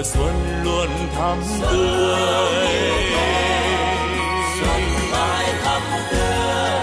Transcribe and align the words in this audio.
mùa 0.00 0.04
xuân 0.04 0.62
luôn 0.64 0.88
thắm 1.14 1.38
tươi. 1.70 2.66
Xuân 4.60 4.80
mãi 5.12 5.46
thắm 5.64 5.82
tươi. 6.10 6.80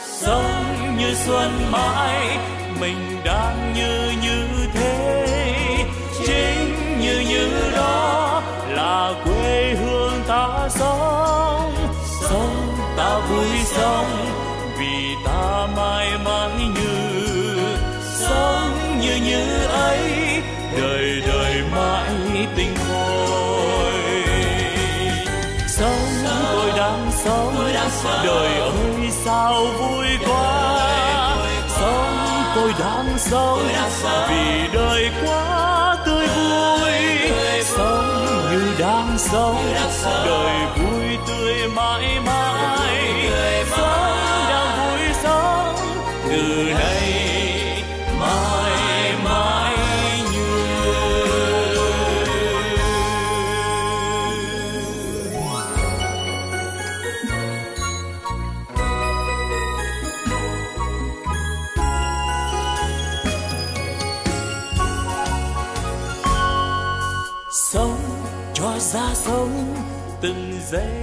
Sống 0.00 0.96
như 0.98 1.14
xuân 1.14 1.50
mãi, 1.72 2.38
mình 2.80 3.20
đang 3.24 3.74
như 3.74 4.12
như 4.22 4.46
thế. 4.74 5.26
Chính 6.26 7.00
như 7.00 7.20
như 7.28 7.70
đó 7.76 8.42
là 8.68 9.14
quê 9.24 9.31
sao 29.62 29.72
vui 29.72 30.06
quá. 30.26 30.78
Sống 31.68 32.44
tôi 32.54 32.72
đang 32.78 33.18
sống 33.18 33.68
vì 34.28 34.68
đời 34.72 35.10
quá 35.24 35.96
tươi 36.06 36.26
vui. 36.26 36.92
Sống 37.62 38.26
như 38.50 38.74
đang 38.78 39.18
sống, 39.18 39.74
đời 40.26 40.66
từng 70.22 70.52
giây. 70.70 71.01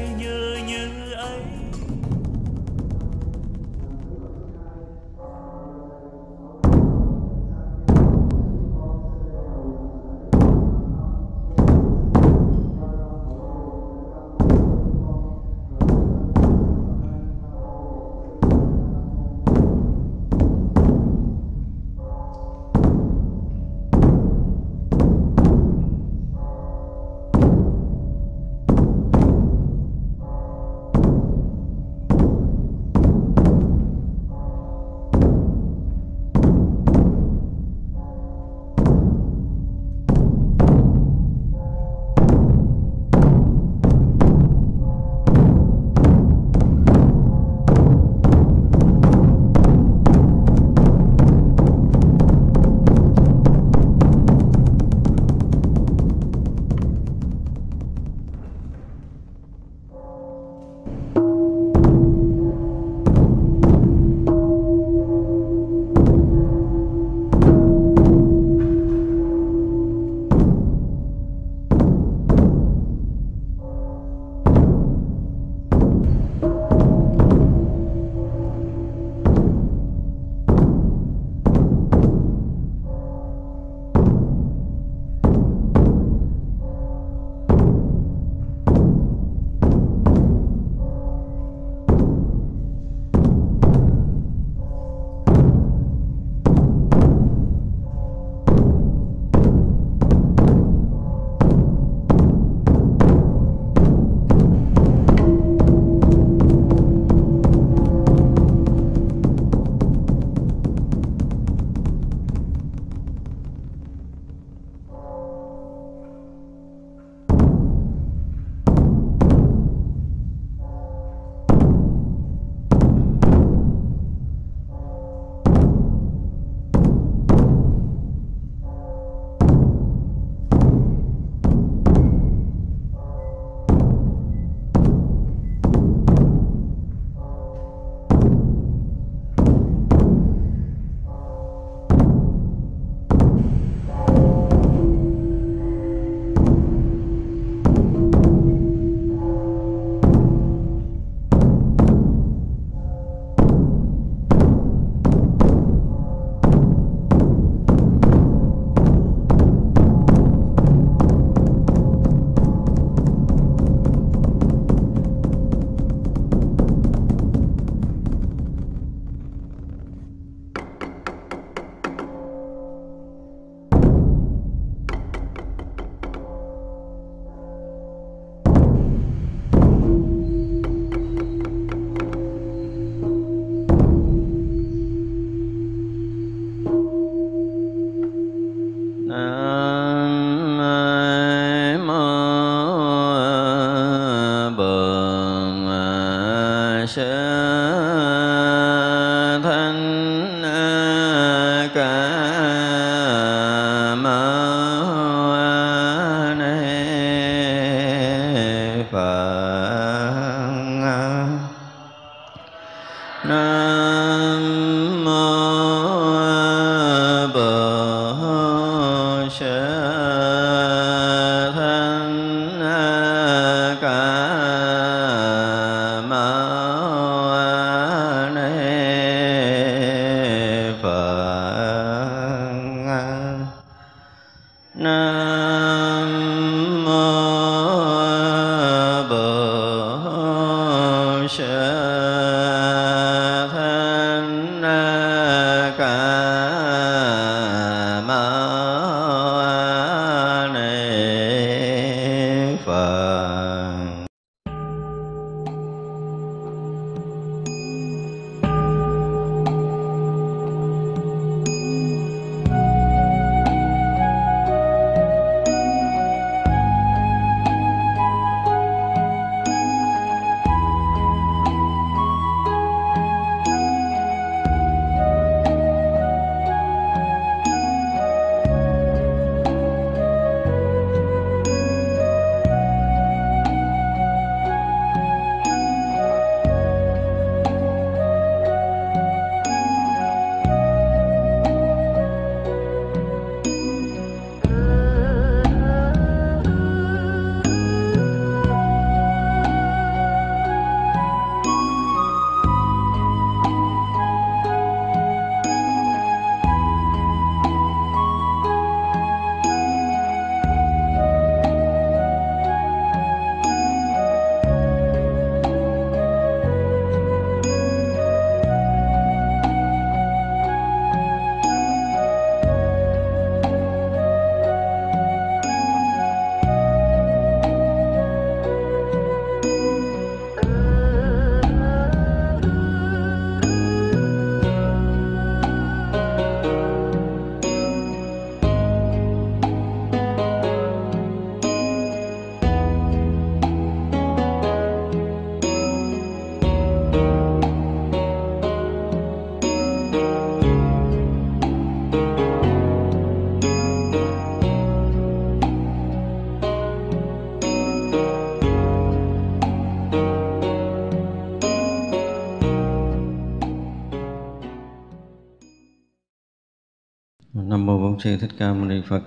Sư 368.10 368.18
thích 368.18 368.36
ca 368.38 368.54
mâu 368.54 368.66
ni 368.66 368.82
phật. 368.88 369.02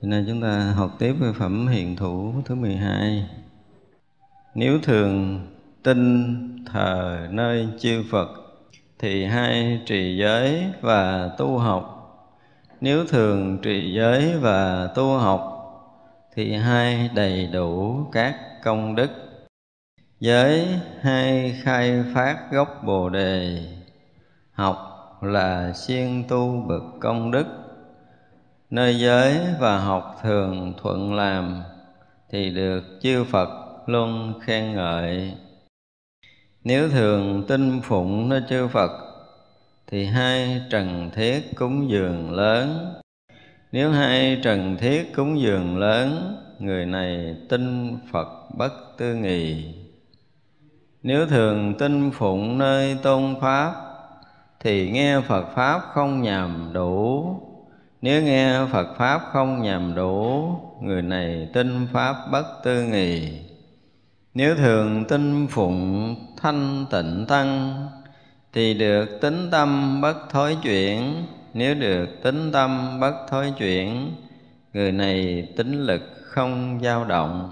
Hôm 0.00 0.10
nay 0.10 0.24
chúng 0.28 0.42
ta 0.42 0.72
học 0.76 0.96
tiếp 0.98 1.12
về 1.12 1.32
phẩm 1.38 1.68
hiện 1.68 1.96
thủ 1.96 2.34
thứ 2.44 2.54
12 2.54 3.30
Nếu 4.54 4.78
thường 4.82 5.46
tin 5.82 6.64
thờ 6.66 7.26
nơi 7.30 7.68
chư 7.78 8.04
Phật 8.10 8.28
Thì 8.98 9.24
hai 9.24 9.80
trì 9.86 10.16
giới 10.18 10.64
và 10.80 11.30
tu 11.38 11.58
học. 11.58 11.94
Nếu 12.80 13.06
thường 13.06 13.58
trì 13.62 13.94
giới 13.94 14.38
và 14.38 14.86
tu 14.94 15.18
học 15.18 15.42
Thì 16.34 16.52
hai 16.52 17.10
đầy 17.14 17.46
đủ 17.46 18.04
các 18.12 18.36
công 18.62 18.94
đức. 18.94 19.10
Giới 20.20 20.66
hai 21.00 21.60
khai 21.62 22.04
phát 22.14 22.38
gốc 22.52 22.82
Bồ 22.84 23.08
Đề, 23.08 23.66
Học 24.52 24.87
là 25.22 25.72
siêng 25.72 26.24
tu 26.28 26.64
bậc 26.68 26.82
công 27.00 27.30
đức. 27.30 27.46
Nơi 28.70 29.00
giới 29.00 29.38
và 29.60 29.78
học 29.78 30.18
thường 30.22 30.74
thuận 30.82 31.14
làm 31.14 31.62
thì 32.30 32.50
được 32.50 32.82
chư 33.02 33.24
phật 33.24 33.48
luôn 33.86 34.34
khen 34.40 34.74
ngợi. 34.74 35.34
Nếu 36.64 36.88
thường 36.88 37.44
tinh 37.48 37.80
phụng 37.84 38.28
nơi 38.28 38.42
chư 38.48 38.68
phật 38.68 38.90
thì 39.86 40.04
hai 40.04 40.62
trần 40.70 41.10
thiết 41.14 41.40
cúng 41.56 41.90
dường 41.90 42.32
lớn. 42.32 42.94
Nếu 43.72 43.90
hai 43.90 44.40
trần 44.42 44.76
thiết 44.76 45.12
cúng 45.16 45.40
dường 45.40 45.78
lớn, 45.78 46.36
người 46.58 46.86
này 46.86 47.36
tin 47.48 47.98
phật 48.12 48.28
bất 48.58 48.72
tư 48.98 49.14
nghị. 49.14 49.74
nếu 51.02 51.26
thường 51.26 51.74
tinh 51.78 52.10
phụng 52.10 52.58
nơi 52.58 52.98
tôn 53.02 53.34
pháp 53.40 53.87
thì 54.60 54.90
nghe 54.90 55.20
Phật 55.20 55.44
pháp 55.54 55.82
không 55.92 56.22
nhầm 56.22 56.70
đủ. 56.72 57.26
Nếu 58.02 58.22
nghe 58.22 58.66
Phật 58.72 58.94
pháp 58.96 59.20
không 59.32 59.62
nhầm 59.62 59.94
đủ 59.94 60.48
người 60.82 61.02
này 61.02 61.48
tin 61.52 61.86
pháp 61.92 62.16
bất 62.32 62.44
tư 62.64 62.82
nghì. 62.82 63.40
Nếu 64.34 64.56
thường 64.56 65.04
tin 65.04 65.46
phụng 65.46 66.14
thanh 66.36 66.86
tịnh 66.90 67.24
tăng 67.28 67.74
thì 68.52 68.74
được 68.74 69.06
tính 69.20 69.48
tâm 69.50 70.00
bất 70.00 70.16
thối 70.30 70.56
chuyển. 70.62 71.26
Nếu 71.54 71.74
được 71.74 72.06
tính 72.22 72.52
tâm 72.52 73.00
bất 73.00 73.14
thối 73.28 73.52
chuyển 73.58 74.14
người 74.72 74.92
này 74.92 75.48
tính 75.56 75.72
lực 75.72 76.02
không 76.22 76.80
dao 76.82 77.04
động. 77.04 77.50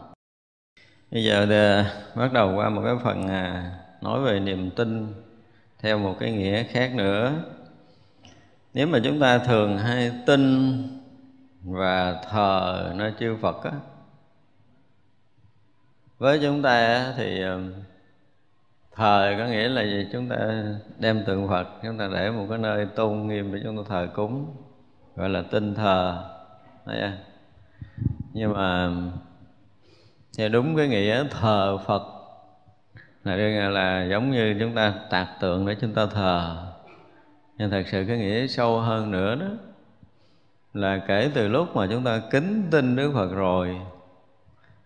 Bây 1.11 1.25
giờ 1.25 1.47
thì 1.47 1.91
bắt 2.21 2.33
đầu 2.33 2.55
qua 2.57 2.69
một 2.69 2.83
cái 2.85 2.95
phần 3.05 3.29
à, 3.29 3.73
nói 4.03 4.21
về 4.21 4.41
niềm 4.41 4.71
tin 4.71 5.13
theo 5.79 5.99
một 5.99 6.17
cái 6.21 6.33
nghĩa 6.33 6.63
khác 6.63 6.95
nữa, 6.95 7.33
nếu 8.75 8.87
mà 8.87 8.99
chúng 9.05 9.21
ta 9.21 9.39
thường 9.39 9.79
hay 9.79 10.13
tin 10.27 10.83
và 11.63 12.23
thờ 12.31 12.93
nơi 12.97 13.13
chư 13.21 13.37
Phật 13.37 13.65
á, 13.65 13.73
với 16.19 16.39
chúng 16.43 16.63
ta 16.63 17.05
thì 17.17 17.43
thờ 18.93 19.35
có 19.39 19.47
nghĩa 19.47 19.69
là 19.69 19.83
gì? 19.83 20.07
Chúng 20.13 20.29
ta 20.29 20.65
đem 20.99 21.25
tượng 21.27 21.49
Phật, 21.49 21.69
chúng 21.83 21.99
ta 21.99 22.09
để 22.13 22.31
một 22.31 22.47
cái 22.49 22.59
nơi 22.59 22.87
tôn 22.87 23.27
nghiêm 23.27 23.55
để 23.55 23.61
chúng 23.65 23.77
ta 23.77 23.83
thờ 23.89 24.09
cúng, 24.15 24.57
gọi 25.17 25.29
là 25.29 25.43
tinh 25.51 25.75
thờ. 25.75 26.31
Đấy 26.87 27.13
nhưng 28.33 28.53
mà 28.53 28.91
theo 30.39 30.49
đúng 30.49 30.77
cái 30.77 30.89
nghĩa 30.89 31.25
thờ 31.31 31.79
Phật 31.87 32.03
là 33.27 33.37
đương 33.37 33.73
là 33.73 34.05
giống 34.11 34.31
như 34.31 34.57
chúng 34.61 34.75
ta 34.75 34.95
tạc 35.11 35.29
tượng 35.41 35.67
để 35.67 35.77
chúng 35.81 35.93
ta 35.93 36.07
thờ. 36.07 36.57
Nhưng 37.59 37.71
thật 37.71 37.83
sự 37.87 38.05
cái 38.09 38.19
nghĩa 38.19 38.47
sâu 38.47 38.81
hơn 38.81 39.11
nữa 39.11 39.35
đó, 39.35 39.47
là 40.75 40.99
kể 41.09 41.31
từ 41.35 41.49
lúc 41.49 41.77
mà 41.77 41.87
chúng 41.91 42.05
ta 42.05 42.21
kính 42.31 42.69
tin 42.71 42.97
Đức 42.97 43.13
Phật 43.15 43.33
rồi, 43.35 43.77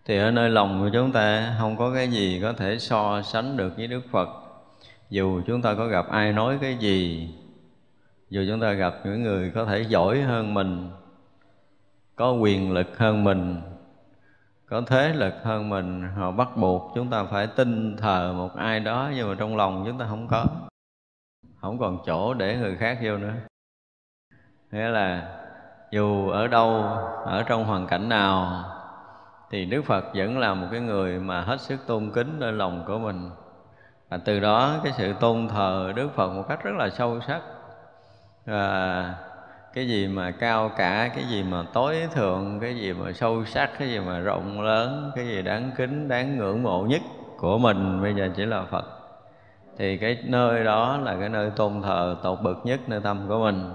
thì 0.05 0.17
ở 0.17 0.31
nơi 0.31 0.49
lòng 0.49 0.81
của 0.81 0.89
chúng 0.93 1.11
ta 1.11 1.55
không 1.59 1.77
có 1.77 1.93
cái 1.93 2.07
gì 2.07 2.39
có 2.41 2.53
thể 2.53 2.79
so 2.79 3.21
sánh 3.21 3.57
được 3.57 3.77
với 3.77 3.87
Đức 3.87 4.01
Phật. 4.11 4.29
Dù 5.09 5.41
chúng 5.47 5.61
ta 5.61 5.73
có 5.73 5.87
gặp 5.87 6.09
ai 6.09 6.33
nói 6.33 6.57
cái 6.61 6.75
gì, 6.75 7.29
dù 8.29 8.45
chúng 8.49 8.59
ta 8.59 8.71
gặp 8.71 8.95
những 9.05 9.23
người 9.23 9.51
có 9.55 9.65
thể 9.65 9.81
giỏi 9.81 10.21
hơn 10.21 10.53
mình, 10.53 10.89
có 12.15 12.31
quyền 12.31 12.71
lực 12.71 12.97
hơn 12.97 13.23
mình 13.23 13.61
có 14.71 14.81
thế 14.87 15.13
lực 15.13 15.33
hơn 15.43 15.69
mình, 15.69 16.09
họ 16.15 16.31
bắt 16.31 16.49
buộc 16.55 16.91
chúng 16.95 17.09
ta 17.09 17.23
phải 17.23 17.47
tin 17.47 17.97
thờ 17.97 18.33
một 18.37 18.55
ai 18.55 18.79
đó, 18.79 19.11
nhưng 19.15 19.29
mà 19.29 19.35
trong 19.39 19.57
lòng 19.57 19.83
chúng 19.87 19.97
ta 19.97 20.05
không 20.09 20.27
có. 20.27 20.45
Không 21.61 21.79
còn 21.79 21.97
chỗ 22.05 22.33
để 22.33 22.57
người 22.57 22.77
khác 22.77 22.99
vô 23.03 23.17
nữa. 23.17 23.33
Nghĩa 24.71 24.87
là, 24.87 25.39
dù 25.91 26.29
ở 26.29 26.47
đâu, 26.47 26.83
ở 27.25 27.43
trong 27.47 27.65
hoàn 27.65 27.87
cảnh 27.87 28.09
nào, 28.09 28.63
thì 29.49 29.65
đức 29.65 29.81
phật 29.85 30.05
vẫn 30.15 30.39
là 30.39 30.53
một 30.53 30.67
cái 30.71 30.79
người 30.79 31.19
mà 31.19 31.41
hết 31.41 31.61
sức 31.61 31.79
tôn 31.87 32.11
kính 32.13 32.39
nơi 32.39 32.51
lòng 32.51 32.83
của 32.87 32.99
mình. 32.99 33.29
Và 34.09 34.17
từ 34.17 34.39
đó 34.39 34.79
cái 34.83 34.93
sự 34.93 35.13
tôn 35.19 35.47
thờ 35.47 35.93
đức 35.95 36.09
phật 36.15 36.29
một 36.33 36.43
cách 36.49 36.63
rất 36.63 36.75
là 36.77 36.89
sâu 36.89 37.19
sắc. 37.21 37.41
Và 38.45 39.15
cái 39.73 39.87
gì 39.87 40.07
mà 40.07 40.31
cao 40.31 40.69
cả, 40.77 41.09
cái 41.15 41.23
gì 41.29 41.43
mà 41.43 41.63
tối 41.73 42.07
thượng, 42.13 42.59
cái 42.61 42.75
gì 42.75 42.93
mà 42.93 43.11
sâu 43.11 43.45
sắc, 43.45 43.69
cái 43.79 43.89
gì 43.89 43.99
mà 43.99 44.19
rộng 44.19 44.61
lớn, 44.61 45.11
cái 45.15 45.27
gì 45.27 45.41
đáng 45.41 45.71
kính, 45.77 46.07
đáng 46.07 46.37
ngưỡng 46.37 46.63
mộ 46.63 46.85
nhất 46.89 47.01
của 47.37 47.57
mình 47.57 48.01
bây 48.01 48.13
giờ 48.13 48.29
chỉ 48.35 48.45
là 48.45 48.63
phật. 48.63 48.85
Thì 49.77 49.97
cái 49.97 50.17
nơi 50.23 50.63
đó 50.63 50.99
là 51.03 51.15
cái 51.19 51.29
nơi 51.29 51.49
tôn 51.49 51.81
thờ 51.81 52.15
tột 52.23 52.41
bậc 52.41 52.65
nhất 52.65 52.79
nơi 52.87 52.99
tâm 53.03 53.25
của 53.27 53.39
mình. 53.39 53.73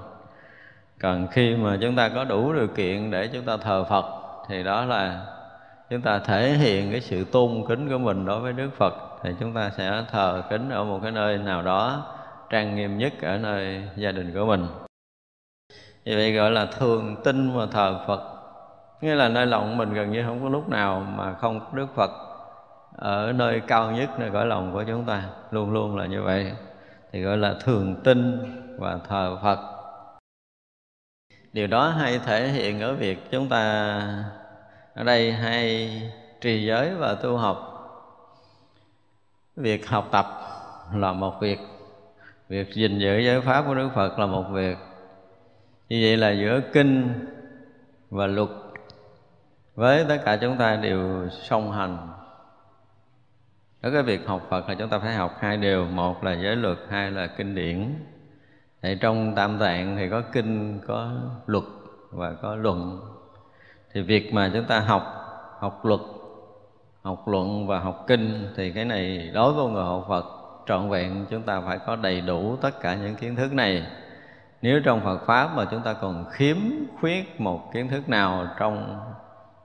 Còn 1.01 1.27
khi 1.31 1.57
mà 1.57 1.79
chúng 1.81 1.97
ta 1.97 2.09
có 2.09 2.25
đủ 2.25 2.53
điều 2.53 2.67
kiện 2.67 3.11
để 3.11 3.29
chúng 3.33 3.45
ta 3.45 3.57
thờ 3.57 3.85
phật, 3.85 4.05
thì 4.49 4.63
đó 4.63 4.85
là 4.85 5.27
chúng 5.91 6.01
ta 6.01 6.19
thể 6.19 6.51
hiện 6.51 6.91
cái 6.91 7.01
sự 7.01 7.25
tôn 7.25 7.65
kính 7.69 7.89
của 7.89 7.99
mình 7.99 8.27
đối 8.27 8.41
với 8.41 8.53
đức 8.53 8.71
phật. 8.77 8.95
Thì 9.23 9.31
chúng 9.41 9.55
ta 9.55 9.71
sẽ 9.71 10.05
thờ 10.13 10.43
kính 10.51 10.71
ở 10.71 10.85
một 10.85 10.99
cái 11.03 11.13
nơi 11.13 11.39
nào 11.39 11.63
đó 11.63 12.05
trang 12.51 12.77
nghiêm 12.77 12.99
nhất 12.99 13.13
ở 13.23 13.39
nơi 13.39 13.83
gia 13.97 14.13
đình 14.13 14.35
của 14.35 14.47
mình 14.47 14.67
vì 16.07 16.15
vậy 16.15 16.33
gọi 16.33 16.51
là 16.51 16.67
thường 16.67 17.17
tin 17.25 17.53
và 17.57 17.67
thờ 17.67 18.05
phật. 18.07 18.21
Nghĩa 19.01 19.15
là 19.15 19.29
nơi 19.29 19.47
lòng 19.47 19.77
mình 19.77 19.95
gần 19.95 20.13
như 20.13 20.25
không 20.27 20.43
có 20.43 20.49
lúc 20.49 20.69
nào 20.69 21.01
mà 21.01 21.35
không 21.35 21.61
có 21.61 21.67
đức 21.73 21.87
phật. 21.95 22.11
Ở 22.97 23.33
nơi 23.33 23.61
cao 23.67 23.91
nhất, 23.91 24.11
nơi 24.19 24.31
cõi 24.31 24.47
lòng 24.47 24.73
của 24.73 24.85
chúng 24.87 25.05
ta, 25.05 25.23
luôn 25.51 25.73
luôn 25.73 25.97
là 25.97 26.07
như 26.07 26.23
vậy. 26.23 26.53
Thì 27.13 27.23
gọi 27.23 27.37
là 27.37 27.55
thường 27.61 27.97
tin 28.05 28.39
và 28.79 28.99
thờ 29.09 29.39
phật. 29.43 29.59
Điều 31.53 31.67
đó 31.67 31.89
hay 31.89 32.19
thể 32.19 32.49
hiện 32.49 32.81
ở 32.81 32.95
việc 32.95 33.31
chúng 33.31 33.49
ta 33.49 33.65
ở 34.95 35.05
đây 35.05 35.33
hay 35.33 35.91
trì 36.41 36.67
giới 36.67 36.95
và 36.95 37.15
tu 37.15 37.37
học. 37.37 37.73
Việc 39.57 39.89
học 39.89 40.09
tập 40.11 40.27
là 40.95 41.13
một 41.13 41.41
việc 41.41 41.59
việc 42.49 42.75
gìn 42.75 42.99
giữ 42.99 43.19
giới 43.19 43.41
pháp 43.41 43.65
của 43.67 43.75
đức 43.75 43.89
phật 43.95 44.19
là 44.19 44.27
một 44.27 44.45
việc 44.51 44.77
như 45.89 46.01
vậy 46.03 46.17
là 46.17 46.31
giữa 46.31 46.61
kinh 46.73 47.27
và 48.11 48.27
luật 48.27 48.49
với 49.75 50.05
tất 50.09 50.19
cả 50.25 50.37
chúng 50.37 50.57
ta 50.57 50.77
đều 50.77 51.29
song 51.29 51.73
hành. 51.73 52.09
Ở 53.81 53.91
cái 53.91 54.03
việc 54.03 54.27
học 54.27 54.47
Phật 54.51 54.69
là 54.69 54.75
chúng 54.75 54.89
ta 54.89 54.99
phải 54.99 55.15
học 55.15 55.37
hai 55.41 55.57
điều. 55.57 55.85
Một 55.85 56.25
là 56.25 56.33
giới 56.33 56.57
luật, 56.57 56.79
hai 56.89 57.11
là 57.11 57.27
kinh 57.27 57.55
điển. 57.55 57.95
Thì 58.83 58.97
trong 59.01 59.35
tam 59.35 59.59
tạng 59.59 59.97
thì 59.97 60.09
có 60.09 60.23
kinh, 60.33 60.81
có 60.87 61.13
luật 61.47 61.65
và 62.11 62.33
có 62.43 62.57
luận. 62.57 63.01
Thì 63.93 64.03
việc 64.03 64.35
mà 64.35 64.51
chúng 64.55 64.65
ta 64.65 64.81
học 64.81 65.03
học 65.59 65.85
luật, 65.85 66.01
học 67.03 67.29
luận 67.29 67.67
và 67.67 67.79
học 67.79 68.05
kinh 68.07 68.49
thì 68.57 68.73
cái 68.73 68.85
này 68.85 69.31
đối 69.35 69.53
với 69.53 69.67
người 69.67 69.85
học 69.85 70.05
Phật 70.09 70.25
trọn 70.67 70.91
vẹn, 70.91 71.27
chúng 71.31 71.43
ta 71.43 71.61
phải 71.61 71.79
có 71.87 71.97
đầy 71.97 72.21
đủ 72.21 72.57
tất 72.57 72.81
cả 72.81 72.95
những 72.95 73.15
kiến 73.15 73.37
thức 73.37 73.53
này 73.53 73.87
nếu 74.63 74.81
trong 74.81 75.01
Phật 75.01 75.19
pháp 75.27 75.57
mà 75.57 75.65
chúng 75.71 75.83
ta 75.83 75.93
còn 75.93 76.25
khiếm 76.31 76.57
khuyết 77.01 77.41
một 77.41 77.73
kiến 77.73 77.89
thức 77.89 78.09
nào 78.09 78.47
trong 78.59 79.01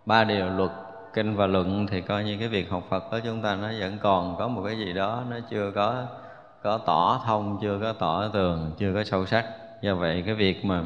ba 0.05 0.24
điều 0.24 0.50
luật 0.50 0.71
kinh 1.13 1.36
và 1.36 1.48
luận 1.48 1.88
thì 1.88 2.01
coi 2.01 2.24
như 2.24 2.38
cái 2.39 2.48
việc 2.48 2.69
học 2.69 2.83
Phật 2.89 3.03
của 3.12 3.19
chúng 3.24 3.41
ta 3.41 3.55
nó 3.55 3.67
vẫn 3.79 3.98
còn 4.01 4.36
có 4.38 4.48
một 4.48 4.62
cái 4.65 4.77
gì 4.77 4.93
đó 4.93 5.24
nó 5.29 5.38
chưa 5.50 5.71
có 5.75 6.05
có 6.63 6.77
tỏ 6.77 7.21
thông 7.25 7.60
chưa 7.62 7.79
có 7.81 7.93
tỏ 7.93 8.27
tường 8.27 8.71
chưa 8.77 8.93
có 8.93 9.03
sâu 9.03 9.25
sắc. 9.25 9.45
Do 9.81 9.95
vậy 9.95 10.24
cái 10.25 10.36
việc 10.36 10.65
mà 10.65 10.83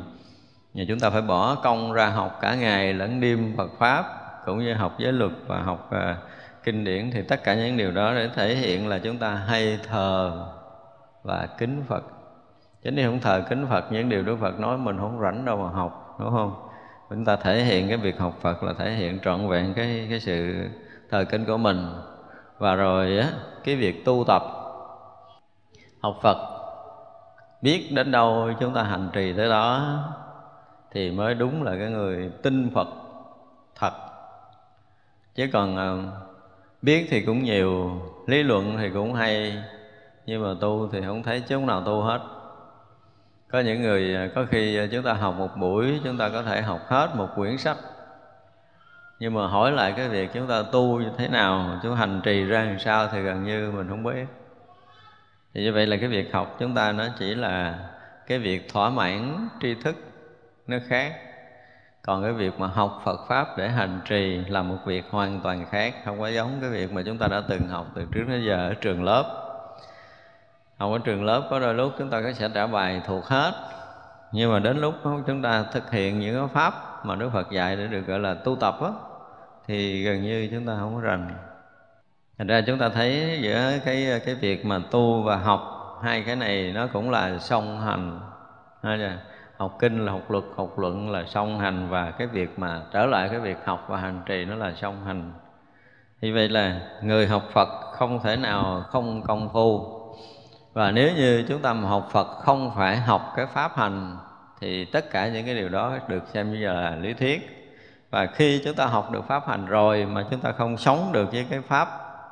nhà 0.73 0.83
chúng 0.87 0.99
ta 0.99 1.09
phải 1.09 1.21
bỏ 1.21 1.55
công 1.55 1.93
ra 1.93 2.07
học 2.09 2.37
cả 2.41 2.55
ngày 2.55 2.93
lẫn 2.93 3.21
đêm 3.21 3.53
Phật 3.57 3.71
pháp 3.79 4.05
cũng 4.45 4.59
như 4.59 4.73
học 4.73 4.95
giới 4.97 5.11
luật 5.13 5.31
và 5.47 5.61
học 5.61 5.89
uh, 5.95 6.17
kinh 6.63 6.83
điển 6.83 7.11
thì 7.11 7.21
tất 7.21 7.43
cả 7.43 7.55
những 7.55 7.77
điều 7.77 7.91
đó 7.91 8.13
để 8.13 8.29
thể 8.35 8.55
hiện 8.55 8.87
là 8.87 8.99
chúng 8.99 9.17
ta 9.17 9.29
hay 9.29 9.79
thờ 9.87 10.45
và 11.23 11.47
kính 11.57 11.83
Phật 11.87 12.03
chứ 12.85 12.91
nếu 12.91 13.11
không 13.11 13.19
thờ 13.19 13.43
kính 13.49 13.67
Phật, 13.69 13.91
những 13.91 14.09
điều 14.09 14.23
Đức 14.23 14.37
Phật 14.41 14.59
nói 14.59 14.77
mình 14.77 14.97
không 14.97 15.19
rảnh 15.21 15.45
đâu 15.45 15.57
mà 15.57 15.69
học, 15.69 16.15
đúng 16.19 16.29
không? 16.29 16.67
Chúng 17.09 17.25
ta 17.25 17.35
thể 17.35 17.63
hiện 17.63 17.87
cái 17.87 17.97
việc 17.97 18.19
học 18.19 18.33
Phật 18.41 18.63
là 18.63 18.73
thể 18.73 18.91
hiện 18.91 19.19
trọn 19.23 19.47
vẹn 19.47 19.73
cái 19.73 20.07
cái 20.09 20.19
sự 20.19 20.67
thờ 21.09 21.25
kính 21.29 21.45
của 21.45 21.57
mình. 21.57 21.87
Và 22.57 22.75
rồi 22.75 23.17
á, 23.17 23.29
cái 23.63 23.75
việc 23.75 24.05
tu 24.05 24.23
tập, 24.27 24.43
học 26.01 26.15
Phật, 26.21 26.37
biết 27.61 27.89
đến 27.91 28.11
đâu 28.11 28.49
chúng 28.59 28.73
ta 28.73 28.83
hành 28.83 29.09
trì 29.13 29.33
tới 29.33 29.49
đó 29.49 29.97
thì 30.91 31.11
mới 31.11 31.35
đúng 31.35 31.63
là 31.63 31.75
cái 31.79 31.89
người 31.89 32.31
tin 32.43 32.71
Phật 32.73 32.87
thật. 33.75 33.93
Chứ 35.35 35.49
còn 35.53 35.75
ờ, 35.75 35.97
biết 36.81 37.07
thì 37.09 37.21
cũng 37.21 37.43
nhiều, 37.43 37.91
lý 38.27 38.43
luận 38.43 38.75
thì 38.77 38.89
cũng 38.89 39.13
hay, 39.13 39.63
nhưng 40.25 40.43
mà 40.43 40.49
tu 40.61 40.89
thì 40.91 41.01
không 41.05 41.23
thấy 41.23 41.43
chỗ 41.49 41.59
nào 41.59 41.81
tu 41.81 42.01
hết 42.01 42.34
có 43.55 43.61
những 43.61 43.81
người 43.81 44.15
à, 44.15 44.29
có 44.35 44.45
khi 44.51 44.77
à, 44.77 44.85
chúng 44.91 45.03
ta 45.03 45.13
học 45.13 45.35
một 45.37 45.57
buổi, 45.57 45.99
chúng 46.03 46.17
ta 46.17 46.29
có 46.29 46.43
thể 46.43 46.61
học 46.61 46.81
hết 46.87 47.09
một 47.15 47.27
quyển 47.35 47.57
sách. 47.57 47.77
Nhưng 49.19 49.33
mà 49.33 49.47
hỏi 49.47 49.71
lại 49.71 49.93
cái 49.97 50.09
việc 50.09 50.29
chúng 50.33 50.47
ta 50.47 50.63
tu 50.71 50.99
như 50.99 51.09
thế 51.17 51.27
nào, 51.27 51.79
chúng 51.83 51.95
hành 51.95 52.21
trì 52.23 52.43
ra 52.43 52.63
làm 52.63 52.79
sao 52.79 53.07
thì 53.11 53.21
gần 53.21 53.43
như 53.43 53.71
mình 53.71 53.89
không 53.89 54.03
biết. 54.03 54.25
Thì 55.53 55.63
như 55.63 55.73
vậy 55.73 55.85
là 55.85 55.97
cái 55.97 56.09
việc 56.09 56.33
học 56.33 56.55
chúng 56.59 56.75
ta 56.75 56.91
nó 56.91 57.03
chỉ 57.19 57.35
là 57.35 57.79
cái 58.27 58.39
việc 58.39 58.69
thỏa 58.73 58.89
mãn 58.89 59.49
tri 59.61 59.75
thức, 59.75 59.95
nó 60.67 60.77
khác. 60.87 61.13
Còn 62.01 62.23
cái 62.23 62.33
việc 62.33 62.59
mà 62.59 62.67
học 62.67 63.01
Phật 63.05 63.19
pháp 63.29 63.57
để 63.57 63.69
hành 63.69 63.99
trì 64.05 64.37
là 64.47 64.63
một 64.63 64.77
việc 64.85 65.03
hoàn 65.09 65.41
toàn 65.41 65.65
khác, 65.71 65.95
không 66.05 66.19
có 66.19 66.27
giống 66.27 66.57
cái 66.61 66.69
việc 66.69 66.91
mà 66.91 67.01
chúng 67.05 67.17
ta 67.17 67.27
đã 67.27 67.41
từng 67.49 67.67
học 67.67 67.87
từ 67.95 68.05
trước 68.11 68.23
đến 68.27 68.43
giờ 68.47 68.69
ở 68.69 68.73
trường 68.73 69.03
lớp 69.03 69.44
học 70.77 70.91
ở 70.91 70.97
trường 71.03 71.23
lớp 71.23 71.47
có 71.49 71.59
đôi 71.59 71.73
lúc 71.73 71.93
chúng 71.97 72.09
ta 72.09 72.21
có 72.21 72.33
sẽ 72.33 72.49
trả 72.53 72.67
bài 72.67 73.01
thuộc 73.07 73.25
hết. 73.25 73.53
Nhưng 74.31 74.51
mà 74.51 74.59
đến 74.59 74.77
lúc 74.77 74.93
chúng 75.27 75.41
ta 75.41 75.63
thực 75.71 75.91
hiện 75.91 76.19
những 76.19 76.35
cái 76.35 76.47
pháp 76.47 77.05
mà 77.05 77.15
Đức 77.15 77.29
Phật 77.33 77.51
dạy 77.51 77.75
để 77.75 77.87
được 77.87 78.07
gọi 78.07 78.19
là 78.19 78.33
tu 78.33 78.55
tập 78.55 78.77
á, 78.81 78.89
thì 79.67 80.03
gần 80.03 80.23
như 80.23 80.49
chúng 80.51 80.65
ta 80.65 80.77
không 80.79 80.95
có 80.95 81.01
rành. 81.01 81.29
Thành 82.37 82.47
ra 82.47 82.61
chúng 82.67 82.79
ta 82.79 82.89
thấy 82.89 83.39
giữa 83.41 83.71
cái 83.85 84.21
cái 84.25 84.35
việc 84.35 84.65
mà 84.65 84.79
tu 84.91 85.21
và 85.21 85.35
học, 85.35 85.61
hai 86.03 86.23
cái 86.23 86.35
này 86.35 86.71
nó 86.75 86.87
cũng 86.93 87.09
là 87.09 87.37
song 87.37 87.81
hành. 87.81 88.19
Học 89.57 89.75
kinh 89.79 90.05
là 90.05 90.11
học 90.11 90.31
luật, 90.31 90.43
học 90.57 90.79
luận 90.79 91.09
là 91.09 91.23
song 91.27 91.59
hành, 91.59 91.89
và 91.89 92.11
cái 92.11 92.27
việc 92.27 92.59
mà 92.59 92.81
trở 92.93 93.05
lại 93.05 93.29
cái 93.29 93.39
việc 93.39 93.57
học 93.65 93.85
và 93.87 93.97
hành 93.97 94.21
trì 94.25 94.45
nó 94.45 94.55
là 94.55 94.73
song 94.75 95.05
hành. 95.05 95.33
Như 96.21 96.33
vậy 96.33 96.49
là 96.49 96.79
người 97.01 97.27
học 97.27 97.43
Phật 97.53 97.69
không 97.93 98.19
thể 98.23 98.35
nào 98.35 98.83
không 98.89 99.21
công 99.21 99.49
phu 99.53 99.94
và 100.75 100.91
nếu 100.91 101.15
như 101.15 101.45
chúng 101.47 101.61
ta 101.61 101.73
học 101.73 102.09
Phật 102.11 102.27
không 102.27 102.71
phải 102.75 102.97
học 102.97 103.33
cái 103.35 103.45
pháp 103.45 103.77
hành, 103.77 104.17
thì 104.61 104.85
tất 104.85 105.11
cả 105.11 105.27
những 105.27 105.45
cái 105.45 105.55
điều 105.55 105.69
đó 105.69 105.97
được 106.07 106.23
xem 106.27 106.53
như 106.53 106.67
là 106.67 106.95
lý 106.95 107.13
thuyết. 107.13 107.67
Và 108.09 108.25
khi 108.25 108.61
chúng 108.65 108.75
ta 108.75 108.85
học 108.85 109.11
được 109.11 109.27
pháp 109.27 109.47
hành 109.47 109.65
rồi 109.65 110.05
mà 110.05 110.25
chúng 110.31 110.39
ta 110.39 110.51
không 110.51 110.77
sống 110.77 111.09
được 111.11 111.31
với 111.31 111.45
cái 111.49 111.61
pháp 111.61 111.89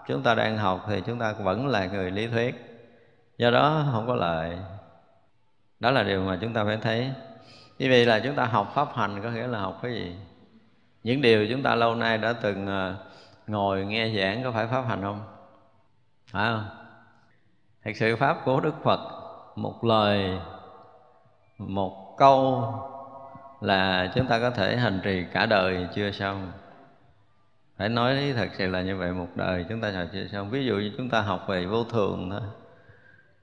chúng 0.07 0.23
ta 0.23 0.35
đang 0.35 0.57
học, 0.57 0.85
thì 0.87 1.01
chúng 1.05 1.19
ta 1.19 1.33
vẫn 1.33 1.67
là 1.67 1.85
người 1.85 2.11
lý 2.11 2.27
thuyết. 2.27 2.81
Do 3.37 3.51
đó 3.51 3.85
không 3.91 4.07
có 4.07 4.15
lợi 4.15 4.57
đó 5.79 5.91
là 5.91 6.03
điều 6.03 6.21
mà 6.21 6.37
chúng 6.41 6.53
ta 6.53 6.63
phải 6.63 6.77
thấy. 6.77 7.11
Như 7.79 7.87
vậy 7.89 8.05
là 8.05 8.19
chúng 8.19 8.35
ta 8.35 8.45
học 8.45 8.71
pháp 8.75 8.87
hành 8.95 9.21
có 9.23 9.29
nghĩa 9.29 9.47
là 9.47 9.59
học 9.59 9.79
cái 9.81 9.93
gì? 9.93 10.15
Những 11.03 11.21
điều 11.21 11.47
chúng 11.49 11.63
ta 11.63 11.75
lâu 11.75 11.95
nay 11.95 12.17
đã 12.17 12.33
từng 12.33 12.67
ờ, 12.67 12.95
ngồi 13.47 13.85
nghe 13.85 14.09
giảng 14.17 14.43
có 14.43 14.51
phải 14.51 14.67
pháp 14.67 14.81
hành 14.87 15.01
không? 15.01 15.21
Phải 16.31 16.51
không? 16.51 16.82
Thật 17.85 17.91
sự 17.95 18.15
pháp 18.15 18.37
của 18.45 18.59
đức 18.59 18.83
phật, 18.83 18.99
một 19.55 19.83
lời, 19.83 20.39
một 21.57 22.15
câu 22.17 22.63
là 23.61 24.11
chúng 24.15 24.27
ta 24.27 24.39
có 24.39 24.49
thể 24.49 24.77
hành 24.77 25.01
trì 25.03 25.25
cả 25.33 25.45
đời 25.45 25.87
chưa 25.95 26.11
xong. 26.11 26.51
Phải 27.77 27.89
nói 27.89 28.33
thật 28.35 28.49
sự 28.57 28.67
là 28.67 28.81
như 28.81 28.97
vậy, 28.97 29.11
một 29.11 29.27
đời 29.35 29.65
chúng 29.69 29.81
ta 29.81 29.91
sẽ 29.91 30.07
chưa 30.13 30.27
xong. 30.27 30.49
Ví 30.49 30.65
dụ 30.65 30.75
như 30.75 30.91
chúng 30.97 31.09
ta 31.09 31.21
học 31.21 31.45
về 31.47 31.65
vô 31.65 31.83
thường 31.83 32.29
thôi. 32.31 32.41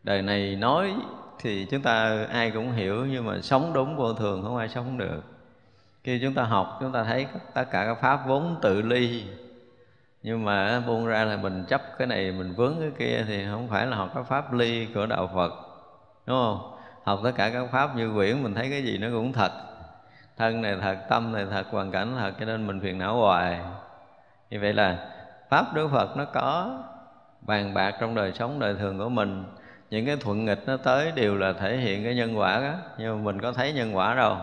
Đời 0.03 0.23
này 0.23 0.57
nói 0.57 0.95
thì 1.39 1.67
chúng 1.71 1.83
ta 1.83 2.27
ai 2.31 2.51
cũng 2.51 2.73
hiểu, 2.73 3.07
nhưng 3.07 3.27
mà 3.27 3.41
sống 3.41 3.73
đúng 3.73 3.97
vô 3.97 4.13
thường 4.15 4.43
không 4.43 4.57
ai 4.57 4.69
sống 4.69 4.99
được. 4.99 5.23
Khi 6.05 6.19
chúng 6.23 6.35
ta 6.35 6.43
học, 6.43 6.79
chúng 6.81 6.93
ta 6.93 7.05
thấy 7.05 7.27
tất 7.55 7.65
cả 7.71 7.85
các 7.85 7.99
pháp 8.01 8.27
vốn 8.27 8.57
tự 8.63 8.83
ly 8.83 9.25
nhưng 10.23 10.45
mà 10.45 10.81
buông 10.81 11.07
ra 11.07 11.25
là 11.25 11.37
mình 11.37 11.65
chấp 11.69 11.83
cái 11.99 12.07
này, 12.07 12.33
mình 12.33 12.55
vướng 12.55 12.75
cái 12.81 12.91
kia 12.99 13.25
thì 13.27 13.47
không 13.51 13.69
phải 13.69 13.87
là 13.87 13.97
học 13.97 14.11
cái 14.15 14.25
pháp 14.25 14.53
ly 14.53 14.87
của 14.95 15.07
đạo 15.07 15.31
phật, 15.35 15.53
đúng 16.27 16.37
không? 16.37 16.77
Học 17.05 17.21
tất 17.25 17.33
cả 17.37 17.51
các 17.51 17.67
pháp 17.73 17.97
như 17.97 18.13
quyển, 18.15 18.43
mình 18.43 18.55
thấy 18.55 18.71
cái 18.71 18.83
gì 18.83 18.99
nó 18.99 19.09
cũng 19.13 19.33
thật. 19.33 19.53
Thân 20.37 20.63
này 20.63 20.77
thật, 20.83 20.97
tâm 21.09 21.33
này 21.33 21.47
thật, 21.51 21.67
hoàn 21.71 21.91
cảnh 21.91 22.17
thật, 22.19 22.33
cho 22.41 22.47
nên 22.47 22.67
mình 22.67 22.81
phiền 22.81 22.99
não 22.99 23.17
hoài. 23.17 23.61
Như 24.51 24.61
vậy 24.61 24.73
là 24.73 25.09
pháp 25.51 25.75
đức 25.75 25.89
phật 25.93 26.17
nó 26.17 26.25
có 26.25 26.79
bàn 27.41 27.75
bạc 27.75 27.95
trong 28.01 28.15
đời 28.15 28.33
sống, 28.33 28.59
đời 28.59 28.75
thường 28.75 28.99
của 28.99 29.09
mình. 29.09 29.45
Những 29.91 30.07
cái 30.07 30.17
thuận 30.17 30.45
nghịch 30.45 30.63
nó 30.67 30.77
tới 30.77 31.13
đều 31.13 31.37
là 31.37 31.53
thể 31.53 31.77
hiện 31.77 32.05
cái 32.05 32.15
nhân 32.15 32.39
quả 32.39 32.61
đó. 32.61 32.73
Nhưng 32.99 33.17
mà 33.17 33.25
mình 33.25 33.41
có 33.41 33.53
thấy 33.53 33.73
nhân 33.73 33.97
quả 33.97 34.15
đâu 34.15 34.37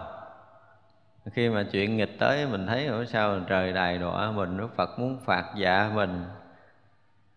khi 1.34 1.50
mà 1.50 1.66
chuyện 1.72 1.98
nghịch 1.98 2.20
tới, 2.20 2.48
mình 2.48 2.68
thấy 2.68 2.86
ở 2.86 3.06
sao 3.06 3.40
trời 3.50 3.74
đài 3.74 3.98
đọa, 3.98 4.32
mình 4.32 4.58
Đức 4.58 4.76
Phật 4.76 5.00
muốn 5.00 5.18
phạt 5.26 5.44
dạ 5.58 5.92
mình. 5.96 6.26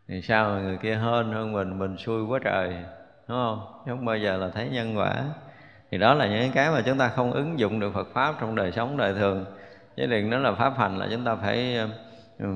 Thì 0.09 0.23
sao 0.23 0.51
mà 0.51 0.61
người 0.61 0.77
kia 0.77 0.95
hơn 0.95 1.33
hơn 1.33 1.53
mình 1.53 1.79
mình 1.79 1.97
xui 1.97 2.25
quá 2.25 2.39
trời, 2.45 2.69
đúng 3.29 3.39
không? 3.39 3.83
Không 3.87 4.05
bao 4.05 4.17
giờ 4.17 4.37
là 4.37 4.49
thấy 4.49 4.69
nhân 4.69 4.99
quả. 4.99 5.25
Thì 5.91 5.99
đó 5.99 6.15
là 6.15 6.27
những 6.27 6.53
cái 6.53 6.71
mà 6.71 6.83
chúng 6.87 6.99
ta 6.99 7.09
không 7.09 7.33
ứng 7.33 7.59
dụng 7.59 7.81
được 7.81 7.95
Phật 7.95 8.09
pháp 8.15 8.35
trong 8.41 8.55
đời 8.55 8.73
sống 8.73 8.97
đời 8.97 9.15
thường. 9.15 9.45
Chứ 9.97 10.07
đừng 10.07 10.31
nói 10.31 10.41
là 10.41 10.53
pháp 10.53 10.79
hành 10.79 10.99
là 10.99 11.09
chúng 11.11 11.25
ta 11.25 11.35
phải 11.35 11.79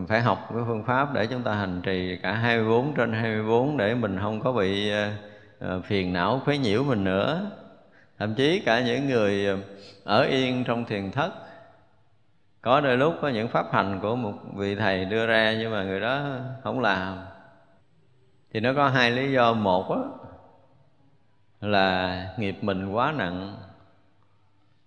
phải 0.08 0.20
học 0.20 0.48
cái 0.54 0.62
phương 0.66 0.84
pháp 0.84 1.14
để 1.14 1.26
chúng 1.26 1.42
ta 1.42 1.54
hành 1.54 1.80
trì 1.82 2.18
cả 2.22 2.32
24 2.32 2.94
trên 2.94 3.12
24 3.12 3.76
để 3.76 3.94
mình 3.94 4.18
không 4.22 4.40
có 4.40 4.52
bị 4.52 4.90
ờ, 4.90 5.10
ờ, 5.58 5.80
phiền 5.80 6.12
não, 6.12 6.40
khuấy 6.44 6.58
nhiễu 6.58 6.84
mình 6.84 7.04
nữa. 7.04 7.50
Thậm 8.18 8.34
chí 8.34 8.62
cả 8.66 8.80
những 8.80 9.08
người 9.08 9.46
ờ, 9.46 9.56
ở 10.04 10.22
yên 10.22 10.64
trong 10.64 10.84
thiền 10.84 11.10
thất. 11.10 11.32
Có 12.60 12.80
đôi 12.80 12.96
lúc 12.96 13.14
có 13.22 13.28
những 13.28 13.48
pháp 13.48 13.72
hành 13.72 13.98
của 14.02 14.16
một 14.16 14.34
vị 14.54 14.76
thầy 14.76 15.04
đưa 15.04 15.26
ra 15.26 15.54
nhưng 15.58 15.72
mà 15.72 15.82
người 15.82 16.00
đó 16.00 16.38
không 16.62 16.80
làm. 16.80 17.24
Thì 18.52 18.60
nó 18.60 18.72
có 18.76 18.88
hai 18.88 19.10
lý 19.10 19.32
do. 19.32 19.52
Một 19.52 19.90
á, 19.90 19.98
là 21.60 22.34
nghiệp 22.38 22.56
mình 22.60 22.92
quá 22.92 23.12
nặng. 23.16 23.56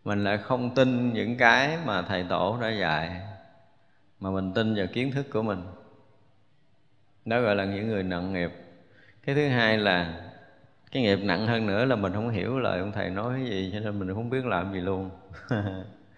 Mình 0.04 0.24
lại 0.24 0.38
không 0.38 0.76
tin 0.76 1.14
những 1.14 1.38
cái 1.38 1.78
mà 1.86 2.02
thầy 2.02 2.26
tổ 2.30 2.58
đã 2.62 2.70
dạy 2.70 3.22
mà 4.20 4.30
mình 4.30 4.54
tin 4.54 4.76
vào 4.76 4.86
kiến 4.94 5.12
thức 5.12 5.26
của 5.34 5.42
mình. 5.42 5.64
Đó 7.26 7.42
gọi 7.42 7.56
là 7.56 7.66
những 7.66 7.88
người 7.88 8.04
nặng 8.04 8.34
nghiệp. 8.34 8.52
Cái 9.26 9.36
thứ 9.36 9.48
hai 9.48 9.78
là 9.78 10.14
cái 10.92 11.04
nghiệp 11.04 11.20
nặng 11.24 11.48
hơn 11.48 11.68
nữa 11.68 11.86
là 11.86 11.96
mình 11.96 12.14
không 12.14 12.30
hiểu 12.30 12.60
lời 12.60 12.80
ông 12.80 12.92
thầy 12.92 13.10
nói 13.10 13.34
cái 13.36 13.46
gì, 13.46 13.70
cho 13.74 13.80
nên 13.80 14.00
mình 14.00 14.14
không 14.14 14.30
biết 14.30 14.46
làm 14.46 14.74
gì 14.74 14.80
luôn. 14.80 15.10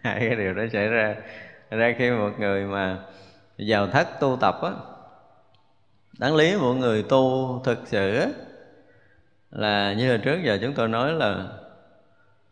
Hai 0.02 0.20
cái 0.20 0.36
điều 0.36 0.54
đó 0.54 0.64
xảy 0.74 0.88
ra. 0.88 1.16
Ra 1.70 1.94
khi 1.98 2.12
một 2.12 2.32
người 2.40 2.66
mà 2.66 2.98
vào 3.58 3.88
thất 3.88 4.08
tu 4.20 4.38
tập 4.42 4.56
á, 4.62 4.72
đáng 6.20 6.36
lý 6.36 6.58
một 6.58 6.74
người 6.74 7.04
tu 7.04 7.62
thực 7.66 7.80
sự 7.86 8.20
á, 8.20 8.28
là 9.52 9.94
như 9.94 10.12
là 10.12 10.18
trước 10.24 10.40
giờ 10.44 10.60
chúng 10.62 10.74
tôi 10.74 10.88
nói 10.88 11.14
là 11.14 11.48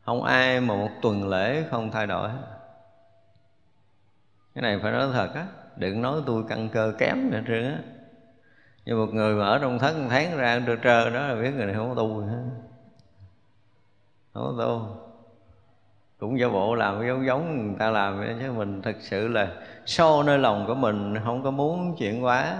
không 0.05 0.23
ai 0.23 0.61
mà 0.61 0.75
một 0.75 0.89
tuần 1.01 1.29
lễ 1.29 1.63
không 1.71 1.91
thay 1.91 2.07
đổi. 2.07 2.29
Cái 4.55 4.61
này 4.61 4.79
phải 4.83 4.91
nói 4.91 5.07
thật 5.13 5.29
á, 5.35 5.45
đừng 5.75 6.01
nói 6.01 6.21
tôi 6.25 6.43
căn 6.49 6.69
cơ 6.69 6.93
kém 6.97 7.31
nữa 7.31 7.41
trơn 7.47 7.65
á 7.65 7.79
như 8.87 8.95
một 8.95 9.13
người 9.13 9.35
mà 9.35 9.45
ở 9.45 9.59
trong 9.59 9.79
thất 9.79 9.97
một 9.97 10.07
tháng 10.09 10.37
ra 10.37 10.61
trơ 10.67 10.75
trơ 10.75 11.09
đó 11.09 11.27
là 11.27 11.35
biết 11.41 11.51
người 11.55 11.65
này 11.65 11.75
không 11.75 11.89
có 11.89 11.95
tu 11.95 12.21
nữa 12.21 12.27
không 14.33 14.55
có 14.57 14.63
tu. 14.63 14.97
Cũng 16.19 16.39
giả 16.39 16.49
bộ 16.49 16.75
làm 16.75 17.07
giống 17.07 17.25
giống 17.25 17.67
người 17.67 17.75
ta 17.79 17.89
làm 17.89 18.19
vậy 18.19 18.35
chứ 18.41 18.51
mình 18.51 18.81
thật 18.81 18.95
sự 18.99 19.27
là 19.27 19.47
sâu 19.85 20.23
nơi 20.23 20.39
lòng 20.39 20.67
của 20.67 20.75
mình 20.75 21.15
không 21.23 21.43
có 21.43 21.51
muốn 21.51 21.95
chuyển 21.97 22.23
quá, 22.23 22.55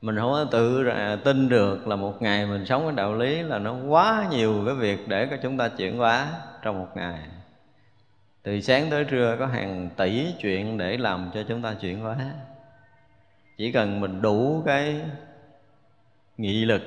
mình 0.00 0.16
không 0.16 0.32
có 0.32 0.44
tự 0.50 0.84
tin 1.24 1.48
được 1.48 1.86
là 1.86 1.96
một 1.96 2.22
ngày 2.22 2.46
mình 2.46 2.66
sống 2.66 2.82
cái 2.82 2.96
đạo 2.96 3.14
lý 3.14 3.42
là 3.42 3.58
nó 3.58 3.74
quá 3.88 4.26
nhiều 4.30 4.62
cái 4.66 4.74
việc 4.74 5.08
để 5.08 5.28
cho 5.30 5.36
chúng 5.42 5.58
ta 5.58 5.68
chuyển 5.68 5.98
hóa 5.98 6.26
trong 6.62 6.78
một 6.78 6.88
ngày. 6.94 7.18
Từ 8.42 8.60
sáng 8.60 8.90
tới 8.90 9.04
trưa 9.04 9.36
có 9.38 9.46
hàng 9.46 9.90
tỷ 9.96 10.34
chuyện 10.38 10.78
để 10.78 10.96
làm 10.96 11.30
cho 11.34 11.42
chúng 11.48 11.62
ta 11.62 11.74
chuyển 11.80 12.00
hóa 12.00 12.16
chỉ 13.56 13.72
cần 13.72 14.00
mình 14.00 14.22
đủ 14.22 14.62
cái 14.66 15.00
nghị 16.36 16.64
lực, 16.64 16.82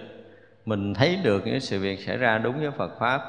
mình 0.66 0.94
thấy 0.94 1.20
được 1.24 1.48
những 1.48 1.60
sự 1.60 1.80
việc 1.80 2.00
xảy 2.00 2.18
ra 2.18 2.38
đúng 2.38 2.60
với 2.60 2.72
Phật 2.72 3.00
pháp, 3.00 3.22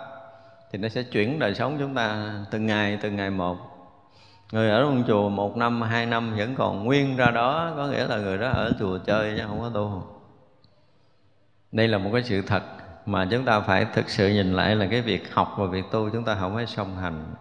thì 0.73 0.79
nó 0.79 0.89
sẽ 0.89 1.03
chuyển 1.03 1.39
đời 1.39 1.55
sống 1.55 1.77
chúng 1.79 1.95
ta 1.95 2.35
từng 2.51 2.67
ngày 2.67 2.99
từng 3.03 3.17
ngày 3.17 3.31
một. 3.31 3.57
Người 4.53 4.71
ở 4.71 4.81
trong 4.81 5.05
chùa 5.07 5.29
một 5.29 5.57
năm, 5.57 5.83
hai 5.83 6.07
năm 6.07 6.35
vẫn 6.37 6.55
còn 6.55 6.85
nguyên 6.85 7.17
ra 7.17 7.31
đó, 7.31 7.73
có 7.77 7.87
nghĩa 7.87 8.07
là 8.07 8.17
người 8.17 8.39
đó 8.39 8.49
ở 8.49 8.73
chùa 8.79 8.99
chơi 8.99 9.35
chứ 9.37 9.43
không 9.47 9.61
có 9.61 9.71
tu. 9.75 10.03
Đây 11.73 11.89
là 11.89 11.99
một 11.99 12.11
cái 12.13 12.23
sự 12.23 12.43
thật 12.43 12.63
mà 13.07 13.29
chúng 13.31 13.45
ta 13.45 13.61
phải 13.61 13.87
thực 13.95 14.11
sự 14.11 14.29
nhìn 14.29 14.53
lại 14.53 14.77
là 14.77 14.87
cái 14.91 15.01
việc 15.03 15.35
học 15.35 15.55
và 15.59 15.67
việc 15.67 15.85
tu 15.91 16.11
chúng 16.11 16.25
ta 16.25 16.35
không 16.35 16.55
phải 16.55 16.67
song 16.67 16.97
hành 16.97 17.35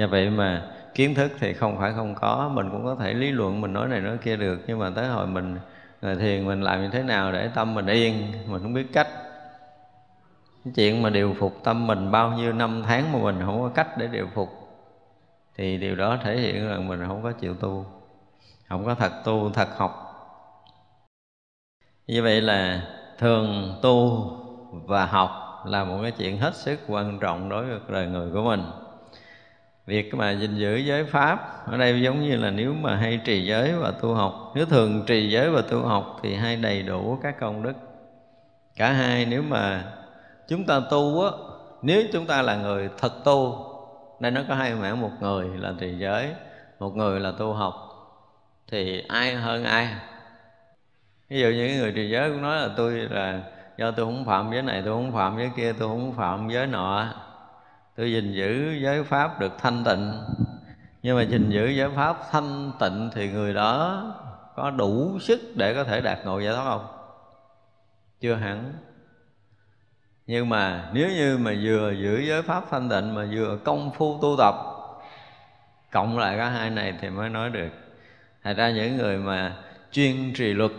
do 0.00 0.06
vậy 0.06 0.30
mà 0.30 0.62
kiến 0.94 1.14
thức 1.14 1.32
thì 1.38 1.52
không 1.52 1.78
phải 1.78 1.92
không 1.92 2.14
có. 2.14 2.50
Mình 2.54 2.70
cũng 2.70 2.84
có 2.84 2.94
thể 2.94 3.14
lý 3.14 3.30
luận, 3.30 3.60
mình 3.60 3.72
nói 3.72 3.88
này 3.88 4.00
nói 4.00 4.18
kia 4.18 4.36
được, 4.36 4.60
nhưng 4.66 4.78
mà 4.78 4.90
tới 4.94 5.08
hồi 5.08 5.26
mình 5.26 5.58
ngồi 6.02 6.16
thiền 6.16 6.46
mình 6.46 6.62
làm 6.62 6.82
như 6.82 6.88
thế 6.88 7.02
nào 7.02 7.32
để 7.32 7.50
tâm 7.54 7.74
mình 7.74 7.86
yên? 7.86 8.32
Mình 8.46 8.62
không 8.62 8.74
biết 8.74 8.86
cách. 8.92 9.08
Cái 10.64 10.72
chuyện 10.76 11.02
mà 11.02 11.10
điều 11.10 11.34
phục 11.38 11.60
tâm 11.64 11.86
mình 11.86 12.10
bao 12.10 12.32
nhiêu 12.32 12.52
năm 12.52 12.82
tháng 12.86 13.12
mà 13.12 13.18
mình 13.18 13.42
không 13.46 13.60
có 13.62 13.68
cách 13.68 13.98
để 13.98 14.06
điều 14.06 14.26
phục, 14.34 14.48
thì 15.56 15.76
điều 15.76 15.94
đó 15.94 16.18
thể 16.24 16.38
hiện 16.38 16.68
rằng 16.68 16.88
mình 16.88 17.04
không 17.06 17.22
có 17.22 17.32
chịu 17.32 17.54
tu, 17.54 17.86
không 18.68 18.84
có 18.84 18.94
thật 18.94 19.12
tu, 19.24 19.50
thật 19.54 19.68
học. 19.76 20.06
Như 22.06 22.22
vậy 22.22 22.40
là 22.40 22.82
thường 23.18 23.78
tu 23.82 24.30
và 24.86 25.06
học 25.06 25.62
là 25.66 25.84
một 25.84 25.98
cái 26.02 26.10
chuyện 26.10 26.38
hết 26.38 26.54
sức 26.54 26.80
quan 26.88 27.18
trọng 27.18 27.48
đối 27.48 27.64
với 27.64 27.78
đời 27.88 28.06
người 28.06 28.30
của 28.32 28.42
mình 28.42 28.62
việc 29.86 30.14
mà 30.14 30.30
gìn 30.30 30.54
giữ 30.54 30.76
giới 30.76 31.04
pháp, 31.04 31.66
ở 31.66 31.76
đây 31.76 32.02
giống 32.02 32.20
như 32.20 32.36
là 32.36 32.50
nếu 32.50 32.74
mà 32.74 32.96
hay 32.96 33.20
trì 33.24 33.46
giới 33.46 33.72
và 33.72 33.90
tu 33.90 34.14
học, 34.14 34.52
nếu 34.54 34.66
thường 34.66 35.04
trì 35.06 35.30
giới 35.30 35.50
và 35.50 35.62
tu 35.70 35.82
học 35.82 36.18
thì 36.22 36.34
hay 36.34 36.56
đầy 36.56 36.82
đủ 36.82 37.18
các 37.22 37.40
công 37.40 37.62
đức. 37.62 37.72
Cả 38.76 38.92
hai 38.92 39.26
nếu 39.26 39.42
mà 39.42 39.84
chúng 40.48 40.66
ta 40.66 40.80
tu 40.90 41.24
á, 41.24 41.30
nếu 41.82 42.02
chúng 42.12 42.26
ta 42.26 42.42
là 42.42 42.56
người 42.56 42.88
thật 42.98 43.24
tu, 43.24 43.66
đây 44.20 44.30
nó 44.30 44.40
có 44.48 44.54
hai 44.54 44.74
mảng, 44.74 45.00
một 45.00 45.10
người 45.20 45.48
là 45.58 45.72
trì 45.80 45.98
giới, 45.98 46.28
một 46.78 46.96
người 46.96 47.20
là 47.20 47.32
tu 47.38 47.52
học, 47.52 47.74
thì 48.70 49.04
ai 49.08 49.34
hơn 49.34 49.64
ai? 49.64 49.88
Ví 51.28 51.40
dụ 51.40 51.48
như 51.48 51.78
người 51.80 51.92
trì 51.92 52.10
giới 52.10 52.30
cũng 52.30 52.42
nói 52.42 52.60
là 52.60 52.68
tôi 52.76 52.92
là 52.92 53.40
do 53.78 53.90
tôi 53.90 54.06
không 54.06 54.24
phạm 54.24 54.50
giới 54.52 54.62
này, 54.62 54.82
tôi 54.84 54.94
không 54.94 55.12
phạm 55.12 55.38
giới 55.38 55.50
kia, 55.56 55.72
tôi 55.78 55.88
không 55.88 56.12
phạm 56.12 56.48
giới 56.48 56.66
nọ 56.66 57.14
tôi 58.00 58.12
gìn 58.12 58.32
giữ 58.32 58.72
giới 58.82 59.04
pháp 59.04 59.40
được 59.40 59.52
thanh 59.58 59.84
tịnh. 59.84 60.12
Nhưng 61.02 61.16
mà 61.16 61.22
gìn 61.22 61.50
giữ 61.50 61.66
giới 61.66 61.90
pháp 61.96 62.16
thanh 62.30 62.72
tịnh 62.80 63.10
thì 63.14 63.30
người 63.30 63.54
đó 63.54 64.04
có 64.56 64.70
đủ 64.70 65.18
sức 65.20 65.40
để 65.54 65.74
có 65.74 65.84
thể 65.84 66.00
đạt 66.00 66.18
ngộ 66.24 66.40
giải 66.40 66.54
thoát 66.54 66.64
không? 66.64 66.86
Chưa 68.20 68.34
hẳn. 68.34 68.72
Nhưng 70.26 70.48
mà 70.48 70.90
nếu 70.92 71.08
như 71.08 71.38
mà 71.38 71.54
vừa 71.62 71.92
giữ 71.92 72.20
giới 72.20 72.42
pháp 72.42 72.64
thanh 72.70 72.88
tịnh 72.88 73.14
mà 73.14 73.26
vừa 73.32 73.58
công 73.64 73.90
phu 73.90 74.18
tu 74.22 74.36
tập, 74.38 74.54
cộng 75.92 76.18
lại 76.18 76.38
cả 76.38 76.48
hai 76.48 76.70
này 76.70 76.94
thì 77.00 77.10
mới 77.10 77.28
nói 77.28 77.50
được. 77.50 77.70
Thật 78.44 78.54
ra 78.56 78.70
những 78.70 78.96
người 78.96 79.18
mà 79.18 79.56
chuyên 79.92 80.32
trì 80.34 80.52
luật, 80.52 80.72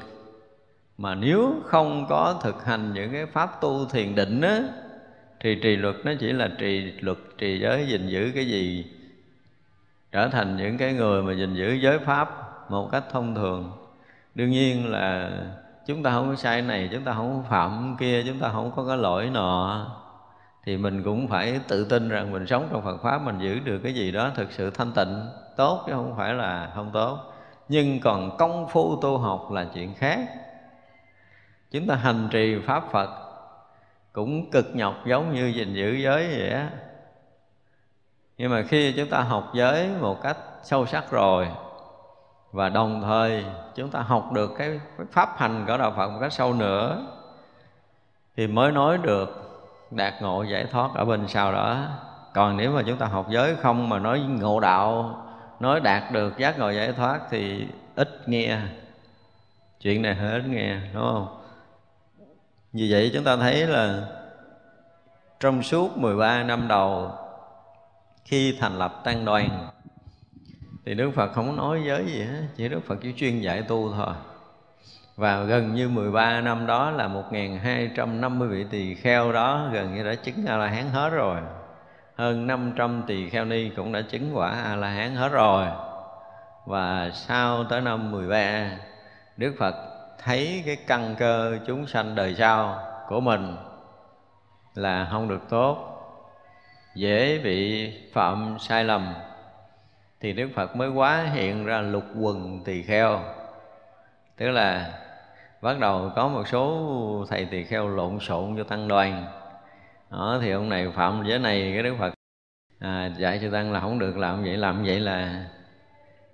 mà 0.98 1.16
nếu 1.16 1.54
không 1.66 2.06
có 2.10 2.40
thực 2.44 2.66
hành 2.66 2.94
những 2.94 3.12
cái 3.12 3.26
pháp 3.26 3.62
tu 3.62 3.86
thiền 3.86 4.16
định 4.16 4.42
á 4.42 4.60
thì 5.44 5.56
trì 5.56 5.76
luật 5.76 5.96
nó 6.04 6.12
chỉ 6.20 6.34
là 6.34 6.50
trì 6.58 6.92
luật, 7.00 7.18
trì 7.38 7.60
giới, 7.60 7.88
gìn 7.88 8.08
giữ 8.08 8.32
cái 8.36 8.46
gì. 8.46 8.86
Trở 10.12 10.28
thành 10.28 10.58
những 10.58 10.78
cái 10.78 10.94
người 10.94 11.24
mà 11.24 11.34
gìn 11.34 11.54
giữ 11.54 11.74
giới 11.74 12.00
pháp 12.00 12.30
một 12.70 12.90
cách 12.92 13.04
thông 13.12 13.36
thường. 13.36 13.72
Đương 14.36 14.50
nhiên 14.50 14.92
là 14.92 15.32
chúng 15.86 16.04
ta 16.04 16.12
không 16.12 16.30
có 16.30 16.36
sai 16.36 16.62
này, 16.62 16.90
chúng 16.92 17.04
ta 17.04 17.14
không 17.14 17.44
có 17.44 17.50
phạm 17.50 17.96
kia, 18.00 18.24
chúng 18.28 18.40
ta 18.40 18.50
không 18.50 18.72
có 18.76 18.86
cái 18.88 18.98
lỗi 18.98 19.30
nọ. 19.34 19.88
Thì 20.64 20.78
mình 20.78 21.04
cũng 21.04 21.28
phải 21.28 21.60
tự 21.68 21.86
tin 21.86 22.10
rằng 22.10 22.32
mình 22.32 22.48
sống 22.48 22.68
trong 22.72 22.84
Phật 22.84 22.98
pháp, 23.04 23.22
mình 23.22 23.40
giữ 23.40 23.60
được 23.60 23.80
cái 23.84 23.94
gì 23.94 24.12
đó 24.12 24.32
thực 24.36 24.52
sự 24.52 24.70
thanh 24.70 24.92
tịnh, 24.92 25.26
tốt 25.58 25.84
chứ 25.88 25.94
không 25.94 26.14
phải 26.18 26.34
là 26.34 26.72
không 26.76 26.90
tốt. 26.94 27.34
Nhưng 27.70 28.00
còn 28.00 28.38
công 28.38 28.68
phu 28.68 29.02
tu 29.02 29.18
học 29.18 29.52
là 29.52 29.66
chuyện 29.74 29.94
khác. 29.94 30.20
Chúng 31.72 31.88
ta 31.88 31.96
hành 31.96 32.28
trì 32.32 32.60
pháp 32.66 32.92
Phật 32.92 33.10
cũng 34.14 34.52
cực 34.52 34.76
nhọc 34.76 34.96
giống 35.06 35.34
như 35.34 35.48
gìn 35.48 35.74
giữ 35.74 35.92
giới 35.92 36.28
vậy 36.38 36.50
á. 36.50 36.70
Nhưng 38.38 38.52
mà 38.52 38.64
khi 38.68 38.94
chúng 38.98 39.10
ta 39.10 39.20
học 39.20 39.52
giới 39.54 39.90
một 40.02 40.22
cách 40.24 40.38
sâu 40.64 40.86
sắc 40.86 41.12
rồi, 41.12 41.48
và 42.52 42.70
đồng 42.70 43.02
thời 43.02 43.46
chúng 43.76 43.90
ta 43.90 44.00
học 44.00 44.32
được 44.32 44.52
cái 44.58 44.80
pháp 45.12 45.30
hành 45.38 45.66
của 45.68 45.78
đạo 45.78 45.94
Phật 45.98 46.10
một 46.10 46.18
cách 46.22 46.34
sâu 46.34 46.54
nữa, 46.54 47.08
thì 48.38 48.48
mới 48.48 48.72
nói 48.72 48.98
được 48.98 49.38
đạt 49.92 50.14
ngộ 50.22 50.44
giải 50.44 50.66
thoát 50.72 50.90
ở 50.94 51.06
bên 51.06 51.28
sau 51.28 51.52
đó. 51.52 51.86
Còn 52.34 52.58
nếu 52.58 52.72
mà 52.72 52.84
chúng 52.86 52.98
ta 52.98 53.06
học 53.06 53.26
giới 53.30 53.56
không 53.56 53.90
mà 53.90 54.00
nói 54.00 54.20
ngộ 54.20 54.60
đạo, 54.60 55.18
nói 55.60 55.80
đạt 55.80 56.12
được 56.12 56.38
giác 56.38 56.60
ngộ 56.60 56.70
giải 56.70 56.94
thoát 56.94 57.20
thì 57.30 57.68
ít 57.96 58.30
nghe. 58.30 58.58
Chuyện 59.80 60.02
này 60.02 60.16
hơi 60.16 60.32
ít 60.32 60.44
nghe, 60.48 60.78
đúng 60.94 61.04
không? 61.04 61.41
Vì 62.74 62.92
vậy 62.92 63.12
chúng 63.14 63.24
ta 63.24 63.38
thấy 63.38 63.68
là 63.68 64.08
trong 65.40 65.64
suốt 65.64 65.98
13 65.98 66.44
năm 66.44 66.68
đầu, 66.68 67.12
khi 68.26 68.58
thành 68.60 68.78
lập 68.80 69.02
tăng 69.04 69.26
đoàn, 69.26 69.70
thì 70.86 70.94
đức 70.94 71.12
phật 71.16 71.34
không 71.34 71.56
nói 71.56 71.82
giới 71.88 72.06
gì 72.06 72.22
hết, 72.22 72.48
chỉ 72.58 72.70
đức 72.70 72.80
phật 72.88 72.96
chỉ 73.02 73.14
chuyên 73.18 73.42
dạy 73.42 73.62
tu 73.62 73.94
thôi 73.94 74.14
và 75.22 75.44
gần 75.44 75.76
như 75.76 75.90
13 75.90 76.42
năm 76.42 76.68
đó 76.68 76.92
là 76.92 77.08
1250 77.08 78.48
vị 78.48 78.66
tỳ 78.70 78.96
kheo 78.96 79.32
đó 79.32 79.70
gần 79.74 79.96
như 79.96 80.04
đã 80.04 80.16
chứng 80.16 80.46
A 80.48 80.58
La 80.58 80.68
Hán 80.68 80.90
hết 80.90 81.10
rồi. 81.10 81.42
Hơn 82.16 82.48
500 82.48 83.04
tỳ 83.08 83.30
kheo 83.30 83.46
ni 83.46 83.70
cũng 83.70 83.92
đã 83.92 84.02
chứng 84.02 84.38
quả 84.38 84.50
A 84.50 84.76
La 84.76 84.88
Hán 84.88 85.16
hết 85.16 85.30
rồi. 85.30 85.66
Và 86.66 87.10
sau 87.14 87.64
tới 87.64 87.82
năm 87.82 88.12
13 88.12 88.70
Đức 89.38 89.56
Phật 89.60 89.76
thấy 90.24 90.64
cái 90.66 90.78
căn 90.88 91.16
cơ 91.20 91.60
chúng 91.68 91.88
sanh 91.88 92.16
đời 92.16 92.36
sau 92.38 92.80
của 93.08 93.20
mình 93.20 93.56
là 94.76 95.08
không 95.12 95.28
được 95.28 95.42
tốt 95.50 95.88
dễ 96.96 97.40
bị 97.40 97.92
phạm 98.14 98.58
sai 98.60 98.84
lầm 98.84 99.14
thì 100.22 100.34
Đức 100.34 100.50
Phật 100.56 100.76
mới 100.76 100.90
quá 100.90 101.24
hiện 101.34 101.66
ra 101.66 101.82
lục 101.82 102.04
quần 102.20 102.64
tỳ 102.66 102.82
kheo. 102.82 103.20
Tức 104.38 104.50
là 104.50 105.00
bắt 105.62 105.80
đầu 105.80 106.12
có 106.16 106.28
một 106.28 106.48
số 106.48 107.26
thầy 107.30 107.46
tỳ 107.46 107.64
kheo 107.64 107.88
lộn 107.88 108.20
xộn 108.20 108.58
cho 108.58 108.64
tăng 108.64 108.88
đoàn. 108.88 109.26
Đó 110.12 110.40
thì 110.42 110.52
ông 110.52 110.70
này 110.70 110.92
phạm 110.96 111.24
giới 111.28 111.40
này 111.40 111.72
cái 111.74 111.84
đức 111.84 111.96
phật 112.00 112.14
à, 112.80 113.10
dạy 113.18 113.40
cho 113.42 113.52
tăng 113.52 113.72
là 113.72 113.80
không 113.80 114.00
được 114.00 114.18
làm 114.18 114.44
vậy 114.44 114.58
làm 114.58 114.84
vậy 114.84 115.00
là 115.00 115.46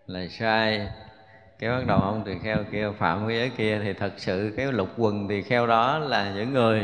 là 0.08 0.28
sai 0.30 0.88
cái 1.60 1.70
bắt 1.70 1.88
đầu 1.88 2.00
ông 2.00 2.24
tỳ 2.26 2.40
kheo 2.44 2.64
kia 2.72 2.90
phạm 2.98 3.28
cái 3.28 3.38
giới 3.38 3.50
kia 3.50 3.80
thì 3.84 3.94
thật 3.94 4.14
sự 4.18 4.54
cái 4.58 4.72
lục 4.72 4.90
quần 4.98 5.28
tỳ 5.28 5.42
kheo 5.42 5.68
đó 5.68 6.00
là 6.00 6.32
những 6.36 6.54
người 6.54 6.82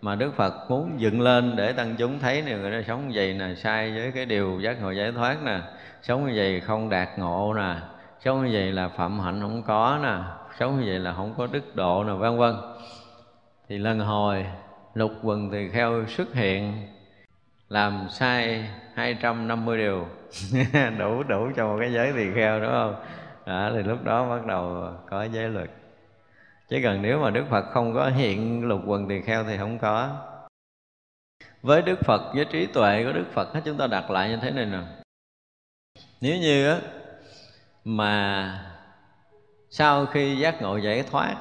mà 0.00 0.14
Đức 0.14 0.34
Phật 0.36 0.70
muốn 0.70 1.00
dựng 1.00 1.20
lên 1.20 1.56
để 1.56 1.72
tăng 1.72 1.94
chúng 1.98 2.18
thấy 2.18 2.42
nè, 2.42 2.56
người 2.56 2.70
đó 2.70 2.78
sống 2.86 3.08
như 3.08 3.12
vậy 3.14 3.34
nè, 3.34 3.54
sai 3.54 3.90
với 3.90 4.12
cái 4.14 4.26
điều 4.26 4.60
giác 4.60 4.82
ngộ 4.82 4.90
giải 4.90 5.12
thoát 5.12 5.42
nè, 5.44 5.60
sống 6.02 6.26
như 6.26 6.32
vậy 6.36 6.60
không 6.60 6.88
đạt 6.88 7.08
ngộ 7.18 7.54
nè, 7.54 7.74
sống 8.24 8.44
như 8.44 8.50
vậy 8.52 8.72
là 8.72 8.88
phạm 8.88 9.20
hạnh 9.20 9.40
không 9.40 9.62
có 9.62 9.98
nè, 10.02 10.14
sống 10.58 10.80
như 10.80 10.86
vậy 10.86 10.98
là 10.98 11.12
không 11.12 11.34
có 11.38 11.46
đức 11.52 11.76
độ 11.76 12.04
nè, 12.04 12.12
vân 12.12 12.38
vân. 12.38 12.54
Thì 13.68 13.78
lần 13.78 14.00
hồi, 14.00 14.46
lục 14.94 15.12
quần 15.22 15.50
tỳ 15.50 15.68
kheo 15.68 16.04
xuất 16.08 16.34
hiện, 16.34 16.72
làm 17.68 18.06
sai 18.10 18.64
250 18.94 19.78
điều. 19.78 20.06
Đủ 20.98 21.22
đủ 21.22 21.50
cho 21.56 21.66
một 21.66 21.76
cái 21.80 21.92
giới 21.92 22.12
tỳ 22.12 22.24
kheo, 22.34 22.60
đúng 22.60 22.70
không? 22.70 22.94
Đó, 23.50 23.70
thì 23.74 23.82
lúc 23.82 24.04
đó 24.04 24.28
bắt 24.30 24.46
đầu 24.46 24.92
có 25.10 25.24
giới 25.24 25.48
luật. 25.48 25.70
Chứ 26.68 26.80
cần 26.82 27.02
nếu 27.02 27.18
mà 27.18 27.30
đức 27.30 27.44
phật 27.50 27.64
không 27.72 27.94
có 27.94 28.08
hiện 28.08 28.64
lục 28.68 28.80
quần 28.86 29.08
tỳ 29.08 29.20
kheo 29.20 29.44
thì 29.44 29.56
không 29.58 29.78
có. 29.78 30.16
Với 31.62 31.82
đức 31.82 31.98
phật 32.04 32.32
với 32.34 32.44
trí 32.44 32.66
tuệ 32.66 33.04
của 33.04 33.12
đức 33.12 33.24
phật 33.32 33.48
chúng 33.64 33.76
ta 33.76 33.86
đặt 33.86 34.10
lại 34.10 34.28
như 34.28 34.36
thế 34.36 34.50
này 34.50 34.66
nè. 34.66 34.78
Nếu 36.20 36.36
như 36.36 36.68
á 36.68 36.78
mà 37.84 38.70
sau 39.70 40.06
khi 40.06 40.36
giác 40.36 40.62
ngộ 40.62 40.76
giải 40.76 41.02
thoát 41.10 41.36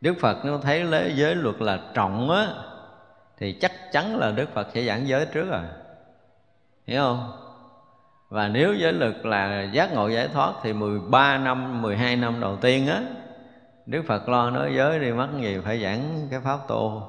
đức 0.00 0.14
phật 0.20 0.44
nó 0.44 0.58
thấy 0.58 0.84
lấy 0.84 1.12
giới 1.16 1.34
luật 1.34 1.60
là 1.60 1.80
trọng 1.94 2.30
á 2.30 2.46
thì 3.36 3.58
chắc 3.60 3.72
chắn 3.92 4.18
là 4.18 4.30
đức 4.30 4.48
phật 4.54 4.68
sẽ 4.74 4.82
giảng 4.82 5.08
giới 5.08 5.26
trước 5.26 5.48
rồi. 5.50 5.62
Hiểu 6.86 7.02
không? 7.02 7.47
Và 8.28 8.48
nếu 8.48 8.74
giới 8.74 8.92
lực 8.92 9.26
là 9.26 9.62
giác 9.62 9.92
ngộ 9.92 10.08
giải 10.08 10.28
thoát 10.28 10.52
thì 10.62 10.72
13 10.72 11.38
năm, 11.38 11.82
12 11.82 12.16
năm 12.16 12.40
đầu 12.40 12.56
tiên 12.56 12.86
á 12.86 13.02
Đức 13.86 14.02
Phật 14.06 14.28
lo 14.28 14.50
nói 14.50 14.74
giới 14.74 14.98
đi 14.98 15.12
mất 15.12 15.28
gì 15.40 15.58
phải 15.64 15.82
giảng 15.82 16.28
cái 16.30 16.40
pháp 16.40 16.58
tu 16.68 17.02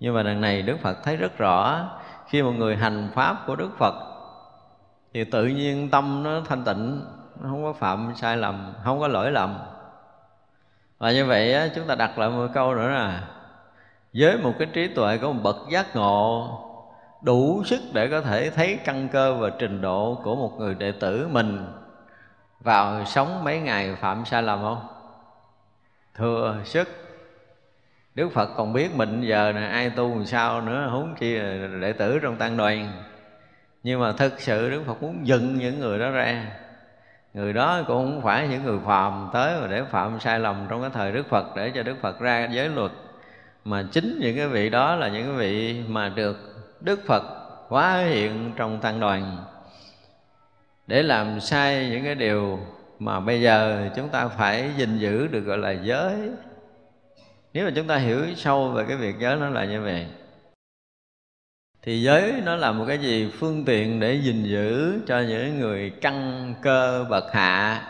Nhưng 0.00 0.14
mà 0.14 0.22
đằng 0.22 0.40
này 0.40 0.62
Đức 0.62 0.76
Phật 0.82 0.98
thấy 1.04 1.16
rất 1.16 1.38
rõ 1.38 1.88
Khi 2.28 2.42
một 2.42 2.52
người 2.52 2.76
hành 2.76 3.10
pháp 3.14 3.36
của 3.46 3.56
Đức 3.56 3.70
Phật 3.78 3.94
Thì 5.14 5.24
tự 5.24 5.46
nhiên 5.46 5.90
tâm 5.90 6.22
nó 6.22 6.40
thanh 6.48 6.64
tịnh 6.64 7.00
nó 7.42 7.48
không 7.48 7.64
có 7.64 7.72
phạm 7.72 8.12
sai 8.16 8.36
lầm 8.36 8.74
không 8.84 9.00
có 9.00 9.08
lỗi 9.08 9.30
lầm. 9.30 9.58
Và 10.98 11.12
như 11.12 11.26
vậy 11.26 11.54
á, 11.54 11.68
chúng 11.74 11.86
ta 11.86 11.94
đặt 11.94 12.18
lại 12.18 12.30
một 12.30 12.46
câu 12.54 12.74
nữa 12.74 12.88
là 12.88 13.28
với 14.14 14.36
một 14.36 14.52
cái 14.58 14.68
trí 14.72 14.88
tuệ 14.88 15.18
có 15.18 15.32
một 15.32 15.40
bậc 15.42 15.56
giác 15.70 15.96
ngộ 15.96 16.58
đủ 17.22 17.62
sức 17.64 17.80
để 17.92 18.08
có 18.08 18.20
thể 18.20 18.50
thấy 18.50 18.78
căn 18.84 19.08
cơ 19.12 19.34
và 19.34 19.50
trình 19.58 19.80
độ 19.80 20.20
của 20.24 20.36
một 20.36 20.52
người 20.58 20.74
đệ 20.74 20.92
tử 20.92 21.28
mình 21.32 21.66
vào 22.60 23.04
sống 23.04 23.44
mấy 23.44 23.60
ngày 23.60 23.94
phạm 23.94 24.24
sai 24.24 24.42
lầm 24.42 24.60
không? 24.62 24.86
Thừa 26.14 26.56
sức. 26.64 26.88
Đức 28.14 28.32
Phật 28.32 28.50
còn 28.56 28.72
biết 28.72 28.96
mình 28.96 29.20
giờ 29.20 29.52
này 29.52 29.68
ai 29.68 29.90
tu 29.90 30.08
làm 30.08 30.24
sao 30.24 30.60
nữa, 30.60 30.88
huống 30.90 31.14
chi 31.14 31.38
là 31.38 31.78
đệ 31.80 31.92
tử 31.92 32.18
trong 32.22 32.36
tăng 32.36 32.56
đoàn. 32.56 32.92
Nhưng 33.82 34.00
mà 34.00 34.12
thực 34.12 34.40
sự 34.40 34.70
Đức 34.70 34.82
Phật 34.86 35.02
muốn 35.02 35.26
dựng 35.26 35.58
những 35.58 35.80
người 35.80 35.98
đó 35.98 36.10
ra. 36.10 36.46
Người 37.34 37.52
đó 37.52 37.82
cũng 37.86 38.12
không 38.12 38.22
phải 38.22 38.48
những 38.48 38.64
người 38.64 38.78
phàm 38.86 39.30
tới 39.32 39.60
mà 39.60 39.66
để 39.66 39.82
phạm 39.90 40.20
sai 40.20 40.40
lầm 40.40 40.66
trong 40.68 40.80
cái 40.80 40.90
thời 40.94 41.12
đức 41.12 41.28
phật 41.28 41.56
để 41.56 41.72
cho 41.74 41.82
đức 41.82 41.96
phật 42.02 42.20
ra 42.20 42.48
giới 42.50 42.68
luật. 42.68 42.90
Mà 43.64 43.84
chính 43.92 44.18
những 44.20 44.36
cái 44.36 44.48
vị 44.48 44.70
đó 44.70 44.96
là 44.96 45.08
những 45.08 45.26
cái 45.26 45.36
vị 45.36 45.82
mà 45.88 46.08
được 46.08 46.51
đức 46.84 47.00
phật 47.06 47.22
hóa 47.68 47.96
hiện 47.98 48.52
trong 48.56 48.80
tăng 48.80 49.00
đoàn. 49.00 49.44
Để 50.86 51.02
làm 51.02 51.40
sai 51.40 51.88
những 51.90 52.04
cái 52.04 52.14
điều 52.14 52.58
mà 52.98 53.20
bây 53.20 53.40
giờ 53.40 53.88
chúng 53.96 54.08
ta 54.08 54.28
phải 54.28 54.70
gìn 54.76 54.98
giữ 54.98 55.26
được 55.26 55.40
gọi 55.40 55.58
là 55.58 55.70
giới. 55.70 56.30
Nếu 57.52 57.64
mà 57.64 57.72
chúng 57.76 57.86
ta 57.86 57.96
hiểu 57.96 58.34
sâu 58.36 58.68
về 58.68 58.84
cái 58.88 58.96
việc 58.96 59.14
giới 59.18 59.36
nó 59.36 59.48
là 59.48 59.64
như 59.64 59.82
vậy, 59.82 60.06
thì 61.82 62.02
giới 62.02 62.42
nó 62.44 62.56
là 62.56 62.72
một 62.72 62.84
cái 62.88 62.98
gì? 62.98 63.32
Phương 63.38 63.64
tiện 63.64 64.00
để 64.00 64.14
gìn 64.14 64.44
giữ 64.44 65.00
cho 65.06 65.20
những 65.20 65.60
người 65.60 65.90
căn 66.00 66.54
cơ 66.62 67.06
bậc 67.10 67.32
hạ 67.32 67.88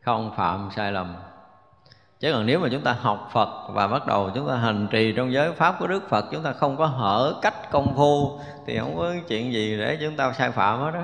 không 0.00 0.34
phạm 0.36 0.68
sai 0.76 0.92
lầm 0.92 1.14
chứ 2.22 2.32
còn 2.32 2.46
nếu 2.46 2.60
mà 2.60 2.68
chúng 2.72 2.80
ta 2.80 2.96
học 3.00 3.28
Phật 3.32 3.48
và 3.68 3.86
bắt 3.86 4.06
đầu 4.06 4.30
chúng 4.34 4.48
ta 4.48 4.56
hành 4.56 4.88
trì 4.90 5.12
trong 5.12 5.32
giới 5.32 5.52
pháp 5.52 5.76
của 5.78 5.86
Đức 5.86 6.08
Phật, 6.08 6.24
chúng 6.32 6.42
ta 6.42 6.52
không 6.52 6.76
có 6.76 6.86
hở 6.86 7.34
cách 7.42 7.70
công 7.70 7.94
phu, 7.96 8.38
thì 8.66 8.78
không 8.78 8.96
có 8.98 9.12
chuyện 9.28 9.52
gì 9.52 9.78
để 9.78 9.98
chúng 10.00 10.16
ta 10.16 10.32
sai 10.32 10.50
phạm 10.50 10.80
hết 10.80 10.90
đó 10.94 11.02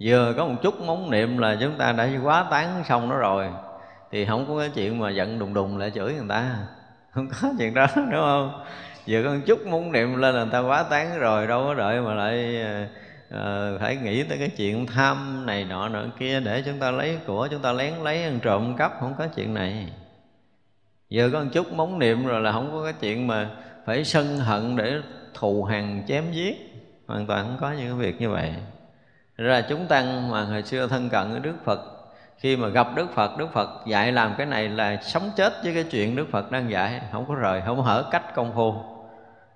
vừa 0.00 0.34
có 0.36 0.44
một 0.44 0.54
chút 0.62 0.80
móng 0.80 1.10
niệm 1.10 1.38
là 1.38 1.56
chúng 1.60 1.78
ta 1.78 1.92
đã 1.92 2.08
quá 2.22 2.44
tán 2.50 2.84
xong 2.84 3.08
nó 3.08 3.16
rồi, 3.16 3.48
thì 4.10 4.26
không 4.26 4.46
có 4.48 4.58
cái 4.58 4.70
chuyện 4.74 4.98
mà 4.98 5.10
giận 5.10 5.38
đùng 5.38 5.54
đùng 5.54 5.78
lại 5.78 5.90
chửi 5.94 6.12
người 6.12 6.28
ta. 6.28 6.56
Không 7.10 7.28
có 7.42 7.48
chuyện 7.58 7.74
đó, 7.74 7.86
đúng 7.96 8.20
không? 8.20 8.64
Vừa 9.06 9.22
có 9.24 9.30
một 9.30 9.40
chút 9.46 9.66
muốn 9.66 9.92
niệm 9.92 10.16
lên 10.16 10.34
là 10.34 10.42
người 10.42 10.52
ta 10.52 10.58
quá 10.58 10.82
tán 10.82 11.18
rồi, 11.18 11.46
đâu 11.46 11.64
có 11.66 11.74
đợi 11.74 12.00
mà 12.00 12.14
lại 12.14 12.64
à, 13.30 13.70
phải 13.80 13.96
nghĩ 13.96 14.22
tới 14.22 14.38
cái 14.38 14.48
chuyện 14.56 14.86
tham 14.86 15.46
này 15.46 15.64
nọ 15.64 15.88
nọ 15.88 16.04
kia 16.18 16.40
để 16.40 16.62
chúng 16.66 16.78
ta 16.78 16.90
lấy 16.90 17.18
của 17.26 17.48
chúng 17.50 17.62
ta 17.62 17.72
lén 17.72 17.94
lấy 17.94 18.22
ăn 18.22 18.38
trộm 18.42 18.76
cắp 18.76 18.92
không 19.00 19.14
có 19.18 19.26
chuyện 19.26 19.54
này. 19.54 19.92
Giờ 21.08 21.30
có 21.32 21.40
một 21.40 21.50
chút 21.52 21.72
móng 21.72 21.98
niệm 21.98 22.26
rồi 22.26 22.40
là 22.40 22.52
không 22.52 22.72
có 22.72 22.84
cái 22.84 22.92
chuyện 23.00 23.26
mà 23.26 23.50
phải 23.86 24.04
sân 24.04 24.38
hận 24.38 24.76
để 24.76 24.94
thù 25.34 25.64
hằn 25.64 26.02
chém 26.08 26.32
giết. 26.32 26.56
Hoàn 27.06 27.26
toàn 27.26 27.46
không 27.46 27.56
có 27.60 27.72
những 27.72 27.86
cái 27.86 28.06
việc 28.06 28.20
như 28.20 28.30
vậy. 28.30 28.54
Ra 29.36 29.60
chúng 29.68 29.86
tăng 29.86 30.30
mà 30.30 30.44
hồi 30.44 30.62
xưa 30.62 30.86
thân 30.86 31.08
cận 31.08 31.30
với 31.30 31.40
đức 31.40 31.54
phật 31.64 31.80
khi 32.38 32.56
mà 32.56 32.68
gặp 32.68 32.88
đức 32.94 33.06
phật 33.14 33.38
đức 33.38 33.52
phật 33.52 33.86
dạy 33.86 34.12
làm 34.12 34.34
cái 34.38 34.46
này 34.46 34.68
là 34.68 34.96
sống 35.02 35.30
chết 35.36 35.52
với 35.64 35.74
cái 35.74 35.84
chuyện 35.84 36.16
đức 36.16 36.26
phật 36.30 36.50
đang 36.50 36.70
dạy 36.70 37.00
không 37.12 37.24
có 37.28 37.34
rời 37.34 37.62
không 37.66 37.82
hở 37.82 38.04
cách 38.10 38.34
công 38.34 38.52
phu. 38.54 38.74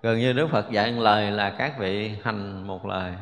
Gần 0.02 0.18
như 0.18 0.32
đức 0.32 0.48
phật 0.50 0.70
dạy 0.70 0.92
một 0.92 1.02
lời 1.02 1.30
là 1.30 1.50
các 1.50 1.78
vị 1.78 2.16
hành 2.24 2.66
một 2.66 2.86
lời 2.86 3.12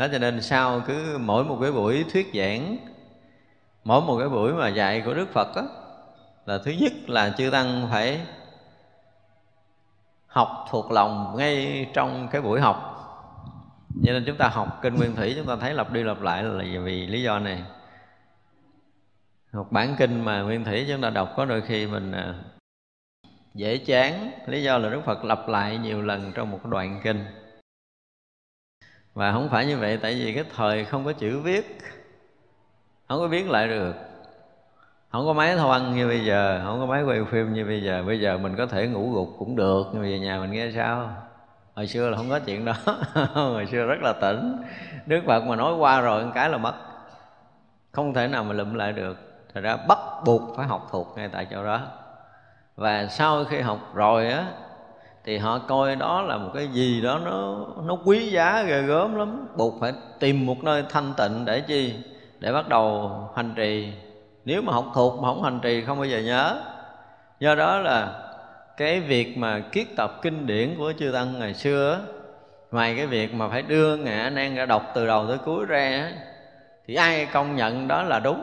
đó 0.00 0.06
cho 0.12 0.18
nên 0.18 0.42
sau 0.42 0.82
cứ 0.86 1.18
mỗi 1.20 1.44
một 1.44 1.58
cái 1.62 1.72
buổi 1.72 2.04
thuyết 2.12 2.30
giảng 2.34 2.76
mỗi 3.84 4.00
một 4.00 4.18
cái 4.18 4.28
buổi 4.28 4.52
mà 4.52 4.68
dạy 4.68 5.02
của 5.04 5.14
đức 5.14 5.28
phật 5.32 5.56
đó, 5.56 5.62
là 6.46 6.58
thứ 6.64 6.70
nhất 6.70 6.92
là 7.06 7.34
chư 7.38 7.50
tăng 7.50 7.88
phải 7.90 8.20
học 10.26 10.66
thuộc 10.70 10.90
lòng 10.90 11.34
ngay 11.38 11.86
trong 11.94 12.28
cái 12.30 12.42
buổi 12.42 12.60
học. 12.60 12.86
Cho 14.04 14.12
nên 14.12 14.24
chúng 14.26 14.36
ta 14.36 14.48
học 14.48 14.78
kinh 14.82 14.94
nguyên 14.94 15.16
thủy 15.16 15.34
chúng 15.36 15.46
ta 15.46 15.56
thấy 15.56 15.74
lặp 15.74 15.92
đi 15.92 16.02
lặp 16.02 16.20
lại 16.20 16.42
là 16.42 16.64
vì 16.84 17.06
lý 17.06 17.22
do 17.22 17.38
này. 17.38 17.62
Học 19.52 19.72
bản 19.72 19.94
kinh 19.98 20.24
mà 20.24 20.42
nguyên 20.42 20.64
thủy 20.64 20.86
chúng 20.88 21.00
ta 21.00 21.10
đọc 21.10 21.32
có 21.36 21.44
đôi 21.44 21.60
khi 21.60 21.86
mình 21.86 22.12
à, 22.12 22.34
dễ 23.54 23.78
chán. 23.78 24.30
Lý 24.46 24.62
do 24.62 24.78
là 24.78 24.88
đức 24.88 25.00
phật 25.04 25.24
lặp 25.24 25.48
lại 25.48 25.78
nhiều 25.78 26.02
lần 26.02 26.32
trong 26.32 26.50
một 26.50 26.66
đoạn 26.66 27.00
kinh 27.04 27.24
và 29.20 29.32
không 29.32 29.48
phải 29.48 29.66
như 29.66 29.78
vậy, 29.78 29.98
tại 30.02 30.14
vì 30.14 30.34
cái 30.34 30.44
thời 30.56 30.84
không 30.84 31.04
có 31.04 31.12
chữ 31.12 31.40
viết, 31.40 31.78
không 33.08 33.18
có 33.18 33.26
viết 33.26 33.48
lại 33.50 33.68
được. 33.68 33.94
Không 35.12 35.26
có 35.26 35.32
máy 35.32 35.56
thu 35.56 35.68
âm 35.68 35.96
như 35.96 36.08
bây 36.08 36.24
giờ, 36.24 36.60
không 36.64 36.80
có 36.80 36.86
máy 36.86 37.02
quay 37.02 37.24
phim 37.30 37.52
như 37.52 37.64
bây 37.64 37.82
giờ. 37.82 38.02
Bây 38.06 38.20
giờ 38.20 38.38
mình 38.38 38.56
có 38.56 38.66
thể 38.66 38.86
ngủ 38.86 39.12
gục 39.12 39.28
cũng 39.38 39.56
được, 39.56 39.86
nhưng 39.92 40.02
về 40.02 40.18
nhà 40.18 40.38
mình 40.38 40.50
nghe 40.50 40.70
sao? 40.74 41.10
Hồi 41.74 41.86
xưa 41.86 42.10
là 42.10 42.16
không 42.16 42.30
có 42.30 42.38
chuyện 42.38 42.64
đó. 42.64 42.72
Hồi 43.34 43.66
xưa 43.66 43.86
rất 43.86 43.98
là 44.02 44.12
tỉnh. 44.20 44.56
Đức 45.06 45.20
phật 45.26 45.40
mà 45.40 45.56
nói 45.56 45.74
qua 45.74 46.00
rồi 46.00 46.24
cái 46.34 46.48
là 46.48 46.58
mất. 46.58 46.74
Không 47.92 48.14
thể 48.14 48.28
nào 48.28 48.44
mà 48.44 48.52
lụm 48.52 48.74
lại 48.74 48.92
được. 48.92 49.18
Thật 49.54 49.60
ra 49.60 49.76
bắt 49.76 49.98
buộc 50.24 50.56
phải 50.56 50.66
học 50.66 50.88
thuộc 50.90 51.14
ngay 51.16 51.28
tại 51.28 51.46
chỗ 51.50 51.64
đó. 51.64 51.80
Và 52.76 53.06
sau 53.06 53.44
khi 53.44 53.60
học 53.60 53.78
rồi 53.94 54.28
á 54.28 54.46
thì 55.24 55.38
họ 55.38 55.58
coi 55.58 55.96
đó 55.96 56.22
là 56.22 56.36
một 56.36 56.50
cái 56.54 56.68
gì 56.68 57.00
đó 57.00 57.20
nó 57.24 57.66
nó 57.84 57.96
quý 58.04 58.30
giá 58.30 58.62
ghê 58.62 58.82
gớm 58.82 59.14
lắm. 59.14 59.46
Buộc 59.56 59.74
phải 59.80 59.92
tìm 60.18 60.46
một 60.46 60.64
nơi 60.64 60.84
thanh 60.88 61.12
tịnh 61.16 61.44
để 61.44 61.60
chi? 61.60 61.94
Để 62.38 62.52
bắt 62.52 62.68
đầu 62.68 63.12
hành 63.36 63.52
trì. 63.56 63.92
Nếu 64.44 64.62
mà 64.62 64.72
học 64.72 64.86
thuộc 64.94 65.22
mà 65.22 65.28
không 65.28 65.42
hành 65.42 65.60
trì 65.62 65.84
không 65.84 65.98
bao 65.98 66.06
giờ 66.06 66.18
nhớ. 66.18 66.62
Do 67.40 67.54
đó 67.54 67.78
là 67.78 68.22
cái 68.76 69.00
việc 69.00 69.38
mà 69.38 69.60
kiết 69.72 69.86
tập 69.96 70.18
kinh 70.22 70.46
điển 70.46 70.74
của 70.78 70.92
chư 70.98 71.10
tăng 71.12 71.38
ngày 71.38 71.54
xưa 71.54 72.00
ngoài 72.70 72.94
cái 72.96 73.06
việc 73.06 73.34
mà 73.34 73.48
phải 73.48 73.62
đưa 73.62 73.96
ngã 73.96 74.30
nan 74.30 74.54
ra 74.54 74.66
đọc 74.66 74.92
từ 74.94 75.06
đầu 75.06 75.26
tới 75.28 75.38
cuối 75.38 75.66
ra 75.66 76.12
thì 76.86 76.94
ai 76.94 77.26
công 77.32 77.56
nhận 77.56 77.88
đó 77.88 78.02
là 78.02 78.20
đúng? 78.20 78.42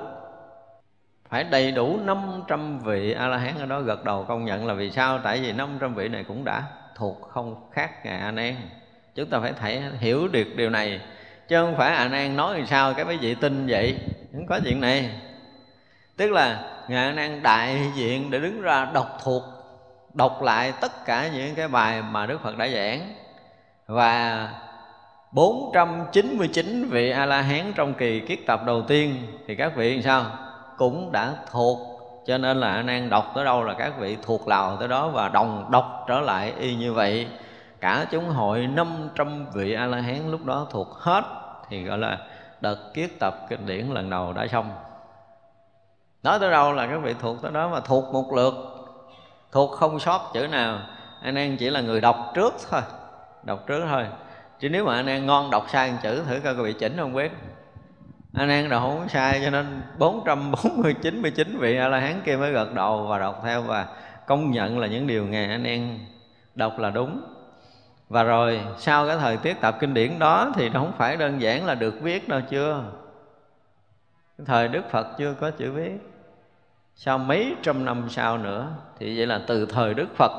Phải 1.29 1.43
đầy 1.43 1.71
đủ 1.71 1.99
500 2.03 2.79
vị 2.79 3.11
a 3.11 3.27
la 3.27 3.37
hán 3.37 3.59
ở 3.59 3.65
đó 3.65 3.81
gật 3.81 4.03
đầu 4.03 4.25
công 4.27 4.45
nhận 4.45 4.67
là 4.67 4.73
vì 4.73 4.91
sao? 4.91 5.19
Tại 5.23 5.39
vì 5.39 5.51
500 5.51 5.93
vị 5.93 6.07
này 6.07 6.23
cũng 6.27 6.45
đã 6.45 6.63
thuộc 6.95 7.21
không 7.29 7.69
khác 7.71 8.05
ngài 8.05 8.19
a 8.19 8.31
nan 8.31 8.55
chúng 9.15 9.29
ta 9.29 9.39
phải 9.39 9.53
thấy 9.59 9.81
hiểu 9.99 10.27
được 10.27 10.47
điều 10.55 10.69
này, 10.69 11.01
chứ 11.47 11.55
không 11.55 11.75
phải 11.77 11.95
a 11.95 12.07
nan 12.07 12.37
nói 12.37 12.57
làm 12.57 12.67
sao 12.67 12.93
cái 12.93 13.05
mấy 13.05 13.17
vị 13.17 13.35
tin 13.35 13.67
vậy. 13.67 13.97
Không 14.33 14.45
có 14.47 14.59
chuyện 14.63 14.81
này. 14.81 15.09
Tức 16.17 16.31
là 16.31 16.63
ngài 16.87 17.05
a 17.05 17.11
nan 17.11 17.43
đại 17.43 17.91
diện 17.95 18.31
để 18.31 18.39
đứng 18.39 18.61
ra 18.61 18.87
đọc 18.93 19.17
thuộc 19.23 19.43
đọc 20.13 20.41
lại 20.43 20.73
tất 20.81 21.05
cả 21.05 21.29
những 21.33 21.55
cái 21.55 21.67
bài 21.67 22.01
mà 22.01 22.25
đức 22.25 22.41
phật 22.43 22.57
đã 22.57 22.67
giảng. 22.67 23.13
Và 23.87 24.49
499 25.31 26.89
vị 26.89 27.09
a 27.09 27.25
la 27.25 27.41
hán 27.41 27.73
trong 27.75 27.93
kỳ 27.93 28.19
kiết 28.19 28.39
tập 28.47 28.61
đầu 28.65 28.81
tiên, 28.81 29.15
thì 29.47 29.55
các 29.55 29.75
vị 29.75 29.93
làm 29.93 30.03
sao? 30.03 30.25
Cũng 30.77 31.11
đã 31.11 31.35
thuộc, 31.51 31.79
cho 32.25 32.37
nên 32.37 32.59
là 32.59 32.73
anh 32.73 32.87
an 32.87 33.09
đọc 33.09 33.31
tới 33.35 33.45
đâu 33.45 33.63
là 33.63 33.73
các 33.73 33.93
vị 33.99 34.17
thuộc 34.21 34.47
lào 34.47 34.77
tới 34.77 34.87
đó 34.87 35.07
và 35.07 35.29
đồng 35.29 35.71
đọc 35.71 36.05
trở 36.07 36.19
lại 36.19 36.53
y 36.59 36.75
như 36.75 36.93
vậy. 36.93 37.27
Cả 37.79 38.05
chúng 38.11 38.29
hội 38.29 38.67
500 38.67 39.45
vị 39.53 39.73
a 39.73 39.85
la 39.85 40.01
hán 40.01 40.31
lúc 40.31 40.45
đó 40.45 40.67
thuộc 40.69 40.93
hết, 40.93 41.23
thì 41.69 41.83
gọi 41.83 41.97
là 41.97 42.17
đợt 42.61 42.93
kiết 42.93 43.09
tập 43.19 43.35
kinh 43.49 43.65
điển 43.65 43.87
lần 43.87 44.09
đầu 44.09 44.33
đã 44.33 44.47
xong. 44.47 44.71
Nói 46.23 46.39
tới 46.39 46.51
đâu 46.51 46.73
là 46.73 46.87
các 46.87 46.97
vị 46.97 47.15
thuộc 47.19 47.41
tới 47.41 47.51
đó 47.51 47.69
mà 47.69 47.79
thuộc 47.79 48.13
một 48.13 48.33
lượt, 48.33 48.53
thuộc 49.51 49.71
không 49.71 49.99
sót 49.99 50.31
chữ 50.33 50.47
nào. 50.47 50.79
Anh 51.21 51.35
an 51.35 51.57
chỉ 51.57 51.69
là 51.69 51.81
người 51.81 52.01
đọc 52.01 52.31
trước 52.33 52.53
thôi, 52.69 52.81
đọc 53.43 53.59
trước 53.67 53.85
thôi. 53.89 54.05
Chứ 54.59 54.69
nếu 54.69 54.85
mà 54.85 54.95
anh 54.95 55.05
an 55.05 55.25
ngon 55.25 55.51
đọc 55.51 55.65
sai 55.69 55.91
một 55.91 55.97
chữ 56.03 56.23
thử 56.27 56.39
coi 56.43 56.55
có 56.55 56.63
bị 56.63 56.73
chỉnh 56.73 56.97
không 56.97 57.13
biết 57.13 57.31
anh 58.37 58.49
an 58.49 58.69
đọc 58.69 58.81
không 58.81 59.09
sai, 59.09 59.41
cho 59.43 59.49
nên 59.49 59.81
449 59.97 61.21
19 61.21 61.57
vị 61.59 61.77
a 61.77 61.87
la 61.87 61.99
hán 61.99 62.21
kia 62.25 62.37
mới 62.37 62.51
gật 62.51 62.73
đầu 62.73 63.05
và 63.07 63.19
đọc 63.19 63.41
theo 63.43 63.61
và 63.61 63.87
công 64.25 64.51
nhận 64.51 64.79
là 64.79 64.87
những 64.87 65.07
điều 65.07 65.25
ngài 65.25 65.45
anh 65.45 65.63
em 65.63 65.99
đọc 66.55 66.79
là 66.79 66.89
đúng. 66.89 67.21
Và 68.09 68.23
rồi, 68.23 68.61
sau 68.77 69.07
cái 69.07 69.17
thời 69.17 69.37
tiết 69.37 69.61
tập 69.61 69.77
kinh 69.79 69.93
điển 69.93 70.19
đó 70.19 70.51
thì 70.55 70.69
nó 70.69 70.79
không 70.79 70.91
phải 70.97 71.17
đơn 71.17 71.41
giản 71.41 71.65
là 71.65 71.75
được 71.75 72.01
viết 72.01 72.29
đâu 72.29 72.41
chưa? 72.49 72.83
Thời 74.45 74.67
đức 74.67 74.89
phật 74.91 75.07
chưa 75.17 75.33
có 75.33 75.51
chữ 75.51 75.71
viết. 75.71 76.11
Sau 76.95 77.17
mấy 77.17 77.55
trăm 77.63 77.85
năm 77.85 78.07
sau 78.09 78.37
nữa, 78.37 78.67
thì 78.99 79.17
vậy 79.17 79.27
là 79.27 79.41
từ 79.47 79.65
thời 79.65 79.93
đức 79.93 80.07
phật 80.15 80.31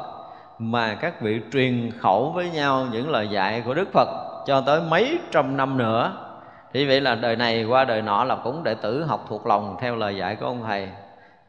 mà 0.58 0.94
các 0.94 1.20
vị 1.20 1.40
truyền 1.52 1.90
khẩu 1.98 2.32
với 2.32 2.50
nhau 2.50 2.87
những 2.92 3.11
lời 3.11 3.28
dạy 3.28 3.62
của 3.64 3.74
đức 3.74 3.88
phật 3.92 4.08
cho 4.46 4.61
tới 4.61 4.80
mấy 4.80 5.18
trăm 5.30 5.56
năm 5.56 5.78
nữa 5.78 6.27
thì 6.72 6.87
vậy 6.87 7.00
là 7.00 7.14
đời 7.14 7.37
này 7.37 7.64
qua 7.64 7.85
đời 7.85 8.02
nọ 8.02 8.24
là 8.24 8.37
cũng 8.44 8.64
đệ 8.64 8.74
tử 8.74 9.04
học 9.04 9.24
thuộc 9.28 9.46
lòng 9.46 9.76
theo 9.81 9.96
lời 9.96 10.16
dạy 10.16 10.37
của 10.37 10.46
ông 10.46 10.64
thầy. 10.66 10.88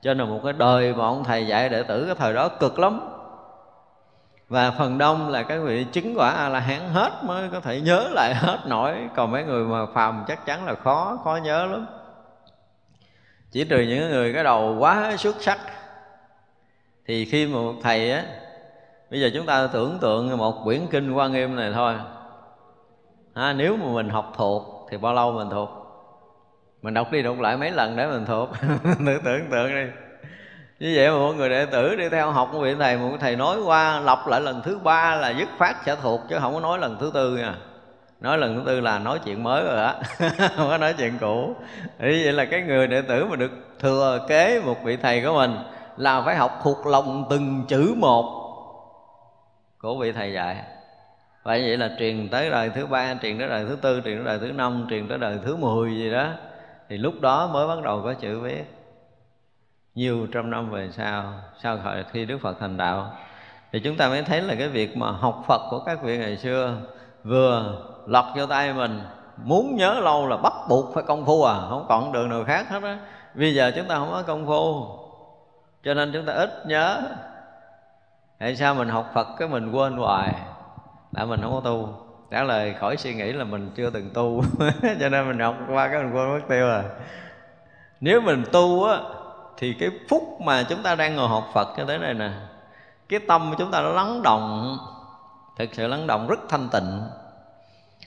Cho 0.02 0.14
nên 0.14 0.30
một 0.30 0.40
cái 0.44 0.54
đời 0.54 0.94
mà 0.94 1.06
ông 1.06 1.24
thầy 1.24 1.48
dạy 1.48 1.70
đệ 1.70 1.84
tử 1.84 2.06
cái 2.06 2.16
thời 2.16 2.34
đó 2.34 2.48
cực 2.48 2.80
lắm. 2.80 3.02
Và 4.50 4.72
phần 4.72 4.98
đông 4.98 5.30
là 5.30 5.44
các 5.44 5.58
vị 5.58 5.86
chứng 5.92 6.14
quả 6.18 6.30
a 6.30 6.50
la 6.50 6.60
hán 6.60 6.80
hết 6.94 7.12
mới 7.24 7.50
có 7.50 7.60
thể 7.60 7.82
nhớ 7.82 8.10
lại 8.12 8.34
hết 8.36 8.60
nổi. 8.66 8.96
Còn 9.16 9.32
mấy 9.32 9.44
người 9.44 9.66
mà 9.66 9.86
phàm 9.94 10.24
chắc 10.28 10.46
chắn 10.46 10.66
là 10.66 10.76
khó 10.76 11.18
khó 11.24 11.40
nhớ 11.44 11.66
lắm. 11.66 11.86
Chỉ 13.52 13.64
trừ 13.64 13.82
những 13.82 14.10
người 14.10 14.34
cái 14.34 14.44
đầu 14.44 14.76
quá 14.80 15.16
xuất 15.18 15.36
sắc. 15.40 15.60
Thì 17.06 17.26
khi 17.26 17.48
mà 17.48 17.60
một 17.60 17.74
thầy 17.84 18.12
á 18.12 18.24
bây 19.12 19.22
giờ 19.22 19.30
chúng 19.34 19.46
ta 19.46 19.68
tưởng 19.68 19.98
tượng 20.02 20.38
một 20.38 20.64
quyển 20.64 20.88
kinh 20.92 21.14
quan 21.14 21.32
nghiêm 21.32 21.56
này 21.56 21.72
thôi. 21.74 21.96
À, 23.34 23.54
nếu 23.54 23.78
mà 23.78 23.86
mình 23.86 24.10
học 24.10 24.34
thuộc 24.38 24.79
thì 24.90 24.98
bao 24.98 25.14
lâu 25.14 25.32
mình 25.32 25.50
thuộc? 25.50 25.70
Mình 26.82 26.94
đọc 26.94 27.12
đi 27.12 27.22
đọc 27.22 27.40
lại 27.40 27.58
mấy 27.58 27.72
lần 27.72 27.96
để 27.96 28.08
mình 28.08 28.26
thuộc. 28.26 28.50
Thử 28.84 29.20
tưởng 29.26 29.50
tượng 29.52 29.70
đi. 29.70 29.86
Như 30.80 30.94
vậy 30.96 31.10
mà 31.10 31.18
mọi 31.18 31.34
người 31.34 31.50
đệ 31.50 31.66
tử 31.66 31.96
đi 31.96 32.10
theo 32.10 32.32
học 32.32 32.50
của 32.52 32.60
vị 32.60 32.76
thầy 32.80 32.98
một 32.98 33.18
thầy 33.20 33.36
nói 33.36 33.62
qua, 33.66 34.00
lặp 34.00 34.28
lại 34.28 34.42
lần 34.42 34.62
thứ 34.62 34.80
ba 34.84 35.16
là 35.16 35.30
dứt 35.30 35.50
phát 35.58 35.76
sẽ 35.86 35.96
thuộc, 35.96 36.22
chứ 36.30 36.38
không 36.40 36.54
có 36.54 36.60
nói 36.60 36.80
lần 36.80 36.98
thứ 37.00 37.12
tư 37.14 37.38
nha. 37.38 37.56
Nói 38.22 38.38
lần 38.38 38.56
thứ 38.56 38.64
tư 38.66 38.80
là 38.80 39.00
nói 39.00 39.20
chuyện 39.26 39.44
mới 39.44 39.64
rồi 39.64 39.76
đó 39.76 39.94
không 40.56 40.70
có 40.70 40.78
nói 40.78 40.94
chuyện 40.98 41.18
cũ. 41.20 41.56
Như 42.00 42.22
vậy 42.24 42.34
là 42.34 42.46
cái 42.46 42.62
người 42.62 42.88
đệ 42.88 43.02
tử 43.02 43.26
mà 43.26 43.36
được 43.36 43.52
thừa 43.80 44.26
kế 44.28 44.62
một 44.66 44.76
vị 44.84 44.98
thầy 44.98 45.22
của 45.22 45.34
mình 45.34 45.58
là 45.98 46.22
phải 46.22 46.36
học 46.36 46.60
thuộc 46.64 46.88
lòng 46.88 47.26
từng 47.30 47.66
chữ 47.68 47.94
một 47.98 48.36
của 49.80 49.98
vị 49.98 50.12
thầy 50.12 50.34
dạy 50.34 50.56
vậy 51.50 51.62
vậy 51.62 51.78
là 51.78 51.90
truyền 52.00 52.30
tới 52.30 52.50
đời 52.50 52.70
thứ 52.70 52.86
ba, 52.86 53.16
truyền 53.22 53.40
tới 53.40 53.48
đời 53.48 53.66
thứ 53.70 53.76
tư, 53.82 54.02
truyền 54.06 54.16
tới 54.16 54.26
đời 54.26 54.40
thứ 54.40 54.52
năm, 54.52 54.88
truyền 54.90 55.08
tới 55.08 55.18
đời 55.18 55.40
thứ 55.46 55.56
mười 55.56 55.96
gì 55.96 56.12
đó. 56.12 56.28
Thì 56.90 56.98
lúc 56.98 57.14
đó 57.22 57.50
mới 57.54 57.68
bắt 57.68 57.84
đầu 57.84 58.02
có 58.04 58.14
chữ 58.14 58.40
viết. 58.40 58.64
Nhiều 59.96 60.28
trăm 60.34 60.50
năm 60.50 60.72
về 60.72 60.90
sau 60.92 61.34
sau 61.64 61.78
thời 61.78 62.04
khi 62.12 62.26
đức 62.26 62.38
phật 62.42 62.58
thành 62.60 62.78
đạo. 62.78 63.14
Thì 63.72 63.80
chúng 63.80 63.98
ta 63.98 64.10
mới 64.10 64.24
thấy 64.24 64.42
là 64.42 64.56
cái 64.56 64.68
việc 64.68 64.98
mà 64.98 65.12
học 65.12 65.44
phật 65.48 65.62
của 65.70 65.80
các 65.80 66.04
vị 66.04 66.18
ngày 66.18 66.38
xưa 66.38 66.78
vừa 67.24 67.82
lọt 68.08 68.26
vô 68.36 68.46
tay 68.46 68.74
mình, 68.74 69.02
muốn 69.44 69.76
nhớ 69.76 70.00
lâu 70.04 70.28
là 70.28 70.38
bắt 70.38 70.54
buộc 70.70 70.94
phải 70.94 71.04
công 71.08 71.26
phu 71.26 71.44
à 71.44 71.56
không 71.70 71.86
còn 71.90 72.12
đường 72.12 72.30
nào 72.30 72.44
khác 72.44 72.70
hết 72.70 72.84
á. 72.84 72.98
Bây 73.34 73.56
giờ 73.56 73.72
chúng 73.76 73.88
ta 73.88 73.96
không 73.96 74.10
có 74.12 74.24
công 74.28 74.46
phu, 74.46 74.88
cho 75.84 75.94
nên 75.94 76.12
chúng 76.14 76.26
ta 76.26 76.34
ít 76.34 76.68
nhớ. 76.68 77.02
Tại 78.40 78.56
sao 78.56 78.76
mình 78.76 78.90
học 78.90 79.12
phật 79.14 79.28
cái 79.38 79.48
mình 79.48 79.72
quên 79.72 79.98
hoài? 79.98 80.34
Là 81.12 81.26
mình 81.26 81.42
không 81.42 81.54
có 81.54 81.62
tu. 81.64 81.94
Trả 82.32 82.44
lời 82.44 82.76
khỏi 82.80 82.98
suy 82.98 83.14
nghĩ 83.14 83.34
là 83.34 83.44
mình 83.44 83.72
chưa 83.76 83.90
từng 83.90 84.10
tu. 84.14 84.44
Cho 85.00 85.10
nên 85.10 85.28
mình 85.28 85.40
học 85.40 85.56
qua 85.70 85.88
cái 85.88 86.04
mình 86.04 86.14
quên 86.16 86.30
mất 86.30 86.40
tiêu 86.50 86.68
rồi. 86.68 86.84
Nếu 88.02 88.22
mình 88.22 88.44
tu 88.52 88.84
á, 88.84 88.98
thì 89.58 89.74
cái 89.74 89.90
phút 90.10 90.42
mà 90.42 90.64
chúng 90.70 90.84
ta 90.84 90.96
đang 90.96 91.16
ngồi 91.16 91.28
học 91.28 91.50
phật 91.54 91.78
như 91.78 91.86
thế 91.86 91.98
này 91.98 92.14
nè, 92.14 92.32
cái 93.10 93.20
tâm 93.28 93.50
của 93.50 93.56
chúng 93.60 93.72
ta 93.72 93.82
nó 93.82 93.90
lắng 93.90 94.22
động. 94.24 94.78
Thực 95.58 95.70
sự 95.74 95.88
lắng 95.88 96.08
động 96.08 96.28
rất 96.28 96.40
thanh 96.50 96.70
tịnh. 96.72 97.02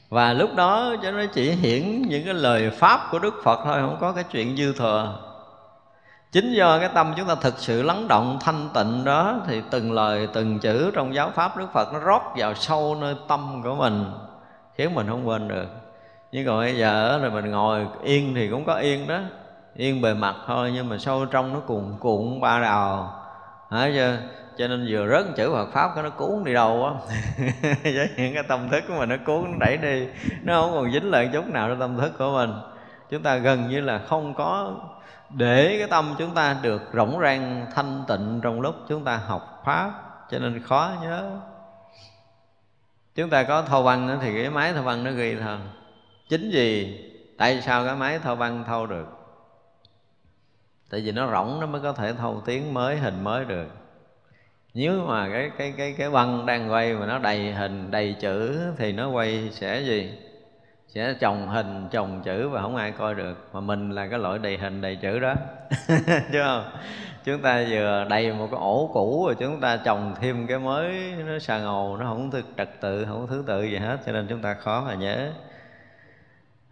Và 0.09 0.33
lúc 0.33 0.51
đó 0.55 0.95
cho 1.03 1.11
nó 1.11 1.23
chỉ 1.35 1.51
hiển 1.51 2.03
những 2.03 2.25
cái 2.25 2.35
lời 2.35 2.71
pháp 2.71 3.01
của 3.11 3.19
đức 3.19 3.35
phật 3.45 3.61
thôi, 3.65 3.81
không 3.81 3.97
có 4.01 4.12
cái 4.12 4.25
chuyện 4.25 4.57
dư 4.57 4.73
thừa 4.73 5.19
chính 6.33 6.53
do 6.53 6.79
cái 6.79 6.88
tâm 6.95 7.14
chúng 7.16 7.29
ta 7.29 7.35
thực 7.35 7.59
sự 7.59 7.83
lắng 7.83 8.09
động 8.09 8.38
thanh 8.40 8.68
tịnh 8.75 9.05
đó, 9.05 9.40
thì 9.47 9.62
từng 9.71 9.92
lời, 9.92 10.29
từng 10.33 10.59
chữ 10.59 10.90
trong 10.95 11.14
giáo 11.14 11.31
pháp 11.35 11.57
đức 11.57 11.66
phật 11.73 11.92
nó 11.92 11.99
rót 11.99 12.23
vào 12.37 12.55
sâu 12.55 12.97
nơi 13.01 13.16
tâm 13.29 13.61
của 13.64 13.75
mình, 13.75 14.05
khiến 14.75 14.95
mình 14.95 15.07
không 15.09 15.29
quên 15.29 15.49
được. 15.49 15.66
Nhưng 16.33 16.47
còn 16.47 16.59
bây 16.59 16.77
giờ 16.77 17.18
là 17.23 17.29
mình 17.29 17.51
ngồi 17.51 17.87
yên 18.03 18.35
thì 18.35 18.49
cũng 18.51 18.64
có 18.64 18.75
yên 18.75 19.09
đó, 19.09 19.18
yên 19.77 20.03
bề 20.03 20.14
mặt 20.14 20.35
thôi, 20.47 20.71
nhưng 20.75 20.88
mà 20.88 20.99
sâu 20.99 21.27
trong 21.27 21.53
nó 21.53 21.61
cuồn 21.61 21.85
cuộn 22.01 22.40
ba 22.40 22.61
đào. 22.61 23.14
Hả 23.71 23.90
chưa 23.95 24.16
cho 24.59 24.68
nên 24.68 24.87
vừa 24.90 25.09
rớt 25.09 25.37
chữ 25.37 25.51
Phật 25.53 25.68
pháp 25.73 25.90
cái 25.95 26.05
nó 26.05 26.11
cuốn 26.11 26.45
đi 26.45 26.55
đâu 26.55 26.85
á. 26.85 26.92
Với 27.83 28.09
những 28.16 28.35
cái 28.35 28.42
tâm 28.49 28.68
thức 28.71 28.85
của 28.88 28.95
mình 28.99 29.09
nó 29.09 29.16
cuốn, 29.27 29.45
nó 29.45 29.57
đẩy 29.61 29.77
đi. 29.77 30.07
Nó 30.42 30.62
không 30.62 30.73
còn 30.73 30.92
dính 30.92 31.11
lại 31.11 31.31
chút 31.33 31.47
nào 31.47 31.68
trong 31.68 31.81
tâm 31.81 31.97
thức 31.97 32.12
của 32.18 32.33
mình. 32.33 32.53
Chúng 33.11 33.23
ta 33.23 33.37
gần 33.37 33.68
như 33.68 33.81
là 33.81 34.01
không 34.09 34.35
có 34.35 34.75
để 35.35 35.77
cái 35.79 35.88
tâm 35.88 36.14
chúng 36.18 36.35
ta 36.35 36.57
được 36.62 36.83
rỗng 36.92 37.21
rang, 37.23 37.66
thanh 37.75 38.05
tịnh 38.09 38.40
trong 38.42 38.61
lúc 38.61 38.75
chúng 38.88 39.05
ta 39.05 39.16
học 39.16 39.62
pháp, 39.64 39.92
cho 40.31 40.38
nên 40.38 40.62
khó 40.62 40.92
nhớ. 41.03 41.31
Chúng 43.14 43.31
ta 43.31 43.42
có 43.42 43.62
thâu 43.62 43.83
văn 43.83 44.18
thì 44.23 44.42
cái 44.42 44.51
máy 44.51 44.73
thâu 44.73 44.83
văn 44.83 45.05
nó 45.05 45.11
ghi 45.11 45.37
thôi 45.37 45.59
chính 46.29 46.51
vì 46.53 46.99
tại 47.38 47.61
sao 47.62 47.87
cái 47.87 47.97
máy 47.97 48.18
thâu 48.18 48.37
văn 48.37 48.64
thâu 48.66 48.87
được? 48.87 49.07
Tại 50.90 51.01
vì 51.01 51.12
nó 51.12 51.31
rỗng 51.31 51.61
nó 51.61 51.66
mới 51.66 51.81
có 51.81 51.92
thể 51.92 52.12
thâu 52.12 52.42
tiếng 52.45 52.75
mới, 52.75 52.97
hình 52.97 53.25
mới 53.25 53.45
được. 53.45 53.66
Nếu 54.75 55.07
mà 55.07 55.29
cái 55.33 55.51
cái 55.59 55.75
cái 55.77 55.95
cái 55.99 56.11
băng 56.11 56.47
đang 56.47 56.73
quay 56.73 56.95
mà 56.95 57.07
nó 57.07 57.18
đầy 57.18 57.53
hình, 57.53 57.90
đầy 57.90 58.16
chữ 58.21 58.61
thì 58.77 58.92
nó 58.92 59.09
quay 59.09 59.49
sẽ 59.53 59.81
gì? 59.81 60.12
Sẽ 60.94 61.14
trồng 61.20 61.48
hình 61.48 61.88
trồng 61.90 62.20
chữ 62.24 62.48
và 62.48 62.62
không 62.62 62.76
ai 62.76 62.92
coi 62.92 63.14
được. 63.14 63.48
Mà 63.52 63.61
mình 63.61 63.90
là 63.90 64.07
cái 64.07 64.18
loại 64.18 64.38
đầy 64.38 64.59
hình, 64.59 64.81
đầy 64.81 64.96
chữ 64.96 65.18
đó. 65.18 65.35
Chứ 66.33 66.42
không? 66.44 66.64
Chúng 67.24 67.42
ta 67.42 67.64
vừa 67.70 68.07
đầy 68.09 68.33
một 68.33 68.48
cái 68.50 68.61
ổ 68.61 68.90
cũ 68.92 69.24
rồi 69.26 69.37
chúng 69.40 69.61
ta 69.61 69.76
trồng 69.76 70.14
thêm 70.20 70.46
cái 70.46 70.59
mới, 70.59 71.14
nó 71.26 71.38
xà 71.38 71.59
ngầu, 71.59 71.96
nó 71.96 72.07
không 72.07 72.31
thực 72.31 72.44
trật 72.57 72.81
tự, 72.81 73.05
không 73.05 73.26
thứ 73.26 73.44
tự 73.46 73.62
gì 73.62 73.76
hết, 73.76 73.98
cho 74.07 74.12
nên 74.12 74.26
chúng 74.28 74.42
ta 74.42 74.55
khó 74.55 74.85
mà 74.87 74.94
nhớ. 74.94 75.31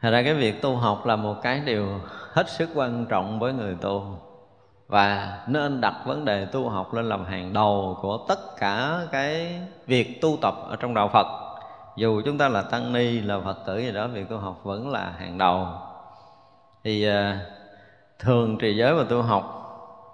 Thật 0.00 0.10
ra 0.10 0.22
cái 0.22 0.34
việc 0.34 0.62
tu 0.62 0.76
học 0.76 1.06
là 1.06 1.16
một 1.16 1.36
cái 1.42 1.60
điều 1.60 2.00
hết 2.32 2.48
sức 2.48 2.68
quan 2.74 3.06
trọng 3.06 3.38
với 3.38 3.52
người 3.52 3.76
tu. 3.80 4.18
Và 4.88 5.38
nên 5.46 5.80
đặt 5.80 5.94
vấn 6.06 6.24
đề 6.24 6.46
tu 6.52 6.68
học 6.68 6.94
lên 6.94 7.08
làm 7.08 7.24
hàng 7.24 7.52
đầu 7.52 7.98
của 8.02 8.24
tất 8.28 8.56
cả 8.58 8.98
cái 9.12 9.60
việc 9.86 10.20
tu 10.20 10.38
tập 10.42 10.54
ở 10.68 10.76
trong 10.76 10.94
đạo 10.94 11.10
Phật 11.12 11.49
dù 12.00 12.22
chúng 12.24 12.38
ta 12.38 12.48
là 12.48 12.62
tăng 12.62 12.92
ni, 12.92 13.20
là 13.20 13.40
phật 13.40 13.58
tử 13.66 13.78
gì 13.78 13.92
đó 13.92 14.08
việc 14.08 14.28
tu 14.28 14.38
học 14.38 14.60
vẫn 14.64 14.88
là 14.88 15.10
hàng 15.18 15.38
đầu. 15.38 15.66
Thì 16.84 17.04
à, 17.04 17.46
thường 18.18 18.58
trì 18.58 18.76
giới 18.76 18.94
và 18.94 19.04
tu 19.08 19.22
học 19.22 19.44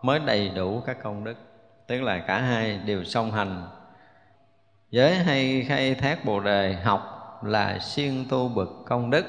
mới 0.02 0.18
đầy 0.18 0.48
đủ 0.48 0.82
các 0.86 1.02
công 1.02 1.24
đức. 1.24 1.34
Tức 1.86 2.02
là 2.02 2.18
cả 2.18 2.38
hai 2.38 2.78
đều 2.78 3.04
song 3.04 3.30
hành. 3.30 3.62
Giới 4.90 5.14
hay 5.14 5.64
khai 5.68 5.94
thác 5.94 6.24
bồ 6.24 6.40
đề 6.40 6.72
học 6.72 7.40
là 7.44 7.78
siêng 7.78 8.24
tu 8.28 8.48
bực 8.48 8.84
công 8.86 9.10
đức. 9.10 9.26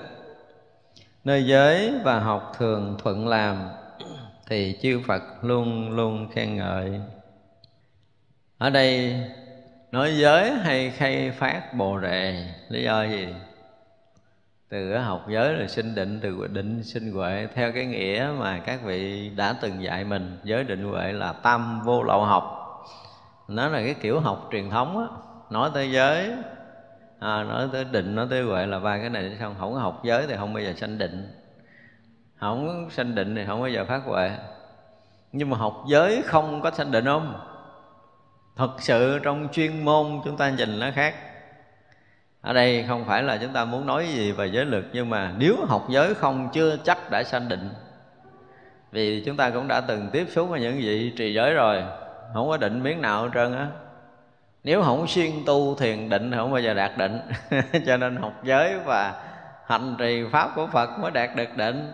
Nơi 1.23 1.43
giới 1.47 1.93
và 2.03 2.19
học 2.19 2.51
thường 2.57 2.97
thuận 3.03 3.27
làm 3.27 3.69
thì 4.47 4.77
chư 4.81 5.01
Phật 5.07 5.21
luôn 5.41 5.89
luôn 5.89 6.27
khen 6.31 6.55
ngợi. 6.55 7.01
Ở 8.57 8.69
đây 8.69 9.15
nói 9.91 10.17
giới 10.17 10.51
hay 10.51 10.89
khai 10.89 11.31
phát 11.31 11.73
bồ 11.73 11.97
đề 11.97 12.47
lý 12.69 12.83
do 12.83 13.03
gì? 13.03 13.27
Từ 14.69 14.97
học 14.97 15.25
giới 15.29 15.53
là 15.53 15.67
sinh 15.67 15.95
định 15.95 16.19
từ 16.21 16.47
định 16.47 16.83
sinh 16.83 17.13
huệ. 17.13 17.47
Theo 17.53 17.71
cái 17.71 17.85
nghĩa 17.85 18.29
mà 18.39 18.59
các 18.59 18.79
vị 18.83 19.29
đã 19.35 19.55
từng 19.61 19.83
dạy 19.83 20.03
mình 20.03 20.39
giới 20.43 20.63
định 20.63 20.91
huệ 20.91 21.11
là 21.11 21.33
tam 21.33 21.81
vô 21.85 22.03
lậu 22.03 22.25
học. 22.25 22.43
Nó 23.47 23.67
là 23.67 23.79
cái 23.79 23.93
kiểu 23.93 24.19
học 24.19 24.49
truyền 24.51 24.69
thống 24.69 24.97
á. 24.97 25.05
Nói 25.49 25.69
tới 25.73 25.91
giới 25.91 26.31
à, 27.19 27.43
nói 27.43 27.69
tới 27.71 27.85
định 27.85 28.15
nói 28.15 28.27
tới 28.29 28.43
huệ 28.43 28.65
là 28.65 28.79
ba 28.79 28.97
cái 28.97 29.09
này. 29.09 29.37
Xong 29.39 29.55
không 29.59 29.73
có 29.73 29.79
học 29.79 30.01
giới 30.03 30.27
thì 30.27 30.35
không 30.37 30.53
bao 30.53 30.63
giờ 30.63 30.73
sanh 30.77 30.97
định. 30.97 31.31
Không 32.39 32.89
sanh 32.91 33.15
định 33.15 33.35
thì 33.35 33.45
không 33.47 33.59
bao 33.59 33.69
giờ 33.69 33.85
phát 33.85 34.01
huệ. 34.05 34.31
Nhưng 35.31 35.49
mà 35.49 35.57
học 35.57 35.83
giới 35.87 36.21
không 36.25 36.61
có 36.61 36.71
sanh 36.71 36.91
định 36.91 37.05
không? 37.05 37.33
Thật 38.57 38.71
sự 38.79 39.19
trong 39.23 39.47
chuyên 39.51 39.85
môn 39.85 40.21
chúng 40.25 40.37
ta 40.37 40.49
nhìn 40.49 40.79
nó 40.79 40.87
khác. 40.95 41.15
Ở 42.41 42.53
đây 42.53 42.85
không 42.87 43.05
phải 43.05 43.23
là 43.23 43.37
chúng 43.37 43.53
ta 43.53 43.65
muốn 43.65 43.85
nói 43.85 44.07
gì 44.07 44.31
về 44.31 44.47
giới 44.47 44.65
lực 44.65 44.85
nhưng 44.93 45.09
mà 45.09 45.31
nếu 45.37 45.55
học 45.67 45.85
giới 45.89 46.13
không, 46.13 46.49
chưa 46.53 46.77
chắc 46.83 47.11
đã 47.11 47.23
sanh 47.23 47.49
định. 47.49 47.69
Vì 48.91 49.23
chúng 49.25 49.37
ta 49.37 49.49
cũng 49.49 49.67
đã 49.67 49.81
từng 49.81 50.09
tiếp 50.11 50.27
xúc 50.29 50.49
với 50.49 50.59
những 50.59 50.77
vị 50.77 51.13
trì 51.17 51.33
giới 51.33 51.53
rồi, 51.53 51.83
không 52.33 52.49
có 52.49 52.57
định 52.57 52.83
miếng 52.83 53.01
nào 53.01 53.23
hết 53.23 53.29
trơn 53.33 53.55
á. 53.55 53.67
Nếu 54.63 54.83
không 54.83 55.07
xuyên 55.07 55.31
tu 55.45 55.75
thiền 55.75 56.09
định 56.09 56.31
thì 56.31 56.37
không 56.37 56.51
bao 56.51 56.61
giờ 56.61 56.73
đạt 56.73 56.97
định. 56.97 57.19
Cho 57.85 57.97
nên 57.97 58.15
học 58.15 58.33
giới 58.43 58.79
và 58.85 59.23
hành 59.65 59.95
trì 59.99 60.23
pháp 60.31 60.51
của 60.55 60.67
phật 60.67 60.99
mới 60.99 61.11
đạt 61.11 61.35
được 61.35 61.57
định. 61.57 61.93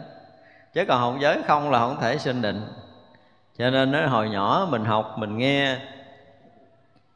Chứ 0.73 0.85
còn 0.87 1.01
học 1.01 1.15
giới 1.21 1.41
không 1.47 1.71
là 1.71 1.79
không 1.79 1.97
thể 2.01 2.17
sinh 2.17 2.41
định. 2.41 2.61
Cho 3.57 3.69
nên 3.69 3.91
nói 3.91 4.07
hồi 4.07 4.29
nhỏ 4.29 4.67
mình 4.71 4.85
học, 4.85 5.15
mình 5.17 5.37
nghe 5.37 5.77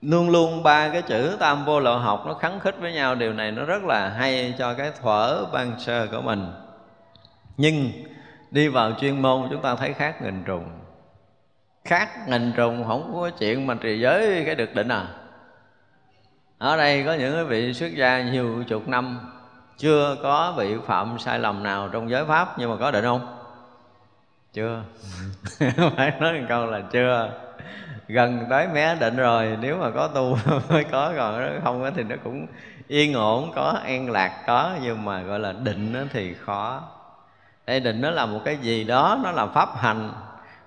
luôn 0.01 0.29
luôn 0.29 0.63
ba 0.63 0.89
cái 0.89 1.01
chữ 1.01 1.37
tam 1.39 1.65
vô 1.65 1.79
lậu 1.79 1.97
học, 1.97 2.23
nó 2.27 2.33
khắng 2.33 2.59
khích 2.59 2.75
với 2.79 2.93
nhau. 2.93 3.15
Điều 3.15 3.33
này 3.33 3.51
nó 3.51 3.65
rất 3.65 3.83
là 3.83 4.09
hay 4.09 4.53
cho 4.57 4.73
cái 4.73 4.91
thuở 5.01 5.45
ban 5.53 5.79
sơ 5.79 6.07
của 6.07 6.21
mình. 6.21 6.51
Nhưng 7.57 7.91
đi 8.51 8.67
vào 8.67 8.91
chuyên 9.01 9.21
môn 9.21 9.47
chúng 9.51 9.61
ta 9.61 9.75
thấy 9.75 9.93
khác 9.93 10.21
nghìn 10.21 10.43
trùng. 10.43 10.69
Khác 11.85 12.27
nghìn 12.27 12.53
trùng 12.55 12.83
không 12.87 13.11
có 13.15 13.29
chuyện 13.29 13.67
mà 13.67 13.75
trì 13.75 13.99
giới 13.99 14.43
cái 14.45 14.55
được 14.55 14.75
định 14.75 14.87
à. 14.87 15.07
Ở 16.57 16.77
đây 16.77 17.03
có 17.03 17.13
những 17.13 17.47
vị 17.47 17.73
xuất 17.73 17.95
gia 17.95 18.21
nhiều 18.21 18.63
chục 18.67 18.87
năm, 18.87 19.19
chưa 19.77 20.15
có 20.23 20.53
bị 20.57 20.75
phạm 20.85 21.19
sai 21.19 21.39
lầm 21.39 21.63
nào 21.63 21.89
trong 21.89 22.09
giới 22.09 22.25
pháp, 22.25 22.59
nhưng 22.59 22.69
mà 22.69 22.75
có 22.79 22.91
định 22.91 23.03
không? 23.03 23.37
Chưa. 24.53 24.83
Phải 25.95 26.11
nói 26.19 26.33
một 26.33 26.45
câu 26.49 26.65
là 26.65 26.81
chưa 26.91 27.46
gần 28.07 28.45
tới 28.49 28.67
mé 28.67 28.95
định 28.95 29.15
rồi, 29.15 29.57
nếu 29.61 29.77
mà 29.77 29.91
có 29.91 30.07
tu 30.07 30.37
mới 30.69 30.83
có, 30.83 31.13
còn 31.17 31.61
không 31.63 31.91
thì 31.95 32.03
nó 32.03 32.15
cũng 32.23 32.47
yên 32.87 33.13
ổn, 33.13 33.51
có 33.55 33.79
an 33.83 34.11
lạc, 34.11 34.43
có, 34.47 34.71
nhưng 34.81 35.05
mà 35.05 35.21
gọi 35.21 35.39
là 35.39 35.53
định 35.63 36.07
thì 36.13 36.33
khó. 36.33 36.81
Đây 37.65 37.79
định 37.79 38.01
nó 38.01 38.11
là 38.11 38.25
một 38.25 38.39
cái 38.45 38.57
gì 38.57 38.83
đó, 38.83 39.19
nó 39.23 39.31
là 39.31 39.47
pháp 39.47 39.69
hành, 39.77 40.11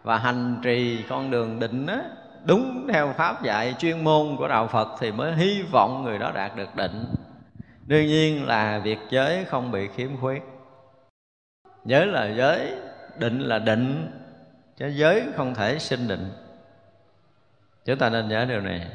và 0.03 0.19
hành 0.19 0.57
trì 0.63 1.03
con 1.09 1.31
đường 1.31 1.61
định 1.61 1.87
á, 1.87 1.99
đúng 2.45 2.87
theo 2.93 3.13
pháp 3.17 3.43
dạy 3.43 3.75
chuyên 3.79 4.05
môn 4.05 4.37
của 4.37 4.49
đạo 4.49 4.67
Phật 4.67 4.89
thì 5.01 5.13
mới 5.13 5.35
hy 5.35 5.63
vọng 5.73 6.03
người 6.05 6.19
đó 6.19 6.33
đạt 6.35 6.57
được 6.57 6.77
định. 6.77 7.05
Đương 7.87 8.07
nhiên 8.07 8.47
là 8.47 8.79
việc 8.79 8.99
giới 9.11 9.45
không 9.45 9.71
bị 9.71 9.89
khiếm 9.89 10.17
khuyết. 10.21 10.43
Giới 11.85 12.07
là 12.07 12.27
giới, 12.27 12.73
định 13.19 13.41
là 13.41 13.59
định, 13.59 14.13
chứ 14.77 14.87
giới 14.87 15.23
không 15.37 15.55
thể 15.55 15.79
sinh 15.79 16.09
định 16.09 16.33
chúng 17.85 17.99
ta 17.99 18.11
nên 18.11 18.29
nhớ 18.29 18.45
điều 18.45 18.61
này. 18.61 18.87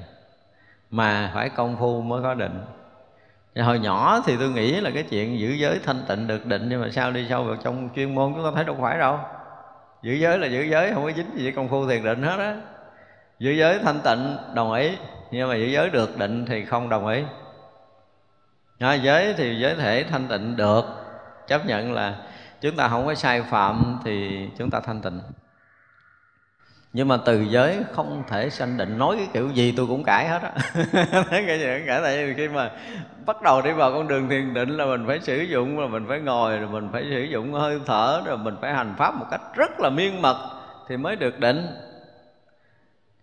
Mà 0.89 1.31
phải 1.33 1.49
công 1.49 1.77
phu 1.77 2.01
mới 2.01 2.21
có 2.23 2.33
định. 2.33 2.61
Hồi 3.55 3.79
nhỏ 3.79 4.21
thì 4.25 4.37
tôi 4.39 4.49
nghĩ 4.49 4.81
là 4.81 4.91
cái 4.93 5.03
chuyện 5.03 5.39
giữ 5.39 5.49
giới 5.49 5.79
thanh 5.85 6.03
tịnh 6.07 6.27
được 6.27 6.45
định 6.45 6.69
nhưng 6.69 6.81
mà 6.81 6.89
sao 6.89 7.11
đi 7.11 7.25
sâu 7.29 7.43
vào 7.43 7.55
trong 7.55 7.89
chuyên 7.95 8.15
môn 8.15 8.33
chúng 8.33 8.43
ta 8.43 8.51
thấy 8.55 8.63
đâu 8.63 8.77
phải 8.81 8.97
đâu. 8.97 9.19
Giữ 10.01 10.13
giới 10.13 10.37
là 10.37 10.47
giữ 10.47 10.61
giới 10.61 10.93
không 10.93 11.03
có 11.03 11.11
dính 11.11 11.29
gì 11.35 11.43
với 11.43 11.51
công 11.51 11.69
phu 11.69 11.87
thiền 11.87 12.03
định 12.03 12.23
hết 12.23 12.37
á. 12.39 12.55
Giữ 13.39 13.51
giới 13.51 13.79
thanh 13.79 13.99
tịnh 14.03 14.37
đồng 14.53 14.73
ý. 14.73 14.97
Nhưng 15.31 15.49
mà 15.49 15.55
giữ 15.55 15.65
giới 15.65 15.89
được 15.89 16.17
định 16.17 16.45
thì 16.45 16.65
không 16.65 16.89
đồng 16.89 17.07
ý. 17.07 17.23
À, 18.79 18.93
giới 18.93 19.33
thì 19.33 19.59
giới 19.59 19.75
thể 19.75 20.05
thanh 20.09 20.27
tịnh 20.27 20.55
được. 20.55 20.86
Chấp 21.47 21.65
nhận 21.65 21.93
là 21.93 22.15
chúng 22.61 22.75
ta 22.75 22.88
không 22.88 23.05
có 23.05 23.15
sai 23.15 23.41
phạm 23.41 23.99
thì 24.03 24.47
chúng 24.57 24.69
ta 24.69 24.79
thanh 24.79 25.01
tịnh 25.01 25.21
nhưng 26.95 27.07
mà 27.07 27.17
từ 27.25 27.41
giới 27.41 27.83
không 27.91 28.23
thể 28.27 28.49
sanh 28.49 28.77
định. 28.77 28.97
Nói 28.97 29.15
cái 29.17 29.27
kiểu 29.33 29.49
gì 29.49 29.73
tôi 29.77 29.87
cũng 29.87 30.03
cãi 30.03 30.27
hết 30.27 30.41
á. 30.41 30.51
Cái 31.31 31.59
gì 31.59 31.65
cũng 31.77 31.87
cãi 31.87 31.99
tại 32.03 32.25
vì 32.25 32.33
khi 32.33 32.47
mà 32.47 32.71
bắt 33.25 33.41
đầu 33.41 33.61
đi 33.61 33.71
vào 33.71 33.91
con 33.91 34.07
đường 34.07 34.29
thiền 34.29 34.53
định 34.53 34.69
là 34.69 34.85
mình 34.85 35.03
phải 35.07 35.19
sử 35.19 35.37
dụng 35.37 35.79
là 35.79 35.87
mình 35.87 36.05
phải 36.07 36.19
ngồi 36.19 36.57
rồi 36.57 36.69
mình 36.69 36.89
phải 36.91 37.03
sử 37.09 37.21
dụng 37.23 37.53
hơi 37.53 37.79
thở 37.85 38.21
rồi 38.25 38.37
mình 38.37 38.55
phải 38.61 38.73
hành 38.73 38.93
pháp 38.97 39.15
một 39.15 39.25
cách 39.31 39.41
rất 39.55 39.79
là 39.79 39.89
miên 39.89 40.21
mật 40.21 40.37
thì 40.87 40.97
mới 40.97 41.15
được 41.15 41.39
định. 41.39 41.67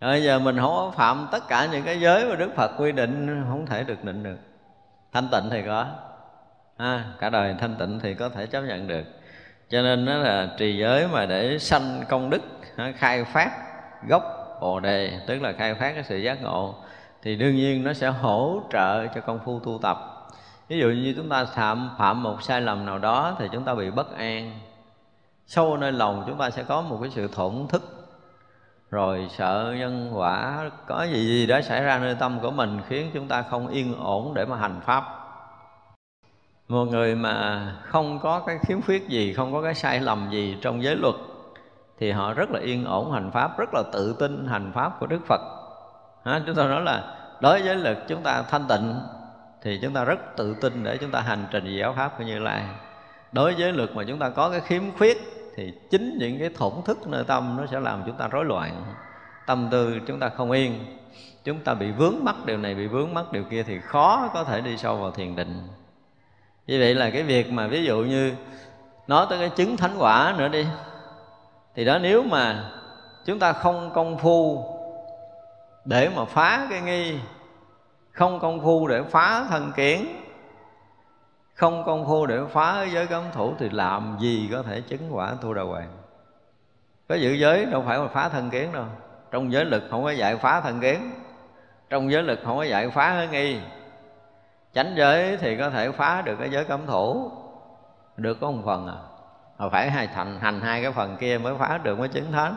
Bây 0.01 0.23
giờ 0.23 0.39
mình 0.39 0.57
không 0.57 0.75
có 0.75 0.93
phạm 0.95 1.27
tất 1.31 1.47
cả 1.47 1.67
những 1.71 1.83
cái 1.83 1.99
giới 1.99 2.25
mà 2.25 2.35
đức 2.35 2.55
phật 2.55 2.71
quy 2.77 2.91
định 2.91 3.43
không 3.49 3.65
thể 3.65 3.83
được 3.83 4.03
định 4.03 4.23
được. 4.23 4.37
Thanh 5.13 5.27
tịnh 5.31 5.49
thì 5.51 5.61
có. 5.65 5.85
À, 6.77 7.05
cả 7.19 7.29
đời 7.29 7.55
thanh 7.59 7.75
tịnh 7.79 7.99
thì 8.03 8.13
có 8.13 8.29
thể 8.29 8.45
chấp 8.45 8.61
nhận 8.61 8.87
được. 8.87 9.03
Cho 9.69 9.81
nên 9.81 10.05
đó 10.05 10.13
là 10.13 10.47
trì 10.57 10.77
giới 10.77 11.07
mà 11.07 11.25
để 11.25 11.59
sanh 11.59 12.03
công 12.09 12.29
đức 12.29 12.41
khai 12.95 13.23
phát 13.23 13.51
gốc 14.07 14.23
bồ 14.61 14.79
đề, 14.79 15.19
tức 15.27 15.41
là 15.41 15.53
khai 15.57 15.75
phát 15.75 15.93
cái 15.93 16.03
sự 16.03 16.17
giác 16.17 16.41
ngộ, 16.41 16.75
thì 17.21 17.35
đương 17.35 17.55
nhiên 17.55 17.83
nó 17.83 17.93
sẽ 17.93 18.07
hỗ 18.07 18.61
trợ 18.71 19.07
cho 19.07 19.21
công 19.21 19.39
phu 19.45 19.59
tu 19.59 19.79
tập. 19.81 19.97
Ví 20.67 20.79
dụ 20.79 20.87
như 20.87 21.13
chúng 21.17 21.29
ta 21.29 21.45
phạm 21.45 21.89
phạm 21.97 22.23
một 22.23 22.41
sai 22.41 22.61
lầm 22.61 22.85
nào 22.85 22.99
đó 22.99 23.35
thì 23.39 23.47
chúng 23.51 23.63
ta 23.63 23.75
bị 23.75 23.91
bất 23.91 24.17
an. 24.17 24.59
Sâu 25.47 25.77
nơi 25.77 25.91
lòng 25.91 26.23
chúng 26.27 26.37
ta 26.37 26.49
sẽ 26.49 26.63
có 26.63 26.81
một 26.81 26.97
cái 27.01 27.09
sự 27.09 27.27
thổn 27.27 27.67
thức. 27.69 28.09
Rồi 28.91 29.27
sợ 29.29 29.75
nhân 29.77 30.11
quả, 30.13 30.69
có 30.87 31.03
gì 31.03 31.25
gì 31.25 31.47
đó 31.47 31.61
xảy 31.61 31.83
ra 31.83 31.99
nơi 31.99 32.15
tâm 32.19 32.39
của 32.39 32.51
mình 32.51 32.81
khiến 32.89 33.11
chúng 33.13 33.27
ta 33.27 33.41
không 33.41 33.67
yên 33.67 33.95
ổn 33.99 34.33
để 34.33 34.45
mà 34.45 34.57
hành 34.57 34.81
pháp. 34.85 35.03
Một 36.67 36.85
người 36.85 37.15
mà 37.15 37.67
không 37.85 38.19
có 38.19 38.39
cái 38.39 38.57
khiếm 38.67 38.81
khuyết 38.81 39.09
gì, 39.09 39.33
không 39.33 39.53
có 39.53 39.61
cái 39.61 39.73
sai 39.73 39.99
lầm 39.99 40.29
gì 40.31 40.57
trong 40.61 40.83
giới 40.83 40.95
luật 40.95 41.15
thì 41.99 42.11
họ 42.11 42.33
rất 42.33 42.51
là 42.51 42.59
yên 42.59 42.85
ổn 42.85 43.11
hành 43.11 43.31
pháp 43.31 43.57
rất 43.57 43.73
là 43.73 43.83
tự 43.93 44.15
tin 44.19 44.47
hành 44.47 44.71
pháp 44.75 44.99
của 44.99 45.07
đức 45.07 45.19
phật. 45.27 45.41
Ha, 46.25 46.41
chúng 46.45 46.55
ta 46.55 46.63
nói 46.63 46.81
là 46.81 47.03
đối 47.41 47.61
với 47.61 47.75
lực 47.75 47.97
chúng 48.07 48.23
ta 48.23 48.43
thanh 48.49 48.67
tịnh 48.67 48.93
thì 49.61 49.79
chúng 49.81 49.93
ta 49.93 50.03
rất 50.03 50.35
tự 50.37 50.55
tin 50.61 50.83
để 50.83 50.97
chúng 50.97 51.11
ta 51.11 51.19
hành 51.19 51.45
trình 51.51 51.77
giáo 51.79 51.93
pháp 51.97 52.17
của 52.17 52.23
như 52.23 52.39
lai. 52.39 52.63
Đối 53.31 53.53
với 53.53 53.73
lực 53.73 53.95
mà 53.95 54.03
chúng 54.07 54.19
ta 54.19 54.29
có 54.29 54.49
cái 54.49 54.59
khiếm 54.59 54.83
khuyết 54.97 55.17
thì 55.55 55.73
chính 55.89 56.17
những 56.19 56.39
cái 56.39 56.49
thổn 56.49 56.73
thức 56.85 57.07
nơi 57.07 57.23
tâm 57.23 57.57
nó 57.57 57.65
sẽ 57.65 57.79
làm 57.79 58.03
chúng 58.05 58.15
ta 58.15 58.27
rối 58.27 58.45
loạn. 58.45 58.83
Tâm 59.45 59.67
tư 59.71 59.99
chúng 60.07 60.19
ta 60.19 60.29
không 60.29 60.51
yên 60.51 60.85
chúng 61.43 61.59
ta 61.59 61.73
bị 61.73 61.91
vướng 61.91 62.15
mắc 62.21 62.35
điều 62.45 62.57
này 62.57 62.75
bị 62.75 62.87
vướng 62.87 63.13
mắc 63.13 63.31
điều 63.31 63.43
kia 63.43 63.63
thì 63.63 63.79
khó 63.79 64.29
có 64.33 64.43
thể 64.43 64.61
đi 64.61 64.77
sâu 64.77 64.97
vào 64.97 65.11
thiền 65.11 65.35
định. 65.35 65.67
Như 66.67 66.79
vậy 66.79 66.95
là 66.95 67.09
cái 67.09 67.23
việc 67.23 67.51
mà 67.51 67.67
ví 67.67 67.83
dụ 67.83 67.97
như 67.97 68.33
nói 69.07 69.25
tới 69.29 69.39
cái 69.39 69.49
chứng 69.49 69.77
thánh 69.77 69.95
quả 69.97 70.35
nữa 70.37 70.47
đi 70.47 70.65
thì 71.75 71.85
đó 71.85 71.97
nếu 71.97 72.23
mà 72.23 72.71
chúng 73.25 73.39
ta 73.39 73.53
không 73.53 73.91
công 73.93 74.17
phu 74.17 74.65
để 75.85 76.09
mà 76.15 76.25
phá 76.25 76.67
cái 76.69 76.81
nghi, 76.81 77.19
không 78.11 78.39
công 78.39 78.61
phu 78.61 78.87
để 78.87 79.01
phá 79.03 79.45
thân 79.49 79.71
kiến, 79.75 80.23
không 81.55 81.83
công 81.85 82.05
phu 82.05 82.25
để 82.25 82.39
phá 82.51 82.85
giới 82.93 83.07
cấm 83.07 83.23
thủ 83.33 83.53
thì 83.59 83.69
làm 83.69 84.17
gì 84.19 84.49
có 84.51 84.61
thể 84.63 84.81
chứng 84.81 85.09
quả 85.11 85.33
tu 85.41 85.53
đà 85.53 85.61
hoàng? 85.61 85.89
Có 87.09 87.15
giữ 87.15 87.33
giới 87.33 87.65
đâu 87.65 87.83
phải 87.85 87.97
là 87.97 88.07
phá 88.07 88.29
thân 88.29 88.49
kiến 88.49 88.71
đâu. 88.71 88.85
Trong 89.31 89.51
giới 89.51 89.65
lực 89.65 89.83
không 89.89 90.03
có 90.03 90.11
dạy 90.11 90.37
phá 90.37 90.61
thân 90.61 90.79
kiến. 90.79 91.11
Trong 91.89 92.11
giới 92.11 92.23
lực 92.23 92.39
không 92.45 92.57
có 92.57 92.63
dạy 92.63 92.89
phá 92.89 93.13
cái 93.15 93.27
nghi. 93.27 93.59
Chánh 94.73 94.93
giới 94.97 95.37
thì 95.37 95.57
có 95.57 95.69
thể 95.69 95.91
phá 95.91 96.21
được 96.21 96.35
cái 96.39 96.49
giới 96.49 96.65
cấm 96.65 96.85
thủ. 96.87 97.31
Được 98.17 98.37
có 98.41 98.51
một 98.51 98.61
phần 98.65 98.87
à? 98.87 99.12
Mà 99.57 99.69
phải 99.69 99.91
hai 99.91 100.07
thành, 100.07 100.39
hành 100.39 100.61
hai 100.61 100.81
cái 100.81 100.91
phần 100.91 101.17
kia 101.17 101.37
mới 101.37 101.55
phá 101.55 101.79
được, 101.83 101.99
mới 101.99 102.07
chứng 102.07 102.31
thánh. 102.31 102.55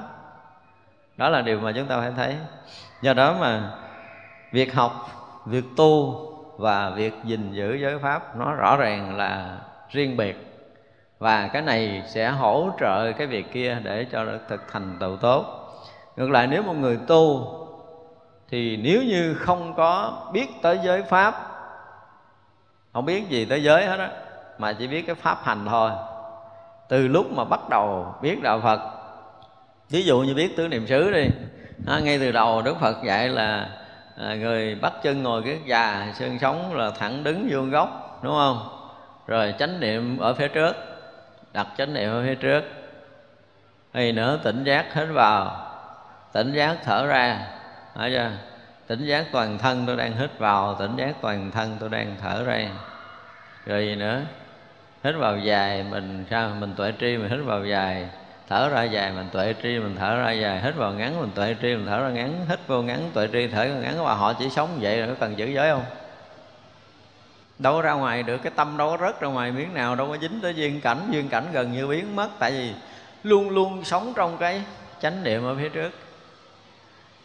Đó 1.17 1.29
là 1.29 1.43
điều 1.43 1.61
mà 1.61 1.73
chúng 1.77 1.87
ta 1.87 2.01
phải 2.01 2.13
thấy. 2.17 2.37
Do 3.03 3.15
đó 3.15 3.37
mà 3.41 3.73
việc 4.53 4.75
học, 4.75 4.93
việc 5.47 5.65
tu 5.77 6.23
và 6.59 6.91
việc 6.91 7.15
gìn 7.25 7.53
giữ 7.53 7.75
giới 7.75 7.99
pháp 7.99 8.37
nó 8.37 8.55
rõ 8.55 8.77
ràng 8.77 9.17
là 9.17 9.59
riêng 9.91 10.17
biệt. 10.17 10.65
Và 11.19 11.49
cái 11.53 11.63
này 11.63 12.03
sẽ 12.07 12.29
hỗ 12.29 12.71
trợ 12.81 13.13
cái 13.13 13.27
việc 13.27 13.53
kia 13.53 13.79
để 13.83 14.07
cho 14.13 14.25
được 14.25 14.39
thực 14.49 14.63
thành 14.73 14.97
tựu 15.01 15.17
tốt. 15.17 15.45
Ngược 16.17 16.31
lại, 16.31 16.47
nếu 16.47 16.63
một 16.63 16.77
người 16.77 16.99
tu 17.07 17.53
thì 18.49 18.77
nếu 18.77 19.03
như 19.03 19.35
không 19.35 19.75
có 19.75 20.13
biết 20.33 20.63
tới 20.63 20.81
giới 20.85 21.03
pháp, 21.03 21.35
không 22.93 23.05
biết 23.05 23.29
gì 23.29 23.45
tới 23.45 23.63
giới 23.63 23.87
hết 23.87 23.99
á, 23.99 24.11
mà 24.59 24.73
chỉ 24.73 24.87
biết 24.87 25.03
cái 25.07 25.15
pháp 25.15 25.39
hành 25.45 25.67
thôi 25.69 25.91
từ 26.89 27.09
lúc 27.09 27.33
mà 27.33 27.45
bắt 27.45 27.61
đầu 27.71 28.15
biết 28.23 28.43
đạo 28.43 28.61
phật. 28.61 28.81
Ví 29.91 30.03
dụ 30.03 30.21
như 30.21 30.35
biết 30.35 30.57
tứ 30.57 30.69
niệm 30.69 30.87
xứ 30.87 31.11
đi. 31.11 31.29
À, 31.87 31.99
ngay 31.99 32.19
từ 32.19 32.33
đầu 32.33 32.63
đức 32.63 32.77
phật 32.81 32.97
dạy 33.05 33.29
là 33.29 33.69
à, 34.17 34.35
người 34.35 34.75
bắt 34.75 34.93
chân 35.03 35.23
ngồi 35.23 35.43
cái 35.43 35.59
già 35.67 36.13
xương 36.15 36.39
sống 36.39 36.75
là 36.75 36.91
thẳng 36.91 37.25
đứng 37.25 37.49
vuông 37.51 37.71
góc 37.71 38.21
đúng 38.23 38.33
không? 38.33 38.69
Rồi 39.27 39.55
chánh 39.59 39.81
niệm 39.81 40.19
ở 40.19 40.35
phía 40.35 40.49
trước 40.49 40.77
đặt 41.53 41.67
chánh 41.79 41.95
niệm 41.95 42.11
ở 42.11 42.23
phía 42.23 42.35
trước. 42.35 42.65
Hay 43.93 44.13
nữa 44.13 44.39
tỉnh 44.43 44.65
giác 44.65 44.95
hết 44.95 45.07
vào. 45.07 45.57
Tỉnh 46.33 46.53
giác 46.53 46.77
thở 46.85 47.07
ra. 47.07 47.41
Phải 47.95 48.11
chưa? 48.11 48.31
tỉnh 48.87 49.05
giác 49.05 49.27
toàn 49.33 49.59
thân 49.59 49.85
tôi 49.87 49.97
đang 49.97 50.17
hít 50.17 50.39
vào 50.39 50.75
tỉnh 50.75 50.97
giác 50.97 51.15
toàn 51.21 51.51
thân 51.51 51.77
tôi 51.81 51.89
đang 51.89 52.17
thở 52.21 52.45
ra. 52.45 52.69
Rồi 53.67 53.87
gì 53.87 53.95
nữa? 53.95 54.21
Hít 55.07 55.15
vào 55.15 55.39
dài, 55.39 55.85
mình 55.91 56.25
sao? 56.31 56.51
Mình 56.61 56.75
tuệ 56.77 56.93
tri, 57.01 57.17
mình 57.17 57.31
hít 57.31 57.39
vào 57.45 57.65
dài. 57.65 58.09
Thở 58.49 58.69
ra 58.69 58.83
dài, 58.83 59.13
mình 59.13 59.29
tuệ 59.33 59.55
tri, 59.63 59.79
mình 59.79 59.97
thở 59.99 60.17
ra 60.17 60.33
dài. 60.33 60.61
Hít 60.63 60.75
vào 60.75 60.93
ngắn, 60.93 61.21
mình 61.21 61.31
tuệ 61.35 61.57
tri, 61.63 61.69
mình 61.69 61.87
thở 61.87 62.03
ra 62.03 62.09
ngắn. 62.09 62.47
Hít 62.49 62.59
vô 62.67 62.83
ngắn, 62.83 63.11
tuệ 63.15 63.29
tri, 63.33 63.47
thở 63.47 63.65
ra 63.65 63.75
ngắn. 63.75 64.05
Và 64.05 64.15
họ 64.15 64.33
chỉ 64.33 64.51
sống 64.51 64.79
vậy 64.81 64.99
rồi, 64.99 65.09
có 65.09 65.15
cần 65.21 65.39
giữ 65.39 65.47
giới 65.47 65.71
không? 65.71 65.85
Đâu 67.59 67.75
có 67.75 67.83
ra 67.83 67.93
ngoài 67.93 68.23
được. 68.23 68.39
Cái 68.43 68.53
tâm 68.57 68.77
đâu 68.77 68.91
có 68.91 69.07
rớt 69.07 69.21
ra 69.21 69.29
ngoài 69.29 69.53
miếng 69.53 69.75
nào, 69.75 69.95
đâu 69.95 70.09
có 70.09 70.17
dính 70.21 70.41
tới 70.43 70.55
duyên 70.55 70.81
cảnh. 70.81 70.99
Duyên 71.11 71.29
cảnh 71.29 71.45
gần 71.53 71.73
như 71.73 71.87
biến 71.87 72.17
mất. 72.17 72.29
Tại 72.39 72.51
vì 72.51 72.73
luôn 73.23 73.51
luôn 73.51 73.85
sống 73.85 74.13
trong 74.17 74.37
cái 74.39 74.63
chánh 75.03 75.25
niệm 75.25 75.45
ở 75.45 75.55
phía 75.61 75.69
trước. 75.69 75.91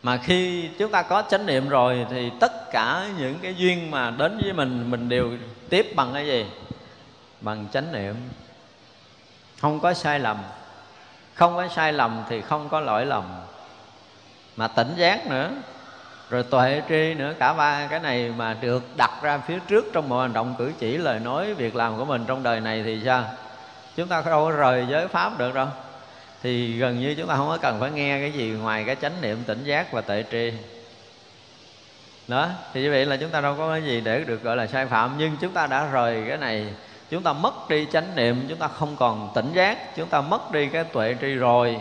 Mà 0.03 0.17
khi 0.17 0.69
chúng 0.79 0.91
ta 0.91 1.01
có 1.01 1.23
chánh 1.29 1.45
niệm 1.45 1.69
rồi 1.69 2.05
thì 2.09 2.31
tất 2.39 2.71
cả 2.71 3.07
những 3.19 3.35
cái 3.41 3.55
duyên 3.55 3.91
mà 3.91 4.11
đến 4.11 4.39
với 4.43 4.53
mình 4.53 4.91
mình 4.91 5.09
đều 5.09 5.29
tiếp 5.69 5.87
bằng 5.95 6.09
cái 6.13 6.25
gì? 6.27 6.45
Bằng 7.41 7.67
chánh 7.73 7.91
niệm. 7.91 8.15
Không 9.61 9.79
có 9.79 9.93
sai 9.93 10.19
lầm. 10.19 10.37
Không 11.33 11.55
có 11.55 11.67
sai 11.67 11.93
lầm 11.93 12.23
thì 12.29 12.41
không 12.41 12.69
có 12.69 12.79
lỗi 12.79 13.05
lầm. 13.05 13.23
Mà 14.55 14.67
tỉnh 14.67 14.93
giác 14.95 15.27
nữa. 15.27 15.51
Rồi 16.29 16.43
tuệ 16.43 16.81
tri 16.89 17.13
nữa, 17.13 17.33
cả 17.39 17.53
ba 17.53 17.87
cái 17.87 17.99
này 17.99 18.33
mà 18.37 18.53
được 18.61 18.83
đặt 18.97 19.11
ra 19.21 19.37
phía 19.37 19.59
trước 19.67 19.85
trong 19.93 20.09
mọi 20.09 20.21
hành 20.21 20.33
động 20.33 20.55
cử 20.57 20.71
chỉ, 20.79 20.97
lời 20.97 21.19
nói, 21.19 21.53
việc 21.53 21.75
làm 21.75 21.97
của 21.97 22.05
mình 22.05 22.25
trong 22.27 22.43
đời 22.43 22.59
này 22.59 22.83
thì 22.83 23.01
sao? 23.05 23.23
Chúng 23.95 24.07
ta 24.07 24.23
đâu 24.25 24.45
có 24.45 24.51
rời 24.51 24.85
giới 24.89 25.07
pháp 25.07 25.37
được 25.39 25.53
đâu. 25.53 25.67
Thì 26.43 26.77
gần 26.77 26.99
như 26.99 27.15
chúng 27.17 27.27
ta 27.27 27.35
không 27.35 27.47
có 27.47 27.57
cần 27.57 27.79
phải 27.79 27.91
nghe 27.91 28.19
cái 28.19 28.31
gì 28.31 28.49
ngoài 28.49 28.83
cái 28.83 28.95
chánh 28.95 29.21
niệm 29.21 29.43
tỉnh 29.43 29.63
giác 29.63 29.91
và 29.91 30.01
tuệ 30.01 30.23
tri. 30.31 30.53
Đó, 32.27 32.49
thì 32.73 32.81
như 32.81 32.91
vậy 32.91 33.05
là 33.05 33.17
chúng 33.17 33.29
ta 33.29 33.41
đâu 33.41 33.55
có 33.57 33.71
cái 33.71 33.83
gì 33.83 34.01
để 34.01 34.23
được 34.23 34.43
gọi 34.43 34.57
là 34.57 34.67
sai 34.67 34.85
phạm. 34.85 35.15
Nhưng 35.17 35.37
chúng 35.41 35.53
ta 35.53 35.67
đã 35.67 35.85
rời 35.91 36.23
cái 36.27 36.37
này 36.37 36.73
chúng 37.11 37.23
ta 37.23 37.33
mất 37.33 37.69
đi 37.69 37.87
chánh 37.91 38.15
niệm, 38.15 38.45
chúng 38.49 38.57
ta 38.57 38.67
không 38.67 38.95
còn 38.95 39.29
tỉnh 39.35 39.53
giác, 39.53 39.95
chúng 39.95 40.09
ta 40.09 40.21
mất 40.21 40.51
đi 40.51 40.67
cái 40.67 40.83
tuệ 40.83 41.15
tri 41.21 41.33
rồi. 41.33 41.77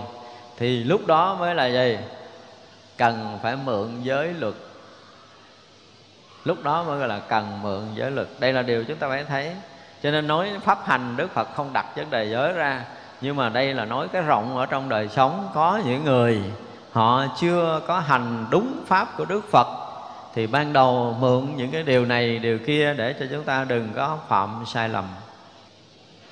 Thì 0.57 0.85
lúc 0.85 1.07
đó 1.07 1.37
mới 1.41 1.55
là 1.55 1.66
gì? 1.66 1.99
Cần 2.99 3.39
phải 3.43 3.57
mượn 3.64 3.89
giới 4.03 4.35
luật. 4.39 4.55
Lúc 6.45 6.62
đó 6.62 6.83
mới 6.83 6.99
gọi 6.99 7.09
là 7.09 7.18
cần 7.18 7.62
mượn 7.62 7.81
giới 7.95 8.11
luật. 8.11 8.28
Đây 8.39 8.53
là 8.53 8.62
điều 8.62 8.85
chúng 8.85 8.97
ta 8.97 9.09
phải 9.09 9.24
thấy. 9.24 9.53
Cho 10.03 10.11
nên 10.11 10.26
nói 10.26 10.51
pháp 10.64 10.78
hành 10.87 11.16
đức 11.16 11.31
phật 11.35 11.49
không 11.55 11.72
đặt 11.72 11.87
vấn 11.97 12.11
đề 12.11 12.24
giới 12.24 12.53
ra. 12.53 12.85
Nhưng 13.20 13.37
mà 13.37 13.49
đây 13.49 13.74
là 13.74 13.85
nói 13.85 14.09
cái 14.09 14.22
rộng 14.22 14.57
ở 14.57 14.66
trong 14.66 14.89
đời 14.89 15.09
sống. 15.09 15.49
Có 15.55 15.81
những 15.87 16.05
người 16.05 16.43
họ 16.93 17.24
chưa 17.41 17.81
có 17.87 17.99
hành 17.99 18.47
đúng 18.51 18.85
pháp 18.87 19.16
của 19.16 19.24
đức 19.24 19.51
phật 19.51 19.89
thì 20.35 20.47
ban 20.47 20.72
đầu 20.72 21.16
mượn 21.20 21.57
những 21.57 21.70
cái 21.70 21.83
điều 21.83 22.07
này, 22.07 22.39
điều 22.39 22.59
kia 22.59 22.95
để 22.95 23.14
cho 23.20 23.26
chúng 23.31 23.45
ta 23.45 23.64
đừng 23.64 23.89
có 23.95 24.18
phạm 24.28 24.64
sai 24.66 24.89
lầm. 24.89 25.05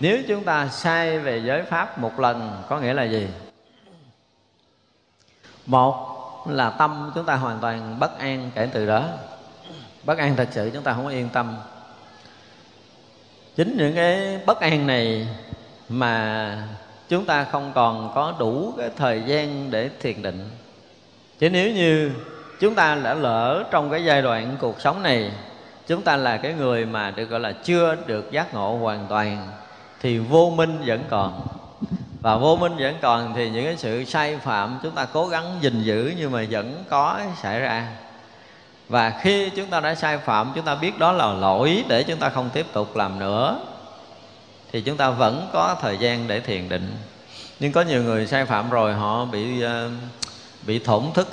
Nếu 0.01 0.18
chúng 0.28 0.44
ta 0.44 0.68
sai 0.68 1.18
về 1.18 1.42
giới 1.44 1.62
pháp 1.62 1.99
một 1.99 2.20
lần, 2.20 2.62
có 2.68 2.80
nghĩa 2.80 2.94
là 2.94 3.05
gì? 3.05 3.28
Một 5.66 6.14
là 6.49 6.70
tâm 6.70 7.12
chúng 7.14 7.24
ta 7.24 7.34
hoàn 7.34 7.59
toàn 7.61 7.99
bất 8.01 8.18
an 8.18 8.51
kể 8.55 8.68
từ 8.72 8.86
đó. 8.86 9.09
Bất 10.05 10.18
an 10.18 10.36
thật 10.36 10.49
sự 10.51 10.70
chúng 10.74 10.82
ta 10.82 10.92
không 10.92 11.05
có 11.05 11.11
yên 11.11 11.28
tâm. 11.32 11.57
Chính 13.57 13.76
những 13.76 13.94
cái 13.94 14.40
bất 14.46 14.61
an 14.61 14.86
này 14.86 15.28
mà 15.88 16.68
chúng 17.09 17.24
ta 17.24 17.44
không 17.44 17.72
còn 17.74 18.12
có 18.14 18.34
đủ 18.38 18.72
cái 18.78 18.90
thời 18.96 19.22
gian 19.26 19.70
để 19.70 19.90
thiền 20.01 20.22
định. 20.22 20.51
Chứ 21.38 21.51
nếu 21.51 21.72
như 21.72 22.11
chúng 22.61 22.74
ta 22.74 22.94
đã 22.94 23.14
lỡ 23.14 23.64
trong 23.70 23.90
cái 23.90 24.04
giai 24.04 24.22
đoạn 24.22 24.56
cuộc 24.61 24.80
sống 24.80 25.02
này. 25.02 25.30
Chúng 25.86 26.02
ta 26.02 26.16
là 26.16 26.36
cái 26.36 26.52
người 26.52 26.86
mà 26.86 27.11
được, 27.11 27.24
gọi 27.24 27.40
là, 27.40 27.52
chưa 27.52 27.96
được 28.06 28.32
giác 28.32 28.54
ngộ 28.54 28.76
hoàn 28.76 29.06
toàn, 29.09 29.48
thì 30.00 30.18
vô 30.18 30.52
minh 30.56 30.78
vẫn 30.86 31.02
còn. 31.11 31.46
Và 32.20 32.36
vô 32.36 32.56
minh 32.56 32.76
vẫn 32.78 32.94
còn 33.00 33.34
thì 33.34 33.50
những 33.50 33.64
cái 33.64 33.76
sự 33.76 34.04
sai 34.04 34.36
phạm 34.36 34.78
chúng 34.82 34.92
ta 34.92 35.06
cố 35.12 35.26
gắng 35.26 35.59
gìn 35.61 35.82
giữ 35.82 36.12
nhưng 36.18 36.32
mà 36.32 36.44
vẫn 36.50 36.84
có 36.88 37.20
xảy 37.42 37.61
ra. 37.61 37.88
Và 38.88 39.20
khi 39.20 39.50
chúng 39.50 39.66
ta 39.66 39.80
đã 39.80 39.94
sai 39.94 40.18
phạm, 40.18 40.52
chúng 40.54 40.64
ta 40.64 40.74
biết 40.74 40.98
đó 40.98 41.12
là 41.12 41.32
lỗi 41.32 41.84
để 41.88 42.02
chúng 42.02 42.18
ta 42.18 42.28
không 42.28 42.50
tiếp 42.52 42.66
tục 42.72 42.96
làm 42.96 43.18
nữa, 43.18 43.59
thì 44.72 44.80
chúng 44.80 44.96
ta 44.96 45.11
vẫn 45.11 45.48
có 45.52 45.76
thời 45.80 45.98
gian 45.98 46.28
để 46.28 46.40
thiền 46.40 46.68
định. 46.68 46.96
Nhưng 47.61 47.72
có 47.72 47.82
nhiều 47.82 48.02
người 48.02 48.26
sai 48.26 48.44
phạm 48.44 48.70
rồi, 48.70 48.94
họ 48.94 49.24
bị 49.24 49.62
ờ, 49.62 49.90
bị 50.66 50.78
thổn 50.78 51.02
thức 51.14 51.28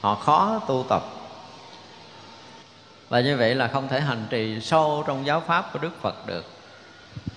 họ 0.00 0.14
khó 0.14 0.60
tu 0.66 0.84
tập. 0.88 1.02
Và 3.08 3.20
như 3.20 3.36
vậy 3.36 3.54
là 3.54 3.68
không 3.68 3.88
thể 3.88 4.00
hành 4.00 4.26
trì 4.30 4.60
sâu 4.60 5.04
trong 5.06 5.26
giáo 5.26 5.42
pháp 5.46 5.72
của 5.72 5.78
đức 5.78 6.02
phật 6.02 6.26
được. 6.26 6.44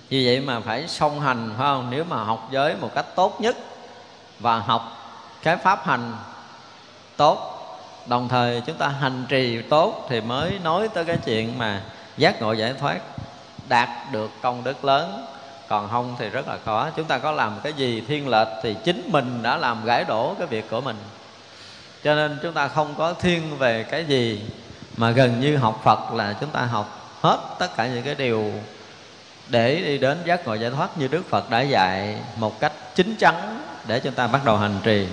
Vì 0.08 0.26
vậy 0.26 0.40
mà 0.40 0.60
phải 0.60 0.88
song 0.88 1.20
hành, 1.20 1.54
phải 1.58 1.66
không? 1.66 1.90
Nếu 1.90 2.04
mà 2.04 2.24
học 2.24 2.48
giới 2.50 2.76
một 2.80 2.90
cách 2.94 3.06
tốt 3.14 3.40
nhất 3.40 3.56
và 4.38 4.58
học 4.58 4.82
cái 5.42 5.56
pháp 5.56 5.84
hành 5.84 6.12
tốt, 7.16 7.58
đồng 8.06 8.28
thời 8.28 8.62
chúng 8.66 8.76
ta 8.76 8.88
hành 8.88 9.24
trì 9.28 9.62
tốt 9.62 10.06
thì 10.08 10.20
mới 10.20 10.58
nói 10.64 10.88
tới 10.88 11.04
cái 11.04 11.18
chuyện 11.24 11.58
mà 11.58 11.82
giác 12.16 12.42
ngộ 12.42 12.52
giải 12.52 12.74
thoát 12.80 12.98
đạt 13.68 13.88
được 14.12 14.30
công 14.42 14.64
đức 14.64 14.84
lớn. 14.84 15.26
Còn 15.68 15.88
không 15.88 16.16
thì 16.18 16.28
rất 16.28 16.48
là 16.48 16.58
khó. 16.64 16.90
Chúng 16.96 17.04
ta 17.04 17.18
có 17.18 17.32
làm 17.32 17.52
cái 17.62 17.72
gì 17.72 18.04
thiên 18.08 18.28
lệch 18.28 18.48
thì 18.62 18.76
chính 18.84 19.08
mình 19.12 19.42
đã 19.42 19.56
làm 19.56 19.84
gãy 19.84 20.04
đổ 20.04 20.34
cái 20.38 20.46
việc 20.46 20.70
của 20.70 20.80
mình 20.80 20.96
cho 22.04 22.14
nên 22.14 22.38
chúng 22.42 22.52
ta 22.52 22.68
không 22.68 22.94
có 22.98 23.14
thiên 23.14 23.58
về 23.58 23.82
cái 23.90 24.04
gì 24.04 24.40
mà 24.96 25.10
gần 25.10 25.40
như 25.40 25.56
học 25.56 25.80
phật 25.84 26.12
là 26.12 26.36
chúng 26.40 26.50
ta 26.50 26.60
học 26.60 27.16
hết 27.20 27.38
tất 27.58 27.76
cả 27.76 27.86
những 27.86 28.02
cái 28.02 28.14
điều 28.14 28.52
để 29.48 29.82
đi 29.86 29.98
đến 29.98 30.18
giác 30.24 30.46
ngộ 30.46 30.54
giải 30.54 30.70
thoát 30.70 30.98
như 30.98 31.08
đức 31.08 31.22
phật 31.28 31.50
đã 31.50 31.60
dạy 31.60 32.16
một 32.36 32.60
cách 32.60 32.72
chính 32.94 33.16
chắn 33.16 33.60
để 33.86 34.00
chúng 34.00 34.14
ta 34.14 34.26
bắt 34.26 34.44
đầu 34.44 34.56
hành 34.56 34.78
trì. 34.82 35.06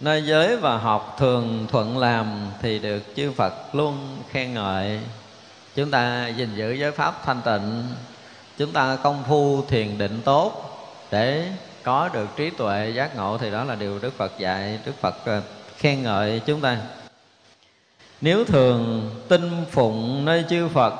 Nơi 0.00 0.22
giới 0.26 0.56
và 0.56 0.76
học 0.76 1.16
thường 1.18 1.66
thuận 1.70 1.98
làm 1.98 2.50
thì 2.62 2.78
được 2.78 3.02
chư 3.16 3.32
phật 3.32 3.74
luôn 3.74 4.18
khen 4.30 4.54
ngợi. 4.54 5.00
Chúng 5.74 5.90
ta 5.90 6.28
gìn 6.28 6.54
giữ 6.56 6.72
giới 6.72 6.92
pháp 6.92 7.22
thanh 7.24 7.40
tịnh, 7.44 7.82
chúng 8.58 8.72
ta 8.72 8.96
công 9.02 9.24
phu 9.28 9.64
thiền 9.68 9.98
định 9.98 10.20
tốt 10.24 10.62
để 11.10 11.48
có 11.82 12.08
được 12.12 12.26
trí 12.36 12.50
tuệ 12.50 12.92
giác 12.94 13.16
ngộ 13.16 13.38
thì 13.38 13.50
đó 13.50 13.64
là 13.64 13.74
điều 13.74 13.98
đức 13.98 14.16
phật 14.16 14.32
dạy, 14.38 14.78
đức 14.86 14.92
phật 15.00 15.14
ờ, 15.24 15.42
khen 15.78 16.02
ngợi 16.02 16.40
chúng 16.46 16.60
ta. 16.60 16.78
Nếu 18.20 18.44
thường 18.44 19.10
tin 19.28 19.64
phụng 19.70 20.24
nơi 20.24 20.44
chư 20.48 20.68
phật, 20.68 20.94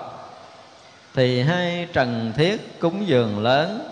thì 1.14 1.42
hai 1.42 1.88
trần 1.92 2.32
thiết 2.36 2.80
cúng 2.80 3.08
dường 3.08 3.42
lớn. 3.42 3.88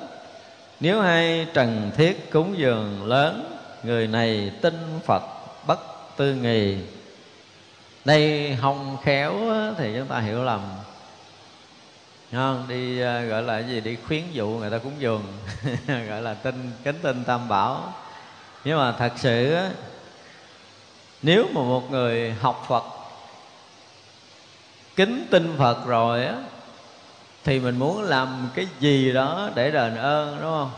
Nếu 0.80 1.01
hai 1.01 1.47
trần 1.55 1.91
thiết 1.97 2.30
cúng 2.30 2.59
dường 2.59 3.05
lớn, 3.05 3.59
người 3.82 4.07
này 4.07 4.53
tin 4.62 4.74
phật 5.05 5.22
bất 5.66 5.80
tư 6.16 6.35
nghì. 6.35 6.76
Đây 8.05 8.57
không 8.61 8.97
khéo 9.03 9.35
thì 9.78 9.95
chúng 9.99 10.07
ta 10.07 10.20
hiểu 10.20 10.45
lầm. 10.45 10.61
Không? 12.32 12.64
Đi 12.68 13.01
à, 13.01 13.20
gọi 13.20 13.43
là 13.43 13.59
gì? 13.59 13.80
Đi 13.80 13.97
khuyến 14.07 14.22
dụ 14.32 14.49
người 14.49 14.70
ta 14.70 14.78
cúng 14.78 14.93
dường. 14.99 15.22
Gọi 16.09 16.22
là 16.22 16.35
tin, 16.35 16.72
kính 16.85 16.99
tin 17.03 17.24
tam 17.24 17.49
bảo. 17.49 17.93
Nhưng 18.64 18.78
mà 18.78 18.93
thật 18.93 19.12
sự 19.16 19.57
nếu 21.25 21.47
mà 21.53 21.61
một 21.61 21.91
người 21.91 22.35
học 22.41 22.64
phật, 22.68 22.85
kính 24.97 25.27
tin 25.31 25.55
phật 25.59 25.87
rồi 25.87 26.27
á, 26.27 26.35
thì 27.45 27.61
mình 27.61 27.79
muốn 27.79 28.03
làm 28.03 28.49
cái 28.55 28.66
gì 28.81 29.12
đó 29.12 29.51
để 29.55 29.70
đền 29.70 29.97
ơn, 29.97 30.39
đúng 30.41 30.51
không? 30.51 30.70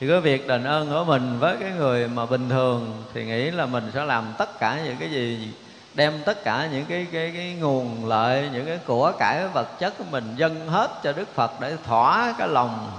Thì 0.00 0.08
cái 0.08 0.20
việc 0.20 0.46
đền 0.46 0.64
ơn 0.64 0.90
của 0.90 1.04
mình 1.04 1.38
với 1.38 1.56
cái 1.60 1.70
người 1.70 2.08
mà 2.08 2.26
bình 2.26 2.48
thường 2.48 3.02
thì 3.14 3.24
nghĩ 3.24 3.50
là 3.50 3.66
mình 3.66 3.90
sẽ 3.94 4.04
làm 4.04 4.34
tất 4.38 4.58
cả 4.58 4.80
những 4.84 4.96
cái 4.96 5.10
gì, 5.10 5.48
đem 5.94 6.22
tất 6.24 6.44
cả 6.44 6.68
những 6.72 6.84
cái 6.84 7.06
cái 7.12 7.32
cái 7.34 7.56
nguồn 7.60 8.06
lợi, 8.06 8.48
những 8.52 8.66
cái 8.66 8.78
của 8.86 9.12
cải 9.18 9.48
vật 9.48 9.78
chất 9.78 9.98
của 9.98 10.04
mình, 10.10 10.34
dâng 10.36 10.68
hết 10.68 10.90
cho 11.02 11.12
Đức 11.12 11.34
Phật 11.34 11.60
để 11.60 11.76
thỏa 11.86 12.34
cái 12.38 12.48
lòng 12.48 12.90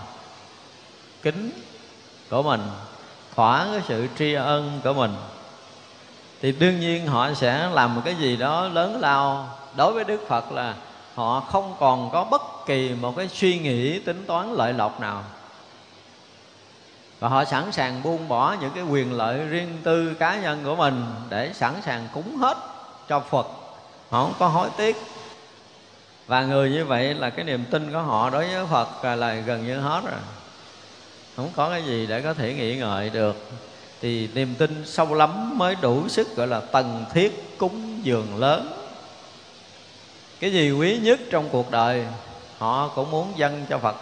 kính 1.22 1.52
của 2.30 2.44
mình, 2.44 2.62
thỏa 3.36 3.68
cái 3.72 3.82
sự 3.88 4.08
tri 4.18 4.34
ân 4.34 4.80
của 4.84 4.94
mình 4.94 5.12
thì 6.42 6.52
đương 6.52 6.80
nhiên 6.80 7.08
họ 7.08 7.34
sẽ 7.34 7.70
làm 7.74 7.96
một 7.96 8.02
cái 8.06 8.16
gì 8.16 8.38
đó 8.38 8.68
lớn 8.68 9.00
lao. 9.00 9.50
Đối 9.76 9.94
với 9.94 10.04
Đức 10.04 10.28
Phật 10.28 10.52
là 10.52 10.76
họ 11.16 11.40
không 11.40 11.76
còn 11.80 12.10
có 12.12 12.24
bất 12.24 12.42
kỳ 12.66 12.94
một 13.02 13.16
cái 13.18 13.28
suy 13.28 13.60
nghĩ 13.60 14.00
tính 14.00 14.24
toán 14.28 14.54
lợi 14.54 14.74
lộc 14.74 15.00
nào. 15.00 15.24
Và 17.20 17.28
họ 17.30 17.46
sẵn 17.46 17.72
sàng 17.72 18.04
buông 18.04 18.28
bỏ 18.28 18.56
những 18.62 18.72
cái 18.76 18.84
quyền 18.84 19.14
lợi 19.14 19.40
riêng 19.40 19.78
tư 19.84 20.14
cá 20.14 20.36
nhân 20.36 20.62
của 20.64 20.76
mình 20.76 21.06
để 21.30 21.52
sẵn 21.54 21.74
sàng 21.86 22.08
cúng 22.14 22.38
hết 22.38 22.58
cho 23.08 23.20
Phật. 23.20 23.48
Họ 24.10 24.24
không 24.24 24.34
có 24.40 24.48
hối 24.48 24.70
tiếc. 24.78 24.98
Và 26.28 26.42
người 26.42 26.70
như 26.70 26.86
vậy 26.86 27.14
là 27.14 27.30
cái 27.30 27.46
niềm 27.46 27.66
tin 27.72 27.92
của 27.94 28.00
họ 28.00 28.30
đối 28.30 28.48
với 28.48 28.66
Phật 28.66 29.16
là 29.16 29.34
gần 29.34 29.68
như 29.68 29.80
hết 29.80 30.02
rồi. 30.04 30.20
Không 31.36 31.50
có 31.56 31.70
cái 31.70 31.84
gì 31.84 32.06
để 32.08 32.22
có 32.22 32.34
thể 32.34 32.54
nghĩ 32.54 32.76
ngợi 32.76 33.10
được 33.10 33.50
thì 34.02 34.30
niềm 34.34 34.56
tin 34.56 34.84
sâu 34.86 35.14
lắm 35.14 35.58
mới 35.58 35.76
đủ 35.82 36.08
sức 36.08 36.36
gọi 36.36 36.48
là 36.48 36.60
tần 36.60 37.06
thiết 37.14 37.58
cúng 37.58 38.00
dường 38.04 38.40
lớn. 38.40 38.72
Cái 40.40 40.52
gì 40.52 40.72
quý 40.72 41.00
nhất 41.04 41.20
trong 41.32 41.50
cuộc 41.52 41.72
đời, 41.72 42.06
họ 42.58 42.88
cũng 42.96 43.12
muốn 43.12 43.34
dâng 43.38 43.66
cho 43.70 43.78
phật 43.78 43.96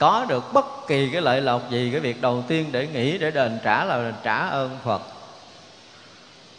có 0.00 0.26
được 0.28 0.52
bất 0.52 0.66
kỳ 0.86 1.10
cái 1.12 1.22
lợi 1.22 1.40
lộc 1.40 1.70
gì, 1.70 1.88
cái 1.92 2.00
việc 2.00 2.20
đầu 2.20 2.44
tiên 2.48 2.68
để 2.72 2.86
nghĩ 2.86 3.18
để 3.18 3.30
đền 3.30 3.58
trả 3.64 3.84
là 3.84 4.12
trả 4.22 4.48
ơn 4.48 4.78
phật. 4.84 5.02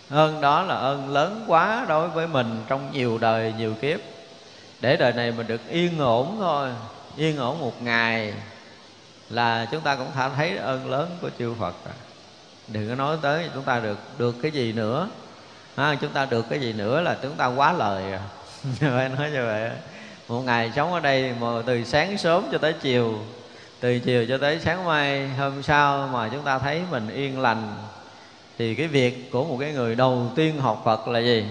Ơn 0.10 0.42
đó 0.42 0.64
là 0.64 0.76
ơn 0.76 1.10
lớn 1.10 1.44
quá 1.48 1.86
đối 1.90 2.08
với 2.08 2.28
mình 2.28 2.64
trong 2.68 2.92
nhiều 2.92 3.18
đời, 3.18 3.54
nhiều 3.58 3.74
kiếp. 3.82 4.00
Để 4.82 4.98
đời 4.98 5.14
này 5.14 5.32
mình 5.32 5.48
được 5.48 5.62
yên 5.70 6.00
ổn 6.00 6.38
thôi, 6.40 6.70
yên 7.18 7.38
ổn 7.38 7.60
một 7.60 7.82
ngày 7.82 8.34
là 9.32 9.68
chúng 9.72 9.82
ta 9.82 9.96
cũng 9.96 10.08
thấy 10.36 10.58
ơn 10.58 10.90
lớn 10.92 11.18
của 11.22 11.30
chư 11.40 11.54
Phật 11.54 11.76
rồi. 11.86 11.94
Đừng 12.68 12.90
có 12.90 12.96
nói 12.96 13.18
tới 13.22 13.50
chúng 13.54 13.64
ta 13.64 13.80
được 13.80 13.98
được 14.18 14.36
cái 14.42 14.52
gì 14.52 14.74
nữa. 14.74 15.10
À, 15.76 15.96
chúng 16.02 16.12
ta 16.12 16.26
được 16.26 16.46
cái 16.50 16.60
gì 16.60 16.74
nữa 16.74 17.02
là 17.02 17.18
chúng 17.22 17.36
ta 17.36 17.46
quá 17.46 17.74
lời 17.74 18.12
rồi. 18.12 18.20
Phải 18.98 19.10
nói 19.10 19.32
như 19.32 19.46
vậy. 19.46 19.72
Một 20.28 20.42
ngày 20.42 20.72
sống 20.76 20.94
ở 20.94 21.00
đây 21.00 21.34
mà 21.40 21.48
từ 21.66 21.84
sáng 21.84 22.18
sớm 22.18 22.44
cho 22.52 22.58
tới 22.58 22.74
chiều 22.74 23.20
từ 23.80 24.00
chiều 24.00 24.26
cho 24.30 24.38
tới 24.38 24.60
sáng 24.60 24.86
mai 24.86 25.28
hôm 25.28 25.64
sau 25.64 26.10
mà 26.14 26.30
chúng 26.32 26.44
ta 26.44 26.60
thấy 26.60 26.82
mình 26.92 27.10
yên 27.10 27.40
lành 27.40 27.76
thì 28.58 28.76
cái 28.76 28.88
việc 28.88 29.32
của 29.32 29.44
một 29.44 29.58
cái 29.60 29.74
người 29.74 29.96
đầu 29.96 30.32
tiên 30.36 30.60
học 30.60 30.82
Phật 30.86 31.08
là 31.08 31.20
gì? 31.20 31.46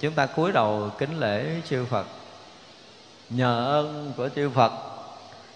Chúng 0.00 0.12
ta 0.12 0.26
cúi 0.26 0.52
đầu 0.52 0.90
kính 0.98 1.20
lễ 1.20 1.46
chư 1.68 1.84
Phật. 1.84 2.06
Nhờ 3.30 3.64
ơn 3.64 4.12
của 4.16 4.28
chư 4.36 4.50
Phật 4.50 4.72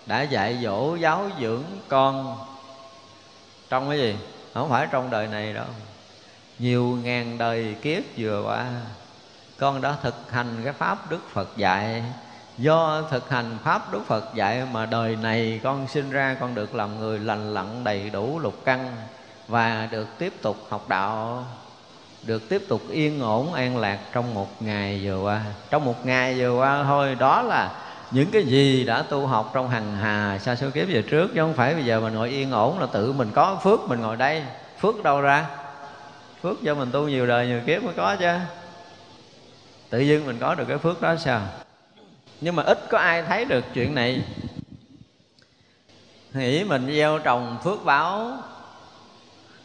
đã 0.07 0.23
dạy 0.23 0.59
dỗ 0.63 0.97
giáo 0.97 1.29
dưỡng 1.41 1.63
con 1.89 2.37
trong 3.71 3.89
cái 3.89 3.99
gì? 3.99 4.17
Không 4.55 4.69
phải 4.69 4.87
trong 4.91 5.11
đời 5.11 5.27
này 5.27 5.53
đâu. 5.53 5.67
Nhiều 6.59 6.99
ngàn 7.03 7.39
đời 7.39 7.77
kiếp 7.83 8.03
vừa 8.17 8.43
qua, 8.47 8.67
con 9.59 9.81
đã 9.81 9.97
thực 10.03 10.31
hành 10.31 10.61
cái 10.65 10.73
pháp 10.73 11.11
đức 11.11 11.31
phật 11.33 11.57
dạy. 11.57 12.03
Do 12.59 13.03
thực 13.11 13.31
hành 13.31 13.59
pháp 13.65 13.93
đức 13.93 14.01
phật 14.07 14.35
dạy 14.35 14.63
mà 14.73 14.87
đời 14.87 15.17
này 15.17 15.61
con 15.63 15.89
sinh 15.89 16.11
ra, 16.11 16.37
con 16.41 16.55
được 16.55 16.75
làm 16.75 16.99
người 16.99 17.19
lành 17.19 17.55
lặn 17.55 17.85
đầy 17.85 18.11
đủ 18.11 18.39
lục 18.39 18.55
căn 18.65 18.97
và 19.49 19.89
được 19.91 20.09
tiếp 20.19 20.33
tục 20.43 20.57
học 20.69 20.89
đạo, 20.89 21.45
được 22.23 22.49
tiếp 22.49 22.63
tục 22.69 22.83
yên 22.91 23.21
ổn 23.21 23.55
an 23.55 23.77
lạc 23.77 23.99
trong 24.13 24.35
một 24.35 24.63
ngày 24.63 25.01
vừa 25.05 25.19
qua. 25.19 25.43
Trong 25.71 25.85
một 25.85 26.07
ngày 26.07 26.35
vừa 26.39 26.51
qua 26.59 26.85
thôi, 26.85 27.15
đó 27.15 27.43
là 27.43 27.71
những 28.11 28.31
cái 28.31 28.45
gì 28.45 28.85
đã 28.85 29.03
tu 29.03 29.27
học 29.27 29.51
trong 29.55 29.69
hằng 29.69 29.97
hà 29.97 30.39
xa 30.39 30.57
số 30.57 30.71
kiếp 30.71 30.89
về 30.89 31.03
trước, 31.03 31.31
chứ 31.35 31.41
không 31.41 31.55
phải 31.55 31.75
bây 31.75 31.85
giờ 31.85 32.01
mình 32.01 32.15
ngồi 32.15 32.29
yên 32.29 32.51
ổn 32.51 32.79
là 32.79 32.87
tự 32.93 33.13
mình 33.13 33.31
có 33.35 33.61
phước, 33.63 33.81
mình 33.89 34.01
ngồi 34.01 34.17
đây. 34.17 34.43
Phước 34.81 35.03
đâu 35.03 35.21
ra? 35.21 35.47
Phước 36.43 36.63
do 36.63 36.75
mình 36.75 36.89
tu 36.93 37.09
nhiều 37.09 37.27
đời, 37.27 37.47
nhiều 37.47 37.61
kiếp 37.67 37.83
mới 37.83 37.95
có 37.97 38.17
chứ. 38.17 38.33
Tự 39.91 40.01
dưng 40.01 40.27
mình 40.27 40.39
có 40.41 40.55
được 40.55 40.65
cái 40.69 40.79
phước 40.79 41.03
đó 41.03 41.17
sao? 41.17 41.41
Nhưng 42.41 42.57
mà 42.57 42.63
ít 42.63 42.79
có 42.91 42.99
ai 42.99 43.23
thấy 43.23 43.45
được 43.45 43.65
chuyện 43.75 43.95
này. 43.95 44.23
Nghĩ 46.35 46.65
mình 46.65 46.93
gieo 46.97 47.19
trồng 47.19 47.59
phước 47.65 47.85
báo. 47.85 48.39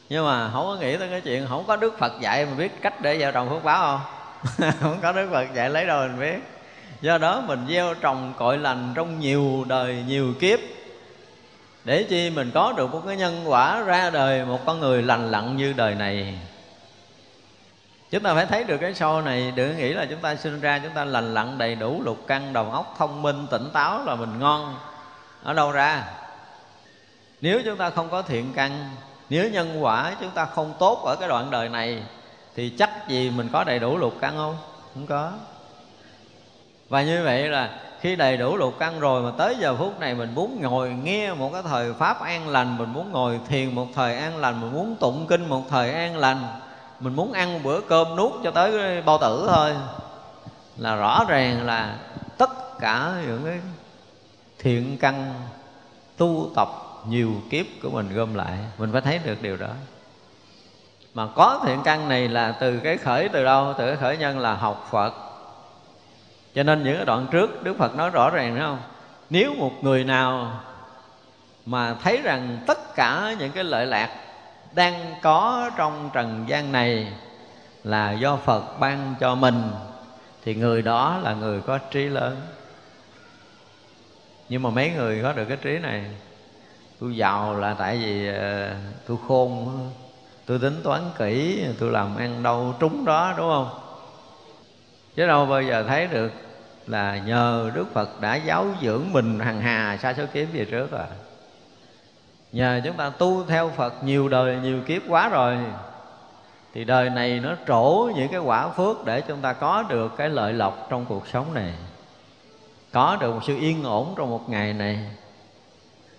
Nhưng 0.09 0.25
mà 0.25 0.49
không 0.51 0.65
có 0.65 0.75
nghĩ 0.75 0.97
tới 0.97 1.09
cái 1.09 1.21
chuyện 1.21 1.45
không 1.49 1.63
có 1.67 1.75
đức 1.75 1.99
phật 1.99 2.13
dạy 2.21 2.45
mà 2.45 2.51
biết 2.57 2.81
cách 2.81 3.01
để 3.01 3.19
gieo 3.19 3.31
trồng 3.31 3.49
phước 3.49 3.63
báo 3.63 3.97
không? 3.97 4.71
Không 4.81 4.99
có 5.01 5.11
đức 5.11 5.29
phật 5.31 5.47
dạy 5.55 5.69
lấy 5.69 5.85
đâu 5.85 6.07
mình 6.07 6.19
biết 6.19 6.60
do 7.01 7.17
đó 7.17 7.41
mình 7.41 7.65
gieo 7.69 7.93
trồng 7.93 8.33
cội 8.37 8.57
lành 8.57 8.91
trong 8.95 9.19
nhiều 9.19 9.65
đời, 9.67 10.03
nhiều 10.07 10.33
kiếp. 10.39 10.59
Để 11.83 12.03
chi 12.03 12.29
mình 12.29 12.51
có 12.53 12.73
được 12.77 12.91
một 12.91 13.01
cái 13.07 13.17
nhân 13.17 13.43
quả 13.45 13.81
ra 13.81 14.09
đời, 14.09 14.45
một 14.45 14.59
con 14.65 14.79
người 14.79 15.01
lành 15.01 15.31
lặn 15.31 15.57
như 15.57 15.73
đời 15.73 15.95
này. 15.95 16.39
Chúng 18.11 18.23
ta 18.23 18.33
phải 18.33 18.45
thấy 18.45 18.63
được 18.63 18.77
cái 18.77 18.93
sâu 18.93 19.21
này, 19.21 19.53
đừng 19.55 19.77
nghĩ 19.77 19.93
là 19.93 20.05
chúng 20.05 20.19
ta 20.19 20.35
sinh 20.35 20.61
ra 20.61 20.79
chúng 20.79 20.93
ta 20.93 21.05
lành 21.05 21.33
lặn 21.33 21.57
đầy 21.57 21.75
đủ 21.75 22.01
lục 22.03 22.17
căn, 22.27 22.53
đầu 22.53 22.71
óc 22.71 22.95
thông 22.97 23.21
minh, 23.21 23.47
tỉnh 23.51 23.69
táo 23.73 24.05
là 24.05 24.15
mình 24.15 24.39
ngon. 24.39 24.75
Ở 25.43 25.53
đâu 25.53 25.71
ra? 25.71 26.03
Nếu 27.41 27.61
chúng 27.65 27.77
ta 27.77 27.89
không 27.89 28.09
có 28.09 28.21
thiện 28.21 28.53
căn, 28.55 28.89
nếu 29.29 29.49
nhân 29.49 29.83
quả 29.83 30.15
chúng 30.19 30.31
ta 30.31 30.45
không 30.45 30.73
tốt 30.79 31.03
ở 31.05 31.15
cái 31.19 31.29
đoạn 31.29 31.51
đời 31.51 31.69
này, 31.69 32.03
thì 32.55 32.69
chắc 32.69 33.07
gì 33.07 33.29
mình 33.29 33.49
có 33.53 33.63
đầy 33.63 33.79
đủ 33.79 33.97
lục 33.97 34.13
căn 34.21 34.33
không? 34.35 34.57
Không 34.93 35.07
có 35.07 35.31
và 36.91 37.03
như 37.03 37.23
vậy 37.23 37.47
là 37.47 37.69
khi 38.01 38.15
đầy 38.15 38.37
đủ 38.37 38.57
lục 38.57 38.73
căn 38.79 38.99
rồi 38.99 39.21
mà 39.21 39.31
tới 39.37 39.55
giờ 39.59 39.75
phút 39.75 39.99
này 39.99 40.15
mình 40.15 40.35
muốn 40.35 40.61
ngồi 40.61 40.89
nghe 41.03 41.33
một 41.33 41.49
cái 41.53 41.61
thời 41.61 41.93
pháp 41.93 42.21
an 42.21 42.49
lành, 42.49 42.77
mình 42.77 42.93
muốn 42.93 43.11
ngồi 43.11 43.39
thiền 43.47 43.75
một 43.75 43.87
thời 43.95 44.15
an 44.17 44.37
lành, 44.37 44.61
mình 44.61 44.73
muốn 44.73 44.95
tụng 44.95 45.25
kinh 45.29 45.49
một 45.49 45.63
thời 45.69 45.93
an 45.93 46.17
lành, 46.17 46.43
mình 46.99 47.15
muốn 47.15 47.33
ăn 47.33 47.63
bữa 47.63 47.81
cơm 47.81 48.15
nuốt 48.15 48.31
cho 48.43 48.51
tới 48.51 49.01
bao 49.01 49.17
tử 49.17 49.45
thôi, 49.47 49.75
là 50.77 50.95
rõ 50.95 51.25
ràng 51.27 51.65
là 51.65 51.97
tất 52.37 52.79
cả 52.79 53.13
những 53.27 53.41
cái 53.45 53.59
thiện 54.59 54.97
căn 54.97 55.33
tu 56.17 56.49
tập 56.55 56.69
nhiều 57.07 57.31
kiếp 57.49 57.65
của 57.83 57.89
mình 57.89 58.13
gom 58.13 58.33
lại, 58.33 58.57
mình 58.77 58.91
phải 58.91 59.01
thấy 59.01 59.19
được 59.25 59.41
điều 59.41 59.57
đó. 59.57 59.69
Mà 61.13 61.27
có 61.35 61.61
thiện 61.65 61.81
căn 61.83 62.09
này 62.09 62.27
là 62.27 62.51
từ 62.51 62.79
cái 62.79 62.97
khởi 62.97 63.29
từ 63.29 63.43
đâu? 63.43 63.73
Từ 63.77 63.87
cái 63.87 63.95
khởi 63.95 64.17
nhân 64.17 64.39
là 64.39 64.55
học 64.55 64.87
phật 64.91 65.30
cho 66.55 66.63
nên 66.63 66.83
những 66.83 66.95
cái 66.95 67.05
đoạn 67.05 67.27
trước 67.31 67.63
đức 67.63 67.77
phật 67.77 67.95
nói 67.95 68.09
rõ 68.09 68.29
ràng 68.29 68.55
đúng 68.55 68.63
không? 68.63 68.81
Nếu 69.29 69.53
một 69.53 69.71
người 69.81 70.03
nào 70.03 70.61
mà 71.65 71.93
thấy 71.93 72.21
rằng 72.23 72.59
tất 72.67 72.95
cả 72.95 73.35
những 73.39 73.51
cái 73.51 73.63
lợi 73.63 73.85
lạc 73.85 74.09
đang 74.75 75.15
có 75.21 75.69
trong 75.77 76.09
trần 76.13 76.45
gian 76.47 76.71
này 76.71 77.13
là 77.83 78.11
do 78.11 78.35
phật 78.35 78.79
ban 78.79 79.15
cho 79.19 79.35
mình, 79.35 79.71
thì 80.43 80.55
người 80.55 80.81
đó 80.81 81.19
là 81.23 81.33
người 81.33 81.61
có 81.61 81.77
trí 81.77 82.05
lớn. 82.05 82.41
Nhưng 84.49 84.63
mà 84.63 84.69
mấy 84.69 84.89
người 84.89 85.19
có 85.23 85.33
được 85.33 85.45
cái 85.45 85.57
trí 85.57 85.77
này, 85.77 86.05
tôi 86.99 87.17
giàu 87.17 87.55
là 87.55 87.73
tại 87.73 87.97
vì 87.97 88.27
ờ, 88.27 88.75
tôi 89.07 89.17
khôn 89.27 89.79
tôi 90.45 90.59
tính 90.59 90.81
toán 90.83 91.01
kỹ, 91.17 91.63
tôi 91.79 91.91
làm 91.91 92.17
ăn 92.17 92.43
đâu 92.43 92.73
trúng 92.79 93.05
đó, 93.05 93.33
đúng 93.37 93.49
không? 93.49 93.69
Chứ 95.15 95.27
đâu 95.27 95.45
bao 95.45 95.61
giờ 95.61 95.83
thấy 95.87 96.07
được 96.07 96.31
là 96.87 97.17
nhờ 97.17 97.71
Đức 97.75 97.85
Phật 97.93 98.21
đã 98.21 98.35
giáo 98.35 98.65
dưỡng 98.81 99.03
mình 99.11 99.39
hằng 99.39 99.61
hà 99.61 99.97
xa 99.97 100.13
số 100.13 100.23
kiếm 100.33 100.49
về 100.53 100.65
trước 100.65 100.91
rồi. 100.91 101.05
Nhờ 102.51 102.81
chúng 102.83 102.97
ta 102.97 103.09
tu 103.09 103.45
theo 103.45 103.69
Phật 103.69 104.03
nhiều 104.03 104.29
đời, 104.29 104.55
nhiều 104.55 104.81
kiếp 104.87 105.01
quá 105.07 105.29
rồi, 105.29 105.57
thì 106.73 106.83
đời 106.83 107.09
này 107.09 107.39
nó 107.39 107.55
trổ 107.67 108.11
những 108.15 108.27
cái 108.27 108.39
quả 108.39 108.69
phước 108.69 109.05
để 109.05 109.21
chúng 109.21 109.41
ta 109.41 109.53
có 109.53 109.83
được 109.89 110.11
cái 110.17 110.29
lợi 110.29 110.53
lộc 110.53 110.87
trong 110.89 111.05
cuộc 111.05 111.27
sống 111.27 111.53
này, 111.53 111.73
có 112.91 113.17
được 113.21 113.31
một 113.31 113.41
sự 113.43 113.57
yên 113.57 113.83
ổn 113.83 114.13
trong 114.17 114.29
một 114.29 114.49
ngày 114.49 114.73
này. 114.73 115.09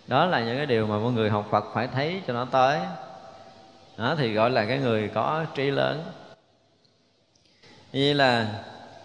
Đó 0.07 0.26
là 0.26 0.40
những 0.40 0.57
cái 0.57 0.66
điều 0.66 0.86
mà 0.86 0.99
mọi 0.99 1.12
người 1.12 1.30
học 1.30 1.47
Phật 1.51 1.64
phải 1.74 1.86
thấy 1.86 2.22
cho 2.26 2.32
nó 2.32 2.45
tới. 2.51 2.80
Đó 3.97 4.14
thì 4.18 4.32
gọi 4.32 4.51
là 4.51 4.64
cái 4.64 4.78
người 4.78 5.11
có 5.14 5.45
trí 5.55 5.70
lớn. 5.70 6.05
Như 7.93 8.12
là 8.12 8.47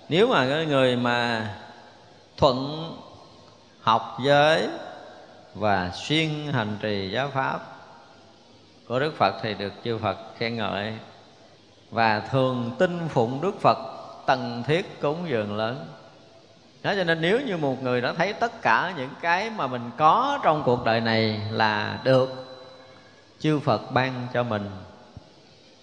nếu 0.09 0.27
mà 0.27 0.47
cái 0.49 0.65
người 0.65 0.95
mà 0.95 1.49
thuận 2.37 2.91
học 3.81 4.17
giới 4.25 4.67
và 5.55 5.91
xuyên 5.93 6.29
hành 6.53 6.77
trì 6.81 7.09
giáo 7.09 7.29
pháp 7.33 7.59
của 8.87 8.99
Đức 8.99 9.13
Phật 9.17 9.35
thì 9.41 9.53
được 9.53 9.73
chư 9.83 9.97
Phật 9.97 10.17
khen 10.37 10.55
ngợi. 10.55 10.93
Và 11.91 12.19
thường 12.19 12.71
tin 12.79 13.07
phụng 13.09 13.41
Đức 13.41 13.61
Phật 13.61 13.77
tần 14.25 14.63
thiết 14.67 15.01
cúng 15.01 15.17
dường 15.29 15.57
lớn. 15.57 15.87
Đó 16.83 16.93
cho 16.95 17.03
nên 17.03 17.21
nếu 17.21 17.41
như 17.41 17.57
một 17.57 17.83
người 17.83 18.01
đã 18.01 18.13
thấy 18.13 18.33
tất 18.33 18.61
cả 18.61 18.93
những 18.97 19.09
cái 19.21 19.49
mà 19.49 19.67
mình 19.67 19.91
có 19.97 20.39
trong 20.43 20.63
cuộc 20.63 20.85
đời 20.85 21.01
này 21.01 21.41
là 21.51 21.99
được, 22.03 22.57
chư 23.39 23.59
Phật 23.59 23.91
ban 23.91 24.27
cho 24.33 24.43
mình 24.43 24.69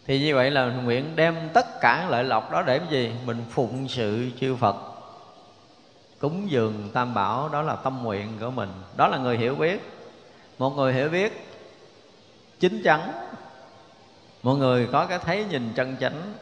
thì 0.07 0.21
như 0.21 0.35
vậy 0.35 0.51
là 0.51 0.67
nguyện 0.67 1.17
đem 1.17 1.49
tất 1.55 1.81
cả 1.81 2.07
lợi 2.11 2.25
lộc 2.25 2.53
đó 2.53 2.63
để 2.63 2.79
cái 2.79 2.89
gì? 2.91 3.13
Mình 3.27 3.45
phụng 3.51 3.89
sự 3.89 4.31
chư 4.41 4.57
Phật. 4.57 4.77
Cúng 6.19 6.51
dường 6.51 6.91
tam 6.93 7.15
bảo, 7.15 7.49
đó 7.49 7.63
là 7.63 7.77
tâm 7.77 8.03
nguyện 8.03 8.29
của 8.41 8.51
mình. 8.51 8.69
Đó 8.97 9.09
là 9.09 9.19
người 9.19 9.39
hiểu 9.39 9.55
biết. 9.55 9.91
Một 10.59 10.71
người 10.77 10.93
hiểu 10.93 11.09
biết 11.09 11.47
chính 12.61 12.83
chắn. 12.83 13.01
Một 14.43 14.55
người 14.55 14.89
có 14.93 15.07
cái 15.07 15.19
thấy 15.19 15.45
nhìn 15.51 15.73
chân 15.75 15.97
chánh, 16.01 16.35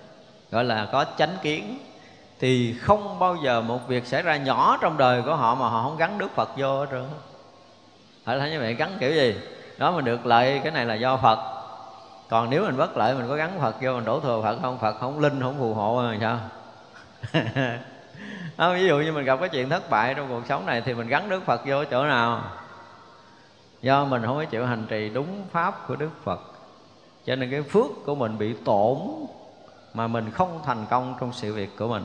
gọi 0.51 0.65
là 0.65 0.89
có 0.93 1.05
chánh 1.19 1.37
kiến, 1.43 1.79
thì 2.41 2.75
không 2.79 3.19
bao 3.19 3.37
giờ 3.45 3.61
một 3.61 3.89
việc 3.89 4.07
xảy 4.07 4.23
ra 4.23 4.37
nhỏ 4.37 4.79
trong 4.81 4.97
đời 4.97 5.23
của 5.23 5.37
họ 5.37 5.55
mà 5.55 5.69
họ 5.69 5.83
không 5.83 5.97
gắn 5.97 6.19
Đức 6.19 6.31
Phật 6.35 6.51
vô 6.57 6.81
hết 6.81 6.87
trơn. 6.91 7.05
Phải 8.25 8.37
là 8.37 8.49
như 8.49 8.61
vậy, 8.61 8.75
gắn 8.75 8.97
kiểu 9.01 9.15
gì? 9.15 9.37
Đó 9.79 9.91
mình 9.91 10.05
được 10.05 10.27
lợi, 10.27 10.61
cái 10.63 10.73
này 10.73 10.87
là 10.87 10.95
do 10.95 11.17
Phật 11.17 11.62
còn 12.29 12.51
nếu 12.51 12.65
mình 12.65 12.77
bất 12.77 12.97
lợi 12.97 13.15
mình 13.15 13.29
có 13.29 13.37
gắn 13.37 13.61
Phật 13.61 13.77
vô 13.81 13.93
mình 13.93 14.05
đổ 14.05 14.21
thừa 14.21 14.41
Phật 14.43 14.59
không? 14.63 14.79
Phật 14.79 14.93
không 15.01 15.21
linh 15.21 15.41
không 15.41 15.59
phù 15.59 15.75
hộ 15.75 16.03
rồi 16.03 16.19
sao? 16.21 16.39
Không, 18.57 18.75
ví 18.75 18.87
dụ 18.87 18.99
như 18.99 19.13
mình 19.13 19.25
gặp 19.25 19.41
cái 19.41 19.49
chuyện 19.49 19.69
thất 19.69 19.91
bại 19.91 20.15
trong 20.15 20.29
cuộc 20.29 20.47
sống 20.49 20.67
này 20.67 20.81
thì 20.81 20.95
mình 20.95 21.09
gắn 21.09 21.29
Đức 21.29 21.45
Phật 21.45 21.61
vô 21.67 21.85
chỗ 21.85 22.05
nào? 22.05 22.43
Do 23.83 24.05
mình 24.05 24.23
không 24.27 24.37
có 24.37 24.45
chịu 24.45 24.67
hành 24.67 24.87
trì 24.89 25.09
đúng 25.09 25.45
pháp 25.53 25.89
của 25.89 25.97
Đức 25.97 26.11
Phật. 26.25 26.41
Cho 27.27 27.37
nên 27.37 27.51
cái 27.51 27.63
phước 27.63 27.87
của 28.07 28.15
mình 28.15 28.39
bị 28.39 28.55
tổn 28.65 28.99
mà 29.95 30.07
mình 30.07 30.31
không 30.31 30.61
thành 30.67 30.87
công 30.91 31.15
trong 31.21 31.33
sự 31.33 31.55
việc 31.55 31.71
của 31.79 31.89
mình. 31.89 32.05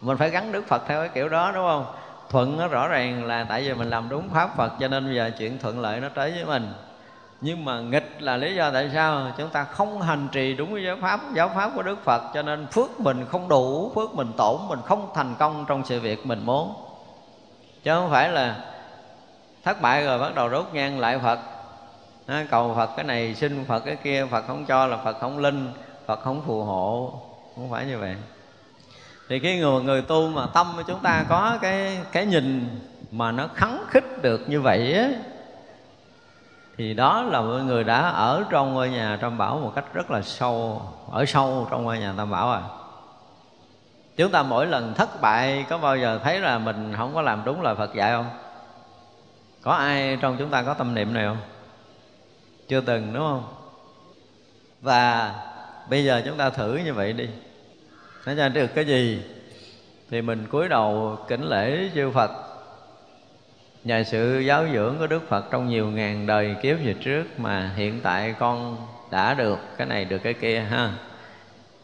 Mình 0.00 0.16
phải 0.16 0.30
gắn 0.30 0.52
Đức 0.52 0.66
Phật 0.66 0.82
theo 0.86 1.00
cái 1.00 1.08
kiểu 1.08 1.28
đó 1.28 1.52
đúng 1.54 1.66
không? 1.66 1.86
Thuận 2.30 2.58
nó 2.58 2.68
rõ 2.68 2.88
ràng 2.88 3.24
là 3.24 3.46
tại 3.48 3.62
vì 3.62 3.74
mình 3.74 3.90
làm 3.90 4.08
đúng 4.08 4.28
pháp 4.28 4.56
Phật 4.56 4.72
cho 4.80 4.88
nên 4.88 5.04
bây 5.04 5.14
giờ 5.14 5.30
chuyện 5.38 5.58
thuận 5.58 5.80
lợi 5.80 6.00
nó 6.00 6.08
tới 6.08 6.30
với 6.30 6.44
mình 6.44 6.72
nhưng 7.44 7.64
mà 7.64 7.80
nghịch 7.80 8.16
là 8.18 8.36
lý 8.36 8.54
do 8.54 8.70
tại 8.70 8.90
sao? 8.94 9.32
Chúng 9.38 9.48
ta 9.48 9.64
không 9.64 10.02
hành 10.02 10.28
trì 10.32 10.54
đúng 10.54 10.72
với 10.72 10.84
giáo 10.84 10.96
pháp 11.00 11.20
giáo 11.34 11.50
pháp 11.54 11.70
của 11.74 11.82
Đức 11.82 12.04
Phật 12.04 12.22
cho 12.34 12.42
nên 12.42 12.66
phước 12.66 13.00
mình 13.00 13.26
không 13.30 13.48
đủ 13.48 13.92
phước 13.94 14.14
mình 14.14 14.32
tổn 14.36 14.56
mình 14.68 14.78
không 14.84 15.10
thành 15.14 15.34
công 15.38 15.64
trong 15.68 15.82
sự 15.84 16.00
việc 16.00 16.26
mình 16.26 16.46
muốn. 16.46 16.74
Chứ 17.82 17.90
không 17.94 18.10
phải 18.10 18.28
là 18.28 18.56
thất 19.64 19.82
bại 19.82 20.04
rồi 20.04 20.18
bắt 20.18 20.34
đầu 20.34 20.48
đốt 20.48 20.66
ngang 20.72 20.98
lại 20.98 21.18
Phật. 21.18 21.38
À, 22.26 22.46
cầu 22.50 22.74
Phật 22.74 22.90
cái 22.96 23.04
này 23.04 23.34
xin 23.34 23.64
Phật 23.64 23.80
cái 23.84 23.96
kia 23.96 24.26
Phật 24.30 24.46
không 24.46 24.64
cho 24.64 24.86
là 24.86 24.96
Phật 24.96 25.16
không 25.20 25.38
linh 25.38 25.72
Phật 26.06 26.22
không 26.22 26.42
phù 26.46 26.64
hộ. 26.64 27.12
Không 27.54 27.70
phải 27.70 27.86
như 27.86 27.98
vậy. 27.98 28.16
Thì 29.28 29.38
cái 29.38 29.58
người 29.58 29.82
người 29.82 30.02
tu 30.02 30.28
mà 30.28 30.46
tâm 30.54 30.72
của 30.76 30.82
chúng 30.86 31.00
ta 31.00 31.24
có 31.28 31.58
cái 31.62 31.98
cái 32.12 32.26
nhìn 32.26 32.68
mà 33.10 33.32
nó 33.32 33.48
khắng 33.54 33.84
khích 33.88 34.22
được 34.22 34.40
như 34.48 34.60
vậy 34.60 34.94
á 34.94 35.08
thì 36.76 36.94
đó 36.94 37.22
là 37.22 37.40
mọi 37.40 37.62
người 37.62 37.84
đã 37.84 38.08
ở 38.08 38.44
trong 38.50 38.74
ngôi 38.74 38.90
nhà 38.90 39.18
tam 39.20 39.38
bảo 39.38 39.58
một 39.58 39.72
cách 39.74 39.84
rất 39.94 40.10
là 40.10 40.22
sâu, 40.22 40.82
ở 41.10 41.24
sâu 41.24 41.68
trong 41.70 41.84
ngôi 41.84 41.98
nhà 41.98 42.14
tam 42.16 42.30
bảo 42.30 42.52
à. 42.52 42.62
Chúng 44.16 44.30
ta 44.30 44.42
mỗi 44.42 44.66
lần 44.66 44.94
thất 44.94 45.20
bại, 45.20 45.66
có 45.68 45.78
bao 45.78 45.96
giờ 45.96 46.20
thấy 46.24 46.40
là 46.40 46.58
mình 46.58 46.94
không 46.96 47.14
có 47.14 47.22
làm 47.22 47.42
đúng 47.44 47.62
lời 47.62 47.74
phật 47.74 47.94
dạy 47.94 48.12
không? 48.12 48.30
Có 49.62 49.72
ai 49.72 50.18
trong 50.20 50.36
chúng 50.38 50.50
ta 50.50 50.62
có 50.62 50.74
tâm 50.74 50.94
niệm 50.94 51.14
này 51.14 51.26
không? 51.26 51.36
Chưa 52.68 52.80
từng, 52.80 53.12
đúng 53.12 53.22
không? 53.22 53.44
Và 54.80 55.34
bây 55.90 56.04
giờ 56.04 56.22
chúng 56.26 56.36
ta 56.36 56.50
thử 56.50 56.80
như 56.84 56.94
vậy 56.94 57.12
đi. 57.12 57.28
Nó 58.26 58.34
ra 58.34 58.48
được 58.48 58.66
cái 58.74 58.84
gì? 58.84 59.22
Thì 60.10 60.22
mình 60.22 60.46
cúi 60.46 60.68
đầu 60.68 61.18
kính 61.28 61.42
lễ 61.42 61.90
chư 61.94 62.10
Phật 62.10 62.30
nhờ 63.84 64.02
sự 64.02 64.38
giáo 64.38 64.66
dưỡng 64.72 64.98
của 64.98 65.06
Đức 65.06 65.28
Phật 65.28 65.44
trong 65.50 65.68
nhiều 65.68 65.86
ngàn 65.86 66.26
đời 66.26 66.56
kiếp 66.62 66.76
về 66.84 66.94
trước 67.00 67.40
mà 67.40 67.72
hiện 67.76 68.00
tại 68.02 68.34
con 68.38 68.76
đã 69.10 69.34
được 69.34 69.58
cái 69.76 69.86
này, 69.86 70.04
được 70.04 70.18
cái 70.18 70.34
kia, 70.34 70.60
ha. 70.60 70.92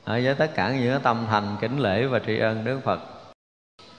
Ở 0.05 0.21
với 0.25 0.35
tất 0.35 0.55
cả 0.55 0.73
những 0.73 1.01
tâm 1.01 1.27
thành, 1.31 1.57
kính 1.61 1.79
lễ 1.79 2.07
và 2.07 2.19
tri 2.27 2.39
ân 2.39 2.65
Đức 2.65 2.81
Phật. 2.85 3.01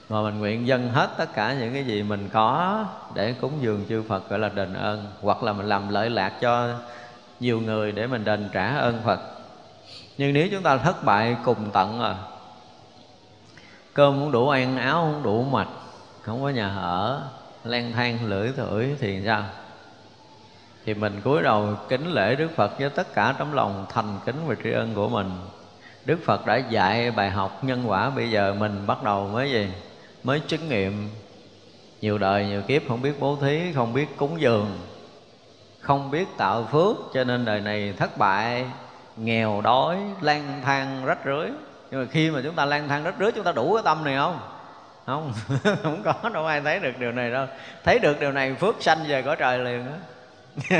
Mà 0.08 0.22
mình 0.22 0.38
nguyện 0.38 0.66
dâng 0.66 0.88
hết 0.88 1.10
tất 1.18 1.34
cả 1.34 1.54
những 1.60 1.74
cái 1.74 1.84
gì 1.84 2.02
mình 2.02 2.28
có 2.32 2.84
để 3.14 3.34
cúng 3.40 3.52
dường 3.60 3.84
chư 3.88 4.02
Phật, 4.08 4.30
gọi 4.30 4.38
là 4.38 4.48
đền 4.48 4.74
ơn, 4.74 5.06
hoặc 5.22 5.42
là 5.42 5.52
mình 5.52 5.66
làm 5.66 5.88
lợi 5.88 6.10
lạc 6.10 6.32
cho 6.40 6.68
nhiều 7.40 7.60
người 7.60 7.92
để 7.92 8.06
mình 8.06 8.24
đền 8.24 8.48
trả 8.52 8.76
ơn 8.76 9.00
Phật. 9.04 9.20
Nhưng 10.18 10.32
nếu 10.32 10.48
chúng 10.50 10.62
ta 10.62 10.76
thất 10.76 11.04
bại 11.04 11.36
cùng 11.44 11.70
tận 11.72 12.00
à 12.00 12.14
cơm 13.94 14.18
không 14.18 14.32
đủ 14.32 14.48
ăn, 14.48 14.78
áo 14.78 14.94
không 14.94 15.22
đủ 15.22 15.42
mặc 15.42 15.68
không 16.22 16.42
có 16.42 16.48
nhà 16.48 16.76
ở 16.76 17.22
lang 17.64 17.92
thang 17.92 18.18
lưỡi 18.26 18.52
thưởi 18.56 18.96
thì 19.00 19.22
sao? 19.26 19.44
Thì 20.84 20.94
mình 20.94 21.20
cúi 21.24 21.42
đầu 21.42 21.68
kính 21.88 22.12
lễ 22.12 22.34
Đức 22.34 22.48
Phật 22.56 22.78
với 22.78 22.90
tất 22.90 23.14
cả 23.14 23.34
tấm 23.38 23.52
lòng 23.52 23.86
thành 23.88 24.18
kính 24.26 24.36
và 24.46 24.54
tri 24.64 24.72
ân 24.72 24.94
của 24.94 25.08
mình. 25.08 25.30
Đức 26.04 26.18
Phật 26.24 26.46
đã 26.46 26.56
dạy 26.56 27.10
bài 27.10 27.30
học 27.30 27.64
nhân 27.64 27.82
quả, 27.86 28.10
bây 28.10 28.30
giờ 28.30 28.54
mình 28.58 28.86
bắt 28.86 29.02
đầu 29.02 29.28
mới 29.28 29.50
gì? 29.50 29.68
Mới 30.22 30.40
chứng 30.40 30.68
nghiệm. 30.68 31.08
Nhiều 32.00 32.18
đời 32.18 32.46
nhiều 32.46 32.62
kiếp 32.62 32.82
không 32.88 33.02
biết 33.02 33.20
bố 33.20 33.36
thí, 33.36 33.72
không 33.74 33.92
biết 33.92 34.16
cúng 34.16 34.40
dường, 34.40 34.78
không 35.80 36.10
biết 36.10 36.28
tạo 36.36 36.68
phước, 36.72 36.96
cho 37.14 37.24
nên 37.24 37.44
đời 37.44 37.60
này 37.60 37.94
thất 37.96 38.18
bại, 38.18 38.64
nghèo 39.16 39.60
đói, 39.60 39.96
lang 40.20 40.60
thang 40.64 41.04
rách 41.04 41.18
rưới. 41.24 41.48
Nhưng 41.90 42.00
mà 42.00 42.06
khi 42.10 42.30
mà 42.30 42.40
chúng 42.44 42.54
ta 42.54 42.64
lang 42.64 42.88
thang 42.88 43.04
rách 43.04 43.14
rưới, 43.18 43.32
chúng 43.32 43.44
ta 43.44 43.52
đủ 43.52 43.74
cái 43.74 43.82
tâm 43.84 44.04
này 44.04 44.16
không? 44.16 44.38
Không 45.10 45.32
không 45.82 46.02
có 46.02 46.28
đâu, 46.28 46.46
ai 46.46 46.60
thấy 46.60 46.78
được 46.78 46.98
điều 46.98 47.12
này 47.12 47.30
đâu. 47.30 47.46
Thấy 47.84 47.98
được 47.98 48.20
điều 48.20 48.32
này, 48.32 48.54
phước 48.54 48.76
sanh 48.80 48.98
về 49.08 49.22
cõi 49.22 49.36
trời 49.38 49.58
liền 49.58 49.86
đó 49.86 49.92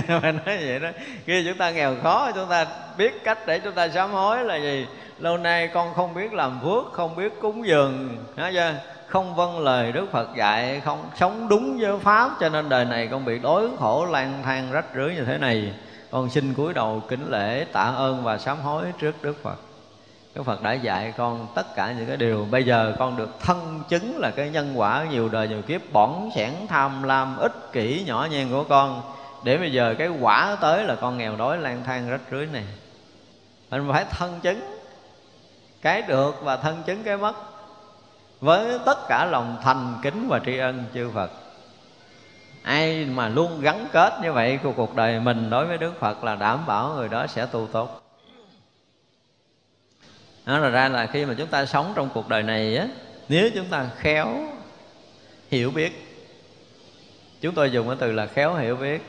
mà 0.09 0.33
nói 0.47 0.59
vậy 0.67 0.79
đó. 0.81 0.89
Khi 1.27 1.45
chúng 1.45 1.59
ta 1.59 1.71
nghèo 1.71 1.97
khó, 2.03 2.31
chúng 2.35 2.49
ta 2.51 2.67
biết 2.97 3.25
cách 3.25 3.39
để 3.47 3.59
chúng 3.59 3.73
ta 3.73 3.89
sám 3.89 4.13
hối 4.13 4.45
là 4.45 4.57
gì? 4.57 4.87
Lâu 5.19 5.37
nay 5.37 5.69
con 5.75 5.95
không 5.95 6.15
biết 6.15 6.33
làm 6.33 6.61
phước, 6.63 6.93
không 6.93 7.17
biết 7.17 7.33
cúng 7.41 7.67
dường 7.67 8.25
nói 8.37 8.53
chưa? 8.55 8.75
Không 9.07 9.35
vâng 9.35 9.59
lời 9.59 9.93
Đức 9.93 10.07
Phật 10.13 10.29
dạy, 10.37 10.81
không 10.85 11.11
sống 11.17 11.49
đúng 11.49 11.79
với 11.81 11.99
pháp, 11.99 12.31
cho 12.41 12.49
nên 12.49 12.69
đời 12.69 12.85
này 12.85 13.09
con 13.11 13.25
bị 13.25 13.39
đối 13.39 13.69
khổ, 13.79 14.07
lang 14.11 14.43
thang 14.45 14.73
rách 14.73 14.87
rưới 14.95 15.15
như 15.15 15.25
thế 15.25 15.39
này. 15.39 15.73
Con 16.11 16.31
xin 16.31 16.55
cúi 16.55 16.75
đầu 16.75 17.03
kính 17.09 17.31
lễ 17.31 17.67
tạ 17.73 17.83
ơn 17.83 18.25
và 18.25 18.39
sám 18.39 18.61
hối 18.61 18.85
trước 18.99 19.23
Đức 19.23 19.43
Phật. 19.43 19.70
Đức 20.35 20.43
Phật 20.43 20.63
đã 20.63 20.73
dạy 20.73 21.13
con 21.17 21.47
tất 21.55 21.75
cả 21.75 21.93
những 21.93 22.07
cái 22.07 22.17
điều. 22.17 22.47
Bây 22.51 22.65
giờ 22.65 22.95
con 22.99 23.17
được 23.17 23.41
thân 23.41 23.83
chứng 23.89 24.19
là 24.19 24.31
cái 24.31 24.51
nhân 24.51 24.73
quả 24.75 25.07
nhiều 25.11 25.29
đời 25.29 25.49
nhiều 25.49 25.63
kiếp, 25.63 25.93
bỏng 25.93 26.31
sẻn, 26.35 26.53
tham 26.69 27.03
lam, 27.03 27.37
ích 27.37 27.73
kỷ, 27.73 28.05
nhỏ 28.07 28.29
nhen 28.31 28.51
của 28.51 28.65
con. 28.65 29.03
Để 29.45 29.59
bây 29.59 29.73
giờ 29.73 29.95
cái 29.99 30.09
quả 30.09 30.57
tới 30.61 30.85
là 30.85 30.95
con 30.95 31.19
nghèo 31.19 31.37
đói, 31.37 31.59
lang 31.59 31.83
thang, 31.87 32.11
rách 32.11 32.21
rưới 32.31 32.47
này. 32.47 32.65
Mình 33.71 33.89
phải 33.93 34.05
thân 34.05 34.41
chứng. 34.41 34.61
Cái 35.83 36.03
được 36.03 36.43
và 36.43 36.57
thân 36.57 36.83
chứng 36.87 37.03
cái 37.03 37.17
mất. 37.17 37.35
Với 38.41 38.79
tất 38.87 39.09
cả 39.09 39.25
lòng 39.25 39.57
thành 39.63 39.95
kính 40.03 40.29
và 40.29 40.41
tri 40.47 40.59
ân 40.59 40.85
chư 40.95 41.11
Phật. 41.15 41.31
Ai 42.63 43.05
mà 43.05 43.29
luôn 43.29 43.61
gắn 43.61 43.87
kết 43.93 44.13
như 44.23 44.33
vậy 44.33 44.59
của 44.63 44.73
cuộc 44.73 44.97
đời 44.97 45.21
mình 45.21 45.51
đối 45.51 45.67
với 45.67 45.79
Đức 45.79 46.01
Phật 46.01 46.25
là 46.25 46.37
đảm 46.37 46.67
bảo 46.67 46.95
người 46.95 47.09
đó 47.09 47.27
sẽ 47.27 47.47
tu 47.47 47.67
tốt 47.73 48.00
đó 50.51 50.59
là 50.59 50.69
ra 50.69 50.89
là 50.89 51.07
khi 51.07 51.25
mà 51.25 51.35
chúng 51.39 51.47
ta 51.47 51.67
sống 51.67 51.93
trong 51.97 52.09
cuộc 52.15 52.29
đời 52.29 52.43
này 52.43 52.77
á, 52.77 52.87
nếu 53.29 53.51
chúng 53.55 53.67
ta 53.67 53.87
khéo 53.97 54.29
hiểu 55.51 55.71
biết, 55.71 56.21
chúng 57.41 57.55
tôi 57.55 57.71
dùng 57.71 57.87
cái 57.87 57.97
từ 58.01 58.13
là 58.13 58.27
khéo 58.27 58.55
hiểu 58.55 58.77
biết, 58.77 59.03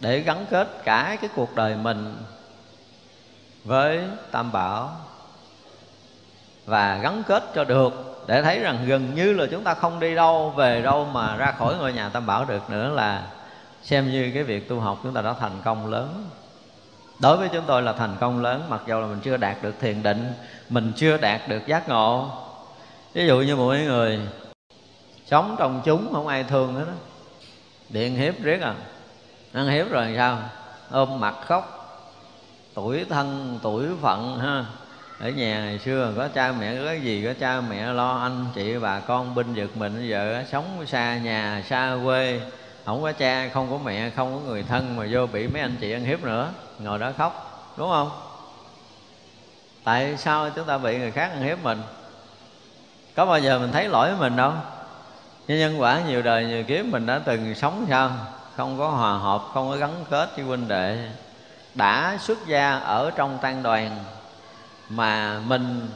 để 0.00 0.20
gắn 0.20 0.46
kết 0.50 0.68
cả 0.84 1.16
cái 1.20 1.30
cuộc 1.36 1.54
đời 1.54 1.76
mình 1.76 2.16
với 3.64 4.00
tam 4.30 4.52
bảo 4.52 4.96
và 6.66 6.98
gắn 7.02 7.22
kết 7.26 7.44
cho 7.54 7.64
được, 7.64 8.24
để 8.26 8.42
thấy 8.42 8.58
rằng 8.58 8.78
gần 8.86 9.14
như 9.14 9.32
là 9.32 9.46
chúng 9.50 9.64
ta 9.64 9.74
không 9.74 10.00
đi 10.00 10.14
đâu, 10.14 10.50
về 10.50 10.82
đâu 10.82 11.04
mà 11.04 11.36
ra 11.36 11.52
khỏi 11.58 11.74
ngôi 11.76 11.92
nhà 11.92 12.08
tam 12.08 12.26
bảo 12.26 12.44
được 12.44 12.70
nữa 12.70 12.94
là 12.94 13.26
xem 13.82 14.10
như 14.10 14.30
cái 14.34 14.42
việc 14.42 14.68
tu 14.68 14.80
học 14.80 14.98
chúng 15.02 15.14
ta 15.14 15.22
đã 15.22 15.34
thành 15.40 15.60
công 15.64 15.90
lớn 15.90 16.30
đối 17.18 17.36
với 17.36 17.48
chúng 17.52 17.64
tôi 17.66 17.82
là 17.82 17.92
thành 17.92 18.16
công 18.20 18.42
lớn, 18.42 18.62
mặc 18.68 18.80
dù 18.86 19.00
là 19.00 19.06
mình 19.06 19.20
chưa 19.22 19.36
đạt 19.36 19.62
được 19.62 19.74
thiền 19.80 20.02
định, 20.02 20.32
mình 20.68 20.92
chưa 20.96 21.16
đạt 21.16 21.48
được 21.48 21.66
giác 21.66 21.88
ngộ. 21.88 22.30
Ví 23.14 23.26
dụ 23.26 23.40
như 23.40 23.56
mỗi 23.56 23.80
người 23.80 24.20
sống 25.26 25.56
trong 25.58 25.82
chúng, 25.84 26.12
không 26.12 26.26
ai 26.26 26.44
thương 26.44 26.74
hết 26.74 26.84
đó 26.86 26.92
điện 27.88 28.16
hiếp 28.16 28.42
riết 28.42 28.60
à. 28.60 28.74
Ăn 29.52 29.68
hiếp 29.68 29.90
rồi 29.90 30.14
sao? 30.16 30.38
Ôm 30.90 31.20
mặt 31.20 31.34
khóc. 31.46 31.80
Tuổi 32.74 33.04
thân, 33.08 33.58
tuổi 33.62 33.86
phận 34.00 34.38
ha. 34.38 34.64
Ở 35.20 35.28
nhà 35.28 35.60
ngày 35.60 35.78
xưa 35.78 36.12
có 36.16 36.28
cha 36.28 36.52
mẹ, 36.52 36.76
có 36.78 36.84
cái 36.86 37.00
gì 37.00 37.24
có 37.24 37.34
cha 37.40 37.60
mẹ 37.60 37.92
lo 37.92 38.18
anh, 38.18 38.46
chị, 38.54 38.78
bà 38.78 39.00
con, 39.00 39.34
binh 39.34 39.54
vực 39.54 39.76
mình, 39.76 39.94
bây 39.94 40.08
giờ 40.08 40.44
sống 40.52 40.84
xa 40.86 41.18
nhà, 41.18 41.62
xa 41.68 41.96
quê 42.04 42.40
không 42.84 43.02
có 43.02 43.12
cha, 43.12 43.48
không 43.54 43.70
có 43.70 43.78
mẹ, 43.78 44.10
không 44.10 44.34
có 44.34 44.40
người 44.40 44.62
thân 44.62 44.96
mà 44.96 45.06
vô 45.10 45.26
bị 45.26 45.48
mấy 45.48 45.62
anh 45.62 45.76
chị 45.80 45.92
ăn 45.92 46.04
hiếp 46.04 46.22
nữa, 46.22 46.50
ngồi 46.78 46.98
đó 46.98 47.12
khóc, 47.18 47.72
đúng 47.76 47.90
không? 47.90 48.10
Tại 49.84 50.16
sao 50.16 50.50
chúng 50.50 50.66
ta 50.66 50.78
bị 50.78 50.98
người 50.98 51.10
khác 51.10 51.30
ăn 51.30 51.42
hiếp 51.42 51.62
mình? 51.62 51.82
Có 53.14 53.26
bao 53.26 53.38
giờ 53.38 53.58
mình 53.58 53.72
thấy 53.72 53.88
lỗi 53.88 54.10
của 54.10 54.16
mình 54.20 54.36
đâu? 54.36 54.52
Nhưng 55.46 55.58
nhân 55.58 55.80
quả 55.80 56.00
nhiều 56.06 56.22
đời 56.22 56.44
nhiều 56.44 56.64
kiếp 56.64 56.86
mình 56.86 57.06
đã 57.06 57.20
từng 57.24 57.54
sống 57.54 57.86
sao? 57.88 58.10
Không 58.56 58.78
có 58.78 58.88
hòa 58.88 59.18
hợp, 59.18 59.42
không 59.54 59.70
có 59.70 59.76
gắn 59.76 60.04
kết 60.10 60.28
với 60.36 60.44
huynh 60.44 60.68
đệ. 60.68 61.08
Đã 61.74 62.18
xuất 62.20 62.46
gia 62.46 62.78
ở 62.78 63.10
trong 63.16 63.38
tăng 63.38 63.62
đoàn 63.62 63.90
mà 64.88 65.40
mình 65.46 65.88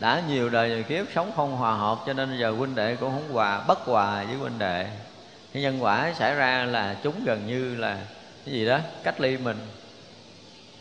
đã 0.00 0.22
nhiều 0.28 0.48
đời 0.48 0.68
nhiều 0.68 0.82
kiếp 0.82 1.06
sống 1.14 1.32
không 1.36 1.56
hòa 1.56 1.74
hợp, 1.74 1.98
cho 2.06 2.12
nên 2.12 2.38
giờ 2.38 2.50
huynh 2.50 2.74
đệ 2.74 2.96
cũng 2.96 3.10
không 3.10 3.32
hòa, 3.32 3.60
bất 3.66 3.78
hòa 3.78 4.24
với 4.24 4.36
huynh 4.36 4.58
đệ 4.58 4.86
cái 5.54 5.62
nhân 5.62 5.82
quả 5.82 6.12
xảy 6.18 6.34
ra 6.34 6.64
là 6.64 6.96
chúng 7.02 7.24
gần 7.24 7.46
như 7.46 7.76
là 7.76 7.98
cái 8.46 8.54
gì 8.54 8.66
đó, 8.66 8.78
cách 9.04 9.20
ly 9.20 9.36
mình. 9.36 9.58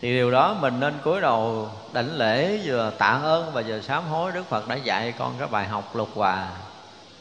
Thì 0.02 0.14
điều 0.14 0.32
đó 0.32 0.58
mình 0.60 0.80
nên 0.80 0.94
cúi 1.04 1.22
đầu 1.22 1.70
đảnh 1.94 2.16
lễ, 2.16 2.60
vừa 2.66 2.92
tạ 2.98 3.20
ơn 3.24 3.52
và 3.54 3.64
vừa 3.68 3.82
sám 3.82 4.04
hối 4.06 4.32
đức 4.32 4.50
phật 4.50 4.68
đã 4.68 4.76
dạy 4.76 5.14
con 5.20 5.34
cái 5.40 5.48
bài 5.48 5.68
học 5.68 5.96
lục 5.96 6.10
hòa 6.16 6.50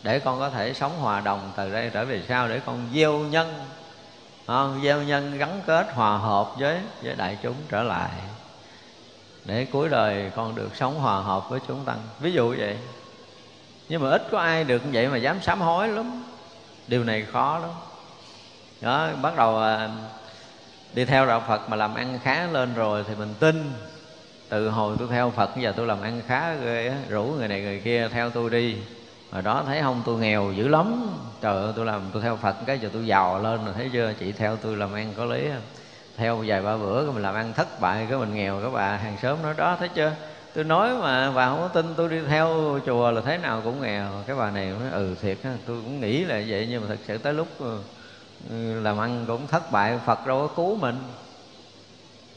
để 0.03 0.19
con 0.19 0.39
có 0.39 0.51
thể 0.51 0.75
sống 0.75 0.93
hòa 1.01 1.21
đồng 1.21 1.53
từ 1.57 1.73
đây 1.73 1.91
trở 1.95 2.05
về 2.05 2.23
sau, 2.29 2.49
để 2.49 2.61
con 2.67 2.89
gieo 2.95 3.19
nhân 3.19 3.55
không? 4.47 4.81
gieo 4.85 5.03
nhân 5.03 5.39
gắn 5.39 5.61
kết 5.67 5.87
hòa 5.95 6.19
hợp 6.19 6.55
với 6.59 6.79
với 7.03 7.15
đại 7.15 7.39
chúng 7.43 7.57
trở 7.69 7.83
lại. 7.83 8.11
Để 9.45 9.65
cuối 9.65 9.89
đời 9.89 10.31
con 10.37 10.55
được 10.55 10.77
sống 10.77 10.95
hòa 10.95 11.21
hợp 11.21 11.51
với 11.51 11.61
chúng 11.69 11.85
tăng. 11.85 11.99
Ví 12.21 12.33
dụ 12.33 12.55
vậy. 12.59 12.79
Nhưng 13.89 14.03
mà 14.03 14.11
ít 14.11 14.29
có 14.31 14.39
ai 14.39 14.65
được 14.65 14.85
như 14.85 14.91
vậy 14.93 15.09
mà 15.09 15.17
dám 15.17 15.43
sám 15.43 15.61
hối 15.61 15.89
lắm 15.89 16.25
điều 16.87 17.05
này 17.05 17.27
khó 17.33 17.59
lắm. 17.59 17.71
Đó 18.81 19.09
bắt 19.23 19.37
đầu 19.37 19.59
à, 19.59 19.89
đi 20.95 21.05
theo 21.05 21.27
đạo 21.27 21.43
Phật 21.49 21.69
mà 21.69 21.77
làm 21.77 21.95
ăn 21.95 22.19
khá 22.23 22.47
lên 22.47 22.75
rồi 22.75 23.05
thì 23.09 23.15
mình 23.15 23.35
tin. 23.41 23.73
Từ 24.49 24.69
hồi 24.69 24.97
tôi 24.99 25.09
theo 25.11 25.31
Phật 25.31 25.51
giờ 25.57 25.73
tôi 25.77 25.87
làm 25.87 26.03
ăn 26.03 26.23
khá 26.27 26.55
ghê 26.55 26.89
á 26.89 26.97
rủ 27.09 27.25
người 27.25 27.49
này 27.49 27.61
người 27.61 27.81
kia 27.85 28.09
theo 28.09 28.31
tôi 28.31 28.51
đi. 28.51 28.77
Hồi 29.31 29.43
đó 29.43 29.63
thấy 29.67 29.83
không 29.83 30.03
tôi 30.05 30.19
nghèo 30.19 30.53
dữ 30.53 30.69
lắm. 30.69 31.19
Trời 31.41 31.63
ơi 31.63 31.73
tôi 31.77 31.87
làm 31.87 32.03
tôi 32.13 32.23
theo 32.23 32.37
Phật 32.37 32.57
cái 32.67 32.79
giờ 32.79 32.91
tôi 32.93 33.07
giàu 33.07 33.43
lên 33.43 33.65
rồi 33.65 33.75
thấy 33.75 33.91
chưa? 33.93 34.13
Chị 34.21 34.33
theo 34.33 34.57
tôi 34.57 34.77
làm 34.77 34.95
ăn 34.95 35.15
có 35.17 35.25
lý 35.25 35.49
không 35.49 35.63
theo 36.17 36.45
vài 36.47 36.63
ba 36.63 36.77
bữa 36.77 37.05
cái 37.05 37.13
mình 37.13 37.23
làm 37.23 37.35
ăn 37.35 37.53
thất 37.53 37.81
bại 37.81 38.07
cái 38.11 38.19
mình 38.19 38.35
nghèo 38.35 38.61
các 38.63 38.71
bà 38.73 38.97
hàng 38.97 39.17
xóm 39.23 39.43
nói 39.43 39.55
đó 39.57 39.77
thấy 39.79 39.89
chưa? 39.89 40.13
Tôi 40.55 40.65
nói 40.65 40.95
mà 40.95 41.31
bà 41.31 41.49
không 41.49 41.61
có 41.61 41.69
tin, 41.69 41.95
tôi 41.97 42.09
đi 42.09 42.21
theo 42.29 42.79
chùa 42.87 43.11
là 43.11 43.21
thế 43.21 43.39
nào 43.39 43.61
cũng 43.65 43.81
nghèo. 43.81 44.25
Cái 44.27 44.37
bà 44.37 44.51
này 44.51 44.67
nói 44.67 44.91
ừ 44.91 45.15
thiệt 45.21 45.39
tôi 45.43 45.83
cũng 45.83 46.01
nghĩ 46.01 46.25
là 46.25 46.43
vậy, 46.49 46.67
nhưng 46.71 46.83
mà 46.83 46.89
thật 46.89 46.99
sự 47.03 47.19
tới 47.19 47.33
lúc 47.33 47.49
ừ, 47.59 47.83
ừ, 48.51 48.81
làm 48.81 48.99
ăn 48.99 49.25
cũng 49.27 49.47
thất 49.47 49.73
bại, 49.73 49.99
phật 50.07 50.27
đâu 50.27 50.49
có 50.49 50.55
cứu 50.55 50.77
mình. 50.77 50.99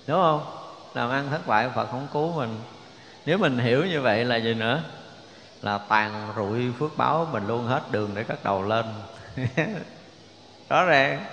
Đúng 0.07 0.21
không? 0.21 0.41
Làm 0.93 1.09
ăn 1.09 1.29
thất 1.29 1.47
bại, 1.47 1.69
phật 1.75 1.85
không 1.91 2.07
cứu 2.13 2.33
mình. 2.33 2.59
Nếu 3.25 3.37
mình 3.37 3.57
hiểu 3.57 3.85
như 3.85 4.01
vậy 4.01 4.25
là 4.25 4.35
gì 4.35 4.53
nữa? 4.53 4.81
Là 5.61 5.77
tàn 5.77 6.33
rụi 6.35 6.71
phước 6.79 6.97
báo, 6.97 7.27
mình 7.31 7.47
luôn 7.47 7.65
hết 7.65 7.81
đường 7.91 8.11
để 8.15 8.23
cắt 8.23 8.43
đầu 8.43 8.63
lên. 8.63 8.85
Rõ 10.69 10.85
ràng. 10.85 11.25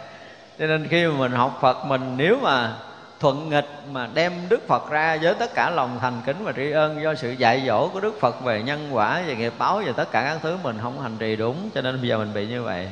Cho 0.58 0.66
nên 0.66 0.88
khi 0.88 1.06
mà 1.06 1.14
mình 1.18 1.32
học 1.32 1.58
phật, 1.60 1.84
mình 1.86 2.16
nếu 2.16 2.38
mà 2.42 2.78
thuận 3.22 3.48
nghịch 3.48 3.68
mà 3.90 4.08
đem 4.14 4.32
đức 4.48 4.68
phật 4.68 4.90
ra 4.90 5.18
với 5.22 5.34
tất 5.34 5.54
cả 5.54 5.70
lòng 5.70 5.98
thành 6.00 6.22
kính 6.26 6.44
và 6.44 6.52
tri 6.52 6.70
ân 6.70 7.02
do 7.02 7.14
sự 7.14 7.30
dạy 7.30 7.62
dỗ 7.66 7.88
của 7.88 8.00
đức 8.00 8.20
phật 8.20 8.40
về 8.40 8.62
nhân 8.62 8.88
quả 8.92 9.22
về 9.26 9.36
nghiệp 9.36 9.52
báo 9.58 9.82
và 9.86 9.92
tất 9.92 10.10
cả 10.10 10.22
các 10.22 10.38
thứ 10.42 10.56
mình 10.62 10.78
không 10.82 11.00
hành 11.00 11.16
trì 11.18 11.36
đúng. 11.36 11.70
Cho 11.74 11.80
nên 11.80 12.00
bây 12.00 12.08
giờ 12.08 12.18
mình 12.18 12.32
bị 12.34 12.46
như 12.46 12.62
vậy. 12.62 12.88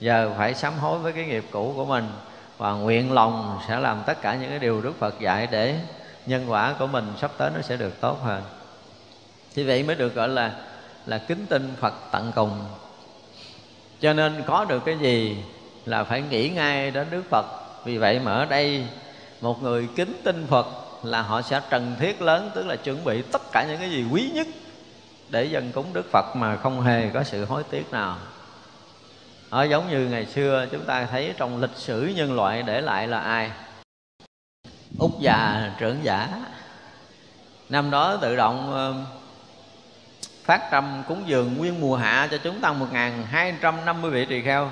Giờ 0.00 0.30
phải 0.38 0.54
sám 0.54 0.72
hối 0.78 0.98
với 0.98 1.12
cái 1.12 1.24
nghiệp 1.24 1.44
cũ 1.50 1.72
của 1.76 1.84
mình 1.84 2.08
và 2.58 2.72
nguyện 2.72 3.12
lòng 3.12 3.58
sẽ 3.68 3.78
làm 3.78 4.02
tất 4.06 4.22
cả 4.22 4.34
những 4.34 4.50
cái 4.50 4.58
điều 4.58 4.80
đức 4.80 4.98
phật 4.98 5.20
dạy 5.20 5.48
để 5.50 5.74
nhân 6.26 6.44
quả 6.48 6.74
của 6.78 6.86
mình 6.86 7.12
sắp 7.20 7.30
tới 7.38 7.50
nó 7.54 7.60
sẽ 7.60 7.76
được 7.76 8.00
tốt 8.00 8.18
hơn. 8.24 8.42
Thì 9.54 9.64
vậy 9.64 9.82
mới 9.82 9.96
được 9.96 10.14
gọi 10.14 10.28
là 10.28 10.52
là 11.06 11.18
kính 11.18 11.46
tin 11.46 11.74
phật 11.80 11.94
tận 12.10 12.32
cùng. 12.34 12.64
Cho 14.00 14.12
nên 14.12 14.42
có 14.46 14.64
được 14.64 14.84
cái 14.84 14.98
gì 14.98 15.36
là 15.84 16.04
phải 16.04 16.22
nghĩ 16.30 16.48
ngay 16.48 16.90
đến 16.90 17.06
đức 17.10 17.22
phật. 17.30 17.46
Vì 17.84 17.98
vậy 17.98 18.20
mà 18.24 18.32
ở 18.32 18.44
đây 18.44 18.86
một 19.40 19.62
người 19.62 19.88
kính 19.96 20.20
tin 20.24 20.46
phật 20.46 20.66
là 21.02 21.22
họ 21.22 21.42
sẽ 21.42 21.60
trần 21.70 21.96
thiết 21.98 22.22
lớn, 22.22 22.50
tức 22.54 22.66
là 22.66 22.76
chuẩn 22.76 23.04
bị 23.04 23.22
tất 23.22 23.42
cả 23.52 23.66
những 23.68 23.78
cái 23.78 23.90
gì 23.90 24.04
quý 24.12 24.30
nhất 24.34 24.46
để 25.28 25.44
dân 25.44 25.72
cúng 25.72 25.86
đức 25.92 26.10
phật 26.12 26.36
mà 26.36 26.56
không 26.56 26.80
hề 26.80 27.10
có 27.14 27.24
sự 27.24 27.44
hối 27.44 27.62
tiếc 27.70 27.92
nào. 27.92 28.16
Ở 29.50 29.64
giống 29.64 29.90
như 29.90 30.08
ngày 30.08 30.26
xưa, 30.26 30.66
chúng 30.72 30.84
ta 30.84 31.06
thấy 31.10 31.34
trong 31.36 31.60
lịch 31.60 31.76
sử 31.76 32.12
nhân 32.16 32.32
loại 32.34 32.62
để 32.62 32.80
lại 32.80 33.08
là 33.08 33.18
ai? 33.18 33.50
Út 34.98 35.10
già 35.20 35.70
trưởng 35.78 35.98
giả. 36.02 36.28
Năm 37.68 37.90
đó 37.90 38.16
tự 38.16 38.36
động 38.36 38.72
ờ, 38.72 38.94
phát 40.44 40.68
trăm 40.70 41.02
cúng 41.08 41.22
dường 41.26 41.56
nguyên 41.56 41.80
mùa 41.80 41.96
hạ 41.96 42.28
cho 42.30 42.38
chúng 42.38 42.60
tăng 42.60 42.78
1250 42.78 44.10
vị 44.10 44.26
tỳ 44.26 44.42
kheo 44.42 44.70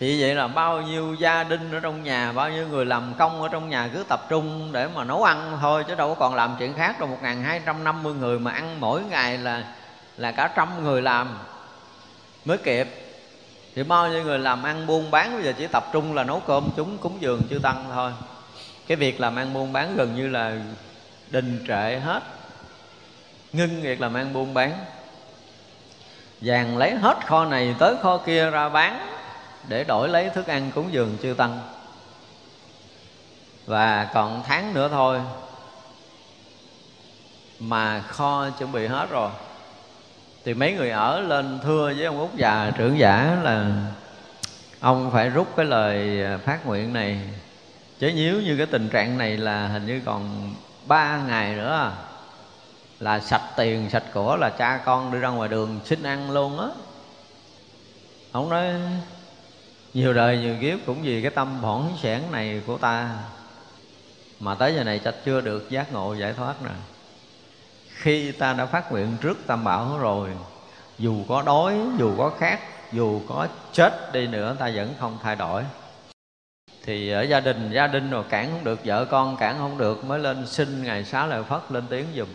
thì 0.00 0.20
vậy 0.20 0.34
là 0.34 0.48
bao 0.48 0.82
nhiêu 0.82 1.14
gia 1.14 1.44
đình 1.44 1.72
ở 1.72 1.80
trong 1.80 2.02
nhà, 2.02 2.32
bao 2.32 2.50
nhiêu 2.50 2.68
người 2.68 2.86
làm 2.86 3.14
công 3.18 3.42
ở 3.42 3.48
trong 3.48 3.70
nhà 3.70 3.88
cứ 3.94 4.04
tập 4.08 4.26
trung 4.28 4.72
để 4.72 4.88
mà 4.94 5.04
nấu 5.04 5.22
ăn 5.22 5.58
thôi, 5.60 5.84
chứ 5.88 5.94
đâu 5.94 6.08
có 6.08 6.14
còn 6.14 6.34
làm 6.34 6.56
chuyện 6.58 6.74
khác. 6.74 7.00
Đâu 7.00 7.08
một 7.08 7.18
hai 7.22 7.60
trăm 7.66 7.84
năm 7.84 8.02
mươi 8.02 8.14
người 8.14 8.38
mà 8.38 8.50
ăn 8.50 8.80
mỗi 8.80 9.02
ngày 9.02 9.38
là 9.38 9.64
là 10.16 10.32
cả 10.32 10.50
trăm 10.56 10.84
người 10.84 11.02
làm 11.02 11.38
mới 12.44 12.58
kịp. 12.58 12.88
Thì 13.74 13.82
bao 13.82 14.08
nhiêu 14.08 14.24
người 14.24 14.38
làm 14.38 14.62
ăn 14.62 14.86
buôn 14.86 15.10
bán, 15.10 15.34
bây 15.34 15.44
giờ 15.44 15.52
chỉ 15.58 15.66
tập 15.66 15.84
trung 15.92 16.14
là 16.14 16.24
nấu 16.24 16.40
cơm 16.40 16.70
chúng 16.76 16.98
cúng 16.98 17.16
dường 17.20 17.42
chư 17.50 17.58
tăng 17.58 17.84
thôi. 17.92 18.12
Cái 18.86 18.96
việc 18.96 19.20
làm 19.20 19.36
ăn 19.36 19.54
buôn 19.54 19.72
bán 19.72 19.96
gần 19.96 20.16
như 20.16 20.28
là 20.28 20.52
đình 21.30 21.64
trệ 21.68 21.98
hết. 21.98 22.20
Ngưng 23.52 23.82
việc 23.82 24.00
làm 24.00 24.14
ăn 24.14 24.32
buôn 24.32 24.54
bán. 24.54 24.72
Vàng 26.40 26.76
lấy 26.78 26.94
hết 26.94 27.26
kho 27.26 27.44
này 27.44 27.74
tới 27.78 27.94
kho 28.02 28.16
kia 28.16 28.50
ra 28.50 28.68
bán 28.68 29.13
để 29.68 29.84
đổi 29.84 30.08
lấy 30.08 30.30
thức 30.30 30.46
ăn 30.46 30.70
cúng 30.74 30.92
dường 30.92 31.16
chư 31.22 31.34
tăng. 31.34 31.60
Và 33.66 34.10
còn 34.14 34.42
tháng 34.46 34.74
nữa 34.74 34.88
thôi 34.92 35.20
mà 37.58 38.00
kho 38.00 38.50
chuẩn 38.50 38.72
bị 38.72 38.86
hết 38.86 39.10
rồi. 39.10 39.30
Thì 40.44 40.54
mấy 40.54 40.72
người 40.72 40.90
ở 40.90 41.20
lên 41.20 41.60
thưa 41.62 41.92
với 41.96 42.06
ông 42.06 42.18
út 42.18 42.34
già 42.34 42.70
trưởng 42.76 42.98
giả 42.98 43.38
là 43.42 43.70
ông 44.80 45.10
phải 45.12 45.28
rút 45.28 45.48
cái 45.56 45.66
lời 45.66 46.20
phát 46.44 46.66
nguyện 46.66 46.92
này. 46.92 47.20
Chứ 47.98 48.08
nhíu 48.08 48.34
như 48.34 48.56
cái 48.56 48.66
tình 48.66 48.88
trạng 48.88 49.18
này 49.18 49.36
là 49.36 49.68
hình 49.68 49.86
như 49.86 50.00
còn 50.04 50.54
ba 50.86 51.20
ngày 51.26 51.54
nữa 51.54 51.72
à, 51.72 51.92
là 53.00 53.20
sạch 53.20 53.50
tiền 53.56 53.90
sạch 53.90 54.04
của 54.14 54.36
là 54.36 54.50
cha 54.50 54.80
con 54.84 55.12
đi 55.12 55.18
ra 55.18 55.28
ngoài 55.28 55.48
đường 55.48 55.80
xin 55.84 56.02
ăn 56.02 56.30
luôn 56.30 56.60
á. 56.60 56.66
Ông 58.32 58.48
nói 58.48 58.64
nhiều 59.94 60.12
đời, 60.12 60.38
nhiều 60.38 60.54
kiếp 60.60 60.78
cũng 60.86 61.02
vì 61.02 61.22
cái 61.22 61.30
tâm 61.30 61.62
bỏn 61.62 61.88
sẻn 62.02 62.22
này 62.32 62.62
của 62.66 62.78
ta. 62.78 63.18
Mà 64.40 64.54
tới 64.54 64.74
giờ 64.74 64.84
này 64.84 65.00
chắc 65.04 65.14
chưa 65.24 65.40
được 65.40 65.70
giác 65.70 65.92
ngộ, 65.92 66.14
giải 66.14 66.32
thoát 66.32 66.62
nè. 66.62 66.70
Khi 67.88 68.32
ta 68.32 68.52
đã 68.52 68.66
phát 68.66 68.92
nguyện 68.92 69.16
trước 69.20 69.38
tam 69.46 69.64
bảo 69.64 69.98
rồi, 69.98 70.30
dù 70.98 71.24
có 71.28 71.42
đói, 71.42 71.78
dù 71.98 72.14
có 72.18 72.32
khát, 72.38 72.60
dù 72.92 73.20
có 73.28 73.48
chết 73.72 74.12
đi 74.12 74.26
nữa, 74.26 74.56
ta 74.58 74.70
vẫn 74.74 74.94
không 75.00 75.18
thay 75.22 75.36
đổi. 75.36 75.62
Thì 76.82 77.10
ở 77.10 77.22
gia 77.22 77.40
đình 77.40 77.70
gia 77.72 77.86
đình 77.86 78.10
rồi 78.10 78.24
cản 78.28 78.50
không 78.50 78.64
được, 78.64 78.80
vợ 78.84 79.04
con 79.04 79.36
cản 79.36 79.58
không 79.58 79.78
được, 79.78 80.04
mới 80.04 80.18
lên 80.18 80.46
xin 80.46 80.82
ngày 80.82 81.04
xá 81.04 81.26
lợi 81.26 81.42
phất 81.42 81.60
lên 81.70 81.84
tiếng 81.90 82.06
dùm 82.16 82.28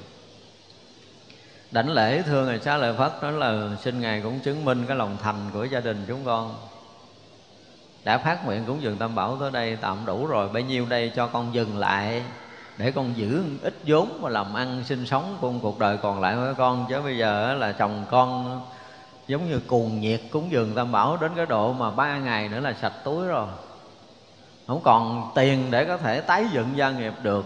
đảnh 1.71 1.89
lễ 1.89 2.21
thưa 2.21 2.45
ngày 2.45 2.59
xá 2.59 2.77
lợi 2.77 2.93
phất 2.97 3.11
đó 3.21 3.31
là 3.31 3.75
xin 3.83 4.01
ngài 4.01 4.21
cũng 4.21 4.39
chứng 4.39 4.65
minh 4.65 4.85
cái 4.87 4.97
lòng 4.97 5.17
thành 5.23 5.49
của 5.53 5.63
gia 5.63 5.79
đình 5.79 6.05
chúng 6.07 6.25
con 6.25 6.55
đã 8.03 8.17
phát 8.17 8.45
nguyện 8.45 8.63
cúng 8.67 8.81
dường 8.81 8.97
tam 8.97 9.15
bảo 9.15 9.37
tới 9.39 9.51
đây 9.51 9.77
tạm 9.81 9.97
đủ 10.05 10.25
rồi, 10.27 10.49
bấy 10.49 10.63
nhiêu 10.63 10.85
đây 10.85 11.11
cho 11.15 11.27
con 11.27 11.53
dừng 11.53 11.77
lại, 11.77 12.23
để 12.77 12.91
con 12.91 13.17
giữ 13.17 13.43
ít 13.61 13.73
vốn 13.85 14.19
mà 14.21 14.29
làm 14.29 14.53
ăn 14.53 14.83
sinh 14.85 15.05
sống 15.05 15.37
của 15.41 15.51
cuộc 15.61 15.79
đời 15.79 15.97
còn 15.97 16.21
lại 16.21 16.35
với 16.35 16.53
con. 16.53 16.85
Chứ 16.89 17.01
bây 17.01 17.17
giờ 17.17 17.53
là 17.53 17.71
chồng 17.71 18.05
con 18.11 18.61
giống 19.27 19.49
như 19.49 19.59
cuồng 19.67 19.99
nhiệt 19.99 20.21
cúng 20.31 20.51
dường 20.51 20.75
tam 20.75 20.91
bảo 20.91 21.17
đến 21.17 21.31
cái 21.35 21.45
độ 21.45 21.73
mà 21.73 21.91
ba 21.91 22.17
ngày 22.17 22.49
nữa 22.49 22.59
là 22.59 22.73
sạch 22.73 22.93
túi 23.03 23.27
rồi. 23.27 23.47
Không 24.67 24.81
còn 24.83 25.31
tiền 25.35 25.71
để 25.71 25.85
có 25.85 25.97
thể 25.97 26.21
tái 26.21 26.45
dựng 26.51 26.67
gia 26.75 26.91
nghiệp 26.91 27.13
được. 27.23 27.45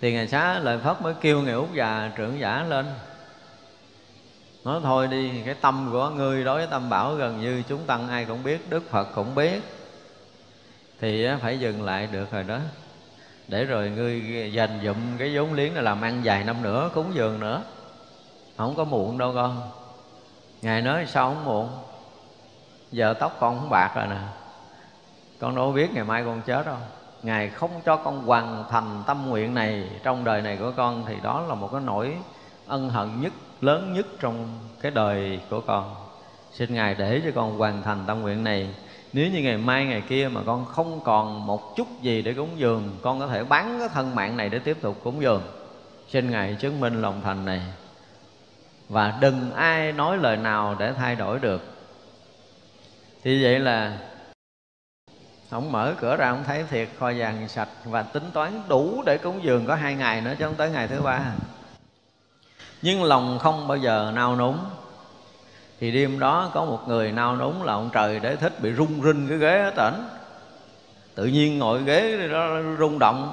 Thì 0.00 0.12
ngày 0.12 0.28
xá 0.28 0.58
lời 0.58 0.78
phất 0.78 1.02
mới 1.02 1.14
kêu 1.20 1.42
người 1.42 1.52
út 1.52 1.72
già 1.74 2.10
trưởng 2.16 2.40
giả 2.40 2.64
lên 2.68 2.86
nói 4.64 4.80
thôi 4.82 5.08
đi, 5.08 5.42
cái 5.44 5.54
tâm 5.54 5.88
của 5.92 6.10
ngươi 6.10 6.44
đối 6.44 6.58
với 6.58 6.66
tâm 6.66 6.90
bảo 6.90 7.14
gần 7.14 7.40
như 7.40 7.62
chúng 7.68 7.84
tăng, 7.86 8.08
ai 8.08 8.24
cũng 8.24 8.42
biết, 8.42 8.70
đức 8.70 8.90
phật 8.90 9.08
cũng 9.14 9.34
biết. 9.34 9.62
Thì 11.00 11.26
phải 11.40 11.60
dừng 11.60 11.82
lại 11.82 12.08
được 12.12 12.30
rồi 12.30 12.42
đó. 12.42 12.58
Để 13.48 13.64
rồi 13.64 13.90
ngươi 13.90 14.50
dành 14.52 14.80
dụm 14.84 14.96
cái 15.18 15.36
vốn 15.36 15.52
liếng 15.52 15.74
này 15.74 15.82
làm 15.82 16.02
ăn 16.02 16.20
vài 16.24 16.44
năm 16.44 16.62
nữa, 16.62 16.90
cúng 16.94 17.14
dường 17.14 17.40
nữa. 17.40 17.62
Không 18.56 18.74
có 18.74 18.84
muộn 18.84 19.18
đâu 19.18 19.32
con. 19.34 19.70
Ngài 20.62 20.82
nói 20.82 21.06
sao 21.06 21.28
không 21.28 21.44
muộn? 21.44 21.68
Giờ 22.92 23.14
tóc 23.14 23.36
con 23.40 23.58
không 23.58 23.70
bạc 23.70 23.92
rồi 23.96 24.06
nè. 24.06 24.20
Con 25.38 25.56
đâu 25.56 25.72
biết 25.72 25.94
ngày 25.94 26.04
mai 26.04 26.24
con 26.24 26.42
chết 26.42 26.66
đâu. 26.66 26.76
Ngài 27.22 27.48
không 27.48 27.70
cho 27.84 27.96
con 27.96 28.26
hoàn 28.26 28.64
thành 28.70 29.02
tâm 29.06 29.28
nguyện 29.28 29.54
này 29.54 29.90
trong 30.02 30.24
đời 30.24 30.42
này 30.42 30.56
của 30.56 30.72
con, 30.76 31.04
thì 31.06 31.14
đó 31.22 31.40
là 31.48 31.54
một 31.54 31.68
cái 31.72 31.80
nỗi 31.80 32.16
ân 32.66 32.90
hận 32.90 33.20
nhất 33.20 33.32
lớn 33.60 33.92
nhất 33.92 34.06
trong 34.20 34.58
cái 34.80 34.90
đời 34.90 35.40
của 35.50 35.60
con. 35.60 35.94
Xin 36.52 36.74
ngài 36.74 36.94
để 36.94 37.22
cho 37.24 37.30
con 37.34 37.58
hoàn 37.58 37.82
thành 37.82 38.04
tâm 38.06 38.20
nguyện 38.20 38.44
này. 38.44 38.68
Nếu 39.12 39.30
như 39.30 39.40
ngày 39.42 39.56
mai, 39.56 39.84
ngày 39.84 40.02
kia 40.08 40.28
mà 40.32 40.40
con 40.46 40.64
không 40.64 41.00
còn 41.04 41.46
một 41.46 41.76
chút 41.76 41.88
gì 42.02 42.22
để 42.22 42.34
cúng 42.34 42.50
dường, 42.56 42.98
con 43.02 43.20
có 43.20 43.26
thể 43.26 43.44
bán 43.44 43.76
cái 43.78 43.88
thân 43.88 44.14
mạng 44.14 44.36
này 44.36 44.48
để 44.48 44.58
tiếp 44.58 44.76
tục 44.80 45.00
cúng 45.04 45.22
dường. 45.22 45.42
Xin 46.08 46.30
ngài 46.30 46.54
chứng 46.54 46.80
minh 46.80 47.02
lòng 47.02 47.20
thành 47.24 47.44
này. 47.44 47.62
Và 48.88 49.18
đừng 49.20 49.52
ai 49.52 49.92
nói 49.92 50.18
lời 50.18 50.36
nào 50.36 50.76
để 50.78 50.92
thay 50.92 51.16
đổi 51.16 51.38
được. 51.38 51.62
Thì 53.24 53.42
vậy 53.42 53.58
là 53.58 53.98
ông 55.50 55.72
mở 55.72 55.94
cửa 56.00 56.16
ra 56.16 56.28
ông 56.28 56.44
thấy 56.46 56.64
thiệt, 56.70 56.88
kho 56.98 57.12
vàng 57.16 57.48
sạch 57.48 57.68
và 57.84 58.02
tính 58.02 58.30
toán 58.32 58.62
đủ 58.68 59.02
để 59.06 59.18
cúng 59.18 59.40
dường 59.42 59.66
có 59.66 59.74
hai 59.74 59.94
ngày 59.94 60.20
nữa 60.20 60.34
chứ 60.38 60.44
không 60.44 60.54
tới 60.54 60.70
ngày 60.70 60.88
thứ 60.88 61.02
ba 61.02 61.20
nhưng 62.82 63.04
lòng 63.04 63.38
không 63.38 63.68
bao 63.68 63.76
giờ 63.76 64.12
nao 64.14 64.36
núng. 64.36 64.58
Thì 65.80 65.90
đêm 65.90 66.18
đó 66.18 66.50
có 66.54 66.64
một 66.64 66.88
người 66.88 67.12
nao 67.12 67.36
núng 67.36 67.62
là 67.62 67.72
ông 67.72 67.90
trời 67.92 68.20
để 68.22 68.36
thích 68.36 68.62
bị 68.62 68.72
rung 68.74 69.02
rinh 69.04 69.28
cái 69.28 69.38
ghế 69.38 69.58
ở 69.62 69.70
tỉnh 69.70 70.08
tự 71.14 71.24
nhiên 71.24 71.58
ngồi 71.58 71.82
ghế 71.82 72.28
đó 72.32 72.48
rung 72.78 72.98
động. 72.98 73.32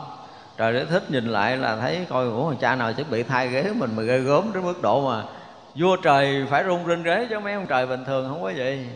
Trời 0.57 0.73
để 0.73 0.85
thích 0.85 1.03
nhìn 1.11 1.25
lại 1.25 1.57
là 1.57 1.77
thấy 1.77 2.05
coi, 2.09 2.25
ủa, 2.25 2.53
cha 2.53 2.75
nào 2.75 2.93
chuẩn 2.93 3.11
bị 3.11 3.23
thay 3.23 3.47
ghế 3.47 3.71
mình 3.75 3.91
mà 3.95 4.03
gây 4.03 4.19
gớm 4.19 4.53
đến 4.53 4.63
mức 4.63 4.81
độ 4.81 5.07
mà 5.07 5.23
vua 5.75 5.95
trời 5.95 6.45
phải 6.49 6.63
rung 6.67 6.87
rinh 6.87 7.03
ghế 7.03 7.27
chứ 7.29 7.39
mấy 7.39 7.53
ông 7.53 7.65
trời 7.67 7.87
bình 7.87 8.05
thường 8.05 8.29
không 8.29 8.43
có 8.43 8.49
gì. 8.49 8.87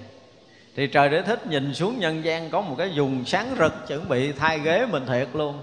Thì 0.76 0.88
trời 0.88 1.10
để 1.10 1.22
thích 1.22 1.48
nhìn 1.48 1.74
xuống 1.74 2.00
nhân 2.00 2.24
gian 2.24 2.50
có 2.50 2.62
một 2.62 2.76
cái 2.78 2.92
dùng 2.94 3.26
sáng 3.26 3.56
rực 3.60 3.88
chuẩn 3.88 4.10
bị 4.10 4.32
thay 4.32 4.60
ghế 4.60 4.86
mình 4.92 5.06
thiệt 5.06 5.28
luôn 5.34 5.60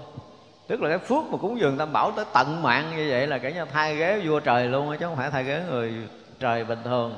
tức 0.67 0.81
là 0.81 0.89
cái 0.89 0.97
phước 0.97 1.23
mà 1.31 1.37
cúng 1.37 1.59
dường 1.59 1.77
tam 1.77 1.93
bảo 1.93 2.11
tới 2.11 2.25
tận 2.33 2.61
mạng 2.63 2.93
như 2.97 3.07
vậy 3.09 3.27
là 3.27 3.37
cả 3.37 3.49
nhà 3.49 3.65
thay 3.65 3.95
ghế 3.95 4.21
vua 4.25 4.39
trời 4.39 4.67
luôn 4.67 4.97
chứ 4.99 5.05
không 5.05 5.15
phải 5.15 5.31
thay 5.31 5.43
ghế 5.43 5.63
người 5.69 5.93
trời 6.39 6.63
bình 6.63 6.79
thường. 6.83 7.17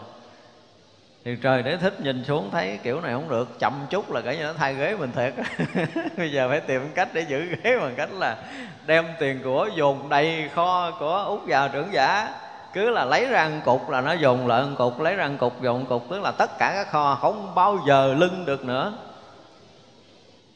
Thì 1.25 1.35
trời 1.41 1.63
để 1.63 1.77
thích 1.77 2.01
nhìn 2.01 2.23
xuống 2.23 2.49
thấy 2.51 2.79
kiểu 2.83 3.01
này 3.01 3.13
không 3.13 3.29
được, 3.29 3.59
chậm 3.59 3.73
chút 3.89 4.11
là 4.11 4.21
cả 4.21 4.33
nhà 4.33 4.43
nó 4.43 4.53
thay 4.53 4.73
ghế 4.73 4.95
mình 4.99 5.11
thiệt. 5.11 5.33
Bây 6.17 6.31
giờ 6.31 6.49
phải 6.49 6.59
tìm 6.59 6.89
cách 6.95 7.09
để 7.13 7.21
giữ 7.21 7.55
ghế 7.63 7.77
bằng 7.77 7.93
cách 7.97 8.09
là 8.13 8.37
đem 8.85 9.05
tiền 9.19 9.39
của 9.43 9.69
dồn 9.75 10.09
đầy 10.09 10.49
kho 10.55 10.91
của 10.99 11.23
út 11.27 11.47
già 11.47 11.67
trưởng 11.67 11.93
giả. 11.93 12.29
Cứ 12.73 12.89
là 12.89 13.05
lấy 13.05 13.25
ra 13.25 13.51
cục 13.65 13.89
là 13.89 14.01
nó 14.01 14.13
dùng 14.13 14.47
lại 14.47 14.63
cục, 14.77 14.99
lấy 14.99 15.15
ra 15.15 15.29
cục 15.39 15.61
dùng 15.61 15.85
cục, 15.85 16.09
tức 16.09 16.21
là 16.21 16.31
tất 16.31 16.57
cả 16.59 16.71
các 16.75 16.91
kho 16.91 17.15
không 17.21 17.55
bao 17.55 17.79
giờ 17.87 18.13
lưng 18.17 18.43
được 18.45 18.65
nữa 18.65 18.93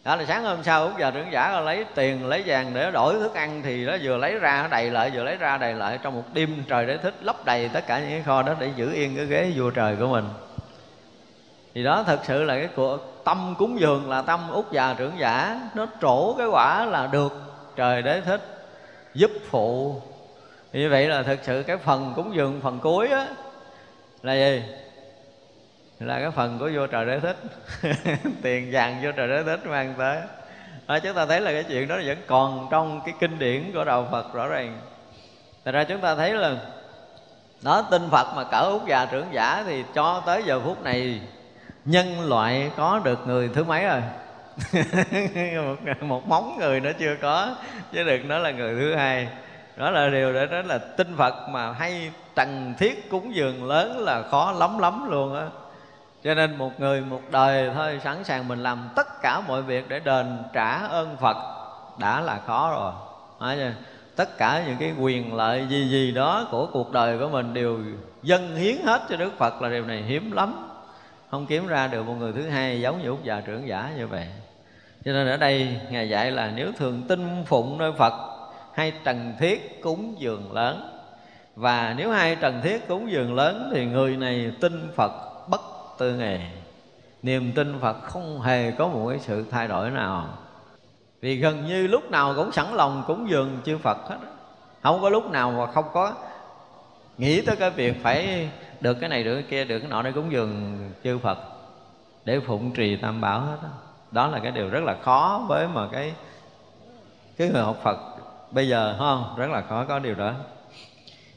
đó 0.04 0.16
là 0.16 0.26
sáng 0.26 0.44
hôm 0.44 0.64
sau, 0.64 0.84
út 0.84 0.98
giờ 0.98 1.12
trưởng 1.12 1.32
giả 1.32 1.62
lấy 1.62 1.86
tiền, 1.96 2.26
lấy 2.26 2.44
vàng 2.46 2.72
để 2.74 2.92
đổi 2.92 3.14
thức 3.14 3.34
ăn 3.34 3.62
thì 3.64 3.86
nó 3.86 3.98
vừa 4.04 4.18
lấy 4.18 4.40
ra, 4.40 4.62
nó 4.62 4.68
đầy 4.68 4.92
lại 4.92 5.12
vừa 5.14 5.24
lấy 5.24 5.38
ra 5.38 5.58
đầy 5.58 5.74
lại 5.74 6.00
trong 6.04 6.16
một 6.16 6.24
đêm, 6.34 6.64
trời 6.68 6.86
để 6.86 6.98
thích 6.98 7.14
lấp 7.22 7.46
đầy 7.46 7.70
tất 7.74 7.88
cả 7.88 8.00
những 8.00 8.10
cái 8.10 8.22
kho 8.22 8.42
đó 8.42 8.54
để 8.60 8.70
giữ 8.76 8.94
yên 8.94 9.16
cái 9.16 9.26
ghế 9.26 9.52
vua 9.56 9.70
trời 9.70 9.96
của 10.00 10.08
mình. 10.08 10.26
Thì 11.74 11.84
đó 11.84 12.04
thật 12.08 12.20
sự 12.24 12.44
là 12.44 12.56
cái 12.56 12.68
của 12.76 12.98
tâm 13.24 13.56
cúng 13.58 13.80
dường 13.80 14.10
là 14.10 14.22
tâm 14.22 14.50
út 14.52 14.72
già 14.72 14.96
trưởng 14.98 15.20
giả. 15.20 15.60
Nó 15.76 15.86
trổ 16.02 16.34
cái 16.38 16.48
quả 16.48 16.86
là 16.86 17.08
được, 17.08 17.34
trời 17.76 18.02
đế 18.02 18.22
thích 18.22 18.42
giúp 19.14 19.32
phụ. 19.50 20.02
Như 20.74 20.90
vậy 20.90 21.08
là 21.08 21.24
thực 21.24 21.40
sự 21.44 21.64
cái 21.68 21.78
phần 21.78 22.14
cúng 22.16 22.36
dường 22.36 22.62
phần 22.62 22.80
cuối 22.80 23.08
á, 23.08 23.28
là 24.24 24.34
gì? 24.34 24.64
Là 26.06 26.20
cái 26.20 26.32
phần 26.32 26.60
của 26.60 26.70
vua 26.74 26.88
trời 26.88 27.06
đế 27.06 27.20
thích. 27.20 27.38
Tiền 28.42 28.70
vàng 28.72 29.04
vua 29.04 29.12
trời 29.12 29.28
đế 29.28 29.44
thích 29.44 29.66
mang 29.66 29.94
tới. 29.98 30.22
À, 30.88 31.00
chúng 31.00 31.14
ta 31.14 31.26
thấy 31.26 31.42
là 31.42 31.52
cái 31.52 31.64
chuyện 31.64 31.88
đó 31.88 32.00
vẫn 32.06 32.18
còn 32.28 32.68
trong 32.72 33.02
cái 33.06 33.14
kinh 33.20 33.40
điển 33.40 33.72
của 33.74 33.84
đạo 33.84 34.08
Phật 34.12 34.34
rõ 34.34 34.48
ràng. 34.48 34.78
Thật 35.66 35.72
ra 35.72 35.84
chúng 35.84 36.02
ta 36.02 36.16
thấy 36.16 36.34
là 36.34 36.56
nó 37.64 37.82
tin 37.82 38.10
Phật 38.12 38.34
mà 38.36 38.44
cỡ 38.44 38.58
út 38.58 38.82
già 38.88 39.06
trưởng 39.06 39.28
giả 39.32 39.64
thì 39.66 39.84
cho 39.96 40.24
tới 40.26 40.44
giờ 40.46 40.60
phút 40.60 40.84
này 40.84 41.22
nhân 41.86 42.30
loại 42.30 42.72
có 42.78 43.02
được 43.04 43.28
người 43.28 43.50
thứ 43.54 43.64
mấy 43.64 43.86
rồi? 43.86 44.02
Một, 45.66 46.02
một 46.02 46.28
móng 46.28 46.58
người 46.60 46.80
nó 46.80 46.90
chưa 47.00 47.16
có 47.22 47.56
chứ 47.92 48.04
đừng 48.04 48.28
nói 48.28 48.40
là 48.40 48.52
người 48.52 48.76
thứ 48.76 48.96
hai. 48.96 49.28
Đó 49.78 49.92
là 49.92 50.10
điều 50.10 50.34
để 50.34 50.46
nói 50.46 50.64
là 50.64 50.78
tin 50.78 51.18
phật 51.18 51.50
mà 51.50 51.72
hay 51.72 52.12
trần 52.36 52.74
thiết 52.78 53.10
cúng 53.10 53.36
dường 53.36 53.64
lớn 53.64 54.00
là 54.00 54.24
khó 54.32 54.52
lắm 54.52 54.80
lắm 54.80 55.10
luôn 55.10 55.36
á 55.36 55.48
cho 56.24 56.34
nên 56.34 56.58
một 56.58 56.80
người 56.80 57.02
một 57.02 57.22
đời 57.32 57.72
thôi, 57.74 58.00
sẵn 58.04 58.24
sàng 58.24 58.48
mình 58.48 58.64
làm 58.64 58.90
tất 58.96 59.22
cả 59.22 59.42
mọi 59.48 59.62
việc 59.62 59.90
để 59.90 60.00
đền 60.00 60.44
trả 60.54 60.88
ơn 60.88 61.18
phật. 61.18 61.38
Đã 62.00 62.22
là 62.22 62.40
khó 62.46 62.72
rồi. 62.72 62.92
Nói 63.40 63.74
tất 64.16 64.38
cả 64.38 64.64
những 64.68 64.78
cái 64.80 64.94
quyền 65.00 65.36
lợi 65.36 65.66
gì 65.70 65.90
gì 65.90 66.12
đó 66.12 66.48
của 66.52 66.68
cuộc 66.74 66.92
đời 66.92 67.18
của 67.18 67.30
mình 67.30 67.54
đều 67.54 67.80
dâng 68.24 68.56
hiến 68.56 68.76
hết 68.86 69.02
cho 69.10 69.18
đức 69.18 69.38
phật 69.38 69.62
là 69.62 69.70
điều 69.70 69.86
này 69.86 70.02
hiếm 70.02 70.32
lắm. 70.32 70.70
Không 71.32 71.46
kiếm 71.46 71.68
ra 71.68 71.88
được 71.88 72.08
một 72.08 72.14
người 72.14 72.32
thứ 72.34 72.50
hai 72.50 72.82
giống 72.82 73.02
như 73.02 73.10
út 73.10 73.24
già 73.24 73.42
trưởng 73.46 73.68
giả 73.68 73.90
như 73.98 74.08
vậy. 74.08 74.28
Cho 75.06 75.12
nên 75.12 75.28
ở 75.28 75.38
đây 75.38 75.78
ngài 75.90 76.10
dạy 76.10 76.32
là 76.32 76.52
nếu 76.56 76.72
thường 76.78 77.02
tin 77.08 77.44
phụng 77.46 77.78
nơi 77.78 77.92
phật, 77.92 78.14
hay 78.74 78.94
trần 79.04 79.34
thiết 79.40 79.82
cúng 79.82 80.16
dường 80.18 80.54
lớn. 80.54 81.00
Và 81.56 81.94
nếu 81.98 82.12
hai 82.12 82.36
trần 82.36 82.62
thiết 82.62 82.88
cúng 82.88 83.12
dường 83.12 83.36
lớn 83.36 83.72
thì 83.74 83.86
người 83.86 84.18
này 84.18 84.52
tin 84.62 84.92
phật 84.96 85.33
tư 85.98 86.14
nghề 86.14 86.40
niềm 87.24 87.52
tin 87.56 87.80
phật 87.80 88.04
không 88.04 88.42
hề 88.42 88.72
có 88.72 88.88
một 88.88 89.10
cái 89.10 89.20
sự 89.20 89.46
thay 89.52 89.68
đổi 89.68 89.92
nào. 89.92 90.28
Vì 91.22 91.36
gần 91.36 91.66
như 91.66 91.88
lúc 91.88 92.12
nào 92.12 92.34
cũng 92.36 92.52
sẵn 92.52 92.66
lòng 92.74 93.04
cúng 93.08 93.30
dường 93.30 93.60
chư 93.66 93.78
phật 93.78 93.98
hết 94.10 94.18
không 94.84 95.02
có 95.02 95.10
lúc 95.10 95.32
nào 95.32 95.52
mà 95.52 95.72
không 95.72 95.86
có 95.94 96.14
nghĩ 97.18 97.42
tới 97.42 97.56
cái 97.56 97.70
việc 97.70 98.04
phải 98.04 98.50
được 98.82 98.94
cái 98.94 99.10
này, 99.10 99.24
được 99.24 99.34
cái 99.34 99.44
kia, 99.50 99.66
được 99.66 99.80
cái 99.80 99.90
nọ 99.90 100.02
để 100.02 100.12
cúng 100.12 100.32
dường 100.32 100.78
chư 101.04 101.18
Phật. 101.18 101.38
Để 102.26 102.40
phụng 102.40 102.72
trì 102.72 102.96
tam 102.96 103.22
bảo 103.22 103.40
hết 103.40 103.58
đó. 103.64 103.70
đó 104.12 104.28
là 104.28 104.40
cái 104.40 104.52
điều 104.52 104.70
rất 104.70 104.84
là 104.84 104.96
khó 105.04 105.46
với 105.48 105.68
mà 105.68 105.88
cái 105.92 106.14
cái 107.38 107.50
người 107.50 107.62
học 107.62 107.80
Phật 107.84 107.98
bây 108.52 108.68
giờ 108.68 108.96
không? 109.00 109.36
Rất 109.38 109.50
là 109.52 109.62
khó, 109.62 109.86
có 109.86 110.00
điều 110.00 110.16
đó. 110.16 110.34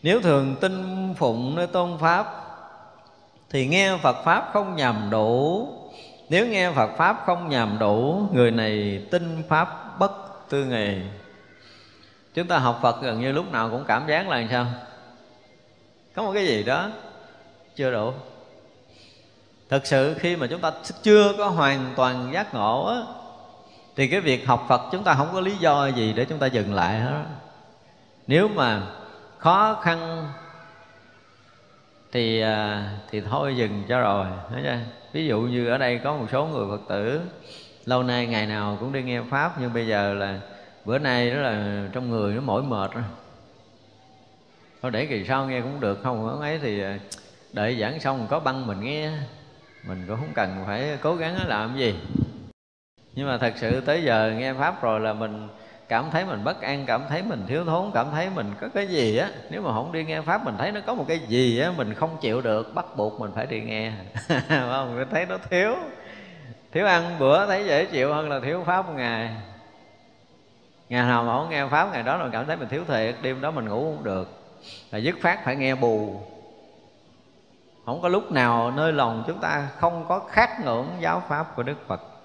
Nếu 0.03 0.21
thường 0.21 0.57
tin 0.61 1.15
phụng 1.19 1.55
nơi 1.57 1.67
tôn 1.67 1.99
pháp 1.99 2.27
thì 3.51 3.67
nghe 3.67 3.97
Phật 3.97 4.25
pháp 4.25 4.51
không 4.53 4.77
nhầm 4.77 5.09
đủ. 5.11 5.69
Nếu 6.29 6.47
nghe 6.47 6.73
Phật 6.73 6.91
pháp 6.97 7.23
không 7.27 7.49
nhầm 7.49 7.77
đủ, 7.81 8.29
người 8.33 8.51
này 8.51 9.03
tin 9.11 9.43
pháp 9.49 9.99
bất 9.99 10.13
tư 10.49 10.65
nghề 10.65 11.01
chúng 12.35 12.47
ta 12.47 12.59
học 12.59 12.79
Phật 12.83 13.03
gần 13.03 13.21
như 13.21 13.33
lúc 13.33 13.53
nào 13.53 13.71
cũng 13.71 13.85
cảm 13.89 14.07
giác 14.09 14.29
là 14.29 14.47
sao? 14.51 14.67
Có 16.15 16.23
một 16.23 16.33
cái 16.35 16.47
gì 16.47 16.63
đó 16.63 16.91
chưa 17.77 17.93
đủ. 17.93 18.13
Thực 19.69 19.87
sự 19.87 20.15
khi 20.19 20.37
mà 20.37 20.47
chúng 20.47 20.61
ta 20.61 20.73
chưa 21.03 21.33
có 21.39 21.49
hoàn 21.49 21.93
toàn 21.97 22.31
giác 22.33 22.55
ngộ 22.55 22.87
á, 22.87 22.97
thì 23.97 24.09
cái 24.09 24.21
việc 24.21 24.47
học 24.47 24.67
phật 24.69 24.83
chúng 24.93 25.05
ta 25.05 25.15
không 25.15 25.29
có 25.33 25.41
lý 25.41 25.57
do 25.57 25.87
gì 25.87 26.13
để 26.13 26.25
chúng 26.25 26.39
ta 26.39 26.47
dừng 26.47 26.75
lại 26.75 27.01
hết. 27.01 27.25
Nếu 28.27 28.49
mà 28.49 28.83
khó 29.39 29.79
khăn 29.83 30.29
thì 32.17 32.41
à, 32.41 32.91
thì 33.11 33.21
thôi 33.21 33.57
dừng 33.57 33.83
cho 33.89 34.01
rồi. 34.01 34.27
Ví 35.13 35.27
dụ 35.27 35.41
như 35.41 35.69
ở 35.69 35.79
đây 35.79 36.01
có 36.05 36.17
một 36.17 36.27
số 36.33 36.47
người 36.47 36.67
phật 36.71 36.89
tử, 36.89 37.21
lâu 37.85 38.03
nay 38.03 38.27
ngày 38.27 38.47
nào 38.47 38.77
cũng 38.81 38.93
đi 38.93 39.03
nghe 39.03 39.21
pháp, 39.31 39.61
nhưng 39.61 39.73
bây 39.73 39.87
giờ 39.87 40.15
là 40.15 40.41
bữa 40.85 40.99
nay 40.99 41.31
đó 41.31 41.37
là 41.37 41.87
trong 41.93 42.11
người 42.11 42.35
nó 42.35 42.41
mỏi 42.41 42.63
mệt 42.63 42.95
rồi. 42.95 43.05
Thôi 44.83 44.91
để 44.91 45.07
kỳ 45.07 45.25
sau 45.25 45.47
nghe 45.47 45.61
cũng 45.61 45.81
được, 45.81 46.01
không 46.03 46.41
ấy 46.41 46.59
thì 46.63 46.83
à, 46.83 46.99
đợi 47.53 47.77
giảng 47.81 48.01
xong 48.01 48.27
có 48.31 48.41
băng 48.41 48.67
mình 48.67 48.81
nghe. 48.81 49.11
Mình 49.89 50.05
cũng 50.09 50.17
không 50.17 50.33
cần 50.35 50.63
phải 50.67 50.99
cố 51.03 51.17
gắng 51.17 51.37
làm 51.47 51.77
gì. 51.77 51.95
Nhưng 53.15 53.27
mà 53.27 53.39
thật 53.39 53.53
sự 53.57 53.81
tới 53.81 54.03
giờ 54.03 54.35
nghe 54.39 54.55
pháp 54.55 54.83
rồi 54.83 55.01
là 55.01 55.13
mình 55.13 55.49
cảm 55.89 56.11
thấy 56.11 56.25
mình 56.25 56.45
bất 56.45 56.61
an, 56.61 56.85
cảm 56.87 57.03
thấy 57.09 57.23
mình 57.23 57.45
thiếu 57.47 57.65
thốn, 57.65 57.91
cảm 57.95 58.07
thấy 58.13 58.31
mình 58.35 58.55
có 58.61 58.69
cái 58.75 58.87
gì 58.87 59.17
á, 59.17 59.31
nếu 59.51 59.63
mà 59.63 59.73
không 59.73 59.93
đi 59.93 60.05
nghe 60.05 60.21
pháp 60.21 60.45
mình 60.45 60.55
thấy 60.59 60.73
nó 60.73 60.81
có 60.87 60.95
một 60.95 61.05
cái 61.09 61.19
gì 61.19 61.59
á, 61.61 61.73
mình 61.77 61.95
không 61.95 62.17
chịu 62.21 62.41
được, 62.41 62.75
bắt 62.75 62.87
buộc 62.97 63.21
mình 63.21 63.31
phải 63.35 63.47
đi 63.47 63.61
nghe. 63.61 63.93
Không, 64.49 64.97
mình 64.97 65.09
thấy 65.11 65.27
nó 65.27 65.39
thiếu. 65.51 65.75
Thiếu 66.73 66.87
ăn 66.87 67.17
bữa 67.19 67.47
thấy 67.47 67.65
dễ 67.67 67.85
chịu 67.85 68.15
hơn 68.15 68.31
là 68.31 68.41
thiếu 68.41 68.63
pháp 68.67 68.87
một 68.87 68.93
ngày. 68.97 69.31
Ngày 70.89 71.03
nào 71.03 71.23
mà 71.23 71.33
không 71.33 71.51
nghe 71.51 71.67
pháp, 71.67 71.93
ngày 71.93 72.03
đó 72.03 72.17
là 72.17 72.29
cảm 72.33 72.47
thấy 72.47 72.57
mình 72.57 72.69
thiếu 72.69 72.85
thiệt, 72.89 73.15
đêm 73.23 73.41
đó 73.41 73.51
mình 73.51 73.69
ngủ 73.69 73.95
không 73.95 74.05
được. 74.05 74.29
Là 74.91 74.99
dứt 74.99 75.17
phát 75.23 75.45
phải 75.45 75.57
nghe 75.57 75.75
bù. 75.75 76.21
Không 77.87 78.03
có 78.03 78.09
lúc 78.09 78.33
nào 78.33 78.71
nơi 78.71 78.93
lòng 78.93 79.25
chúng 79.27 79.41
ta 79.41 79.69
không 79.79 80.05
có 80.09 80.19
khát 80.19 80.65
ngưỡng 80.65 80.89
giáo 81.01 81.23
pháp 81.29 81.57
của 81.57 81.63
đức 81.63 81.87
phật 81.87 82.16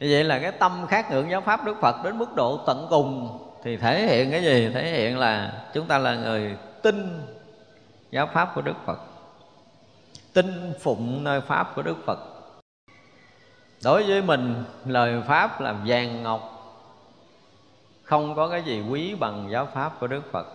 như 0.00 0.08
vậy 0.10 0.24
là 0.24 0.38
cái 0.38 0.52
tâm 0.52 0.86
khát 0.88 1.10
ngưỡng 1.10 1.30
giáo 1.30 1.40
pháp 1.40 1.64
đức 1.64 1.76
phật 1.80 2.04
đến 2.04 2.18
mức 2.18 2.34
độ 2.34 2.56
tận 2.66 2.86
cùng 2.90 3.38
thì 3.62 3.76
thể 3.76 4.06
hiện 4.06 4.30
cái 4.30 4.42
gì? 4.42 4.70
Thể 4.74 4.90
hiện 4.90 5.18
là 5.18 5.52
chúng 5.74 5.86
ta 5.86 5.98
là 5.98 6.14
người 6.14 6.56
tin 6.82 7.22
giáo 8.10 8.28
pháp 8.32 8.52
của 8.54 8.62
đức 8.62 8.76
phật, 8.86 8.98
tin 10.32 10.72
phụng 10.80 11.24
nơi 11.24 11.40
pháp 11.40 11.72
của 11.76 11.82
đức 11.82 11.96
phật. 12.06 12.18
Đối 13.84 14.02
với 14.02 14.22
mình, 14.22 14.64
lời 14.86 15.22
pháp 15.26 15.60
là 15.60 15.72
vàng 15.86 16.22
ngọc, 16.22 16.56
không 18.02 18.34
có 18.34 18.48
cái 18.48 18.62
gì 18.62 18.82
quý 18.90 19.14
bằng 19.14 19.48
giáo 19.50 19.68
pháp 19.74 20.00
của 20.00 20.06
đức 20.06 20.32
phật. 20.32 20.46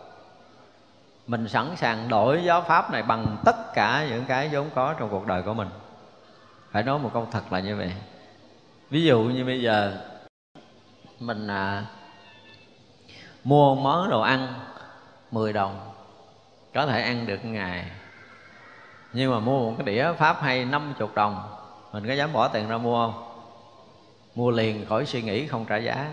Mình 1.27 1.47
sẵn 1.47 1.75
sàng 1.75 2.09
đổi 2.09 2.43
giáo 2.43 2.61
pháp 2.61 2.91
này 2.91 3.03
bằng 3.03 3.37
tất 3.45 3.73
cả 3.73 4.05
những 4.09 4.25
cái 4.27 4.49
vốn 4.51 4.69
có 4.75 4.93
trong 4.99 5.09
cuộc 5.09 5.27
đời 5.27 5.41
của 5.41 5.53
mình. 5.53 5.69
Phải 6.71 6.83
nói 6.83 6.99
một 6.99 7.09
câu 7.13 7.27
thật 7.31 7.43
là 7.51 7.59
như 7.59 7.75
vậy 7.75 7.91
ví 8.89 9.03
dụ 9.03 9.21
như 9.21 9.45
bây 9.45 9.61
giờ 9.61 9.97
mình 11.19 11.47
à, 11.47 11.85
mua 13.43 13.75
món 13.75 14.09
đồ 14.09 14.21
ăn 14.21 14.53
10 15.31 15.53
đồng 15.53 15.91
có 16.73 16.85
thể 16.85 17.01
ăn 17.01 17.25
được 17.25 17.45
ngày. 17.45 17.85
Nhưng 19.13 19.31
mà 19.31 19.39
mua 19.39 19.59
một 19.59 19.75
cái 19.77 19.85
đĩa 19.85 20.13
pháp 20.17 20.41
hay 20.41 20.65
50 20.65 21.09
đồng 21.15 21.55
mình 21.91 22.07
có 22.07 22.13
dám 22.13 22.33
bỏ 22.33 22.47
tiền 22.47 22.69
ra 22.69 22.77
mua 22.77 23.05
không? 23.05 23.23
Mua 24.35 24.51
liền 24.51 24.85
khỏi 24.85 25.05
suy 25.05 25.21
nghĩ 25.21 25.47
không 25.47 25.65
trả 25.65 25.77
giá. 25.77 26.11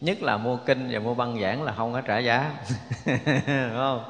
Nhất 0.00 0.22
là 0.22 0.36
mua 0.36 0.56
kinh 0.56 0.88
và 0.92 0.98
mua 0.98 1.14
băng 1.14 1.40
giảng 1.40 1.62
là 1.62 1.72
không 1.72 1.92
có 1.92 2.00
trả 2.00 2.18
giá. 2.18 2.50
Đúng 3.46 3.76
không? 3.76 4.04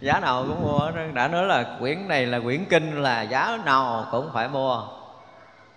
Giá 0.00 0.20
nào 0.20 0.44
cũng 0.48 0.62
mua 0.62 0.90
đã 1.14 1.28
nói 1.28 1.46
là 1.46 1.76
quyển 1.80 2.08
này 2.08 2.26
là 2.26 2.40
quyển 2.40 2.64
kinh 2.64 3.02
là 3.02 3.22
giá 3.22 3.58
nào 3.64 4.06
cũng 4.10 4.30
phải 4.32 4.48
mua 4.48 4.82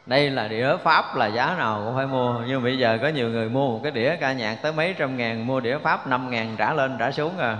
đây 0.07 0.29
là 0.29 0.47
đĩa 0.47 0.77
pháp 0.83 1.15
là 1.15 1.25
giá 1.25 1.55
nào 1.57 1.81
cũng 1.85 1.95
phải 1.95 2.07
mua. 2.07 2.41
Nhưng 2.47 2.63
bây 2.63 2.77
giờ 2.77 2.97
có 3.01 3.07
nhiều 3.07 3.29
người 3.29 3.49
mua 3.49 3.69
một 3.69 3.79
cái 3.83 3.91
đĩa 3.91 4.15
ca 4.15 4.33
nhạc 4.33 4.55
tới 4.61 4.71
mấy 4.71 4.95
trăm 4.97 5.17
ngàn, 5.17 5.47
mua 5.47 5.59
đĩa 5.59 5.77
pháp 5.77 6.07
năm 6.07 6.29
ngàn 6.29 6.55
trả 6.57 6.73
lên, 6.73 6.95
trả 6.99 7.11
xuống 7.11 7.37
à. 7.37 7.57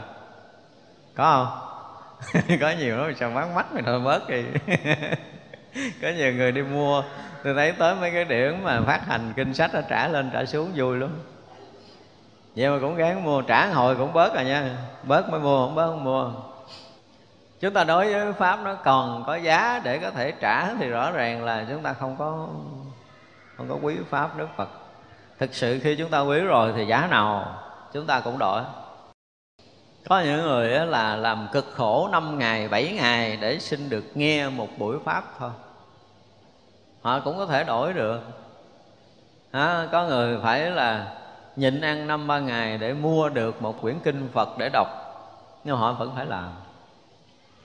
Có 1.16 1.24
không? 1.24 1.68
Có 2.62 2.74
nhiều 2.80 2.98
lắm, 2.98 3.14
sao 3.20 3.32
bán 3.36 3.56
mắt 3.56 3.74
người 3.74 3.82
thôi 3.86 4.00
bớt 4.00 4.30
đi. 4.30 4.43
Có 6.02 6.10
nhiều 6.18 6.34
người 6.34 6.52
đi 6.52 6.62
mua. 6.62 7.04
Tôi 7.43 7.54
thấy 7.54 7.72
tới 7.72 7.95
mấy 7.95 8.12
cái 8.12 8.26
điểm 8.26 8.64
mà 8.64 8.82
phát 8.82 9.08
hành 9.08 9.34
kinh 9.36 9.54
sách 9.54 9.74
nó 9.74 9.82
trả 9.89 10.08
lên, 10.08 10.30
trả 10.34 10.45
xuống, 10.45 10.72
vui 10.76 10.98
lắm. 10.98 11.10
Vậy 12.56 12.70
mà 12.70 12.78
cũng 12.82 12.95
gắng 12.95 13.24
mua, 13.24 13.41
trả 13.41 13.68
hồi 13.68 13.95
cũng 13.95 14.14
bớt 14.14 14.36
rồi 14.36 14.45
nha. 14.45 14.76
Bớt 15.04 15.30
mới 15.30 15.39
mua, 15.39 15.66
không 15.66 15.76
bớt 15.76 15.88
không 15.88 16.04
mua 16.04 16.32
chúng 17.60 17.74
ta 17.74 17.84
đối 17.84 18.14
với 18.14 18.34
pháp 18.34 18.60
nó 18.64 18.74
còn 18.74 19.24
có 19.28 19.36
giá 19.36 19.82
để 19.84 19.99
có 19.99 20.12
thể 20.12 20.32
trả 20.32 20.74
thì 20.74 20.89
rõ 20.89 21.12
ràng 21.12 21.45
là 21.45 21.66
chúng 21.70 21.82
ta 21.82 21.93
không 21.93 22.16
có 22.18 22.47
không 23.58 23.70
có 23.70 23.76
quý 23.82 23.95
pháp 24.10 24.38
đức 24.38 24.47
phật. 24.55 24.70
Thực 25.39 25.55
sự 25.55 25.80
khi 25.84 25.95
chúng 25.95 26.10
ta 26.10 26.20
quý 26.20 26.39
rồi 26.39 26.74
thì 26.76 26.86
giá 26.86 27.08
nào 27.12 27.55
chúng 27.93 28.08
ta 28.08 28.20
cũng 28.20 28.38
đổi. 28.39 28.62
Có 30.10 30.20
những 30.20 30.41
người 30.41 30.70
là 30.70 31.16
làm 31.16 31.47
cực 31.51 31.66
khổ 31.74 32.10
5 32.12 32.39
ngày, 32.39 32.68
7 32.68 32.93
ngày 32.93 33.38
để 33.41 33.60
xin 33.60 33.89
được 33.89 34.05
nghe 34.16 34.49
một 34.49 34.68
buổi 34.78 34.97
Pháp 35.05 35.24
thôi. 35.39 35.49
Họ 37.01 37.20
cũng 37.20 37.38
có 37.38 37.45
thể 37.45 37.64
đổi 37.64 37.93
được. 37.93 38.22
À, 39.51 39.88
Có 39.91 40.05
người 40.05 40.39
phải 40.43 40.72
là 40.72 41.18
nhịn 41.55 41.82
ăn 41.82 42.08
năm 42.08 42.28
ba 42.28 42.39
ngày 42.39 42.78
để 42.78 42.93
mua 42.93 43.30
được 43.30 43.62
một 43.62 43.82
quyển 43.82 43.99
kinh 43.99 44.30
Phật 44.34 44.58
để 44.58 44.70
đọc 44.74 44.88
Nhưng 45.64 45.78
họ 45.78 45.93
vẫn 45.93 46.12
phải 46.16 46.26
làm 46.26 46.51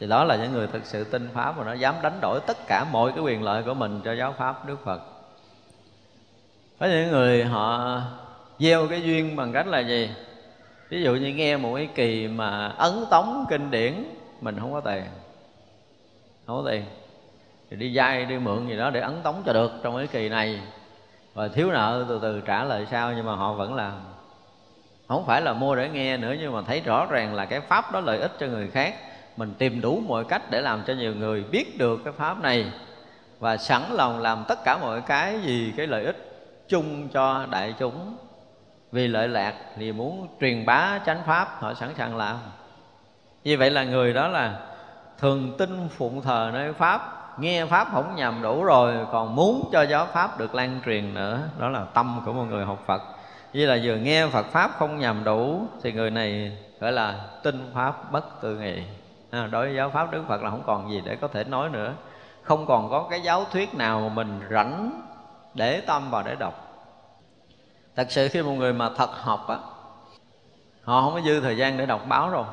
thì 0.02 0.08
đó 0.08 0.24
là 0.24 0.36
những 0.36 0.52
người 0.52 0.66
thực 0.66 0.86
sự 0.86 1.04
tin 1.04 1.28
pháp 1.34 1.56
và 1.56 1.64
nó 1.64 1.72
dám 1.72 1.94
đánh 2.02 2.18
đổi 2.20 2.40
tất 2.46 2.56
cả 2.66 2.84
mọi 2.92 3.12
cái 3.12 3.20
quyền 3.20 3.42
lợi 3.42 3.62
của 3.62 3.74
mình 3.74 4.00
cho 4.04 4.12
giáo 4.12 4.34
pháp, 4.38 4.66
đức 4.66 4.84
phật. 4.84 5.00
Có 6.80 6.86
những 6.86 7.10
người 7.10 7.44
họ 7.44 8.00
gieo 8.58 8.88
cái 8.88 9.02
duyên 9.02 9.36
bằng 9.36 9.52
cách 9.52 9.66
là 9.66 9.80
gì? 9.80 10.10
Ví 10.88 11.02
dụ 11.02 11.14
như 11.14 11.34
nghe 11.34 11.56
một 11.56 11.74
cái 11.76 11.88
kỳ 11.94 12.28
mà 12.28 12.68
ấn 12.68 12.92
tống 13.10 13.46
kinh 13.50 13.70
điển, 13.70 14.04
mình 14.40 14.56
không 14.60 14.72
có 14.72 14.80
tiền. 14.80 15.04
Không 16.46 16.64
có 16.64 16.70
tiền. 16.70 16.84
Thì 17.70 17.76
đi 17.76 17.96
vay 17.96 18.24
đi 18.24 18.38
mượn 18.38 18.68
gì 18.68 18.76
đó 18.76 18.90
để 18.90 19.00
ấn 19.00 19.22
tống 19.22 19.42
cho 19.46 19.52
được 19.52 19.72
trong 19.82 19.96
cái 19.96 20.06
kỳ 20.06 20.28
này. 20.28 20.60
Và 21.34 21.48
thiếu 21.48 21.70
nợ 21.70 22.04
từ 22.08 22.18
từ 22.22 22.40
trả 22.40 22.64
lời 22.64 22.86
sau 22.90 23.12
nhưng 23.12 23.26
mà 23.26 23.34
họ 23.34 23.52
vẫn 23.52 23.74
làm. 23.74 23.92
Không 25.08 25.26
phải 25.26 25.42
là 25.42 25.52
mua 25.52 25.74
để 25.74 25.88
nghe 25.88 26.16
nữa 26.16 26.34
nhưng 26.40 26.52
mà 26.52 26.62
thấy 26.62 26.80
rõ 26.80 27.06
ràng 27.10 27.34
là 27.34 27.44
cái 27.44 27.60
pháp 27.60 27.92
đó 27.92 28.00
lợi 28.00 28.18
ích 28.18 28.32
cho 28.38 28.46
người 28.46 28.70
khác 28.70 28.94
mình 29.36 29.54
tìm 29.58 29.80
đủ 29.80 30.02
mọi 30.06 30.24
cách 30.24 30.42
để 30.50 30.60
làm 30.60 30.82
cho 30.86 30.92
nhiều 30.92 31.14
người 31.14 31.44
biết 31.44 31.78
được 31.78 32.00
cái 32.04 32.12
pháp 32.12 32.42
này 32.42 32.72
và 33.38 33.56
sẵn 33.56 33.82
lòng 33.90 34.18
làm 34.18 34.44
tất 34.48 34.64
cả 34.64 34.78
mọi 34.78 35.00
cái 35.00 35.40
gì 35.40 35.72
cái 35.76 35.86
lợi 35.86 36.04
ích 36.04 36.32
chung 36.68 37.08
cho 37.08 37.46
đại 37.50 37.74
chúng. 37.78 38.16
Vì 38.92 39.08
lợi 39.08 39.28
lạc 39.28 39.54
thì 39.76 39.92
muốn 39.92 40.28
truyền 40.40 40.66
bá 40.66 40.98
chánh 41.06 41.22
pháp, 41.26 41.60
họ 41.60 41.74
sẵn 41.74 41.94
sàng 41.98 42.16
làm. 42.16 42.36
Như 43.44 43.58
vậy 43.58 43.70
là 43.70 43.84
người 43.84 44.12
đó 44.12 44.28
là 44.28 44.60
thường 45.18 45.54
tin 45.58 45.88
phụng 45.88 46.22
thờ 46.22 46.50
nơi 46.54 46.72
pháp, 46.72 47.28
nghe 47.38 47.66
pháp 47.66 47.88
không 47.92 48.16
nhầm 48.16 48.42
đủ 48.42 48.64
rồi, 48.64 48.94
còn 49.12 49.34
muốn 49.36 49.68
cho 49.72 49.82
giáo 49.82 50.06
pháp 50.06 50.38
được 50.38 50.54
lan 50.54 50.80
truyền 50.84 51.14
nữa. 51.14 51.40
Đó 51.58 51.68
là 51.68 51.84
tâm 51.84 52.22
của 52.26 52.32
một 52.32 52.44
người 52.44 52.64
học 52.64 52.82
phật. 52.86 53.02
Như 53.52 53.66
là 53.66 53.78
vừa 53.82 53.96
nghe 53.96 54.26
phật 54.26 54.46
pháp 54.46 54.70
không 54.78 54.98
nhầm 54.98 55.24
đủ, 55.24 55.66
thì 55.82 55.92
người 55.92 56.10
này 56.10 56.56
gọi 56.80 56.92
là 56.92 57.14
tin 57.42 57.70
pháp 57.74 58.12
bất 58.12 58.40
tư 58.42 58.56
nghị 58.56 58.82
à, 59.32 59.46
đối 59.46 59.66
với 59.66 59.76
giáo 59.76 59.90
pháp 59.90 60.10
đức 60.10 60.24
phật 60.28 60.42
là 60.42 60.50
không 60.50 60.62
còn 60.66 60.90
gì 60.90 61.02
để 61.04 61.16
có 61.16 61.28
thể 61.28 61.44
nói 61.44 61.68
nữa. 61.68 61.94
Không 62.42 62.66
còn 62.66 62.90
có 62.90 63.06
cái 63.10 63.20
giáo 63.20 63.44
thuyết 63.52 63.74
nào 63.74 64.00
mà 64.00 64.08
mình 64.08 64.40
rảnh 64.50 65.02
để 65.54 65.80
tâm 65.80 66.10
vào 66.10 66.22
để 66.22 66.34
đọc. 66.34 66.54
Thật 67.96 68.06
sự 68.10 68.28
khi 68.28 68.42
một 68.42 68.52
người 68.52 68.72
mà 68.72 68.90
thật 68.96 69.10
học 69.10 69.48
á 69.48 69.56
họ 70.84 71.02
không 71.02 71.14
có 71.14 71.20
dư 71.20 71.40
thời 71.40 71.56
gian 71.56 71.76
để 71.76 71.86
đọc 71.86 72.00
báo 72.08 72.30
rồi 72.30 72.44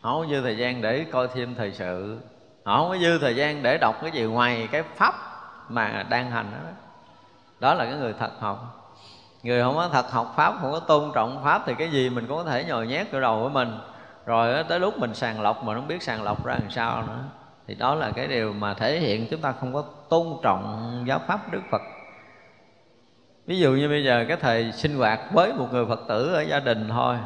họ 0.00 0.12
không 0.12 0.20
có 0.22 0.26
dư 0.30 0.42
thời 0.42 0.56
gian 0.56 0.82
để 0.82 1.06
coi 1.12 1.28
thêm 1.28 1.54
thời 1.54 1.72
sự. 1.72 2.20
Họ 2.64 2.76
không 2.76 2.88
có 2.88 2.98
dư 2.98 3.18
thời 3.18 3.36
gian 3.36 3.62
để 3.62 3.78
đọc 3.78 3.96
cái 4.02 4.10
gì 4.10 4.22
ngoài 4.22 4.68
cái 4.72 4.82
pháp 4.82 5.14
mà 5.68 6.06
đang 6.08 6.30
hành 6.30 6.50
đó. 6.52 6.70
Đó 7.60 7.74
là 7.74 7.84
cái 7.84 7.94
người 7.94 8.14
thật 8.18 8.30
học. 8.40 8.90
Người 9.42 9.62
không 9.62 9.74
có 9.74 9.88
thật 9.92 10.10
học 10.10 10.32
pháp 10.36 10.54
không 10.60 10.72
có 10.72 10.80
tôn 10.80 11.12
trọng 11.14 11.44
pháp 11.44 11.62
thì 11.66 11.74
cái 11.74 11.90
gì 11.90 12.10
mình 12.10 12.26
cũng 12.26 12.36
có 12.36 12.44
thể 12.44 12.64
nhồi 12.64 12.86
nhét 12.86 13.12
vào 13.12 13.20
đầu 13.20 13.42
của 13.42 13.48
mình 13.48 13.78
rồi 14.26 14.64
tới 14.68 14.80
lúc 14.80 14.98
mình 14.98 15.14
sàng 15.14 15.40
lọc 15.40 15.64
mà 15.64 15.74
không 15.74 15.88
biết 15.88 16.02
sàng 16.02 16.22
lọc 16.22 16.44
ra 16.44 16.54
làm 16.54 16.70
sao 16.70 17.02
nữa. 17.02 17.24
Thì 17.66 17.74
đó 17.74 17.94
là 17.94 18.10
cái 18.10 18.28
điều 18.28 18.52
mà 18.52 18.74
thể 18.74 19.00
hiện 19.00 19.26
chúng 19.30 19.40
ta 19.40 19.52
không 19.52 19.72
có 19.72 19.84
tôn 20.08 20.26
trọng 20.42 21.04
giáo 21.08 21.20
pháp 21.26 21.52
đức 21.52 21.62
phật. 21.70 21.82
Ví 23.46 23.58
dụ 23.58 23.72
như 23.72 23.88
bây 23.88 24.04
giờ 24.04 24.24
cái 24.28 24.36
thầy 24.36 24.72
sinh 24.72 24.96
hoạt 24.96 25.20
với 25.32 25.52
một 25.52 25.68
người 25.72 25.86
phật 25.86 26.00
tử 26.08 26.34
ở 26.34 26.40
gia 26.40 26.60
đình 26.60 26.88
thôi. 26.88 27.16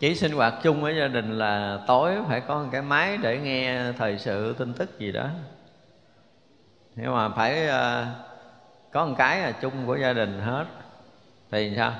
Chỉ 0.00 0.14
sinh 0.14 0.32
hoạt 0.32 0.54
chung 0.62 0.84
ở 0.84 0.90
gia 0.90 1.08
đình 1.08 1.38
là 1.38 1.78
tối 1.86 2.12
phải 2.28 2.40
có 2.40 2.58
một 2.58 2.68
cái 2.72 2.82
máy 2.82 3.18
để 3.22 3.38
nghe 3.38 3.92
thời 3.98 4.18
sự, 4.18 4.54
tin 4.58 4.72
tức 4.72 4.98
gì 4.98 5.12
đó. 5.12 5.28
Nhưng 6.96 7.14
mà 7.14 7.28
phải 7.28 7.66
ờ, 7.66 8.06
có 8.92 9.06
một 9.06 9.14
cái 9.18 9.40
là 9.40 9.52
chung 9.52 9.86
của 9.86 9.96
gia 9.96 10.12
đình 10.12 10.40
hết. 10.40 10.64
Thì 11.50 11.72
sao? 11.76 11.92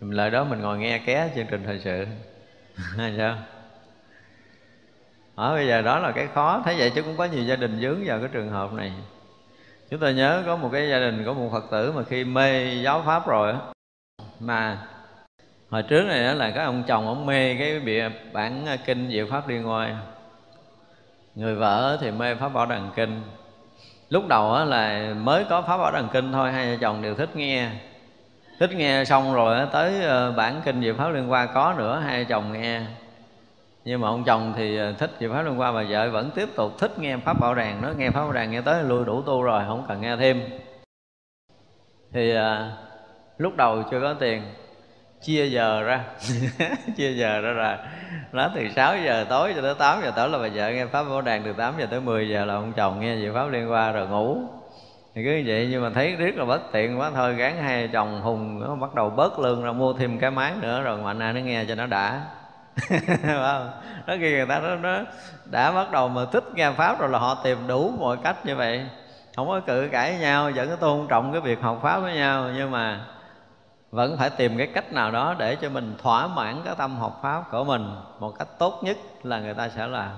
Lời 0.00 0.30
đó 0.30 0.44
mình 0.44 0.60
ngồi 0.60 0.78
nghe 0.78 0.98
ké 0.98 1.30
chương 1.34 1.46
trình 1.50 1.62
thời 1.66 1.80
sự 1.80 2.06
hay 2.96 3.14
sao? 3.18 3.36
Ở 5.34 5.54
bây 5.54 5.66
giờ 5.66 5.82
đó 5.82 5.98
là 5.98 6.12
cái 6.12 6.28
khó. 6.34 6.62
Thấy 6.64 6.74
vậy 6.78 6.92
chứ 6.94 7.02
cũng 7.02 7.16
có 7.16 7.24
nhiều 7.24 7.44
gia 7.44 7.56
đình 7.56 7.80
dướng 7.80 8.02
vào 8.06 8.18
cái 8.18 8.28
trường 8.32 8.50
hợp 8.50 8.72
này. 8.72 8.92
Chúng 9.90 10.00
ta 10.00 10.10
nhớ 10.10 10.42
có 10.46 10.56
một 10.56 10.68
cái 10.72 10.88
gia 10.88 10.98
đình, 10.98 11.22
có 11.26 11.32
một 11.32 11.48
phật 11.52 11.64
tử 11.70 11.92
mà 11.92 12.02
khi 12.02 12.24
mê 12.24 12.74
giáo 12.74 13.02
pháp 13.06 13.26
rồi 13.26 13.54
mà 14.40 14.78
hồi 15.70 15.82
trước 15.82 16.04
này 16.04 16.24
đó 16.24 16.32
là 16.32 16.50
cái 16.50 16.64
ông 16.64 16.82
chồng 16.86 17.06
ông 17.06 17.26
mê 17.26 17.56
cái 17.58 17.80
bịa 17.80 18.08
bản 18.32 18.66
kinh 18.86 19.10
diệu 19.10 19.26
pháp 19.30 19.48
liên 19.48 19.62
ngoài 19.62 19.94
người 21.34 21.54
vợ 21.54 21.98
thì 22.00 22.10
mê 22.10 22.34
pháp 22.34 22.48
bảo 22.48 22.66
đàn 22.66 22.90
kinh. 22.96 23.22
Lúc 24.08 24.28
đầu 24.28 24.64
là 24.64 25.14
mới 25.14 25.44
có 25.50 25.62
pháp 25.62 25.76
bảo 25.76 25.92
đàn 25.92 26.08
kinh 26.12 26.32
thôi, 26.32 26.52
hai 26.52 26.70
vợ 26.70 26.76
chồng 26.80 27.02
đều 27.02 27.14
thích 27.14 27.36
nghe 27.36 27.70
thích 28.58 28.70
nghe 28.74 29.04
xong 29.04 29.34
rồi 29.34 29.66
tới 29.72 30.04
ờ, 30.04 30.32
bản 30.32 30.60
kinh 30.64 30.82
diệu 30.82 30.94
pháp 30.94 31.08
liên 31.08 31.26
hoa 31.26 31.46
có 31.46 31.74
nữa 31.78 32.02
hai 32.04 32.24
chồng 32.24 32.52
nghe. 32.52 32.80
Nhưng 33.84 34.00
mà 34.00 34.08
ông 34.08 34.24
chồng 34.24 34.52
thì 34.56 34.76
ờ, 34.76 34.92
thích 34.92 35.10
diệu 35.20 35.32
pháp 35.32 35.42
liên 35.42 35.54
hoa 35.54 35.72
bà 35.72 35.82
vợ 35.88 36.10
vẫn 36.10 36.30
tiếp 36.34 36.48
tục 36.56 36.72
thích 36.78 36.98
nghe 36.98 37.16
pháp 37.16 37.40
bảo 37.40 37.54
đàn 37.54 37.82
nó 37.82 37.88
nghe 37.96 38.10
pháp 38.10 38.20
bảo 38.20 38.32
đàn 38.32 38.50
nghe 38.50 38.60
tới 38.60 38.82
lui 38.82 39.04
đủ 39.04 39.22
tu 39.22 39.42
rồi 39.42 39.62
không 39.66 39.84
cần 39.88 40.00
nghe 40.00 40.16
thêm. 40.16 40.42
Thì 42.12 42.34
à, 42.34 42.72
lúc 43.38 43.56
đầu 43.56 43.82
chưa 43.90 44.00
có 44.00 44.14
tiền 44.14 44.42
chia 45.22 45.46
giờ 45.46 45.82
ra. 45.82 46.04
Chia 46.96 47.12
giờ 47.12 47.40
ra 47.40 47.50
là 47.52 47.88
nói 48.32 48.50
từ 48.54 48.68
6 48.76 48.96
giờ 49.04 49.26
tối 49.28 49.52
cho 49.56 49.62
tới 49.62 49.74
8 49.78 50.02
giờ 50.02 50.12
tối 50.16 50.28
là 50.28 50.38
bà 50.38 50.48
vợ 50.54 50.70
nghe 50.70 50.86
pháp 50.86 51.02
bảo 51.02 51.20
đàn 51.20 51.42
từ 51.44 51.52
8 51.52 51.74
giờ 51.78 51.86
tới 51.90 52.00
10 52.00 52.28
giờ 52.28 52.44
là 52.44 52.54
ông 52.54 52.72
chồng 52.76 53.00
nghe 53.00 53.16
diệu 53.16 53.34
pháp 53.34 53.46
liên 53.50 53.68
hoa 53.68 53.92
rồi 53.92 54.08
ngủ 54.08 54.38
thì 55.14 55.24
cứ 55.24 55.42
vậy 55.46 55.68
nhưng 55.70 55.82
mà 55.82 55.90
thấy 55.90 56.16
rất 56.16 56.34
là 56.36 56.44
bất 56.44 56.72
tiện 56.72 57.00
quá. 57.00 57.10
Thôi 57.14 57.34
gán 57.34 57.56
hai 57.56 57.88
chồng 57.88 58.20
hùng 58.20 58.60
nó 58.60 58.74
bắt 58.74 58.94
đầu 58.94 59.10
bớt 59.10 59.38
lương 59.38 59.64
ra 59.64 59.72
mua 59.72 59.92
thêm 59.92 60.18
cái 60.18 60.30
máy 60.30 60.52
nữa 60.60 60.82
rồi 60.82 60.98
mạnh 60.98 61.18
ai 61.18 61.32
nó 61.32 61.40
nghe 61.40 61.64
cho 61.68 61.74
nó 61.74 61.86
đã. 61.86 62.26
Không? 63.22 63.70
đó 64.06 64.14
khi 64.20 64.30
người 64.30 64.46
ta 64.46 64.58
nó, 64.60 64.76
nó 64.76 64.98
đã 65.44 65.72
bắt 65.72 65.90
đầu 65.90 66.08
mà 66.08 66.24
thích 66.32 66.44
nghe 66.54 66.70
pháp 66.70 67.00
rồi 67.00 67.08
là 67.08 67.18
họ 67.18 67.34
tìm 67.44 67.58
đủ 67.66 67.92
mọi 67.98 68.16
cách 68.24 68.46
như 68.46 68.56
vậy. 68.56 68.86
Không 69.36 69.48
có 69.48 69.60
cự 69.60 69.88
cãi 69.92 70.18
nhau 70.18 70.50
vẫn 70.54 70.68
có 70.68 70.76
tôn 70.76 71.06
trọng 71.08 71.32
cái 71.32 71.40
việc 71.40 71.60
học 71.60 71.78
pháp 71.82 71.98
với 71.98 72.14
nhau 72.14 72.50
nhưng 72.56 72.70
mà 72.70 73.06
vẫn 73.90 74.16
phải 74.18 74.30
tìm 74.30 74.58
cái 74.58 74.66
cách 74.66 74.92
nào 74.92 75.10
đó 75.10 75.34
để 75.38 75.56
cho 75.56 75.68
mình 75.68 75.94
thỏa 76.02 76.26
mãn 76.26 76.62
cái 76.64 76.74
tâm 76.78 76.96
học 76.96 77.20
pháp 77.22 77.50
của 77.50 77.64
mình 77.64 77.96
một 78.18 78.38
cách 78.38 78.48
tốt 78.58 78.80
nhất 78.82 78.96
là 79.22 79.40
người 79.40 79.54
ta 79.54 79.68
sẽ 79.68 79.86
làm. 79.86 80.10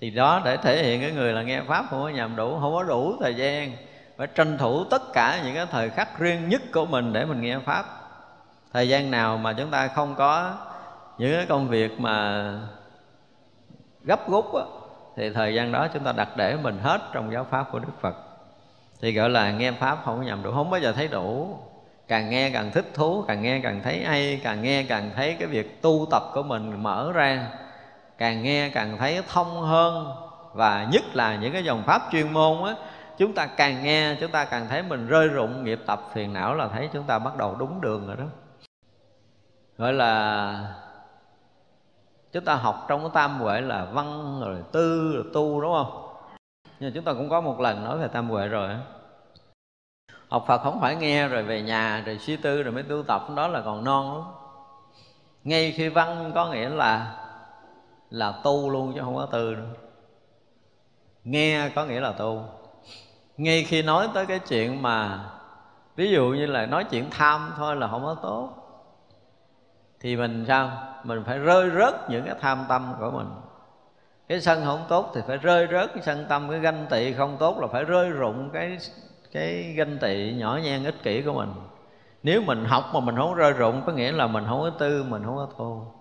Thì 0.00 0.10
đó 0.10 0.42
để 0.44 0.56
thể 0.56 0.82
hiện 0.82 1.00
cái 1.00 1.12
người 1.12 1.32
là 1.32 1.42
nghe 1.42 1.60
pháp 1.60 1.84
không 1.90 2.02
có 2.02 2.08
nhầm 2.08 2.36
đủ 2.36 2.58
không 2.60 2.74
có 2.74 2.82
đủ 2.82 3.16
thời 3.20 3.34
gian 3.34 3.72
phải 4.18 4.26
tranh 4.26 4.58
thủ 4.58 4.84
tất 4.84 5.12
cả 5.12 5.40
những 5.44 5.54
cái 5.54 5.66
thời 5.70 5.90
khắc 5.90 6.18
riêng 6.18 6.48
nhất 6.48 6.62
của 6.72 6.86
mình 6.86 7.12
để 7.12 7.24
mình 7.24 7.40
nghe 7.40 7.58
pháp. 7.58 7.84
Thời 8.72 8.88
gian 8.88 9.10
nào 9.10 9.38
mà 9.38 9.52
chúng 9.52 9.70
ta 9.70 9.88
không 9.88 10.14
có 10.14 10.54
những 11.18 11.36
cái 11.36 11.46
công 11.46 11.68
việc 11.68 12.00
mà 12.00 12.44
gấp 14.04 14.30
rút 14.30 14.54
á, 14.54 14.62
thì 15.16 15.30
thời 15.30 15.54
gian 15.54 15.72
đó 15.72 15.88
chúng 15.94 16.04
ta 16.04 16.12
đặt 16.12 16.28
để 16.36 16.56
mình 16.62 16.78
hết 16.82 17.00
trong 17.12 17.32
giáo 17.32 17.46
pháp 17.50 17.72
của 17.72 17.78
đức 17.78 18.00
phật. 18.00 18.14
Thì 19.00 19.12
gọi 19.12 19.30
là 19.30 19.50
nghe 19.50 19.72
pháp 19.72 19.98
không 20.04 20.18
có 20.18 20.24
nhầm 20.24 20.42
đủ 20.42 20.52
không 20.52 20.70
bao 20.70 20.80
giờ 20.80 20.92
thấy 20.92 21.08
đủ. 21.08 21.58
Càng 22.08 22.30
nghe 22.30 22.50
càng 22.50 22.70
thích 22.70 22.90
thú 22.94 23.24
càng 23.28 23.42
nghe 23.42 23.60
càng 23.62 23.80
thấy 23.84 24.04
hay 24.04 24.40
càng 24.44 24.62
nghe 24.62 24.82
càng 24.82 25.10
thấy 25.16 25.36
cái 25.38 25.48
việc 25.48 25.82
tu 25.82 26.06
tập 26.10 26.22
của 26.34 26.42
mình 26.42 26.82
mở 26.82 27.12
ra. 27.14 27.46
Càng 28.18 28.42
nghe 28.42 28.68
càng 28.68 28.98
thấy 28.98 29.22
thông 29.28 29.60
hơn. 29.60 30.14
Và 30.52 30.86
nhất 30.92 31.02
là 31.12 31.36
những 31.36 31.52
cái 31.52 31.64
dòng 31.64 31.82
pháp 31.82 32.02
chuyên 32.12 32.32
môn 32.32 32.64
á 32.64 32.74
chúng 33.18 33.34
ta 33.34 33.46
càng 33.46 33.82
nghe, 33.84 34.16
chúng 34.20 34.30
ta 34.30 34.44
càng 34.44 34.68
thấy 34.68 34.82
mình 34.82 35.06
rơi 35.06 35.28
rụng, 35.28 35.64
nghiệp 35.64 35.80
tập, 35.86 36.02
phiền 36.12 36.32
não 36.32 36.54
là 36.54 36.68
thấy 36.68 36.90
chúng 36.92 37.04
ta 37.04 37.18
bắt 37.18 37.36
đầu 37.36 37.54
đúng 37.54 37.80
đường 37.80 38.06
rồi 38.06 38.16
đó. 38.16 38.24
Gọi 39.78 39.92
là 39.92 40.74
chúng 42.32 42.44
ta 42.44 42.54
học 42.54 42.84
trong 42.88 43.00
cái 43.00 43.10
tam 43.14 43.40
huệ 43.40 43.60
là 43.60 43.84
văn 43.84 44.40
rồi 44.44 44.62
tư 44.72 45.12
rồi 45.14 45.24
tu, 45.34 45.60
đúng 45.60 45.72
không? 45.72 46.14
Nhưng 46.80 46.92
chúng 46.94 47.04
ta 47.04 47.12
cũng 47.12 47.28
có 47.28 47.40
một 47.40 47.60
lần 47.60 47.84
nói 47.84 47.98
về 47.98 48.08
tam 48.08 48.30
huệ 48.30 48.48
rồi 48.48 48.70
học 50.28 50.44
phật 50.48 50.58
không 50.58 50.80
phải 50.80 50.96
nghe 50.96 51.28
rồi 51.28 51.42
về 51.42 51.62
nhà 51.62 52.02
rồi 52.06 52.18
suy 52.18 52.36
tư 52.36 52.62
rồi 52.62 52.72
mới 52.72 52.82
tu 52.82 53.02
tập, 53.02 53.22
đó 53.36 53.48
là 53.48 53.60
còn 53.60 53.84
non 53.84 54.14
lắm. 54.14 54.24
Ngay 55.44 55.72
khi 55.72 55.88
văn 55.88 56.32
có 56.34 56.52
nghĩa 56.52 56.68
là 56.68 57.16
là 58.10 58.40
tu 58.44 58.70
luôn 58.70 58.92
chứ 58.94 59.00
không 59.04 59.16
có 59.16 59.26
tư 59.26 59.54
nữa. 59.54 59.74
Nghe 61.24 61.70
có 61.74 61.84
nghĩa 61.84 62.00
là 62.00 62.12
tu 62.12 62.44
ngay 63.38 63.64
khi 63.64 63.82
nói 63.82 64.08
tới 64.14 64.26
cái 64.26 64.38
chuyện 64.38 64.82
mà, 64.82 65.24
ví 65.96 66.10
dụ 66.10 66.28
như 66.28 66.46
là 66.46 66.66
nói 66.66 66.84
chuyện 66.84 67.10
tham 67.10 67.52
thôi 67.56 67.76
là 67.76 67.88
không 67.88 68.04
có 68.04 68.16
tốt. 68.22 68.50
Thì 70.00 70.16
mình 70.16 70.44
sao? 70.48 70.70
Mình 71.04 71.22
phải 71.26 71.38
rơi 71.38 71.70
rớt 71.70 72.10
những 72.10 72.24
cái 72.24 72.34
tham 72.40 72.64
tâm 72.68 72.94
của 73.00 73.10
mình. 73.10 73.28
Cái 74.28 74.40
sân 74.40 74.64
không 74.64 74.84
tốt 74.88 75.12
thì 75.14 75.20
phải 75.26 75.36
rơi 75.36 75.68
rớt 75.72 75.94
cái 75.94 76.02
sân 76.02 76.26
tâm, 76.28 76.50
cái 76.50 76.60
ganh 76.60 76.86
tị 76.90 77.12
không 77.12 77.36
tốt 77.38 77.58
là 77.60 77.66
phải 77.66 77.84
rơi 77.84 78.10
rụng 78.10 78.50
cái 78.52 78.78
cái 79.32 79.62
ganh 79.76 79.98
tị 79.98 80.34
nhỏ 80.38 80.58
nhen 80.62 80.84
ích 80.84 81.02
kỷ 81.02 81.22
của 81.22 81.32
mình. 81.32 81.52
Nếu 82.22 82.42
mình 82.42 82.64
học 82.64 82.90
mà 82.94 83.00
mình 83.00 83.16
không 83.16 83.34
rơi 83.34 83.52
rụng, 83.52 83.82
có 83.86 83.92
nghĩa 83.92 84.12
là 84.12 84.26
mình 84.26 84.44
không 84.48 84.60
có 84.60 84.70
tư, 84.70 85.04
mình 85.08 85.22
không 85.24 85.36
có 85.36 85.48
tu. 85.58 85.94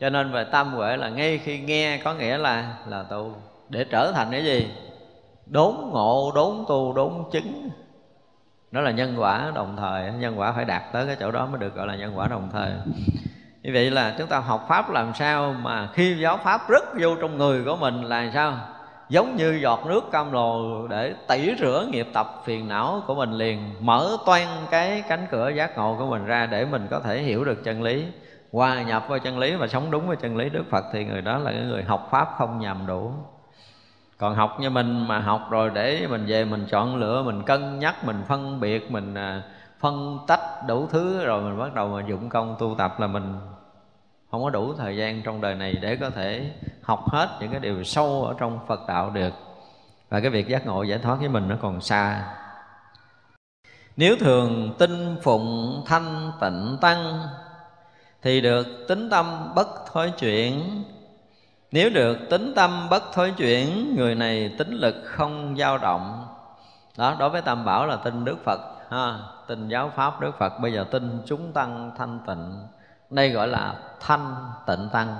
Cho 0.00 0.10
nên 0.10 0.32
về 0.32 0.44
tam 0.44 0.72
huệ 0.72 0.96
là 0.96 1.08
ngay 1.08 1.38
khi 1.38 1.60
nghe 1.60 2.00
có 2.04 2.14
nghĩa 2.14 2.38
là 2.38 2.74
là 2.86 3.02
tu. 3.02 3.34
Để 3.68 3.84
trở 3.84 4.12
thành 4.12 4.28
cái 4.30 4.44
gì? 4.44 4.70
Đốn 5.50 5.74
ngộ, 5.90 6.32
đốn 6.34 6.64
tu, 6.68 6.92
đốn 6.92 7.12
chứng. 7.32 7.70
Đó 8.70 8.80
là 8.80 8.90
nhân 8.90 9.14
quả 9.18 9.52
đồng 9.54 9.76
thời, 9.76 10.12
nhân 10.12 10.38
quả 10.38 10.52
phải 10.52 10.64
đạt 10.64 10.82
tới 10.92 11.06
cái 11.06 11.16
chỗ 11.20 11.30
đó 11.30 11.46
mới 11.46 11.60
được 11.60 11.74
gọi 11.74 11.86
là 11.86 11.94
nhân 11.94 12.18
quả 12.18 12.28
đồng 12.28 12.48
thời. 12.52 12.72
Như 13.62 13.70
vậy 13.74 13.90
là 13.90 14.14
chúng 14.18 14.26
ta 14.26 14.38
học 14.38 14.66
pháp 14.68 14.90
làm 14.90 15.14
sao 15.14 15.54
mà 15.62 15.88
khi 15.92 16.16
giáo 16.22 16.38
pháp 16.44 16.60
rất 16.68 16.84
vô 17.00 17.08
trong 17.20 17.38
người 17.38 17.64
của 17.64 17.76
mình 17.76 18.02
là 18.04 18.30
sao? 18.34 18.52
Giống 19.08 19.36
như 19.36 19.58
giọt 19.62 19.86
nước 19.86 20.10
cam 20.12 20.32
lồ 20.32 20.86
để 20.86 21.14
tẩy 21.26 21.56
rửa 21.58 21.86
nghiệp 21.90 22.06
tập 22.12 22.42
phiền 22.44 22.68
não 22.68 23.02
của 23.06 23.14
mình 23.14 23.32
liền, 23.32 23.70
mở 23.80 24.16
toan 24.26 24.46
cái 24.70 25.02
cánh 25.08 25.26
cửa 25.30 25.50
giác 25.50 25.78
ngộ 25.78 25.96
của 25.98 26.06
mình 26.06 26.24
ra 26.24 26.46
để 26.46 26.64
mình 26.64 26.86
có 26.90 27.00
thể 27.00 27.22
hiểu 27.22 27.44
được 27.44 27.64
chân 27.64 27.82
lý, 27.82 28.06
hòa 28.52 28.82
nhập 28.82 29.04
vào 29.08 29.18
chân 29.18 29.38
lý 29.38 29.54
và 29.54 29.66
sống 29.66 29.90
đúng 29.90 30.06
với 30.06 30.16
chân 30.16 30.36
lý 30.36 30.48
Đức 30.48 30.64
Phật. 30.70 30.84
Thì 30.92 31.04
người 31.04 31.20
đó 31.20 31.38
là 31.38 31.52
cái 31.52 31.60
người 31.60 31.82
học 31.82 32.08
pháp 32.10 32.28
không 32.38 32.58
nhầm 32.58 32.86
đủ 32.86 33.12
còn 34.20 34.34
học 34.34 34.60
như 34.60 34.70
mình 34.70 35.08
mà 35.08 35.18
học 35.18 35.46
rồi 35.50 35.70
để 35.74 36.06
mình 36.06 36.26
về 36.26 36.44
mình 36.44 36.66
chọn 36.70 36.96
lựa, 36.96 37.22
mình 37.22 37.42
cân 37.42 37.78
nhắc, 37.78 38.04
mình 38.04 38.22
phân 38.28 38.60
biệt, 38.60 38.90
mình 38.90 39.14
à, 39.14 39.42
phân 39.78 40.18
tách 40.26 40.66
đủ 40.66 40.86
thứ 40.90 41.24
rồi 41.24 41.42
mình 41.42 41.58
bắt 41.58 41.74
đầu 41.74 41.88
mà 41.88 42.02
dụng 42.08 42.28
công 42.28 42.56
tu 42.58 42.74
tập 42.78 43.00
là 43.00 43.06
mình 43.06 43.34
không 44.30 44.42
có 44.42 44.50
đủ 44.50 44.74
thời 44.74 44.96
gian 44.96 45.22
trong 45.22 45.40
đời 45.40 45.54
này 45.54 45.72
để 45.80 45.96
có 45.96 46.10
thể 46.10 46.50
học 46.82 47.10
hết 47.10 47.28
những 47.40 47.50
cái 47.50 47.60
điều 47.60 47.84
sâu 47.84 48.24
ở 48.24 48.34
trong 48.38 48.58
Phật 48.66 48.80
đạo 48.88 49.10
được. 49.10 49.32
Và 50.08 50.20
cái 50.20 50.30
việc 50.30 50.48
giác 50.48 50.66
ngộ 50.66 50.82
giải 50.82 50.98
thoát 50.98 51.16
với 51.20 51.28
mình 51.28 51.48
nó 51.48 51.56
còn 51.62 51.80
xa. 51.80 52.34
Nếu 53.96 54.16
thường 54.20 54.74
tinh 54.78 55.16
phụng 55.22 55.82
thanh 55.86 56.32
tịnh 56.40 56.76
tăng, 56.80 57.20
thì 58.22 58.40
được 58.40 58.66
tính 58.88 59.10
tâm 59.10 59.52
bất 59.54 59.68
thối 59.92 60.12
chuyển 60.18 60.84
nếu 61.72 61.90
được 61.90 62.18
tính 62.30 62.52
tâm 62.56 62.86
bất 62.90 63.02
thối 63.12 63.34
chuyển, 63.36 63.94
người 63.96 64.14
này 64.14 64.54
tính 64.58 64.70
lực 64.70 64.94
không 65.04 65.56
dao 65.58 65.78
động. 65.78 66.26
Đó, 66.98 67.16
đối 67.18 67.30
với 67.30 67.42
tam 67.42 67.64
bảo 67.64 67.86
là 67.86 67.96
tin 67.96 68.24
đức 68.24 68.36
phật, 68.44 68.60
ha, 68.90 69.18
tin 69.46 69.68
giáo 69.68 69.92
pháp 69.96 70.20
đức 70.20 70.38
phật. 70.38 70.58
Bây 70.58 70.72
giờ 70.72 70.84
tin 70.90 71.22
chúng 71.26 71.52
tăng 71.52 71.90
thanh 71.98 72.20
tịnh. 72.26 72.66
Đây 73.10 73.30
gọi 73.30 73.48
là 73.48 73.74
thanh 74.00 74.34
tịnh 74.66 74.88
tăng. 74.92 75.16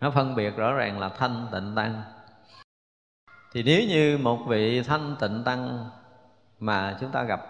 Nó 0.00 0.10
phân 0.10 0.34
biệt 0.34 0.56
rõ 0.56 0.72
ràng 0.72 0.98
là 0.98 1.08
thanh 1.08 1.46
tịnh 1.52 1.74
tăng. 1.76 2.02
Thì 3.52 3.62
nếu 3.62 3.82
như 3.88 4.18
một 4.22 4.38
vị 4.48 4.82
thanh 4.82 5.16
tịnh 5.20 5.44
tăng 5.44 5.90
mà 6.58 6.96
chúng 7.00 7.10
ta 7.10 7.22
gặp, 7.22 7.40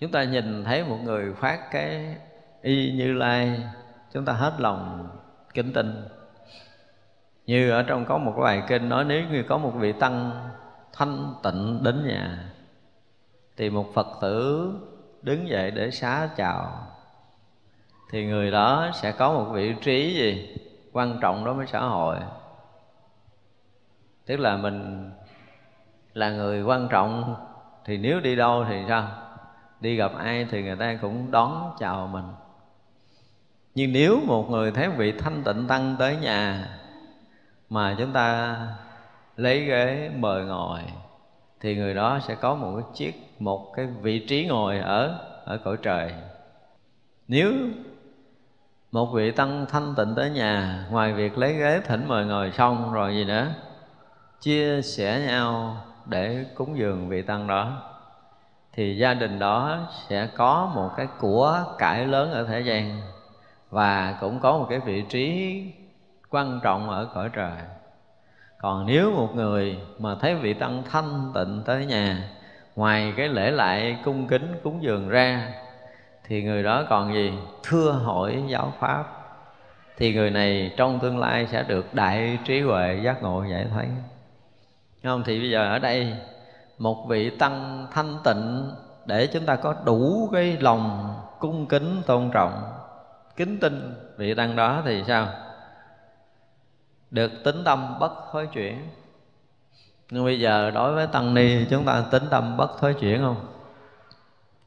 chúng 0.00 0.10
ta 0.10 0.24
nhìn 0.24 0.64
thấy 0.64 0.84
một 0.84 0.98
người 1.04 1.34
phát 1.34 1.70
cái 1.70 2.16
y 2.62 2.92
như 2.92 3.12
lai, 3.12 3.62
chúng 4.12 4.24
ta 4.24 4.32
hết 4.32 4.52
lòng 4.58 5.08
kính 5.54 5.72
tình 5.72 6.08
như 7.50 7.70
ở 7.70 7.82
trong 7.82 8.04
có 8.04 8.18
một 8.18 8.32
cái 8.36 8.42
bài 8.44 8.62
kinh 8.68 8.88
nói, 8.88 9.04
nếu 9.04 9.24
như 9.30 9.42
có 9.42 9.58
một 9.58 9.72
vị 9.76 9.92
tăng 9.92 10.48
thanh 10.92 11.34
tịnh 11.42 11.82
đến 11.82 12.06
nhà, 12.08 12.52
thì 13.56 13.70
một 13.70 13.94
phật 13.94 14.06
tử 14.20 14.70
đứng 15.22 15.48
dậy 15.48 15.70
để 15.70 15.90
xá 15.90 16.28
chào, 16.36 16.86
thì 18.10 18.26
người 18.26 18.50
đó 18.50 18.90
sẽ 18.94 19.12
có 19.12 19.32
một 19.32 19.44
vị 19.52 19.74
trí 19.82 20.14
gì 20.14 20.56
quan 20.92 21.18
trọng 21.20 21.44
đối 21.44 21.54
với 21.54 21.66
xã 21.66 21.80
hội. 21.80 22.16
Tức 24.26 24.36
là 24.40 24.56
mình 24.56 25.10
là 26.14 26.30
người 26.30 26.62
quan 26.62 26.88
trọng, 26.88 27.34
thì 27.84 27.98
nếu 27.98 28.20
đi 28.20 28.36
đâu 28.36 28.64
thì 28.68 28.84
sao? 28.88 29.08
Đi 29.80 29.96
gặp 29.96 30.12
ai 30.18 30.46
thì 30.50 30.62
người 30.62 30.76
ta 30.76 30.98
cũng 31.02 31.30
đón 31.30 31.76
chào 31.78 32.06
mình. 32.06 32.24
Nhưng 33.74 33.92
nếu 33.92 34.20
một 34.26 34.50
người 34.50 34.72
thấy 34.72 34.88
vị 34.88 35.12
thanh 35.12 35.44
tịnh 35.44 35.66
tăng 35.66 35.96
tới 35.98 36.16
nhà 36.16 36.76
mà 37.70 37.94
chúng 37.98 38.12
ta 38.12 38.56
lấy 39.36 39.64
ghế 39.64 40.10
mời 40.16 40.44
ngồi, 40.44 40.80
thì 41.60 41.76
người 41.76 41.94
đó 41.94 42.18
sẽ 42.28 42.34
có 42.34 42.54
một 42.54 42.72
cái 42.76 42.84
chiếc, 42.94 43.14
một 43.38 43.72
cái 43.76 43.86
vị 43.86 44.26
trí 44.28 44.46
ngồi 44.46 44.78
ở 44.78 45.18
ở 45.44 45.58
cõi 45.64 45.76
trời. 45.82 46.12
Nếu 47.28 47.52
một 48.92 49.06
vị 49.06 49.30
tăng 49.30 49.66
thanh 49.68 49.94
tịnh 49.96 50.14
tới 50.16 50.30
nhà, 50.30 50.86
ngoài 50.90 51.12
việc 51.12 51.38
lấy 51.38 51.52
ghế 51.52 51.80
thỉnh 51.84 52.08
mời 52.08 52.24
ngồi 52.24 52.50
xong 52.50 52.92
rồi 52.92 53.14
gì 53.14 53.24
nữa, 53.24 53.46
chia 54.40 54.82
sẻ 54.82 55.20
nhau 55.26 55.76
để 56.06 56.46
cúng 56.54 56.78
dường 56.78 57.08
vị 57.08 57.22
tăng 57.22 57.46
đó, 57.46 57.82
thì 58.72 58.96
gia 58.96 59.14
đình 59.14 59.38
đó 59.38 59.88
sẽ 60.08 60.28
có 60.36 60.72
một 60.74 60.90
cái 60.96 61.06
của 61.20 61.64
cải 61.78 62.06
lớn 62.06 62.32
ở 62.32 62.44
thế 62.44 62.60
gian 62.60 63.00
và 63.70 64.18
cũng 64.20 64.40
có 64.40 64.58
một 64.58 64.66
cái 64.70 64.80
vị 64.80 65.04
trí 65.08 65.62
quan 66.30 66.60
trọng 66.62 66.90
ở 66.90 67.08
cõi 67.14 67.30
trời. 67.32 67.52
Còn 68.58 68.86
nếu 68.86 69.12
một 69.12 69.34
người 69.34 69.78
mà 69.98 70.14
thấy 70.14 70.34
vị 70.34 70.54
tăng 70.54 70.82
thanh 70.90 71.32
tịnh 71.34 71.62
tới 71.66 71.86
nhà, 71.86 72.28
ngoài 72.76 73.12
cái 73.16 73.28
lễ 73.28 73.50
lại 73.50 73.98
cung 74.04 74.26
kính 74.26 74.60
cúng 74.62 74.82
dường 74.82 75.08
ra, 75.08 75.52
thì 76.24 76.42
người 76.42 76.62
đó 76.62 76.84
còn 76.88 77.14
gì? 77.14 77.32
Thưa 77.62 77.90
hỏi 77.90 78.44
giáo 78.48 78.72
pháp. 78.78 79.04
Thì 79.96 80.14
người 80.14 80.30
này 80.30 80.74
trong 80.76 80.98
tương 80.98 81.18
lai 81.18 81.46
sẽ 81.46 81.62
được 81.62 81.94
đại 81.94 82.38
trí 82.44 82.60
huệ 82.60 83.00
giác 83.04 83.22
ngộ 83.22 83.44
giải 83.50 83.66
thoát. 83.72 83.86
Không? 85.04 85.22
Thì 85.26 85.40
bây 85.40 85.50
giờ 85.50 85.64
ở 85.64 85.78
đây, 85.78 86.14
một 86.78 87.06
vị 87.08 87.30
tăng 87.30 87.86
thanh 87.92 88.18
tịnh 88.24 88.70
để 89.06 89.26
chúng 89.26 89.46
ta 89.46 89.56
có 89.56 89.74
đủ 89.84 90.28
cái 90.32 90.56
lòng 90.60 91.14
cung 91.38 91.66
kính 91.66 92.02
tôn 92.06 92.30
trọng, 92.32 92.62
kính 93.36 93.60
tin 93.60 93.94
vị 94.16 94.34
tăng 94.34 94.56
đó 94.56 94.82
thì 94.84 95.04
sao? 95.06 95.28
Được 97.10 97.44
tính 97.44 97.56
tâm 97.64 97.98
bất 98.00 98.12
thối 98.32 98.46
chuyển. 98.46 98.88
Nhưng 100.10 100.24
bây 100.24 100.40
giờ 100.40 100.70
đối 100.70 100.94
với 100.94 101.06
tăng 101.06 101.34
ni, 101.34 101.64
chúng 101.70 101.84
ta 101.84 102.04
tính 102.10 102.22
tâm 102.30 102.56
bất 102.56 102.70
thối 102.80 102.94
chuyển 102.94 103.20
không? 103.22 103.46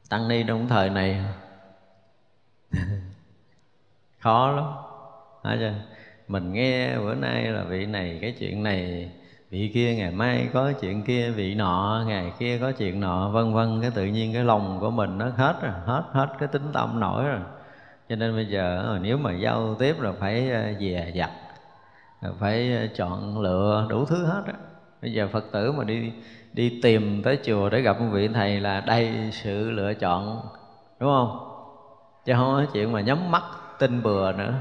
Tăng 0.08 0.28
ni 0.28 0.44
trong 0.46 0.68
thời 0.68 0.90
này. 0.90 1.24
Khó 4.20 4.50
lắm. 4.50 4.64
Hả 5.44 5.56
chưa? 5.60 5.72
mình 6.28 6.52
nghe 6.52 6.98
bữa 6.98 7.14
nay 7.14 7.44
là 7.44 7.64
vị 7.64 7.86
này 7.86 8.18
cái 8.22 8.34
chuyện 8.38 8.62
này, 8.62 9.10
vị 9.50 9.70
kia 9.74 9.94
ngày 9.94 10.10
mai 10.10 10.48
có 10.52 10.72
chuyện 10.80 11.02
kia, 11.02 11.30
vị 11.30 11.54
nọ 11.54 12.04
ngày 12.06 12.32
kia 12.38 12.58
có 12.58 12.72
chuyện 12.72 13.00
nọ, 13.00 13.28
vân 13.28 13.54
vân, 13.54 13.80
cái 13.80 13.90
tự 13.94 14.04
nhiên 14.04 14.32
cái 14.32 14.44
lòng 14.44 14.78
của 14.80 14.90
mình 14.90 15.18
nó 15.18 15.28
hết 15.36 15.54
rồi, 15.62 15.72
hết 15.84 16.02
hết 16.12 16.26
cái 16.38 16.48
tính 16.48 16.72
tâm 16.72 17.00
nổi 17.00 17.24
rồi. 17.24 17.40
Cho 18.08 18.16
nên 18.16 18.34
bây 18.34 18.46
giờ 18.46 18.82
ờ, 18.86 18.98
nếu 19.02 19.18
mà 19.18 19.32
giao 19.32 19.74
tiếp 19.78 20.00
là 20.00 20.12
phải 20.12 20.50
ờ, 20.50 20.72
dè 20.80 21.12
dặt 21.14 21.30
phải 22.38 22.90
chọn 22.96 23.38
lựa 23.40 23.86
đủ 23.88 24.04
thứ 24.04 24.26
hết 24.26 24.42
á. 24.46 24.52
Bây 25.02 25.12
giờ 25.12 25.28
phật 25.32 25.44
tử 25.52 25.72
mà 25.72 25.84
đi 25.84 26.12
đi 26.52 26.80
tìm 26.82 27.22
tới 27.22 27.38
chùa 27.44 27.68
để 27.68 27.80
gặp 27.80 28.00
một 28.00 28.06
vị 28.12 28.28
thầy 28.28 28.60
là 28.60 28.80
đây 28.80 29.30
sự 29.32 29.70
lựa 29.70 29.94
chọn, 29.94 30.48
đúng 31.00 31.10
không? 31.10 31.50
Chứ 32.24 32.32
không 32.36 32.54
có 32.54 32.64
chuyện 32.72 32.92
mà 32.92 33.00
nhắm 33.00 33.30
mắt 33.30 33.42
tin 33.78 34.02
bừa 34.02 34.32
nữa. 34.32 34.54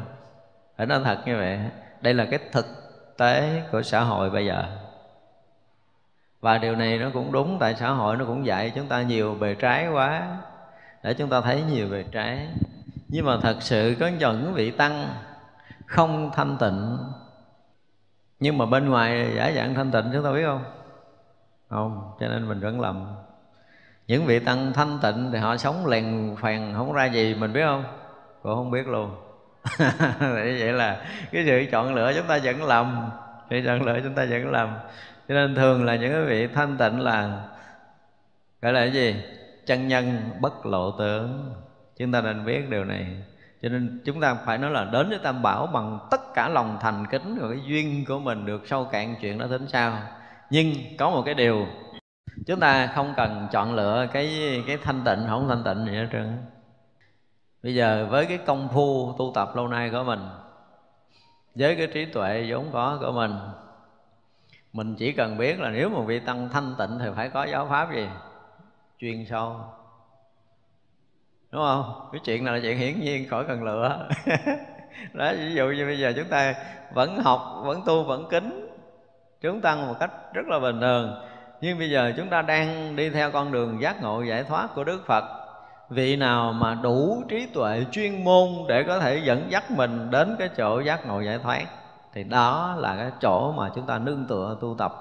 Phải 0.77 0.87
nói 0.87 1.01
thật 1.03 1.17
như 1.25 1.37
vậy. 1.37 1.59
Đây 2.01 2.13
là 2.13 2.25
cái 2.25 2.39
thực 2.51 2.65
tế 3.17 3.63
của 3.71 3.81
xã 3.81 4.01
hội 4.01 4.29
bây 4.29 4.45
giờ. 4.45 4.63
Và 6.41 6.57
điều 6.57 6.75
này 6.75 6.97
nó 6.97 7.09
cũng 7.13 7.31
đúng, 7.31 7.57
tại 7.59 7.75
xã 7.75 7.89
hội 7.89 8.17
nó 8.17 8.25
cũng 8.25 8.45
dạy 8.45 8.71
chúng 8.75 8.87
ta 8.87 9.01
nhiều 9.01 9.35
bề 9.39 9.55
trái 9.55 9.87
quá, 9.87 10.37
để 11.03 11.13
chúng 11.13 11.29
ta 11.29 11.41
thấy 11.41 11.63
nhiều 11.71 11.87
bề 11.91 12.03
trái. 12.11 12.47
Nhưng 13.07 13.25
mà 13.25 13.37
thật 13.41 13.57
sự 13.59 13.95
có 13.99 14.07
những 14.07 14.53
vị 14.53 14.71
tăng 14.71 15.07
không 15.85 16.31
thanh 16.35 16.57
tịnh 16.59 16.97
nhưng 18.43 18.57
mà 18.57 18.65
bên 18.65 18.89
ngoài 18.89 19.33
giả 19.35 19.51
dạng 19.55 19.75
thanh 19.75 19.91
tịnh 19.91 20.09
chúng 20.13 20.23
ta 20.23 20.31
biết 20.31 20.43
không? 20.45 20.63
Không, 21.69 22.11
cho 22.19 22.27
nên 22.27 22.47
mình 22.47 22.59
vẫn 22.59 22.81
lầm. 22.81 23.15
Những 24.07 24.25
vị 24.25 24.39
tăng 24.39 24.73
thanh 24.73 24.99
tịnh 25.01 25.29
thì 25.33 25.39
họ 25.39 25.57
sống 25.57 25.87
lèn 25.87 26.35
phèn, 26.41 26.73
không 26.77 26.93
ra 26.93 27.05
gì, 27.05 27.35
mình 27.35 27.53
biết 27.53 27.63
không? 27.65 27.83
Cũng 28.43 28.55
không 28.55 28.71
biết 28.71 28.87
luôn. 28.87 29.15
Vậy 30.19 30.73
là 30.73 31.05
cái 31.31 31.43
sự 31.45 31.65
chọn 31.71 31.95
lựa 31.95 32.13
chúng 32.13 32.27
ta 32.27 32.39
vẫn 32.43 32.63
lầm. 32.63 33.09
Sự 33.49 33.61
chọn 33.65 33.81
lựa 33.81 33.99
chúng 34.03 34.13
ta 34.13 34.25
vẫn 34.29 34.51
lầm. 34.51 34.77
Cho 35.27 35.35
nên 35.35 35.55
thường 35.55 35.85
là 35.85 35.95
những 35.95 36.11
cái 36.11 36.23
vị 36.23 36.47
thanh 36.47 36.77
tịnh 36.77 36.99
là, 36.99 37.43
gọi 38.61 38.73
là 38.73 38.79
cái 38.79 38.91
gì? 38.91 39.15
Chân 39.65 39.87
nhân 39.87 40.29
bất 40.41 40.65
lộ 40.65 40.91
tướng 40.91 41.53
chúng 41.97 42.11
ta 42.11 42.21
nên 42.21 42.45
biết 42.45 42.69
điều 42.69 42.85
này 42.85 43.23
cho 43.63 43.69
nên 43.69 44.01
chúng 44.05 44.21
ta 44.21 44.33
phải 44.33 44.57
nói 44.57 44.71
là 44.71 44.83
đến 44.83 45.09
với 45.09 45.19
tam 45.19 45.41
bảo 45.41 45.67
bằng 45.67 45.99
tất 46.11 46.33
cả 46.33 46.49
lòng 46.49 46.77
thành 46.81 47.05
kính 47.07 47.37
rồi 47.37 47.55
cái 47.55 47.65
duyên 47.67 48.05
của 48.07 48.19
mình 48.19 48.45
được 48.45 48.67
sâu 48.67 48.85
cạn 48.85 49.15
chuyện 49.21 49.37
đó 49.37 49.47
tính 49.49 49.67
sao 49.67 49.99
nhưng 50.49 50.73
có 50.97 51.09
một 51.09 51.21
cái 51.25 51.33
điều, 51.33 51.67
chúng 52.45 52.59
ta 52.59 52.87
không 52.87 53.13
cần 53.17 53.47
chọn 53.51 53.75
lựa 53.75 54.07
cái 54.13 54.29
cái 54.67 54.77
thanh 54.77 55.01
tịnh, 55.05 55.25
không 55.27 55.47
thanh 55.49 55.63
tịnh 55.63 55.85
gì 55.85 55.97
hết 55.97 56.07
trơn 56.11 56.37
bây 57.63 57.75
giờ 57.75 58.07
với 58.09 58.25
cái 58.25 58.37
công 58.37 58.69
phu 58.69 59.13
tu 59.17 59.31
tập 59.35 59.55
lâu 59.55 59.67
nay 59.67 59.89
của 59.89 60.03
mình, 60.03 60.19
với 61.55 61.75
cái 61.75 61.87
trí 61.87 62.05
tuệ 62.05 62.45
vốn 62.49 62.65
có 62.71 62.97
của 63.01 63.11
mình 63.11 63.31
mình 64.73 64.95
chỉ 64.95 65.11
cần 65.11 65.37
biết 65.37 65.59
là 65.59 65.69
nếu 65.69 65.89
mà 65.89 66.01
vị 66.05 66.19
tăng 66.19 66.49
thanh 66.49 66.75
tịnh 66.77 66.99
thì 66.99 67.05
phải 67.15 67.29
có 67.29 67.43
giáo 67.43 67.67
pháp 67.69 67.93
gì? 67.93 68.07
Chuyên 68.99 69.25
sâu 69.25 69.55
đúng 71.53 71.61
không? 71.61 72.09
Cái 72.11 72.21
chuyện 72.23 72.45
này 72.45 72.53
là 72.53 72.59
chuyện 72.63 72.77
hiển 72.77 72.99
nhiên, 72.99 73.29
khỏi 73.29 73.45
cần 73.47 73.63
lựa. 73.63 74.07
Đó, 75.13 75.31
ví 75.37 75.53
dụ 75.55 75.65
như 75.65 75.85
bây 75.85 75.99
giờ 75.99 76.13
chúng 76.15 76.27
ta 76.27 76.53
vẫn 76.93 77.19
học, 77.19 77.61
vẫn 77.63 77.81
tu, 77.85 78.03
vẫn 78.03 78.27
kính, 78.29 78.69
chúng 79.41 79.61
tăng 79.61 79.87
một 79.87 79.95
cách 79.99 80.11
rất 80.33 80.47
là 80.47 80.59
bình 80.59 80.81
thường. 80.81 81.15
Nhưng 81.61 81.79
bây 81.79 81.89
giờ 81.89 82.13
chúng 82.17 82.29
ta 82.29 82.41
đang 82.41 82.95
đi 82.95 83.09
theo 83.09 83.31
con 83.31 83.51
đường 83.51 83.81
giác 83.81 84.01
ngộ, 84.01 84.21
giải 84.21 84.43
thoát 84.43 84.75
của 84.75 84.83
đức 84.83 85.03
phật. 85.07 85.23
Vị 85.89 86.15
nào 86.15 86.53
mà 86.53 86.77
đủ 86.83 87.23
trí 87.29 87.47
tuệ 87.53 87.85
chuyên 87.91 88.23
môn 88.23 88.49
để 88.67 88.83
có 88.83 88.99
thể 88.99 89.21
dẫn 89.23 89.45
dắt 89.49 89.71
mình 89.71 90.11
đến 90.11 90.35
cái 90.39 90.49
chỗ 90.57 90.79
giác 90.79 91.07
ngộ 91.07 91.21
giải 91.21 91.39
thoát, 91.43 91.65
thì 92.13 92.23
đó 92.23 92.75
là 92.77 92.95
cái 92.95 93.11
chỗ 93.21 93.51
mà 93.51 93.69
chúng 93.75 93.85
ta 93.85 93.97
nương 93.97 94.25
tựa 94.29 94.57
tu 94.61 94.75
tập. 94.77 94.93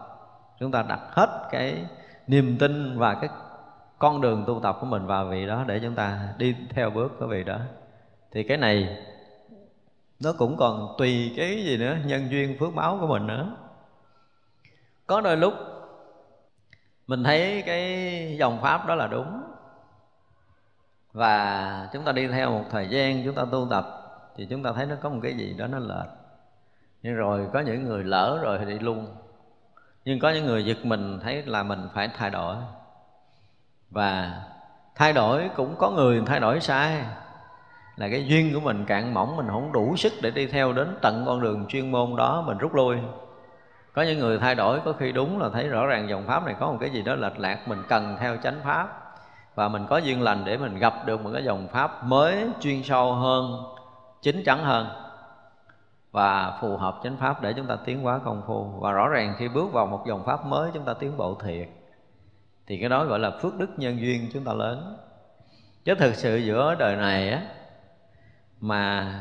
Chúng 0.61 0.71
ta 0.71 0.85
đặt 0.89 1.01
hết 1.11 1.49
cái 1.51 1.85
niềm 2.27 2.57
tin 2.59 2.99
và 2.99 3.15
cái 3.15 3.31
con 4.03 4.21
đường 4.21 4.45
tu 4.47 4.61
tập 4.61 4.77
của 4.81 4.87
mình 4.87 5.07
vào 5.07 5.27
vị 5.27 5.47
đó 5.47 5.65
để 5.67 5.81
chúng 5.83 5.95
ta 5.95 6.35
đi 6.39 6.57
theo 6.71 6.91
bước 6.91 7.13
của 7.19 7.27
vị 7.27 7.45
đó. 7.45 7.59
Thì 8.33 8.43
cái 8.43 8.57
này, 8.57 9.05
nó 10.21 10.33
cũng 10.39 10.57
còn 10.57 10.95
tùy 10.99 11.35
cái 11.37 11.65
gì 11.65 11.77
nữa, 11.77 11.97
nhân 12.05 12.31
duyên 12.31 12.57
phước 12.59 12.75
báo 12.75 12.99
của 13.01 13.07
mình 13.07 13.27
nữa. 13.27 13.57
Có 15.07 15.21
đôi 15.21 15.37
lúc, 15.37 15.55
mình 17.07 17.25
thấy 17.25 17.63
cái 17.67 18.37
dòng 18.39 18.59
pháp 18.63 18.87
đó 18.87 18.95
là 18.95 19.07
đúng. 19.07 19.43
Và 21.13 21.89
chúng 21.93 22.05
ta 22.05 22.13
đi 22.13 22.29
theo 22.29 22.51
một 22.51 22.65
thời 22.71 22.89
gian, 22.89 23.23
chúng 23.25 23.35
ta 23.35 23.45
tu 23.53 23.67
tập, 23.71 23.87
thì 24.37 24.47
chúng 24.51 24.63
ta 24.63 24.73
thấy 24.73 24.87
nó 24.87 24.95
có 25.03 25.09
một 25.09 25.21
cái 25.23 25.35
gì 25.35 25.55
đó 25.59 25.67
nó 25.67 25.79
lệch. 25.79 26.09
Nhưng 27.03 27.15
rồi 27.15 27.49
có 27.53 27.61
những 27.61 27.85
người 27.85 28.05
lỡ 28.05 28.39
rồi 28.43 28.59
thì 28.59 28.65
đi 28.65 28.79
luôn. 28.79 29.07
Nhưng 30.05 30.19
có 30.19 30.31
những 30.31 30.47
người 30.47 30.65
giật 30.65 30.85
mình, 30.85 31.21
thấy 31.23 31.43
là 31.43 31.63
mình 31.63 31.89
phải 31.95 32.09
thay 32.17 32.31
đổi 32.31 32.57
và 33.93 34.43
thay 34.95 35.13
đổi, 35.13 35.51
cũng 35.57 35.77
có 35.79 35.91
người 35.91 36.23
thay 36.27 36.41
đổi 36.41 36.61
sai. 36.61 37.05
Là 37.97 38.09
cái 38.09 38.27
duyên 38.27 38.55
của 38.55 38.61
mình 38.61 38.85
cạn 38.85 39.15
mỏng, 39.15 39.37
mình 39.37 39.47
không 39.49 39.73
đủ 39.73 39.97
sức 39.97 40.13
để 40.23 40.31
đi 40.31 40.47
theo 40.47 40.73
đến 40.73 40.97
tận 41.03 41.23
con 41.27 41.41
đường 41.41 41.67
chuyên 41.69 41.91
môn 41.91 42.17
đó, 42.17 42.45
mình 42.47 42.59
rút 42.59 42.75
lui. 42.75 42.97
Có 43.93 44.03
những 44.03 44.19
người 44.19 44.39
thay 44.39 44.55
đổi, 44.55 44.81
có 44.85 44.93
khi 44.93 45.13
đúng 45.13 45.41
là 45.41 45.49
thấy 45.53 45.69
rõ 45.69 45.87
ràng 45.87 46.09
dòng 46.09 46.27
pháp 46.27 46.45
này 46.47 46.55
có 46.61 46.67
một 46.67 46.79
cái 46.81 46.91
gì 46.91 47.03
đó 47.03 47.15
lệch 47.15 47.39
lạc, 47.39 47.69
mình 47.69 47.83
cần 47.89 48.17
theo 48.21 48.37
chánh 48.37 48.61
pháp. 48.65 48.99
Và 49.55 49.69
mình 49.69 49.87
có 49.89 49.97
duyên 49.97 50.23
lành 50.23 50.45
để 50.45 50.57
mình 50.57 50.79
gặp 50.79 50.95
được 51.07 51.25
một 51.25 51.31
cái 51.33 51.45
dòng 51.45 51.69
pháp 51.73 52.05
mới, 52.05 52.51
chuyên 52.61 52.83
sâu 52.83 53.15
hơn 53.15 53.63
chính 54.23 54.45
chắn 54.45 54.65
hơn. 54.65 54.87
Và 56.13 56.59
phù 56.61 56.77
hợp 56.77 57.01
chánh 57.05 57.17
pháp 57.17 57.43
để 57.43 57.53
chúng 57.53 57.67
ta 57.67 57.77
tiến 57.85 58.03
hóa 58.03 58.21
công 58.25 58.43
phu. 58.47 58.65
Và 58.81 58.91
rõ 58.91 59.09
ràng 59.09 59.35
khi 59.39 59.49
bước 59.49 59.73
vào 59.73 59.87
một 59.87 60.07
dòng 60.07 60.25
pháp 60.25 60.47
mới, 60.47 60.71
chúng 60.75 60.85
ta 60.85 60.95
tiến 60.95 61.17
bộ 61.17 61.35
thiệt 61.35 61.69
thì 62.73 62.79
cái 62.79 62.89
đó 62.89 63.05
gọi 63.05 63.19
là 63.19 63.31
phước 63.31 63.57
đức 63.59 63.71
nhân 63.77 64.01
duyên 64.01 64.29
chúng 64.33 64.45
ta 64.45 64.53
lớn. 64.53 64.97
Chứ 65.85 65.95
thực 65.95 66.15
sự 66.15 66.37
giữa 66.37 66.75
đời 66.79 66.97
này 66.97 67.31
á, 67.31 67.43
mà 68.61 69.13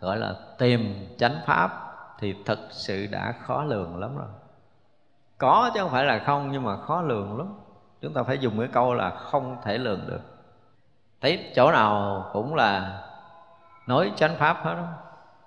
gọi 0.00 0.16
là 0.16 0.34
tìm 0.58 1.06
chánh 1.18 1.40
pháp 1.46 1.70
thì 2.18 2.34
thật 2.44 2.58
sự 2.70 3.06
đã 3.06 3.34
khó 3.42 3.64
lường 3.64 3.96
lắm 3.96 4.16
rồi. 4.16 4.26
Có 5.38 5.70
chứ 5.74 5.80
không 5.80 5.90
phải 5.90 6.04
là 6.04 6.18
không, 6.18 6.52
nhưng 6.52 6.62
mà 6.62 6.76
khó 6.76 7.02
lường 7.02 7.38
lắm. 7.38 7.54
Chúng 8.00 8.12
ta 8.12 8.22
phải 8.22 8.38
dùng 8.38 8.58
cái 8.58 8.68
câu 8.72 8.94
là 8.94 9.10
không 9.10 9.56
thể 9.64 9.78
lường 9.78 10.06
được. 10.06 10.20
Thấy 11.20 11.52
chỗ 11.54 11.72
nào 11.72 12.24
cũng 12.32 12.54
là 12.54 13.02
nói 13.86 14.12
chánh 14.16 14.36
pháp 14.36 14.56
hết 14.62 14.74
đó 14.74 14.88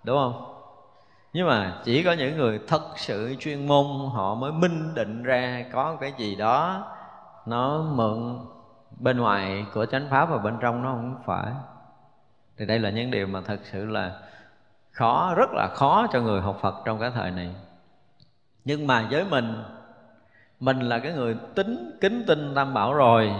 đúng 0.03 0.17
không? 0.17 0.55
Nhưng 1.33 1.47
mà 1.47 1.81
chỉ 1.83 2.03
có 2.03 2.11
những 2.11 2.37
người 2.37 2.59
thật 2.67 2.83
sự 2.95 3.35
chuyên 3.39 3.67
môn 3.67 3.85
họ 4.13 4.35
mới 4.35 4.51
minh 4.51 4.95
định 4.95 5.23
ra 5.23 5.65
có 5.73 5.97
cái 6.01 6.13
gì 6.17 6.35
đó 6.35 6.85
nó 7.45 7.81
mượn 7.81 8.39
bên 8.99 9.17
ngoài 9.17 9.65
của 9.73 9.85
chánh 9.85 10.07
pháp 10.09 10.25
và 10.25 10.37
bên 10.37 10.57
trong 10.61 10.83
nó 10.83 10.89
không 10.89 11.15
phải. 11.25 11.51
Thì 12.57 12.65
đây 12.65 12.79
là 12.79 12.89
những 12.89 13.11
điều 13.11 13.27
mà 13.27 13.41
thật 13.45 13.59
sự 13.63 13.85
là 13.85 14.19
khó, 14.91 15.33
rất 15.37 15.49
là 15.53 15.67
khó 15.67 16.07
cho 16.11 16.21
người 16.21 16.41
học 16.41 16.57
phật 16.61 16.75
trong 16.85 16.99
cái 16.99 17.11
thời 17.11 17.31
này. 17.31 17.55
Nhưng 18.65 18.87
mà 18.87 19.07
với 19.11 19.25
mình 19.25 19.63
mình 20.59 20.79
là 20.79 20.99
cái 20.99 21.13
người 21.13 21.35
tính, 21.55 21.97
kính 22.01 22.23
tin 22.27 22.55
tam 22.55 22.73
bảo 22.73 22.93
rồi, 22.93 23.33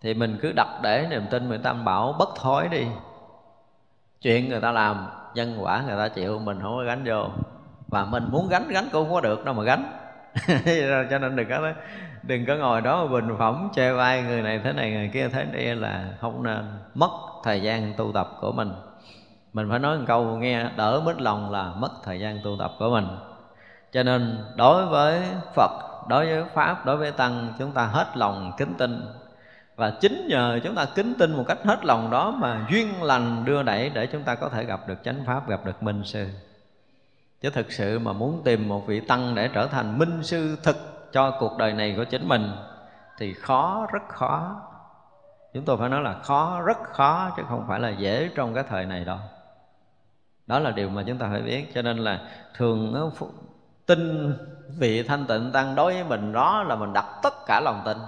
thì 0.00 0.14
mình 0.14 0.38
cứ 0.42 0.52
đặt 0.56 0.68
để 0.82 1.06
niềm 1.10 1.22
tin 1.30 1.48
người 1.48 1.58
tam 1.58 1.84
bảo 1.84 2.14
bất 2.18 2.28
thối 2.36 2.68
đi. 2.68 2.86
Chuyện 4.20 4.48
người 4.48 4.60
ta 4.60 4.72
làm, 4.72 5.06
nhân 5.34 5.56
quả 5.60 5.82
người 5.86 5.96
ta 5.96 6.08
chịu, 6.08 6.38
mình 6.38 6.60
không 6.62 6.76
có 6.76 6.84
gánh 6.84 7.04
vô. 7.06 7.28
Và 7.88 8.04
mình 8.04 8.28
muốn 8.30 8.48
gánh 8.48 8.68
gánh 8.68 8.88
cũng 8.92 9.04
không 9.04 9.14
có 9.14 9.20
được, 9.20 9.44
đâu 9.44 9.54
mà 9.54 9.62
gánh. 9.62 9.92
Cho 11.10 11.18
nên 11.18 11.36
đừng 11.36 11.48
có 11.48 11.72
đừng 12.22 12.46
có 12.46 12.56
ngồi 12.56 12.80
đó 12.80 13.06
bình 13.06 13.34
phẩm 13.38 13.68
chê 13.74 13.92
vai 13.92 14.22
người 14.22 14.42
này 14.42 14.60
thế 14.64 14.72
này 14.72 14.90
người 14.90 15.10
kia 15.12 15.28
thế 15.28 15.44
này 15.44 15.76
là 15.76 16.04
không 16.20 16.42
nên 16.42 16.64
mất 16.94 17.10
thời 17.44 17.62
gian 17.62 17.94
tu 17.96 18.12
tập 18.12 18.30
của 18.40 18.52
mình. 18.52 18.72
Mình 19.52 19.70
phải 19.70 19.78
nói 19.78 19.98
một 19.98 20.04
câu 20.06 20.24
nghe, 20.24 20.66
đỡ 20.76 21.02
mít 21.06 21.20
lòng 21.20 21.50
là 21.50 21.72
mất 21.76 21.90
thời 22.04 22.20
gian 22.20 22.38
tu 22.44 22.56
tập 22.58 22.72
của 22.78 22.90
mình. 22.90 23.06
Cho 23.92 24.02
nên 24.02 24.38
đối 24.56 24.86
với 24.86 25.22
phật, 25.54 25.70
đối 26.08 26.26
với 26.26 26.44
pháp, 26.54 26.86
đối 26.86 26.96
với 26.96 27.12
tăng, 27.12 27.54
chúng 27.58 27.72
ta 27.72 27.86
hết 27.86 28.06
lòng 28.14 28.52
kính 28.56 28.74
tin. 28.78 29.02
Và 29.76 29.90
chính 30.00 30.26
nhờ 30.28 30.60
chúng 30.64 30.74
ta 30.74 30.86
kính 30.94 31.14
tin 31.18 31.36
một 31.36 31.44
cách 31.48 31.58
hết 31.64 31.84
lòng 31.84 32.10
đó 32.10 32.30
mà 32.30 32.66
duyên 32.70 33.02
lành 33.02 33.44
đưa 33.44 33.62
đẩy 33.62 33.90
để 33.90 34.06
chúng 34.06 34.22
ta 34.22 34.34
có 34.34 34.48
thể 34.48 34.64
gặp 34.64 34.88
được 34.88 35.04
chánh 35.04 35.24
pháp, 35.26 35.48
gặp 35.48 35.60
được 35.64 35.82
minh 35.82 36.02
sư. 36.04 36.26
Chứ 37.40 37.50
thực 37.50 37.72
sự 37.72 37.98
mà 37.98 38.12
muốn 38.12 38.42
tìm 38.44 38.68
một 38.68 38.86
vị 38.86 39.00
tăng 39.00 39.34
để 39.34 39.48
trở 39.48 39.66
thành 39.66 39.98
minh 39.98 40.22
sư 40.22 40.56
thực 40.62 40.99
cho 41.12 41.30
cuộc 41.30 41.58
đời 41.58 41.72
này 41.72 41.94
của 41.96 42.04
chính 42.04 42.28
mình 42.28 42.52
thì 43.18 43.34
khó, 43.34 43.86
rất 43.92 44.02
khó. 44.08 44.60
Chúng 45.54 45.64
tôi 45.64 45.76
phải 45.76 45.88
nói 45.88 46.00
là 46.00 46.14
khó, 46.22 46.60
rất 46.60 46.78
khó, 46.82 47.30
chứ 47.36 47.42
không 47.48 47.64
phải 47.68 47.80
là 47.80 47.88
dễ 47.88 48.30
trong 48.34 48.54
cái 48.54 48.64
thời 48.68 48.86
này 48.86 49.04
đâu. 49.04 49.18
Đó 50.46 50.58
là 50.58 50.70
điều 50.70 50.88
mà 50.88 51.02
chúng 51.06 51.18
ta 51.18 51.28
phải 51.30 51.42
biết, 51.42 51.74
cho 51.74 51.82
nên 51.82 51.98
là 51.98 52.20
thường 52.54 53.10
tin 53.86 54.34
vị 54.78 55.02
thanh 55.02 55.26
tịnh 55.26 55.52
tăng 55.52 55.74
đối 55.74 55.94
với 55.94 56.04
mình 56.04 56.32
đó 56.32 56.62
là 56.62 56.76
mình 56.76 56.92
đặt 56.92 57.06
tất 57.22 57.34
cả 57.46 57.60
lòng 57.60 57.82
tin. 57.84 57.98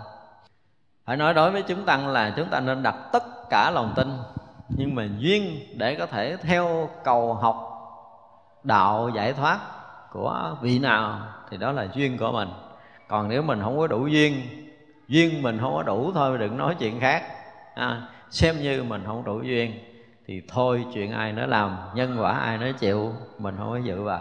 Phải 1.04 1.16
nói 1.16 1.34
đối 1.34 1.50
với 1.50 1.62
chúng 1.62 1.84
tăng 1.84 2.08
là 2.08 2.32
chúng 2.36 2.48
ta 2.48 2.60
nên 2.60 2.82
đặt 2.82 2.94
tất 3.12 3.22
cả 3.50 3.70
lòng 3.70 3.92
tin, 3.96 4.18
nhưng 4.68 4.94
mà 4.94 5.06
duyên 5.18 5.58
để 5.78 5.94
có 5.94 6.06
thể 6.06 6.36
theo 6.36 6.90
cầu 7.04 7.34
học, 7.34 7.68
đạo 8.62 9.10
giải 9.14 9.32
thoát 9.32 9.58
của 10.12 10.56
vị 10.60 10.78
nào 10.78 11.20
thì 11.50 11.56
đó 11.56 11.72
là 11.72 11.86
duyên 11.94 12.18
của 12.18 12.32
mình 12.32 12.48
còn 13.12 13.28
nếu 13.28 13.42
mình 13.42 13.60
không 13.62 13.78
có 13.78 13.86
đủ 13.86 14.06
duyên 14.06 14.34
duyên 15.08 15.42
mình 15.42 15.58
không 15.60 15.74
có 15.74 15.82
đủ 15.82 16.12
thôi 16.14 16.38
đừng 16.38 16.56
nói 16.56 16.76
chuyện 16.78 17.00
khác. 17.00 17.22
À, 17.74 18.08
xem 18.30 18.56
như 18.62 18.82
mình 18.82 19.02
không 19.06 19.24
đủ 19.24 19.40
duyên 19.42 19.72
thì 20.26 20.42
thôi 20.48 20.84
chuyện 20.94 21.12
ai 21.12 21.32
nó 21.32 21.46
làm 21.46 21.76
nhân 21.94 22.16
quả 22.20 22.32
ai 22.32 22.58
nó 22.58 22.66
chịu 22.78 23.12
mình 23.38 23.54
không 23.58 23.70
có 23.70 23.76
dự 23.76 24.02
vào 24.02 24.20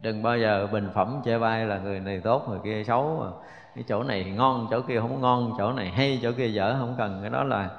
đừng 0.00 0.22
bao 0.22 0.38
giờ 0.38 0.68
bình 0.72 0.90
phẩm 0.94 1.20
chê 1.24 1.38
bai 1.38 1.66
là 1.66 1.78
người 1.78 2.00
này 2.00 2.20
tốt 2.20 2.48
người 2.48 2.58
kia 2.64 2.84
xấu. 2.84 3.18
Mà 3.20 3.30
cái 3.74 3.84
chỗ 3.88 4.02
này 4.02 4.24
ngon 4.24 4.66
chỗ 4.70 4.80
kia 4.80 5.00
không 5.00 5.20
ngon 5.20 5.52
chỗ 5.58 5.72
này 5.72 5.90
hay 5.90 6.20
chỗ 6.22 6.32
kia 6.32 6.48
dở 6.48 6.76
không 6.78 6.94
cần. 6.98 7.18
Cái 7.20 7.30
đó 7.30 7.44
là 7.44 7.70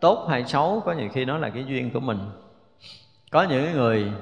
tốt 0.00 0.26
hay 0.30 0.44
xấu 0.44 0.82
có 0.84 0.92
nhiều 0.92 1.08
khi 1.12 1.24
nó 1.24 1.38
là 1.38 1.50
cái 1.50 1.64
duyên 1.64 1.90
của 1.90 2.00
mình. 2.00 2.18
Có 3.30 3.42
những 3.42 3.72
người 3.72 4.12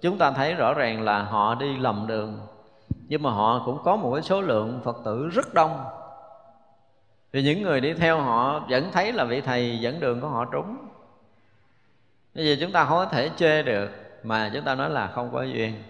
chúng 0.00 0.18
ta 0.18 0.30
thấy 0.30 0.54
rõ 0.54 0.74
ràng 0.74 1.02
là 1.02 1.22
họ 1.22 1.54
đi 1.54 1.76
lầm 1.76 2.06
đường 2.06 2.38
nhưng 3.12 3.22
mà 3.22 3.30
họ 3.30 3.62
cũng 3.64 3.78
có 3.84 3.96
một 3.96 4.12
cái 4.14 4.22
số 4.22 4.40
lượng 4.40 4.80
phật 4.84 4.96
tử 5.04 5.28
rất 5.28 5.54
đông. 5.54 5.84
Vì 7.32 7.42
những 7.42 7.62
người 7.62 7.80
đi 7.80 7.94
theo 7.94 8.20
họ 8.20 8.58
vẫn 8.68 8.90
thấy 8.92 9.12
là 9.12 9.24
vị 9.24 9.40
thầy 9.40 9.78
dẫn 9.78 10.00
đường 10.00 10.20
của 10.20 10.28
họ 10.28 10.44
trúng. 10.44 10.76
Bây 12.34 12.46
giờ 12.46 12.56
chúng 12.60 12.72
ta 12.72 12.84
không 12.84 12.98
có 12.98 13.06
thể 13.06 13.30
chê 13.36 13.62
được, 13.62 13.90
Mà 14.22 14.50
chúng 14.54 14.64
ta 14.64 14.74
nói 14.74 14.90
là 14.90 15.06
không 15.06 15.32
có 15.32 15.42
duyên. 15.42 15.82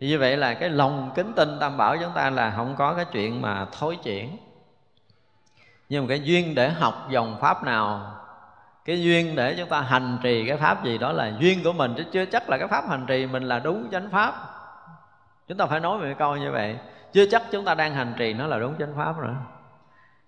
Thì 0.00 0.08
như 0.08 0.18
vậy 0.18 0.36
là 0.36 0.54
cái 0.54 0.68
lòng 0.68 1.10
kính 1.14 1.32
tin 1.36 1.58
tam 1.60 1.76
bảo 1.76 1.96
chúng 1.96 2.12
ta 2.14 2.30
là 2.30 2.52
không 2.56 2.74
có 2.78 2.94
cái 2.94 3.04
chuyện 3.04 3.42
mà 3.42 3.66
thối 3.72 3.98
chuyển. 4.04 4.36
Nhưng 5.88 6.04
mà 6.04 6.08
cái 6.08 6.20
duyên 6.22 6.54
để 6.54 6.70
học 6.70 7.08
dòng 7.10 7.36
pháp 7.40 7.64
nào, 7.64 8.16
cái 8.84 9.02
duyên 9.02 9.36
để 9.36 9.54
chúng 9.58 9.68
ta 9.68 9.80
hành 9.80 10.18
trì 10.22 10.46
cái 10.46 10.56
pháp 10.56 10.84
gì 10.84 10.98
đó 10.98 11.12
là 11.12 11.32
duyên 11.38 11.64
của 11.64 11.72
mình, 11.72 11.94
chứ 11.96 12.04
chưa 12.12 12.24
chắc 12.24 12.50
là 12.50 12.58
cái 12.58 12.68
pháp 12.68 12.88
hành 12.88 13.04
trì 13.06 13.26
mình 13.26 13.42
là 13.42 13.58
đúng 13.58 13.88
chánh 13.90 14.10
pháp 14.10 14.51
chúng 15.48 15.58
ta 15.58 15.66
phải 15.66 15.80
nói 15.80 15.98
một 15.98 16.14
câu 16.18 16.36
như 16.36 16.50
vậy. 16.50 16.78
Chưa 17.12 17.26
chắc 17.30 17.42
chúng 17.50 17.64
ta 17.64 17.74
đang 17.74 17.94
hành 17.94 18.14
trì 18.18 18.34
nó 18.34 18.46
là 18.46 18.58
đúng 18.58 18.74
chánh 18.78 18.94
pháp 18.96 19.18
nữa 19.18 19.36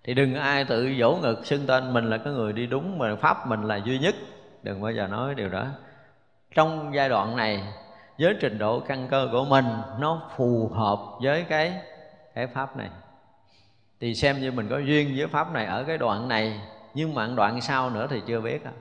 thì 0.05 0.13
đừng 0.13 0.35
ai 0.35 0.65
tự 0.65 0.89
dỗ 0.99 1.15
ngực 1.21 1.45
xưng 1.45 1.67
tên 1.67 1.93
mình 1.93 2.09
là 2.09 2.17
cái 2.17 2.33
người 2.33 2.53
đi 2.53 2.67
đúng 2.67 2.97
mà 2.97 3.15
pháp 3.15 3.47
mình 3.47 3.63
là 3.63 3.75
duy 3.75 3.99
nhất. 3.99 4.15
Đừng 4.63 4.81
bao 4.81 4.91
giờ 4.91 5.07
nói 5.07 5.35
điều 5.35 5.49
đó. 5.49 5.65
Trong 6.55 6.91
giai 6.95 7.09
đoạn 7.09 7.35
này 7.35 7.63
với 8.19 8.35
trình 8.41 8.57
độ 8.57 8.79
căn 8.79 9.07
cơ 9.07 9.29
của 9.31 9.45
mình 9.45 9.65
nó 9.99 10.21
phù 10.35 10.71
hợp 10.73 10.99
với 11.21 11.43
cái 11.43 11.73
cái 12.35 12.47
pháp 12.47 12.77
này. 12.77 12.89
Thì 13.99 14.15
xem 14.15 14.41
như 14.41 14.51
mình 14.51 14.69
có 14.69 14.77
duyên 14.77 15.13
với 15.17 15.27
pháp 15.27 15.51
này 15.51 15.65
ở 15.65 15.83
cái 15.83 15.97
đoạn 15.97 16.27
này, 16.27 16.61
nhưng 16.93 17.13
mà 17.13 17.27
đoạn 17.35 17.61
sau 17.61 17.89
nữa 17.89 18.07
thì 18.09 18.21
chưa 18.27 18.41
biết 18.41 18.65
à. 18.65 18.71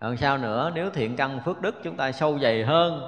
đoạn 0.00 0.16
sau 0.16 0.38
nữa, 0.38 0.72
nếu 0.74 0.90
thiện 0.90 1.16
căn 1.16 1.40
phước 1.44 1.60
đức 1.60 1.80
chúng 1.84 1.96
ta 1.96 2.12
sâu 2.12 2.38
dày 2.38 2.64
hơn 2.64 3.02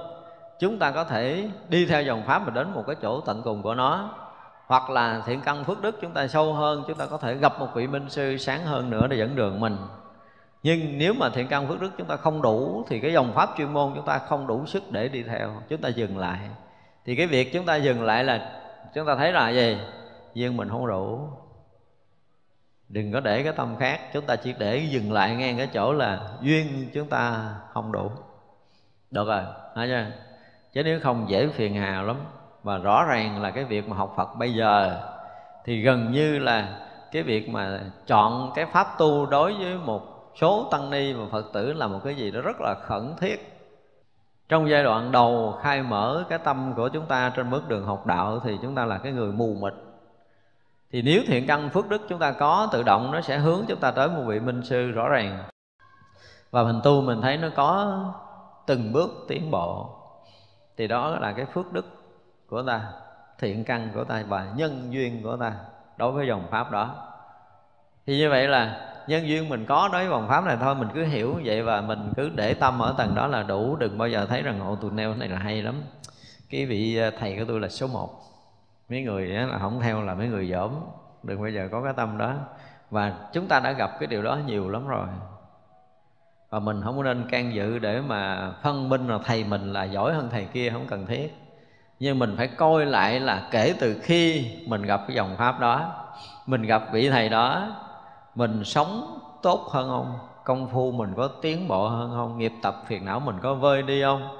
chúng 0.58 0.78
ta 0.78 0.90
có 0.90 1.04
thể 1.04 1.48
đi 1.68 1.86
theo 1.86 2.02
dòng 2.02 2.22
pháp 2.26 2.38
mà 2.38 2.50
đến 2.50 2.70
một 2.70 2.84
cái 2.86 2.96
chỗ 3.02 3.20
tận 3.20 3.42
cùng 3.42 3.62
của 3.62 3.74
nó. 3.74 4.10
Hoặc 4.66 4.90
là 4.90 5.22
thiện 5.26 5.40
căn 5.40 5.64
phước 5.64 5.82
đức 5.82 5.98
chúng 6.00 6.12
ta 6.12 6.26
sâu 6.26 6.52
hơn, 6.54 6.84
chúng 6.88 6.98
ta 6.98 7.06
có 7.06 7.18
thể 7.18 7.34
gặp 7.34 7.58
một 7.58 7.68
vị 7.74 7.86
minh 7.86 8.10
sư 8.10 8.36
sáng 8.36 8.64
hơn 8.64 8.90
nữa 8.90 9.06
để 9.06 9.16
dẫn 9.16 9.36
đường 9.36 9.60
mình. 9.60 9.76
Nhưng 10.62 10.98
nếu 10.98 11.14
mà 11.14 11.28
thiện 11.30 11.48
căn 11.48 11.68
phước 11.68 11.80
đức 11.80 11.90
chúng 11.98 12.06
ta 12.06 12.16
không 12.16 12.42
đủ, 12.42 12.84
thì 12.88 13.00
cái 13.00 13.12
dòng 13.12 13.32
pháp 13.34 13.50
chuyên 13.56 13.72
môn 13.72 13.92
chúng 13.94 14.04
ta 14.06 14.18
không 14.18 14.46
đủ 14.46 14.66
sức 14.66 14.82
để 14.90 15.08
đi 15.08 15.22
theo. 15.22 15.52
Chúng 15.68 15.80
ta 15.80 15.88
dừng 15.88 16.18
lại. 16.18 16.38
Thì 17.04 17.16
cái 17.16 17.26
việc 17.26 17.52
chúng 17.52 17.66
ta 17.66 17.76
dừng 17.76 18.02
lại 18.02 18.24
là 18.24 18.52
chúng 18.94 19.06
ta 19.06 19.16
thấy 19.16 19.32
là 19.32 19.50
gì? 19.50 19.78
Duyên 20.34 20.56
mình 20.56 20.68
không 20.68 20.86
đủ. 20.86 21.28
Đừng 22.88 23.12
có 23.12 23.20
để 23.20 23.42
cái 23.42 23.52
tâm 23.52 23.76
khác. 23.76 24.00
Chúng 24.12 24.24
ta 24.24 24.36
chỉ 24.36 24.54
để 24.58 24.78
dừng 24.90 25.12
lại 25.12 25.36
ngang 25.36 25.58
cái 25.58 25.68
chỗ 25.72 25.92
là 25.92 26.20
duyên 26.40 26.90
chúng 26.94 27.08
ta 27.08 27.54
không 27.72 27.92
đủ. 27.92 28.10
Được 29.10 29.28
rồi 29.28 29.42
hả 29.76 29.86
chưa? 29.86 30.25
Chứ 30.76 30.82
nếu 30.82 31.00
không 31.00 31.24
dễ 31.28 31.48
phiền 31.48 31.74
hà 31.74 32.02
lắm. 32.02 32.16
Và 32.62 32.78
rõ 32.78 33.04
ràng 33.04 33.42
là 33.42 33.50
cái 33.50 33.64
việc 33.64 33.88
mà 33.88 33.96
học 33.96 34.14
phật 34.16 34.28
bây 34.38 34.54
giờ 34.54 35.02
thì 35.64 35.82
gần 35.82 36.12
như 36.12 36.38
là 36.38 36.78
cái 37.12 37.22
việc 37.22 37.48
mà 37.48 37.80
chọn 38.06 38.52
cái 38.54 38.66
pháp 38.66 38.86
tu 38.98 39.26
đối 39.26 39.54
với 39.54 39.74
một 39.74 40.32
số 40.40 40.68
tăng 40.70 40.90
ni 40.90 41.12
và 41.12 41.24
phật 41.32 41.52
tử 41.52 41.72
là 41.72 41.86
một 41.86 42.00
cái 42.04 42.14
gì 42.14 42.30
đó 42.30 42.40
rất 42.40 42.56
là 42.60 42.74
khẩn 42.74 43.14
thiết. 43.20 43.58
Trong 44.48 44.70
giai 44.70 44.82
đoạn 44.82 45.12
đầu 45.12 45.58
khai 45.62 45.82
mở 45.82 46.24
cái 46.28 46.38
tâm 46.38 46.72
của 46.76 46.88
chúng 46.88 47.06
ta 47.06 47.32
trên 47.36 47.50
bước 47.50 47.68
đường 47.68 47.86
học 47.86 48.06
đạo 48.06 48.40
thì 48.44 48.58
chúng 48.62 48.74
ta 48.74 48.84
là 48.84 48.98
cái 48.98 49.12
người 49.12 49.32
mù 49.32 49.54
mịt. 49.60 49.74
Thì 50.92 51.02
nếu 51.02 51.22
thiện 51.26 51.46
căn 51.46 51.70
phước 51.70 51.88
đức 51.88 52.02
chúng 52.08 52.18
ta 52.18 52.32
có, 52.32 52.68
tự 52.72 52.82
động 52.82 53.10
nó 53.10 53.20
sẽ 53.20 53.38
hướng 53.38 53.64
chúng 53.68 53.80
ta 53.80 53.90
tới 53.90 54.08
một 54.08 54.22
vị 54.26 54.40
minh 54.40 54.62
sư 54.62 54.90
rõ 54.90 55.08
ràng. 55.08 55.44
Và 56.50 56.62
mình 56.62 56.80
tu 56.84 57.00
mình 57.00 57.22
thấy 57.22 57.36
nó 57.36 57.48
có 57.56 57.98
từng 58.66 58.92
bước 58.92 59.10
tiến 59.28 59.50
bộ 59.50 59.96
thì 60.76 60.86
đó 60.86 61.18
là 61.20 61.32
cái 61.32 61.46
phước 61.46 61.72
đức 61.72 61.86
của 62.46 62.62
ta, 62.62 62.80
thiện 63.38 63.64
căn 63.64 63.90
của 63.94 64.04
ta 64.04 64.22
và 64.28 64.52
nhân 64.56 64.86
duyên 64.90 65.22
của 65.22 65.36
ta 65.36 65.52
đối 65.96 66.12
với 66.12 66.26
dòng 66.26 66.46
pháp 66.50 66.70
đó. 66.70 66.94
Thì 68.06 68.18
như 68.18 68.30
vậy 68.30 68.48
là 68.48 68.92
nhân 69.06 69.28
duyên 69.28 69.48
mình 69.48 69.64
có 69.68 69.88
đối 69.92 70.02
với 70.02 70.10
vòng 70.10 70.28
pháp 70.28 70.44
này 70.44 70.56
thôi, 70.60 70.74
mình 70.74 70.88
cứ 70.94 71.04
hiểu 71.04 71.40
vậy 71.44 71.62
và 71.62 71.80
mình 71.80 72.12
cứ 72.16 72.28
để 72.28 72.54
tâm 72.54 72.82
ở 72.82 72.94
tầng 72.98 73.14
đó 73.14 73.26
là 73.26 73.42
đủ. 73.42 73.76
Đừng 73.76 73.98
bao 73.98 74.08
giờ 74.08 74.26
thấy 74.26 74.42
rằng 74.42 74.58
ngộ 74.58 74.76
tụi 74.76 74.90
neo 74.90 75.14
này 75.14 75.28
là 75.28 75.38
hay 75.38 75.62
lắm, 75.62 75.82
cái 76.50 76.66
vị 76.66 76.96
ờ, 76.96 77.10
thầy 77.18 77.36
của 77.38 77.44
tôi 77.48 77.60
là 77.60 77.68
số 77.68 77.86
một. 77.86 78.10
Mấy 78.88 79.02
người 79.02 79.26
là 79.26 79.58
không 79.58 79.80
theo 79.80 80.02
là 80.02 80.14
mấy 80.14 80.28
người 80.28 80.50
dởm. 80.50 80.70
Đừng 81.22 81.40
bao 81.40 81.50
giờ 81.50 81.68
có 81.72 81.82
cái 81.82 81.92
tâm 81.96 82.18
đó. 82.18 82.34
Và 82.90 83.12
chúng 83.32 83.48
ta 83.48 83.60
đã 83.60 83.72
gặp 83.72 83.90
cái 84.00 84.06
điều 84.06 84.22
đó 84.22 84.38
nhiều 84.46 84.68
lắm 84.68 84.88
rồi 84.88 85.06
và 86.50 86.58
mình 86.58 86.80
không 86.84 87.02
nên 87.02 87.28
can 87.28 87.54
dự 87.54 87.78
để 87.78 88.00
mà 88.00 88.52
phân 88.62 88.88
minh 88.88 89.08
là 89.08 89.18
thầy 89.24 89.44
mình 89.44 89.72
là 89.72 89.84
giỏi 89.84 90.14
hơn 90.14 90.28
thầy 90.32 90.44
kia, 90.44 90.70
không 90.70 90.86
cần 90.86 91.06
thiết. 91.06 91.34
Nhưng 91.98 92.18
mình 92.18 92.34
phải 92.36 92.46
coi 92.46 92.86
lại 92.86 93.20
là 93.20 93.48
kể 93.50 93.74
từ 93.80 94.00
khi 94.02 94.50
mình 94.66 94.82
gặp 94.82 95.00
cái 95.06 95.16
dòng 95.16 95.36
pháp 95.36 95.60
đó, 95.60 96.04
mình 96.46 96.62
gặp 96.62 96.82
vị 96.92 97.10
thầy 97.10 97.28
đó, 97.28 97.76
mình 98.34 98.64
sống 98.64 99.18
tốt 99.42 99.68
hơn 99.70 99.88
không 99.88 100.18
công 100.44 100.68
phu 100.68 100.92
mình 100.92 101.12
có 101.16 101.28
tiến 101.28 101.68
bộ 101.68 101.88
hơn 101.88 102.10
không 102.10 102.38
nghiệp 102.38 102.52
tập 102.62 102.82
phiền 102.86 103.04
não 103.04 103.20
mình 103.20 103.36
có 103.42 103.54
vơi 103.54 103.82
đi 103.82 104.02
không 104.02 104.38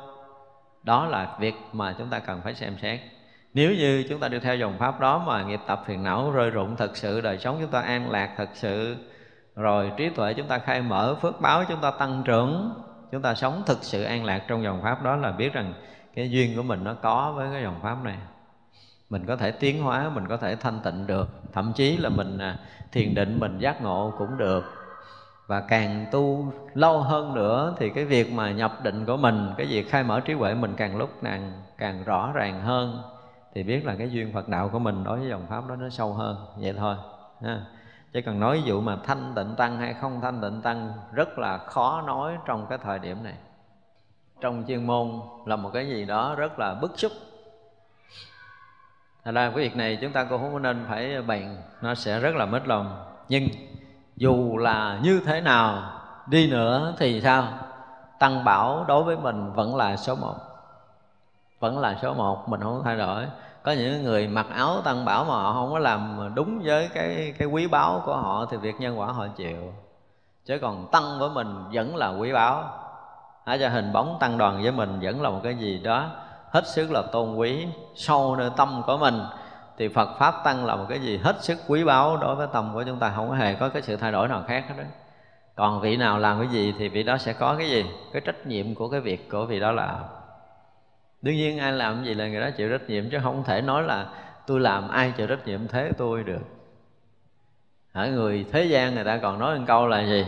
đó 0.83 1.07
là 1.07 1.37
việc 1.41 1.55
mà 1.73 1.95
chúng 1.99 2.09
ta 2.09 2.19
cần 2.19 2.41
phải 2.45 2.55
xem 2.55 2.77
xét. 2.83 3.01
Nếu 3.55 3.71
như 3.71 4.05
chúng 4.09 4.21
ta 4.21 4.29
đi 4.29 4.39
theo 4.39 4.57
dòng 4.57 4.79
pháp 4.79 5.01
đó 5.01 5.19
mà 5.27 5.43
nghiệp 5.43 5.61
tập 5.67 5.83
phiền 5.87 6.03
não 6.03 6.31
rơi 6.31 6.51
rụng 6.51 6.77
thật 6.77 6.97
sự, 6.97 7.21
đời 7.21 7.39
sống 7.39 7.57
chúng 7.61 7.71
ta 7.71 7.81
an 7.81 8.11
lạc 8.11 8.35
thật 8.37 8.49
sự 8.55 8.97
rồi 9.57 9.93
trí 9.97 10.09
tuệ 10.09 10.35
chúng 10.35 10.47
ta 10.47 10.59
khai 10.59 10.83
mở, 10.83 11.15
phước 11.15 11.41
báo 11.41 11.65
chúng 11.69 11.81
ta 11.81 11.91
tăng 11.91 12.23
trưởng, 12.25 12.75
chúng 13.13 13.23
ta 13.23 13.35
sống 13.35 13.63
thực 13.67 13.79
sự 13.83 14.03
an 14.03 14.25
lạc 14.25 14.43
trong 14.49 14.63
dòng 14.63 14.83
pháp 14.83 15.03
đó 15.03 15.17
là 15.17 15.33
biết 15.33 15.53
rằng 15.53 15.75
cái 16.15 16.31
duyên 16.31 16.57
của 16.57 16.63
mình 16.63 16.85
nó 16.85 16.95
có 16.95 17.33
với 17.37 17.49
cái 17.53 17.63
dòng 17.63 17.81
pháp 17.83 17.97
này. 18.05 18.19
Mình 19.11 19.27
có 19.27 19.37
thể 19.37 19.51
tiến 19.51 19.83
hóa, 19.83 20.11
mình 20.15 20.29
có 20.29 20.37
thể 20.37 20.57
thanh 20.57 20.81
tịnh 20.85 21.07
được, 21.07 21.29
thậm 21.53 21.73
chí 21.73 21.97
là 21.97 22.09
mình 22.09 22.39
à, 22.39 22.57
thiền 22.93 23.15
định, 23.15 23.39
mình 23.41 23.59
giác 23.59 23.83
ngộ 23.83 24.13
cũng 24.19 24.39
được. 24.39 24.65
Và 25.47 25.61
càng 25.61 26.07
tu 26.13 26.53
lâu 26.75 27.01
hơn 27.01 27.35
nữa 27.35 27.75
thì 27.79 27.91
cái 27.91 28.05
việc 28.05 28.33
mà 28.33 28.51
nhập 28.51 28.83
định 28.83 29.07
của 29.07 29.17
mình, 29.17 29.51
cái 29.57 29.67
việc 29.67 29.91
khai 29.91 30.05
mở 30.05 30.21
trí 30.21 30.33
huệ 30.33 30.55
mình 30.55 30.75
càng 30.77 30.97
lúc 30.97 31.11
càng 31.23 31.53
càng 31.79 32.05
rõ 32.05 32.33
ràng 32.35 32.61
hơn. 32.63 33.03
Thì 33.55 33.63
biết 33.63 33.85
là 33.85 33.95
cái 33.95 34.11
duyên 34.11 34.33
Phật 34.33 34.49
đạo 34.49 34.69
của 34.69 34.79
mình 34.79 35.05
đối 35.05 35.19
với 35.19 35.29
dòng 35.29 35.47
pháp 35.49 35.69
đó 35.69 35.77
nó 35.77 35.89
sâu 35.89 36.13
hơn, 36.13 36.37
vậy 36.57 36.75
thôi, 36.79 36.97
ha 37.43 37.61
chứ 38.17 38.23
cần 38.23 38.41
nói 38.41 38.57
ví 38.57 38.63
dụ 38.63 38.81
mà 38.81 38.97
thanh 39.05 39.33
tịnh 39.37 39.55
tăng 39.57 39.79
hay 39.79 39.95
không 39.95 40.21
thanh 40.21 40.41
tịnh 40.41 40.63
tăng 40.63 40.93
rất 41.13 41.39
là 41.39 41.59
khó 41.59 42.03
nói 42.07 42.39
trong 42.47 42.67
cái 42.69 42.79
thời 42.79 42.99
điểm 42.99 43.25
này. 43.25 43.35
Trong 44.41 44.65
chuyên 44.69 44.87
môn 44.87 45.21
là 45.47 45.57
một 45.57 45.71
cái 45.75 45.89
gì 45.89 46.05
đó 46.05 46.35
rất 46.39 46.59
là 46.59 46.75
bức 46.75 46.99
xúc. 46.99 47.13
Thật 49.25 49.33
ra 49.33 49.51
cái 49.51 49.59
việc 49.59 49.77
này 49.77 49.99
chúng 50.01 50.13
ta 50.13 50.25
cũng 50.25 50.41
không 50.43 50.63
nên 50.63 50.85
phải 50.89 51.23
bàn 51.23 51.57
Nó 51.81 51.95
sẽ 51.95 52.21
rất 52.21 52.35
là 52.35 52.47
mất 52.47 52.67
lòng. 52.67 53.05
Nhưng 53.29 53.49
dù 54.17 54.57
là 54.57 55.01
như 55.03 55.21
thế 55.27 55.41
nào 55.41 56.01
đi 56.27 56.51
nữa 56.51 56.95
thì 56.99 57.21
sao? 57.21 57.49
Tăng 58.19 58.45
bảo 58.45 58.85
đối 58.89 59.03
với 59.03 59.17
mình 59.17 59.53
vẫn 59.53 59.77
là 59.77 59.97
số 59.97 60.15
một. 60.15 60.37
Vẫn 61.61 61.79
là 61.79 61.99
số 62.03 62.15
một, 62.15 62.49
mình 62.49 62.61
không 62.61 62.83
thay 62.85 62.97
đổi. 62.97 63.27
Có 63.67 63.73
những 63.73 64.03
người 64.03 64.29
mặc 64.29 64.47
áo 64.55 64.81
tăng 64.85 65.05
bảo 65.05 65.25
mà 65.25 65.31
họ 65.31 65.53
không 65.53 65.73
có 65.73 65.79
làm 65.79 66.33
đúng 66.35 66.61
với 66.65 66.89
cái 66.95 67.35
cái 67.39 67.49
quý 67.49 67.67
báu 67.67 68.03
của 68.07 68.17
họ 68.17 68.47
Thì 68.51 68.57
việc 68.57 68.75
nhân 68.79 68.99
quả 68.99 69.07
họ 69.07 69.27
chịu. 69.37 69.73
Chứ 70.45 70.59
còn 70.63 70.89
tăng 70.93 71.19
với 71.19 71.31
mình 71.31 71.65
vẫn 71.73 71.97
là 71.97 72.09
quý 72.09 72.33
báu. 72.33 72.65
Hả 73.47 73.57
cho 73.57 73.69
hình 73.69 73.93
bóng 73.93 74.17
tăng 74.21 74.39
đoàn 74.39 74.63
với 74.63 74.73
mình 74.73 74.99
vẫn 75.03 75.23
là 75.23 75.31
một 75.31 75.41
cái 75.43 75.55
gì 75.55 75.79
đó 75.79 76.07
hết 76.51 76.67
sức 76.67 76.91
là 76.91 77.03
tôn 77.13 77.37
quý. 77.37 77.67
Sâu 77.95 78.37
nơi 78.37 78.51
tâm 78.57 78.83
của 78.87 78.97
mình 78.97 79.21
thì 79.79 79.89
Phật 79.89 80.09
pháp 80.19 80.35
tăng 80.45 80.65
là 80.65 80.77
một 80.77 80.87
cái 80.89 81.01
gì 81.01 81.19
hết 81.19 81.45
sức 81.45 81.59
quý 81.69 81.85
báu 81.85 82.17
đối 82.17 82.35
với 82.35 82.47
tâm 82.53 82.71
của 82.75 82.83
chúng 82.83 82.99
ta. 82.99 83.13
Không 83.17 83.29
có 83.29 83.35
hề 83.35 83.55
có 83.55 83.69
cái 83.69 83.83
sự 83.83 83.97
thay 83.97 84.13
đổi 84.13 84.29
nào 84.29 84.45
khác 84.47 84.65
hết 84.69 84.75
đó 84.79 84.85
còn 85.55 85.81
vị 85.81 85.97
nào 85.97 86.19
làm 86.19 86.39
cái 86.39 86.49
gì 86.49 86.75
thì 86.79 86.89
vị 86.89 87.03
đó 87.03 87.19
sẽ 87.19 87.33
có 87.33 87.55
cái 87.59 87.71
gì? 87.71 87.85
Cái 88.13 88.23
trách 88.25 88.47
nhiệm 88.47 88.75
của 88.75 88.89
cái 88.89 89.01
việc 89.01 89.31
của 89.31 89.47
vị 89.47 89.61
đó 89.61 89.73
là 89.73 89.99
đương 91.27 91.37
nhiên 91.37 91.59
ai 91.59 91.73
làm 91.73 91.97
cái 91.97 92.05
gì 92.05 92.15
là 92.15 92.29
người 92.29 92.41
đó 92.41 92.51
chịu 92.51 92.71
trách 92.71 92.89
nhiệm 92.89 93.11
chứ 93.11 93.19
không 93.23 93.45
thể 93.45 93.63
nói 93.63 93.83
là 93.83 94.07
tôi 94.47 94.61
làm 94.61 94.89
ai 94.89 95.13
chịu 95.17 95.27
trách 95.27 95.47
nhiệm 95.47 95.69
thế 95.69 95.93
tôi 95.99 96.25
được. 96.25 96.43
Ở 97.93 98.11
người 98.11 98.47
thế 98.53 98.65
gian 98.65 98.95
người 98.95 99.05
ta 99.05 99.19
còn 99.19 99.39
nói 99.39 99.59
một 99.59 99.65
câu 99.67 99.87
là 99.87 100.01
gì? 100.01 100.27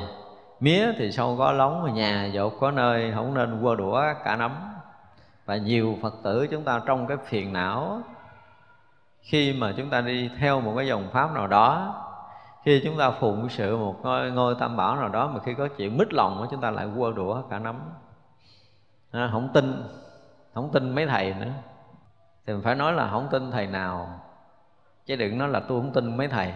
Mía 0.60 0.92
thì 0.98 1.12
sâu 1.12 1.36
có 1.38 1.52
lóng 1.52 1.94
nhà 1.94 2.24
dột 2.24 2.52
có 2.60 2.70
nơi 2.70 3.12
không 3.14 3.34
nên 3.34 3.62
quơ 3.62 3.74
đũa 3.74 4.02
cả 4.24 4.36
nắm. 4.36 4.52
Và 5.46 5.56
nhiều 5.56 5.98
phật 6.02 6.14
tử 6.24 6.46
chúng 6.50 6.64
ta 6.64 6.80
trong 6.86 7.06
cái 7.06 7.16
phiền 7.26 7.52
não 7.52 8.02
khi 9.20 9.52
mà 9.52 9.72
chúng 9.76 9.90
ta 9.90 10.00
đi 10.00 10.30
theo 10.38 10.60
một 10.60 10.72
cái 10.76 10.86
dòng 10.86 11.08
pháp 11.12 11.32
nào 11.34 11.46
đó 11.46 11.94
khi 12.64 12.80
chúng 12.84 12.98
ta 12.98 13.10
phụng 13.10 13.48
sự 13.48 13.76
một 13.76 13.96
ngôi, 14.02 14.30
ngôi 14.30 14.54
tam 14.60 14.76
bảo 14.76 14.96
nào 14.96 15.08
đó 15.08 15.30
mà 15.34 15.40
khi 15.44 15.54
có 15.54 15.68
chuyện 15.68 15.98
mít 15.98 16.14
lòng 16.14 16.46
chúng 16.50 16.60
ta 16.60 16.70
lại 16.70 16.86
quơ 16.96 17.12
đũa 17.12 17.42
cả 17.50 17.58
nắm. 17.58 17.80
À, 19.10 19.28
không 19.32 19.48
tin 19.54 19.82
không 20.62 20.72
tin 20.72 20.94
mấy 20.94 21.06
thầy 21.06 21.34
nữa. 21.34 21.52
Thì 22.46 22.52
mình 22.52 22.62
phải 22.62 22.74
nói 22.74 22.92
là 22.92 23.08
không 23.10 23.28
tin 23.30 23.50
thầy 23.50 23.66
nào. 23.66 24.20
Chứ 25.06 25.16
đừng 25.16 25.38
nói 25.38 25.48
là 25.48 25.60
tôi 25.60 25.80
không 25.80 25.92
tin 25.92 26.16
mấy 26.16 26.28
thầy. 26.28 26.52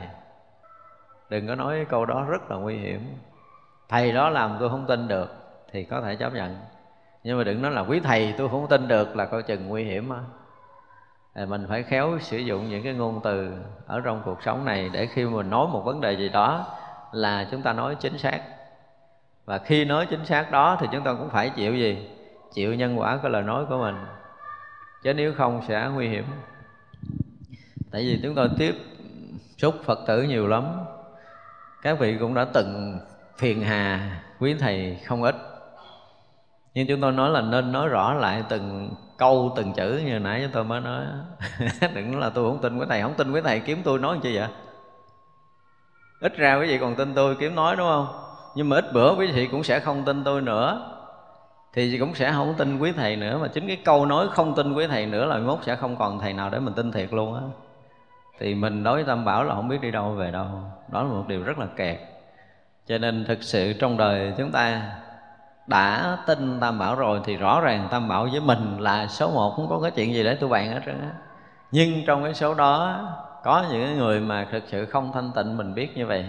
Đừng 1.29 1.49
có 1.49 1.55
nói 1.55 1.87
câu 1.89 2.07
đó 2.07 2.25
rất 2.29 2.51
là 2.51 2.57
nguy 2.57 2.77
hiểm. 2.77 3.17
Thầy 3.89 4.13
đó 4.13 4.29
làm 4.29 4.57
tôi 4.61 4.69
không 4.69 4.87
tin 4.87 5.09
được 5.09 5.35
thì 5.73 5.85
có 5.85 6.01
thể 6.01 6.17
chấp 6.17 6.35
nhận. 6.35 6.59
Nhưng 7.25 7.39
mà 7.39 7.45
đừng 7.45 7.63
nói 7.63 7.71
là 7.71 7.81
quý 7.81 8.01
thầy 8.01 8.35
tôi 8.39 8.49
không 8.49 8.69
tin 8.69 8.89
được 8.89 9.17
là 9.17 9.27
coi 9.27 9.43
chừng 9.43 9.69
nguy 9.69 9.85
hiểm 9.85 10.11
á. 10.11 10.19
Thì 11.35 11.47
mình 11.47 11.67
phải 11.69 11.83
khéo 11.83 12.19
sử 12.19 12.39
dụng 12.39 12.69
những 12.69 12.85
cái 12.85 12.95
ngôn 12.95 13.21
từ 13.25 13.53
ở 13.87 14.01
trong 14.01 14.23
cuộc 14.25 14.43
sống 14.43 14.65
này 14.65 14.91
để 14.93 15.07
khi 15.07 15.25
mình 15.25 15.51
nói 15.51 15.67
một 15.69 15.81
vấn 15.85 16.01
đề 16.01 16.13
gì 16.13 16.29
đó 16.29 16.67
là 17.13 17.49
chúng 17.51 17.63
ta 17.63 17.73
nói 17.73 17.95
chính 17.95 18.19
xác. 18.19 18.41
Và 19.45 19.59
khi 19.59 19.85
nói 19.85 20.07
chính 20.11 20.25
xác 20.25 20.51
đó 20.51 20.77
thì 20.81 20.87
chúng 20.93 21.05
ta 21.05 21.15
cũng 21.15 21.31
phải 21.31 21.51
chịu 21.51 21.75
gì? 21.75 22.12
Chịu 22.55 22.75
nhân 22.75 22.99
quả 22.99 23.19
của 23.23 23.29
lời 23.29 23.43
nói 23.43 23.65
của 23.69 23.79
mình, 23.79 23.97
chứ 25.03 25.15
nếu 25.15 25.35
không 25.35 25.61
sẽ 25.69 25.89
nguy 25.95 26.09
hiểm. 26.09 26.25
Tại 27.91 28.03
vì 28.03 28.21
chúng 28.23 28.35
tôi 28.35 28.49
tiếp 28.59 28.75
xúc 29.59 29.75
phật 29.85 29.99
tử 30.07 30.23
nhiều 30.23 30.47
lắm, 30.47 30.65
các 31.83 31.99
vị 31.99 32.17
cũng 32.21 32.35
đã 32.35 32.45
từng 32.45 32.99
phiền 33.39 33.63
hà 33.63 34.21
quý 34.39 34.55
thầy 34.55 34.99
không 35.07 35.23
ít. 35.23 35.37
Nhưng 36.75 36.87
chúng 36.87 37.01
tôi 37.01 37.13
nói 37.13 37.31
là 37.31 37.41
nên 37.41 37.73
nói 37.73 37.89
rõ 37.89 38.15
lại 38.15 38.45
từng 38.49 38.91
câu, 39.19 39.53
từng 39.57 39.73
chữ 39.73 40.01
như 40.05 40.19
nãy 40.19 40.41
chúng 40.43 40.53
tôi 40.53 40.65
mới 40.65 40.81
nói. 40.81 41.05
Đừng 41.95 42.13
nói 42.13 42.21
là 42.21 42.31
tôi 42.31 42.51
không 42.51 42.63
tin 42.63 42.79
quý 42.79 42.87
thầy. 42.89 43.03
Không 43.03 43.15
tin 43.15 43.33
quý 43.33 43.41
thầy 43.45 43.61
kiếm 43.61 43.83
tôi 43.85 43.99
nói 43.99 44.19
chi 44.23 44.37
vậy? 44.37 44.49
Ít 46.21 46.37
ra 46.37 46.59
quý 46.61 46.67
vị 46.67 46.79
còn 46.79 46.95
tin 46.95 47.15
tôi 47.15 47.37
kiếm 47.37 47.55
nói, 47.55 47.77
đúng 47.77 47.87
không? 47.87 48.07
Nhưng 48.55 48.69
mà 48.69 48.77
ít 48.77 48.93
bữa 48.93 49.15
quý 49.15 49.27
vị 49.33 49.49
cũng 49.51 49.65
sẽ 49.65 49.81
không 49.81 50.05
tin 50.05 50.25
tôi 50.25 50.41
nữa 50.41 50.92
thì 51.75 51.99
cũng 51.99 52.15
sẽ 52.15 52.33
không 52.33 52.55
tin 52.59 52.79
quý 52.79 52.93
thầy 52.93 53.17
nữa, 53.17 53.39
mà 53.39 53.49
chính 53.49 53.67
cái 53.67 53.77
câu 53.85 54.07
nói 54.07 54.29
không 54.31 54.55
tin 54.55 54.73
quý 54.73 54.87
thầy 54.87 55.07
nữa 55.07 55.27
là 55.27 55.39
mốt 55.39 55.59
sẽ 55.63 55.77
không 55.77 55.97
còn 55.97 56.19
thầy 56.19 56.33
nào 56.33 56.51
để 56.51 56.59
mình 56.59 56.75
tin 56.75 56.93
thiệt 56.93 57.13
luôn 57.13 57.35
á. 57.35 57.41
Thì 58.39 58.55
mình 58.55 58.83
đối 58.83 58.95
với 58.95 59.05
tam 59.05 59.25
bảo 59.25 59.45
là 59.45 59.55
không 59.55 59.69
biết 59.69 59.81
đi 59.81 59.91
đâu 59.91 60.11
về 60.11 60.31
đâu. 60.31 60.47
Đó 60.89 61.03
là 61.03 61.09
một 61.09 61.25
điều 61.29 61.43
rất 61.43 61.59
là 61.59 61.67
kẹt. 61.77 62.01
Cho 62.87 62.99
nên 62.99 63.25
thực 63.25 63.43
sự 63.43 63.73
trong 63.73 63.97
đời 63.97 64.33
chúng 64.39 64.51
ta 64.51 64.83
đã 65.67 66.19
tin 66.27 66.61
tam 66.61 66.79
bảo 66.79 66.95
rồi 66.95 67.21
thì 67.25 67.37
rõ 67.37 67.61
ràng 67.61 67.89
tam 67.91 68.09
bảo 68.09 68.29
với 68.33 68.41
mình 68.41 68.77
là 68.79 69.07
số 69.07 69.31
một, 69.31 69.53
không 69.57 69.69
có 69.69 69.81
cái 69.81 69.91
chuyện 69.91 70.15
gì 70.15 70.25
để 70.25 70.35
tôi 70.35 70.49
bàn 70.49 70.73
hết 70.73 70.81
trơn 70.87 71.01
á. 71.01 71.11
Nhưng 71.71 72.05
trong 72.07 72.25
cái 72.25 72.35
số 72.35 72.55
đó, 72.55 73.01
có 73.45 73.65
những 73.71 73.99
người 73.99 74.21
mà 74.21 74.47
thực 74.51 74.63
sự 74.67 74.87
không 74.87 75.13
thanh 75.15 75.31
tịnh 75.35 75.57
mình 75.57 75.75
biết 75.75 75.97
như 75.97 76.07
vậy, 76.07 76.25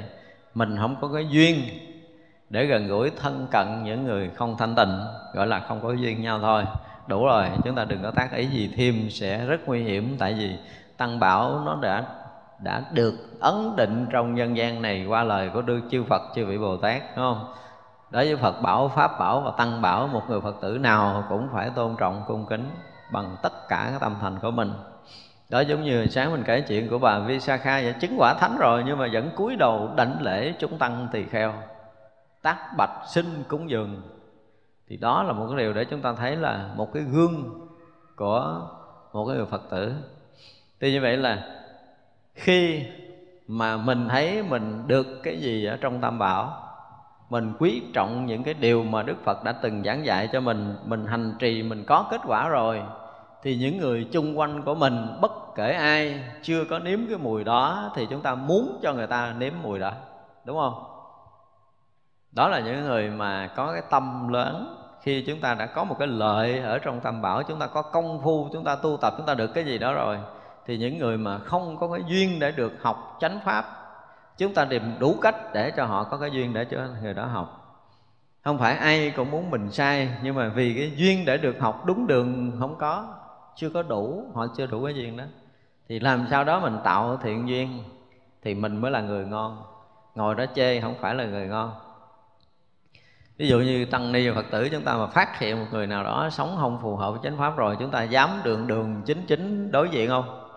mình 0.54 0.78
không 0.78 0.96
có 1.02 1.10
cái 1.14 1.28
duyên 1.30 1.56
để 2.54 2.66
gần 2.66 2.88
gũi 2.88 3.12
thân 3.22 3.48
cận 3.52 3.84
những 3.84 4.06
người 4.06 4.30
không 4.36 4.58
thanh 4.58 4.76
tịnh 4.76 5.00
gọi 5.34 5.48
là 5.48 5.60
không 5.60 5.80
có 5.84 5.92
duyên 5.92 6.22
nhau 6.22 6.40
thôi 6.42 6.64
đủ 7.08 7.26
rồi 7.26 7.46
chúng 7.64 7.76
ta 7.76 7.86
đừng 7.86 8.04
có 8.04 8.12
tác 8.12 8.32
ý 8.32 8.46
gì 8.46 8.74
thêm 8.78 9.10
sẽ 9.10 9.46
rất 9.46 9.62
nguy 9.66 9.84
hiểm 9.84 10.16
tại 10.20 10.34
vì 10.34 10.56
tăng 10.98 11.20
bảo 11.20 11.62
nó 11.66 11.78
đã 11.82 12.04
đã 12.60 12.82
được 12.92 13.14
ấn 13.40 13.76
định 13.76 14.06
trong 14.12 14.36
nhân 14.36 14.58
gian 14.58 14.82
này 14.82 15.06
qua 15.06 15.24
lời 15.24 15.50
của 15.54 15.62
Đức 15.62 15.82
chư 15.92 16.04
Phật 16.04 16.22
chư 16.36 16.46
vị 16.46 16.58
Bồ 16.58 16.78
Tát 16.78 17.02
đúng 17.16 17.26
không? 17.26 17.54
Đối 18.12 18.26
với 18.26 18.36
Phật 18.36 18.62
bảo, 18.62 18.92
Pháp 18.96 19.20
bảo 19.20 19.42
và 19.42 19.52
Tăng 19.58 19.82
bảo 19.82 20.08
một 20.08 20.22
người 20.30 20.42
Phật 20.42 20.56
tử 20.62 20.78
nào 20.78 21.24
cũng 21.30 21.48
phải 21.54 21.70
tôn 21.70 21.96
trọng 22.00 22.24
cung 22.28 22.46
kính 22.46 22.72
bằng 23.12 23.36
tất 23.42 23.70
cả 23.70 23.88
cái 23.90 24.00
tâm 24.00 24.16
thành 24.22 24.40
của 24.42 24.52
mình. 24.52 24.74
Đó 25.50 25.60
giống 25.60 25.84
như 25.84 26.08
sáng 26.08 26.32
mình 26.32 26.44
kể 26.46 26.62
chuyện 26.62 26.90
của 26.90 27.00
bà 27.00 27.20
Visakha 27.20 27.82
vậy 27.82 27.94
chứng 28.00 28.16
quả 28.18 28.34
thánh 28.34 28.58
rồi 28.58 28.84
nhưng 28.86 28.98
mà 28.98 29.08
vẫn 29.14 29.30
cúi 29.36 29.56
đầu 29.56 29.90
đảnh 29.96 30.22
lễ 30.22 30.54
chúng 30.60 30.78
tăng 30.78 31.08
tỳ 31.12 31.24
kheo 31.24 31.54
tác 32.44 32.58
bạch 32.78 33.08
sinh 33.08 33.44
cúng 33.48 33.70
dường. 33.70 34.02
Thì 34.88 34.98
đó 34.98 35.24
là 35.24 35.34
một 35.34 35.48
cái 35.50 35.58
điều 35.58 35.74
để 35.74 35.86
chúng 35.86 36.02
ta 36.02 36.14
thấy 36.14 36.36
là 36.36 36.70
một 36.76 36.94
cái 36.94 37.04
gương 37.04 37.68
của 38.16 38.62
một 39.14 39.26
cái 39.28 39.38
người 39.38 39.46
Phật 39.46 39.62
tử. 39.70 39.94
Thì 40.80 40.92
như 40.92 41.02
vậy 41.02 41.18
là 41.18 41.62
khi 42.34 42.86
mà 43.48 43.78
mình 43.78 44.08
thấy 44.10 44.44
mình 44.44 44.84
được 44.88 45.08
cái 45.24 45.40
gì 45.40 45.66
ở 45.66 45.78
trong 45.82 46.02
tam 46.02 46.20
bảo, 46.20 46.70
mình 47.30 47.54
quý 47.60 47.82
trọng 47.94 48.26
những 48.26 48.44
cái 48.44 48.54
điều 48.54 48.84
mà 48.84 49.04
đức 49.04 49.16
phật 49.24 49.44
đã 49.44 49.52
từng 49.52 49.84
giảng 49.84 50.06
dạy 50.06 50.30
cho 50.34 50.42
mình 50.42 50.76
mình 50.86 51.06
hành 51.06 51.34
trì, 51.40 51.64
mình 51.64 51.84
có 51.88 52.08
kết 52.12 52.22
quả 52.26 52.50
rồi, 52.50 52.82
thì 53.44 53.58
những 53.58 53.78
người 53.78 54.08
chung 54.12 54.40
quanh 54.40 54.62
của 54.62 54.76
mình, 54.76 55.08
bất 55.22 55.32
kể 55.56 55.74
ai 55.74 56.24
chưa 56.42 56.66
có 56.70 56.80
nếm 56.80 57.00
cái 57.10 57.18
mùi 57.18 57.44
đó, 57.44 57.92
thì 57.96 58.08
chúng 58.10 58.22
ta 58.22 58.36
muốn 58.36 58.80
cho 58.82 58.94
người 58.94 59.08
ta 59.08 59.36
nếm 59.38 59.54
mùi 59.64 59.80
đó. 59.80 59.92
Đúng 60.46 60.58
không? 60.58 60.93
Đó 62.36 62.48
là 62.48 62.60
những 62.60 62.86
người 62.86 63.10
mà 63.10 63.48
có 63.56 63.74
cái 63.74 63.82
tâm 63.90 64.28
lớn. 64.28 64.80
Khi 65.02 65.24
chúng 65.28 65.40
ta 65.40 65.54
đã 65.54 65.66
có 65.66 65.84
một 65.84 65.96
cái 66.00 66.08
lợi 66.08 66.60
ở 66.60 66.80
trong 66.80 67.00
tam 67.00 67.22
bảo, 67.22 67.44
chúng 67.44 67.60
ta 67.60 67.68
có 67.68 67.82
công 67.82 68.22
phu, 68.22 68.50
chúng 68.54 68.64
ta 68.64 68.76
tu 68.76 68.98
tập, 68.98 69.14
chúng 69.18 69.26
ta 69.26 69.34
được 69.34 69.48
cái 69.48 69.66
gì 69.66 69.78
đó 69.78 69.94
rồi, 69.94 70.18
thì 70.66 70.78
những 70.78 70.98
người 70.98 71.18
mà 71.18 71.38
không 71.38 71.78
có 71.78 71.88
cái 71.88 72.02
duyên 72.08 72.40
để 72.40 72.52
được 72.52 72.74
học 72.82 73.18
chánh 73.22 73.40
pháp, 73.46 73.66
chúng 74.38 74.54
ta 74.54 74.66
tìm 74.66 74.84
đủ 75.00 75.16
cách 75.22 75.36
để 75.54 75.72
cho 75.72 75.86
họ 75.86 76.04
có 76.04 76.18
cái 76.18 76.32
duyên 76.32 76.54
để 76.54 76.66
cho 76.66 76.78
người 77.02 77.14
đó 77.14 77.26
học. 77.26 77.60
Không 78.44 78.58
phải 78.58 78.78
ai 78.78 79.14
cũng 79.16 79.32
muốn 79.32 79.50
mình 79.50 79.72
sai, 79.72 80.10
nhưng 80.24 80.36
mà 80.36 80.52
vì 80.56 80.74
cái 80.78 80.92
duyên 80.96 81.26
để 81.26 81.38
được 81.38 81.56
học 81.60 81.86
đúng 81.86 82.08
đường 82.08 82.52
không 82.60 82.76
có, 82.80 83.08
chưa 83.56 83.70
có 83.70 83.84
đủ, 83.84 84.26
họ 84.34 84.48
chưa 84.58 84.66
đủ 84.66 84.86
cái 84.86 84.96
duyên 84.96 85.18
đó, 85.18 85.24
thì 85.90 86.00
làm 86.00 86.28
sao 86.30 86.44
đó 86.44 86.60
mình 86.60 86.78
tạo 86.84 87.18
thiện 87.18 87.48
duyên 87.48 87.84
thì 88.42 88.56
mình 88.56 88.78
mới 88.78 88.92
là 88.92 89.02
người 89.02 89.26
ngon. 89.26 89.64
Ngồi 90.16 90.36
đó 90.36 90.46
chê 90.56 90.82
không 90.82 90.96
phải 91.00 91.16
là 91.16 91.26
người 91.26 91.48
ngon 91.48 91.72
ví 93.38 93.48
dụ 93.48 93.60
như 93.60 93.86
tăng 93.86 94.12
ni 94.12 94.30
và 94.30 94.36
phật 94.36 94.46
tử 94.52 94.70
chúng 94.72 94.84
ta 94.84 94.94
mà 94.94 95.08
phát 95.08 95.40
hiện 95.40 95.60
một 95.60 95.66
người 95.72 95.88
nào 95.88 96.04
đó 96.04 96.30
sống 96.32 96.58
không 96.60 96.80
phù 96.82 96.96
hợp 96.96 97.12
với 97.12 97.20
chánh 97.24 97.38
pháp 97.38 97.58
rồi 97.58 97.76
chúng 97.80 97.92
ta 97.92 98.04
dám 98.04 98.30
đường 98.44 98.68
đường 98.68 99.02
chính 99.06 99.26
chính 99.26 99.72
đối 99.72 99.90
diện 99.90 100.10
không? 100.10 100.50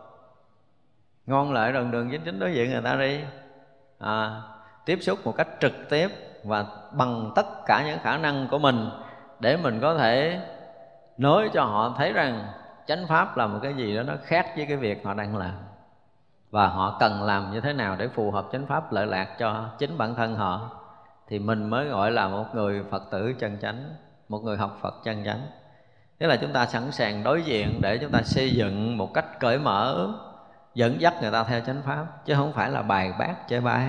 Ngon 1.27 1.53
lại 1.53 1.73
đường 1.73 1.90
đường 1.90 2.11
chính 2.11 2.24
chính 2.24 2.39
đối 2.39 2.55
diện 2.55 2.70
người 2.70 2.82
ta 2.82 2.97
đi. 2.97 3.20
À, 3.98 4.43
tiếp 4.85 4.98
xúc 5.01 5.19
một 5.24 5.36
cách 5.36 5.48
trực 5.61 5.73
tiếp 5.90 6.09
và 6.44 6.66
bằng 6.93 7.32
tất 7.35 7.47
cả 7.66 7.82
những 7.86 7.98
khả 7.98 8.16
năng 8.16 8.48
của 8.48 8.59
mình 8.59 8.90
để 9.40 9.57
mình 9.57 9.81
có 9.81 9.94
thể 9.94 10.40
nói 11.19 11.51
cho 11.53 11.65
họ 11.65 11.94
thấy 11.98 12.12
rằng 12.12 12.47
chánh 12.86 13.07
pháp 13.07 13.36
là 13.36 13.47
một 13.47 13.59
cái 13.62 13.74
gì 13.74 13.97
đó 13.97 14.03
nó 14.03 14.15
khác 14.23 14.53
với 14.57 14.66
cái 14.66 14.77
việc 14.77 15.05
họ 15.05 15.15
đang 15.15 15.36
làm. 15.36 15.55
Và 16.51 16.66
họ 16.66 16.97
cần 17.01 17.23
làm 17.23 17.51
như 17.53 17.61
thế 17.61 17.73
nào 17.73 17.97
để 17.98 18.09
phù 18.09 18.31
hợp 18.31 18.47
chánh 18.53 18.66
pháp 18.66 18.93
lợi 18.93 19.07
lạc 19.07 19.36
cho 19.39 19.65
chính 19.78 19.98
bản 19.98 20.15
thân 20.15 20.36
họ? 20.36 20.70
Thì 21.28 21.39
mình 21.39 21.70
mới 21.70 21.89
gọi 21.89 22.11
là 22.11 22.28
một 22.28 22.44
người 22.55 22.82
phật 22.90 23.03
tử 23.11 23.35
chân 23.39 23.59
chánh, 23.62 23.94
một 24.28 24.39
người 24.39 24.57
học 24.57 24.78
phật 24.82 24.94
chân 25.05 25.24
chánh. 25.24 25.47
Tức 26.19 26.27
là 26.27 26.36
chúng 26.36 26.53
ta 26.53 26.66
sẵn 26.66 26.93
sàng 26.93 27.24
đối 27.24 27.43
diện 27.43 27.81
để 27.81 27.98
chúng 27.98 28.11
ta 28.11 28.23
xây 28.23 28.51
dựng 28.51 28.98
một 28.98 29.15
cách 29.15 29.40
cởi 29.40 29.59
mở, 29.59 30.09
dẫn 30.74 31.01
dắt 31.01 31.15
người 31.23 31.31
ta 31.31 31.44
theo 31.44 31.61
chánh 31.61 31.82
pháp, 31.82 32.07
chứ 32.24 32.35
không 32.35 32.53
phải 32.53 32.70
là 32.70 32.82
bài 32.82 33.12
bác 33.19 33.48
chơi 33.48 33.61
bai. 33.61 33.89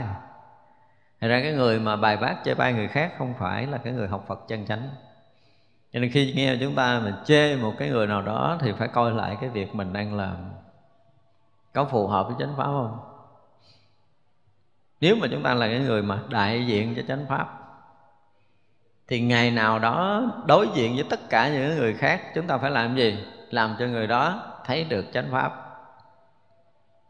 Thật 1.21 1.27
ra 1.27 1.39
cái 1.43 1.53
người 1.53 1.79
mà 1.79 1.95
bài 1.95 2.17
bác 2.17 2.35
chê 2.43 2.53
bai 2.53 2.73
người 2.73 2.87
khác 2.87 3.13
không 3.17 3.33
phải 3.39 3.67
là 3.67 3.77
cái 3.77 3.93
người 3.93 4.07
học 4.07 4.25
Phật 4.27 4.47
chân 4.47 4.65
chánh. 4.65 4.89
Cho 5.93 5.99
nên 5.99 6.11
khi 6.11 6.33
nghe 6.35 6.57
chúng 6.61 6.75
ta 6.75 6.99
mình 6.99 7.15
chê 7.25 7.55
một 7.55 7.73
cái 7.77 7.89
người 7.89 8.07
nào 8.07 8.21
đó 8.21 8.57
Thì 8.61 8.71
phải 8.71 8.87
coi 8.87 9.11
lại 9.11 9.37
cái 9.41 9.49
việc 9.49 9.75
mình 9.75 9.93
đang 9.93 10.13
làm. 10.13 10.35
Có 11.73 11.85
phù 11.85 12.07
hợp 12.07 12.27
với 12.27 12.35
chánh 12.39 12.55
pháp 12.57 12.65
không? 12.65 13.06
Nếu 15.01 15.15
mà 15.15 15.27
chúng 15.31 15.43
ta 15.43 15.53
là 15.53 15.67
cái 15.67 15.79
người 15.79 16.01
mà 16.01 16.19
đại 16.29 16.65
diện 16.67 16.93
cho 16.95 17.01
chánh 17.07 17.25
pháp, 17.29 17.47
Thì 19.07 19.21
ngày 19.21 19.51
nào 19.51 19.79
đó 19.79 20.23
đối 20.45 20.67
diện 20.75 20.95
với 20.95 21.05
tất 21.09 21.29
cả 21.29 21.49
những 21.49 21.77
người 21.77 21.93
khác, 21.93 22.21
Chúng 22.35 22.47
ta 22.47 22.57
phải 22.57 22.71
làm 22.71 22.95
gì? 22.95 23.17
Làm 23.49 23.75
cho 23.79 23.85
người 23.85 24.07
đó 24.07 24.43
thấy 24.65 24.83
được 24.83 25.05
chánh 25.13 25.27
pháp. 25.31 25.63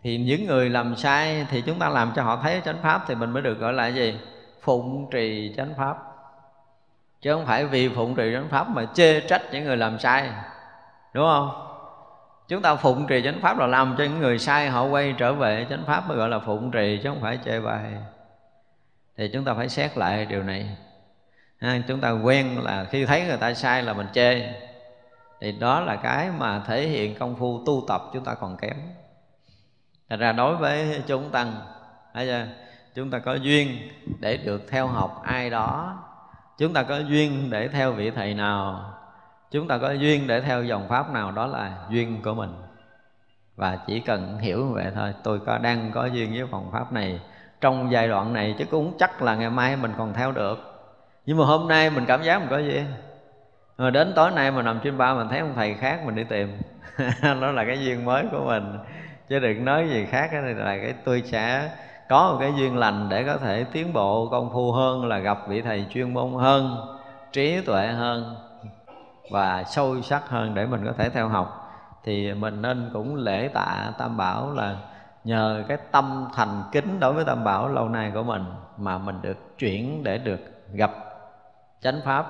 Thì 0.03 0.18
những 0.18 0.47
người 0.47 0.69
làm 0.69 0.95
sai 0.95 1.45
thì 1.49 1.61
chúng 1.61 1.80
ta 1.80 1.89
làm 1.89 2.11
cho 2.15 2.23
họ 2.23 2.39
thấy 2.43 2.61
chánh 2.65 2.77
pháp, 2.84 3.03
thì 3.07 3.15
mình 3.15 3.31
mới 3.31 3.41
được 3.41 3.59
gọi 3.59 3.73
là 3.73 3.88
gì? 3.88 4.19
Phụng 4.61 5.09
trì 5.11 5.53
chánh 5.57 5.73
pháp. 5.77 5.97
Chứ 7.22 7.34
không 7.34 7.45
phải 7.45 7.65
vì 7.65 7.89
phụng 7.89 8.15
trì 8.15 8.34
chánh 8.34 8.49
pháp 8.49 8.69
mà 8.69 8.85
chê 8.93 9.19
trách 9.19 9.41
những 9.51 9.64
người 9.64 9.77
làm 9.77 9.99
sai. 9.99 10.31
Đúng 11.14 11.26
không? 11.26 11.66
Chúng 12.48 12.61
ta 12.61 12.76
phụng 12.76 13.07
trì 13.07 13.22
chánh 13.24 13.41
pháp 13.41 13.57
là 13.57 13.68
làm 13.68 13.95
cho 13.98 14.03
những 14.03 14.19
người 14.19 14.40
sai 14.40 14.69
họ 14.69 14.84
quay 14.84 15.15
trở 15.18 15.34
về 15.34 15.68
chánh 15.69 15.84
pháp 15.88 16.07
mới 16.07 16.18
gọi 16.18 16.30
là 16.30 16.40
phụng 16.40 16.72
trì 16.72 16.99
chứ 17.03 17.10
không 17.10 17.22
phải 17.22 17.40
chê 17.45 17.60
bai 17.60 17.94
thì 19.18 19.28
chúng 19.34 19.45
ta 19.45 19.53
phải 19.53 19.69
xét 19.69 19.98
lại 19.98 20.26
điều 20.26 20.44
này. 20.44 20.78
Ha, 21.60 21.82
chúng 21.88 22.02
ta 22.02 22.11
quen 22.11 22.64
là 22.64 22.86
khi 22.86 23.06
thấy 23.06 23.26
người 23.28 23.38
ta 23.38 23.53
sai 23.53 23.84
là 23.84 23.94
mình 23.94 24.07
chê. 24.14 24.53
Thì 25.41 25.52
đó 25.52 25.80
là 25.80 25.95
cái 25.95 26.30
mà 26.38 26.60
thể 26.60 26.88
hiện 26.88 27.15
công 27.15 27.36
phu 27.36 27.65
tu 27.65 27.86
tập 27.88 28.02
chúng 28.14 28.24
ta 28.24 28.34
còn 28.34 28.57
kém. 28.57 28.78
Thật 30.10 30.18
ra 30.19 30.32
đối 30.32 30.56
với 30.56 31.03
chúng 31.07 31.30
tăng 31.32 31.56
thấy 32.14 32.26
chưa? 32.26 32.45
Chúng 32.95 33.11
ta 33.11 33.19
có 33.19 33.34
duyên 33.34 33.90
để 34.19 34.38
được 34.38 34.61
theo 34.69 34.88
học 34.88 35.22
ai 35.24 35.49
đó. 35.49 36.03
Chúng 36.57 36.74
ta 36.74 36.84
có 36.84 36.98
duyên 36.98 37.49
để 37.49 37.68
theo 37.68 37.91
vị 37.91 38.11
thầy 38.11 38.34
nào. 38.34 38.94
Chúng 39.52 39.68
ta 39.68 39.78
có 39.78 39.91
duyên 39.91 40.28
để 40.28 40.41
theo 40.41 40.64
dòng 40.64 40.88
pháp 40.90 41.11
nào 41.11 41.32
Đó 41.32 41.48
là 41.48 41.78
duyên 41.90 42.22
của 42.24 42.34
mình. 42.34 42.49
Và 43.56 43.80
chỉ 43.88 43.99
cần 43.99 44.38
hiểu 44.38 44.65
như 44.65 44.74
vậy 44.74 44.91
thôi, 44.95 45.14
Tôi 45.24 45.40
có 45.45 45.57
đang 45.57 45.91
có 45.94 46.06
duyên 46.06 46.34
với 46.34 46.48
phòng 46.52 46.69
pháp 46.72 46.94
này. 46.94 47.19
Trong 47.61 47.91
giai 47.91 48.07
đoạn 48.07 48.34
này 48.34 48.56
chứ 48.60 48.65
cũng 48.65 48.94
chắc 48.99 49.22
là 49.22 49.36
ngày 49.36 49.49
mai 49.49 49.76
mình 49.76 49.94
còn 49.98 50.14
theo 50.14 50.32
được. 50.32 50.57
Nhưng 51.26 51.38
mà 51.38 51.45
hôm 51.45 51.68
nay 51.68 51.90
mình 51.90 52.06
cảm 52.06 52.24
giác 52.24 52.40
mình 52.40 52.49
có 52.49 52.57
duyên. 52.57 52.86
Rồi 53.78 53.91
đến 53.91 54.14
tối 54.15 54.32
nay 54.32 54.52
mà 54.52 54.61
nằm 54.61 54.80
trên 54.84 54.98
ba 54.98 55.14
mình 55.14 55.28
thấy 55.30 55.40
ông 55.40 55.53
thầy 55.56 55.74
khác 55.74 55.99
mình 56.06 56.15
đi 56.15 56.24
tìm. 56.24 56.57
Đó 57.41 57.52
là 57.52 57.65
cái 57.65 57.86
duyên 57.86 58.06
mới 58.06 58.26
của 58.32 58.45
mình. 58.45 58.78
Chứ 59.30 59.40
đừng 59.40 59.65
nói 59.65 59.90
gì 59.90 60.06
khác 60.06 60.30
cái 60.32 60.41
này 60.41 60.53
là 60.53 60.78
cái 60.78 60.94
tôi 61.06 61.24
sẽ 61.26 61.69
có 62.10 62.32
một 62.32 62.38
cái 62.40 62.53
duyên 62.57 62.78
lành 62.78 63.10
để 63.10 63.24
có 63.24 63.38
thể 63.38 63.65
tiến 63.72 63.94
bộ, 63.94 64.28
công 64.32 64.49
phu 64.53 64.72
hơn, 64.72 65.06
là 65.06 65.18
gặp 65.18 65.38
vị 65.48 65.61
thầy 65.61 65.86
chuyên 65.90 66.14
môn 66.14 66.34
hơn, 66.34 66.78
trí 67.32 67.61
tuệ 67.61 67.88
hơn 67.88 68.36
và 69.32 69.64
sâu 69.64 70.02
sắc 70.02 70.30
hơn 70.30 70.56
để 70.56 70.66
mình 70.66 70.86
có 70.86 70.94
thể 70.98 71.10
theo 71.10 71.30
học. 71.30 71.64
Thì 72.04 72.34
mình 72.34 72.62
nên 72.62 72.90
cũng 72.94 73.16
lễ 73.16 73.48
tạ 73.48 73.91
tam 73.98 74.18
bảo 74.18 74.54
là 74.54 74.76
nhờ 75.24 75.64
cái 75.68 75.78
tâm 75.91 76.28
thành 76.36 76.64
kính 76.72 76.99
đối 76.99 77.14
với 77.14 77.26
tam 77.26 77.44
bảo 77.44 77.68
lâu 77.68 77.90
nay 77.90 78.12
của 78.14 78.24
mình 78.24 78.45
mà 78.78 78.98
mình 78.98 79.22
được 79.22 79.58
chuyển 79.58 80.04
để 80.04 80.18
được 80.18 80.40
gặp 80.74 80.91
chánh 81.82 81.99
pháp, 82.06 82.26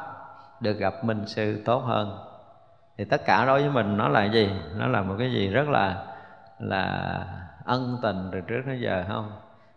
được 0.60 0.74
gặp 0.74 0.94
minh 1.04 1.28
sư 1.28 1.62
tốt 1.66 1.80
hơn. 1.80 2.18
Thì 2.98 3.06
tất 3.06 3.26
cả 3.26 3.46
đối 3.46 3.62
với 3.62 3.70
mình 3.70 3.98
nó 3.98 4.08
là 4.08 4.26
gì? 4.26 4.52
Nó 4.76 4.88
là 4.88 5.02
một 5.02 5.16
cái 5.20 5.32
gì 5.32 5.50
rất 5.50 5.70
là 5.70 6.06
là 6.60 7.20
ân 7.66 7.98
tình 8.02 8.30
từ 8.32 8.42
trước 8.42 8.62
đến 8.66 8.82
giờ 8.82 9.04
không? 9.08 9.32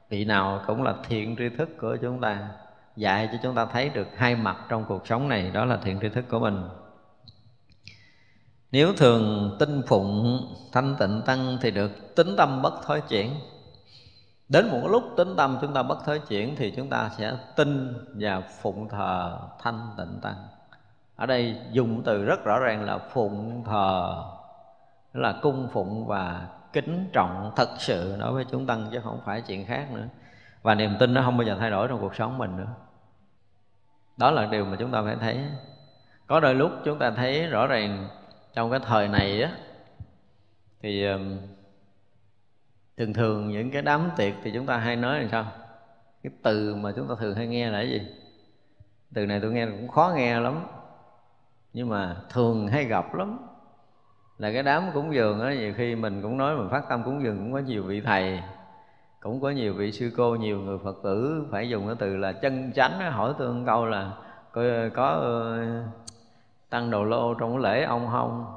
Vị 0.08 0.24
nào 0.24 0.60
cũng 0.66 0.82
là 0.82 0.94
thiện 1.08 1.36
tri 1.36 1.48
thức 1.48 1.68
của 1.80 1.96
chúng 2.02 2.20
ta, 2.20 2.38
dạy 2.96 3.28
cho 3.32 3.38
chúng 3.42 3.54
ta 3.54 3.66
thấy 3.66 3.88
được 3.88 4.08
hai 4.16 4.36
mặt 4.36 4.56
trong 4.68 4.84
cuộc 4.84 5.06
sống 5.06 5.28
này, 5.28 5.50
đó 5.50 5.64
là 5.64 5.78
thiện 5.82 6.00
tri 6.00 6.08
thức 6.08 6.24
của 6.30 6.38
mình 6.38 6.68
nếu 8.72 8.92
thường 8.92 9.56
tinh 9.58 9.82
phụng, 9.86 10.40
thanh 10.72 10.96
tịnh 10.98 11.22
tăng 11.26 11.58
thì 11.60 11.70
được 11.70 12.14
tính 12.16 12.36
tâm 12.36 12.62
bất 12.62 12.74
thối 12.82 13.00
chuyển. 13.08 13.34
Đến 14.48 14.68
một 14.70 14.88
lúc 14.88 15.02
tính 15.16 15.36
tâm 15.36 15.58
chúng 15.60 15.74
ta 15.74 15.82
bất 15.82 16.04
thối 16.04 16.18
chuyển 16.18 16.56
Thì 16.56 16.70
chúng 16.76 16.88
ta 16.88 17.10
sẽ 17.18 17.32
tin 17.56 17.94
và 18.14 18.40
phụng 18.40 18.88
thờ 18.88 19.38
thanh 19.62 19.90
tịnh 19.96 20.20
tăng. 20.22 20.36
Ở 21.16 21.26
đây 21.26 21.56
dùng 21.72 22.02
từ 22.04 22.24
rất 22.24 22.44
rõ 22.44 22.58
ràng 22.58 22.84
là 22.84 22.98
phụng 22.98 23.64
thờ, 23.64 24.24
là 25.12 25.34
cung 25.42 25.68
phụng 25.72 26.06
và 26.06 26.48
kính 26.72 27.10
trọng 27.12 27.52
thật 27.56 27.68
sự 27.78 28.16
đối 28.18 28.32
với 28.32 28.44
chúng 28.50 28.66
tăng 28.66 28.88
chứ 28.92 29.00
không 29.04 29.20
phải 29.24 29.42
chuyện 29.42 29.66
khác 29.66 29.86
nữa. 29.92 30.08
Và 30.62 30.74
niềm 30.74 30.96
tin 30.98 31.14
nó 31.14 31.22
không 31.22 31.36
bao 31.36 31.46
giờ 31.46 31.56
thay 31.60 31.70
đổi 31.70 31.88
trong 31.88 32.00
cuộc 32.00 32.14
sống 32.14 32.38
mình 32.38 32.56
nữa. 32.56 32.68
Đó 34.16 34.30
là 34.30 34.46
điều 34.46 34.64
mà 34.64 34.76
chúng 34.78 34.90
ta 34.90 35.02
phải 35.02 35.16
thấy. 35.20 35.44
Có 36.26 36.40
đôi 36.40 36.54
lúc 36.54 36.70
chúng 36.84 36.98
ta 36.98 37.10
thấy 37.10 37.46
rõ 37.46 37.66
ràng 37.66 38.08
trong 38.54 38.70
cái 38.70 38.80
thời 38.86 39.08
này 39.08 39.42
á 39.42 39.52
thì 40.82 41.06
thường 42.96 43.12
thường 43.12 43.48
những 43.48 43.70
cái 43.70 43.82
đám 43.82 44.10
tiệc 44.16 44.34
thì 44.42 44.50
chúng 44.54 44.66
ta 44.66 44.76
hay 44.76 44.96
nói 44.96 45.20
là 45.20 45.28
sao? 45.30 45.46
Cái 46.22 46.32
từ 46.42 46.74
mà 46.74 46.92
chúng 46.96 47.08
ta 47.08 47.14
thường 47.18 47.34
hay 47.34 47.46
nghe 47.46 47.70
là 47.70 47.78
cái 47.78 47.90
gì? 47.90 48.06
Từ 49.14 49.26
này 49.26 49.40
tôi 49.40 49.52
nghe 49.52 49.66
cũng 49.66 49.88
khó 49.88 50.12
nghe 50.16 50.40
lắm 50.40 50.66
nhưng 51.72 51.88
mà 51.88 52.16
thường 52.30 52.68
hay 52.68 52.84
gặp 52.84 53.14
lắm. 53.14 53.38
Là 54.38 54.52
cái 54.52 54.62
đám 54.62 54.90
cúng 54.94 55.14
dường 55.14 55.40
á 55.40 55.54
nhiều 55.54 55.74
khi 55.76 55.94
mình 55.94 56.22
cũng 56.22 56.36
nói 56.36 56.56
mình 56.56 56.68
phát 56.70 56.84
tâm 56.88 57.02
cúng 57.04 57.22
dường 57.22 57.38
cũng 57.38 57.52
có 57.52 57.58
nhiều 57.58 57.82
vị 57.82 58.00
thầy 58.00 58.40
cũng 59.20 59.40
có 59.40 59.50
nhiều 59.50 59.74
vị 59.74 59.92
sư 59.92 60.12
cô 60.16 60.36
nhiều 60.36 60.60
người 60.60 60.78
phật 60.84 60.96
tử 61.02 61.46
phải 61.50 61.68
dùng 61.68 61.86
cái 61.86 61.96
từ 61.98 62.16
là 62.16 62.32
chân 62.32 62.72
chánh 62.72 63.12
hỏi 63.12 63.34
tôi 63.38 63.54
một 63.54 63.62
câu 63.66 63.86
là 63.86 64.12
có, 64.52 64.62
có 64.94 65.38
uh, 65.86 66.09
tăng 66.70 66.90
đầu 66.90 67.04
lô 67.04 67.34
trong 67.34 67.52
cái 67.52 67.62
lễ 67.62 67.84
ông 67.84 68.08
không 68.12 68.56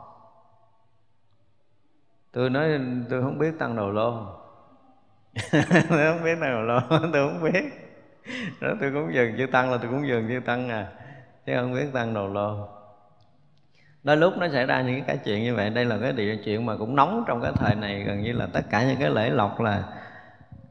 tôi 2.34 2.50
nói, 2.50 2.80
tôi 3.10 3.22
không 3.22 3.40
biết 3.40 3.60
tăng 3.60 3.76
đầu 3.76 3.92
lô. 3.92 4.12
Tôi 5.90 6.04
không 6.14 6.24
biết 6.24 6.36
tăng 6.42 6.52
đầu 6.52 6.62
lô, 6.62 6.80
tôi 6.90 7.30
không 7.30 7.44
biết. 7.44 7.64
Đó, 8.62 8.68
tôi 8.82 8.92
cũng 8.94 9.14
dừng 9.14 9.38
chữ 9.38 9.48
tăng 9.52 9.72
là 9.72 9.78
tôi 9.78 9.92
cũng 9.92 10.08
dừng 10.08 10.28
chữ 10.28 10.40
tăng 10.46 10.70
à 10.70 10.88
chứ 11.46 11.54
không 11.56 11.74
biết 11.74 11.86
tăng 11.94 12.14
đầu 12.14 12.28
lô. 12.28 12.68
Đôi 14.04 14.18
lúc 14.18 14.34
nó 14.38 14.48
xảy 14.48 14.66
ra 14.66 14.82
những 14.82 15.04
cái 15.08 15.18
chuyện 15.26 15.44
như 15.44 15.56
vậy, 15.56 15.70
đây 15.70 15.86
là 15.86 15.98
cái 16.02 16.12
địa 16.12 16.38
chuyện 16.46 16.66
mà 16.66 16.78
cũng 16.78 16.96
nóng 16.96 17.24
trong 17.28 17.42
cái 17.42 17.52
thời 17.56 17.76
này, 17.76 18.04
gần 18.04 18.22
như 18.22 18.34
là 18.34 18.48
tất 18.54 18.62
cả 18.70 18.88
những 18.88 18.98
cái 19.00 19.10
lễ 19.10 19.30
lọc 19.30 19.62
là 19.62 19.84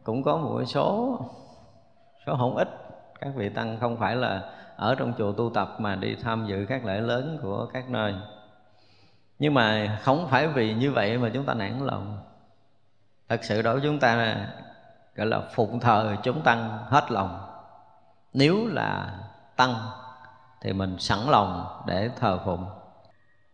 cũng 0.02 0.22
có 0.22 0.36
một 0.36 0.64
số 0.64 1.18
số 2.26 2.36
không 2.36 2.56
ít 2.56 2.68
các 3.20 3.30
vị 3.36 3.48
tăng 3.48 3.78
không 3.80 3.96
phải 3.96 4.16
là 4.16 4.42
ở 4.76 4.94
trong 4.94 5.12
chùa 5.18 5.32
tu 5.32 5.50
tập 5.54 5.76
mà 5.78 5.96
đi 5.96 6.14
tham 6.14 6.46
dự 6.46 6.66
các 6.68 6.84
lễ 6.84 7.00
lớn 7.00 7.38
của 7.42 7.66
các 7.72 7.90
nơi. 7.90 8.14
Nhưng 9.38 9.54
mà 9.54 9.98
không 10.02 10.28
phải 10.28 10.48
vì 10.48 10.74
như 10.74 10.92
vậy 10.92 11.18
mà 11.18 11.30
chúng 11.34 11.44
ta 11.44 11.54
nản 11.54 11.78
lòng. 11.86 12.18
Thật 13.28 13.44
sự 13.44 13.62
đối 13.62 13.74
với 13.74 13.82
chúng 13.84 13.98
ta 13.98 14.14
là 14.14 14.48
gọi 15.14 15.26
là 15.26 15.40
phụng 15.54 15.80
thờ 15.80 16.16
chúng 16.22 16.42
tăng 16.42 16.78
hết 16.88 17.10
lòng. 17.10 17.40
Nếu 18.32 18.66
là 18.66 19.18
tăng 19.56 19.74
thì 20.60 20.72
mình 20.72 20.98
sẵn 20.98 21.18
lòng 21.28 21.66
để 21.86 22.10
thờ 22.20 22.38
phụng. 22.44 22.66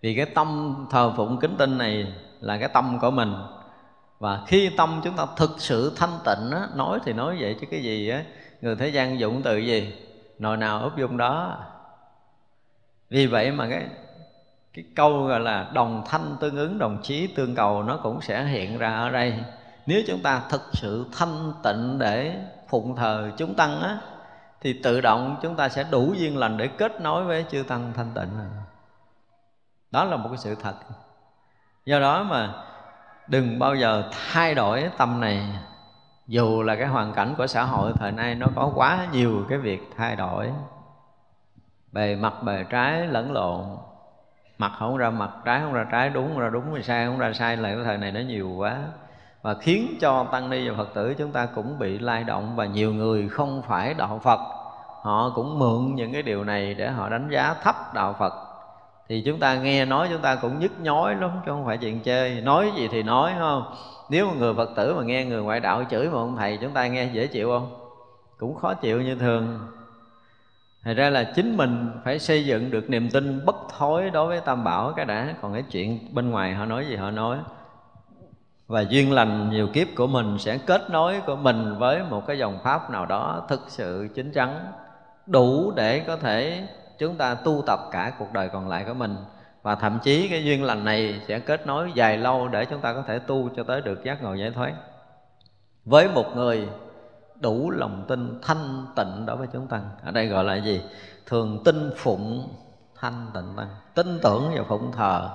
Vì 0.01 0.15
cái 0.17 0.27
tâm 0.27 0.77
thờ 0.91 1.13
phụng 1.17 1.41
kính 1.41 1.57
tinh 1.59 1.79
này 1.79 2.15
là 2.41 2.59
cái 2.59 2.69
tâm 2.69 2.99
của 3.01 3.11
mình. 3.11 3.35
Và 4.19 4.41
khi 4.47 4.71
tâm 4.77 5.01
chúng 5.05 5.17
ta 5.17 5.27
thực 5.37 5.51
sự 5.59 5.93
thanh 5.97 6.19
tịnh 6.25 6.51
á, 6.51 6.69
nói 6.75 6.99
thì 7.05 7.13
nói 7.13 7.37
vậy 7.41 7.57
chứ 7.61 7.67
cái 7.71 7.83
gì 7.83 8.09
á 8.09 8.25
người 8.61 8.77
thế 8.77 8.89
gian 8.89 9.19
dụng 9.19 9.43
từ 9.43 9.57
gì? 9.57 9.95
Nồi 10.39 10.57
nào 10.57 10.81
úp 10.83 10.97
dung 10.97 11.17
đó. 11.17 11.59
Vì 13.11 13.27
vậy 13.27 13.53
mà 13.53 13.69
cái 13.71 13.89
cái 14.75 14.85
câu 14.97 15.25
gọi 15.25 15.41
là 15.41 15.71
đồng 15.73 16.03
thanh 16.07 16.37
tương 16.41 16.57
ứng, 16.57 16.79
đồng 16.79 16.99
chí 17.03 17.27
tương 17.27 17.55
cầu 17.55 17.83
nó 17.83 17.97
cũng 18.03 18.21
sẽ 18.21 18.45
hiện 18.45 18.79
ra 18.79 18.97
ở 18.97 19.11
đây. 19.11 19.45
Nếu 19.87 20.03
chúng 20.07 20.23
ta 20.23 20.43
thực 20.49 20.63
sự 20.73 21.07
thanh 21.13 21.53
tịnh 21.63 21.99
để 21.99 22.45
phụng 22.69 22.97
thờ 22.97 23.31
chúng 23.37 23.55
tăng 23.55 23.81
á, 23.81 23.99
thì 24.61 24.81
tự 24.83 25.01
động 25.01 25.37
chúng 25.43 25.57
ta 25.57 25.69
sẽ 25.69 25.85
đủ 25.91 26.15
duyên 26.17 26.39
lành 26.39 26.57
để 26.57 26.69
kết 26.69 27.01
nối 27.01 27.25
với 27.25 27.45
chư 27.51 27.63
tăng 27.69 27.93
thanh 27.97 28.11
tịnh 28.15 28.29
đó 29.91 30.05
là 30.05 30.17
một 30.17 30.29
cái 30.29 30.39
sự 30.39 30.55
thật. 30.55 30.75
Do 31.85 32.01
đó 32.01 32.23
mà 32.23 32.55
đừng 33.27 33.59
bao 33.59 33.75
giờ 33.75 34.11
thay 34.13 34.55
đổi 34.55 34.91
tâm 34.99 35.21
này 35.21 35.49
dù 36.29 36.63
là 36.63 36.77
cái 36.77 36.87
hoàn 36.87 37.13
cảnh 37.13 37.35
của 37.39 37.47
xã 37.47 37.65
hội, 37.65 37.93
thời 37.97 38.13
nay 38.13 38.35
nó 38.35 38.47
có 38.57 38.73
quá 38.75 39.07
nhiều 39.13 39.45
cái 39.49 39.59
việc 39.59 39.91
thay 39.97 40.17
đổi. 40.17 40.51
Bề 41.93 42.17
mặt 42.17 42.35
bề 42.43 42.65
trái 42.71 43.07
lẫn 43.07 43.33
lộn. 43.33 43.65
Mặt 44.59 44.73
không 44.79 44.97
ra 44.97 45.11
mặt, 45.11 45.31
trái 45.45 45.61
không 45.61 45.73
ra 45.73 45.87
trái, 45.93 46.11
đúng 46.11 46.29
không 46.29 46.39
ra 46.39 46.51
đúng 46.51 46.71
rồi 46.71 46.83
sai 46.83 47.07
không 47.07 47.19
ra 47.19 47.33
sai 47.33 47.57
là 47.57 47.69
cái 47.75 47.85
thời 47.85 47.99
này 47.99 48.13
nó 48.13 48.21
nhiều 48.21 48.51
quá. 48.51 48.79
Và 49.43 49.55
khiến 49.55 49.97
cho 50.01 50.25
tăng 50.25 50.51
ni 50.51 50.69
và 50.69 50.77
phật 50.77 50.95
tử 50.95 51.15
chúng 51.19 51.33
ta 51.33 51.47
cũng 51.47 51.79
bị 51.79 51.99
lay 51.99 52.25
động 52.25 52.57
và 52.57 52.67
nhiều 52.67 52.95
người 52.95 53.29
không 53.29 53.63
phải 53.63 53.95
đạo 53.95 54.21
phật. 54.25 54.41
Họ 55.03 55.33
cũng 55.35 55.59
mượn 55.59 55.95
những 55.95 56.13
cái 56.13 56.23
điều 56.23 56.45
này 56.45 56.75
để 56.75 56.91
họ 56.91 57.09
đánh 57.09 57.29
giá 57.31 57.55
thấp 57.63 57.95
đạo 57.95 58.17
phật. 58.19 58.33
Thì 59.09 59.23
chúng 59.27 59.39
ta 59.39 59.55
nghe 59.55 59.85
nói, 59.85 60.09
chúng 60.13 60.23
ta 60.23 60.37
cũng 60.37 60.59
nhức 60.59 60.81
nhói 60.81 61.15
lắm, 61.15 61.31
chứ 61.47 61.51
không 61.53 61.67
phải 61.67 61.79
chuyện 61.79 62.01
chơi. 62.01 62.41
Nói 62.41 62.73
gì 62.77 62.89
thì 62.89 63.03
nói 63.03 63.33
không? 63.39 63.75
Nếu 64.09 64.27
mà 64.27 64.35
người 64.35 64.55
phật 64.55 64.71
tử 64.77 64.95
mà 64.95 65.03
nghe 65.03 65.25
người 65.25 65.43
ngoại 65.43 65.61
đạo 65.61 65.85
chửi 65.91 66.09
mà 66.09 66.19
ông 66.19 66.37
thầy 66.37 66.59
chúng 66.61 66.73
ta 66.73 66.87
nghe 66.87 67.11
dễ 67.13 67.27
chịu 67.27 67.49
không? 67.49 67.89
Cũng 68.39 68.55
khó 68.55 68.75
chịu 68.75 69.03
như 69.03 69.15
thường. 69.15 69.59
Thật 70.85 70.95
ra 70.97 71.11
là 71.11 71.33
chính 71.37 71.57
mình 71.57 71.91
phải 72.05 72.19
xây 72.19 72.47
dựng 72.47 72.71
được 72.71 72.91
niềm 72.91 73.11
tin 73.11 73.45
bất 73.45 73.57
thối 73.79 74.11
đối 74.11 74.27
với 74.27 74.41
Tam 74.41 74.65
Bảo. 74.65 74.93
Cái 74.93 75.05
đã. 75.05 75.35
Còn 75.43 75.53
cái 75.53 75.65
chuyện 75.71 76.15
bên 76.15 76.31
ngoài 76.31 76.55
họ 76.55 76.65
nói 76.65 76.87
gì 76.89 76.97
họ 76.97 77.11
nói. 77.11 77.39
Và 78.67 78.81
duyên 78.81 79.13
lành 79.13 79.51
nhiều 79.51 79.69
kiếp 79.73 79.89
của 79.97 80.07
mình 80.07 80.39
sẽ 80.39 80.59
kết 80.59 80.91
nối 80.91 81.21
của 81.27 81.37
mình 81.37 81.79
với 81.79 82.03
một 82.11 82.27
cái 82.27 82.39
dòng 82.39 82.59
Pháp 82.65 82.91
nào 82.91 83.07
đó 83.07 83.43
thực 83.49 83.61
sự 83.69 84.09
chính 84.15 84.33
chắn, 84.33 84.73
Đủ 85.27 85.73
để 85.77 86.01
có 86.01 86.17
thể 86.17 86.69
chúng 86.99 87.17
ta 87.17 87.35
tu 87.35 87.63
tập 87.67 87.81
cả 87.93 88.13
cuộc 88.19 88.33
đời 88.33 88.49
còn 88.49 88.69
lại 88.69 88.85
của 88.87 88.95
mình 88.95 89.17
và 89.69 89.75
thậm 89.75 89.99
chí 90.03 90.29
cái 90.29 90.45
duyên 90.45 90.65
lành 90.65 90.85
này 90.85 91.21
sẽ 91.29 91.39
kết 91.39 91.67
nối 91.67 91.93
dài 91.95 92.17
lâu 92.17 92.49
để 92.49 92.65
chúng 92.65 92.81
ta 92.81 92.93
có 92.93 93.03
thể 93.03 93.19
tu 93.19 93.49
cho 93.57 93.63
tới 93.63 93.81
được 93.81 94.05
giác 94.05 94.23
ngộ 94.23 94.35
giải 94.35 94.51
thoát. 94.51 94.75
Với 95.85 96.09
một 96.09 96.37
người 96.37 96.69
đủ 97.41 97.71
lòng 97.71 98.05
tin 98.09 98.39
thanh 98.43 98.87
tịnh 98.97 99.27
đối 99.27 99.37
với 99.37 99.49
chúng 99.53 99.67
tăng 99.67 99.91
ở 100.05 100.11
đây 100.11 100.27
gọi 100.27 100.45
là 100.45 100.57
gì? 100.57 100.83
Thường 101.27 101.63
tin 101.65 101.91
phụng, 101.97 102.55
thanh 103.01 103.27
tịnh 103.35 103.57
tăng. 103.57 103.69
Tin 103.95 104.19
tưởng 104.23 104.53
và 104.57 104.65
phụng 104.69 104.93
thờ, 104.93 105.31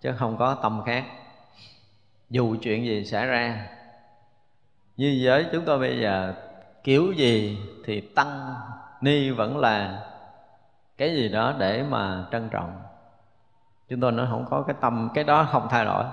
chứ 0.00 0.12
không 0.18 0.36
có 0.36 0.54
tâm 0.54 0.82
khác. 0.86 1.04
Dù 2.30 2.56
chuyện 2.62 2.84
gì 2.84 3.04
xảy 3.04 3.26
ra, 3.26 3.66
như 4.96 5.18
giới 5.24 5.46
chúng 5.52 5.64
tôi 5.64 5.78
bây 5.78 6.00
giờ, 6.00 6.34
kiểu 6.84 7.12
gì 7.12 7.58
thì 7.84 8.00
tăng, 8.00 8.54
ni 9.00 9.30
vẫn 9.30 9.58
là 9.58 10.06
cái 10.98 11.14
gì 11.14 11.28
đó 11.28 11.54
để 11.58 11.82
mà 11.82 12.26
trân 12.32 12.48
trọng 12.48 12.83
chúng 13.88 14.00
tôi 14.00 14.12
nó 14.12 14.26
không 14.30 14.44
có 14.50 14.62
cái 14.62 14.76
tâm 14.80 15.08
cái 15.14 15.24
đó 15.24 15.48
không 15.52 15.68
thay 15.70 15.84
đổi. 15.84 16.04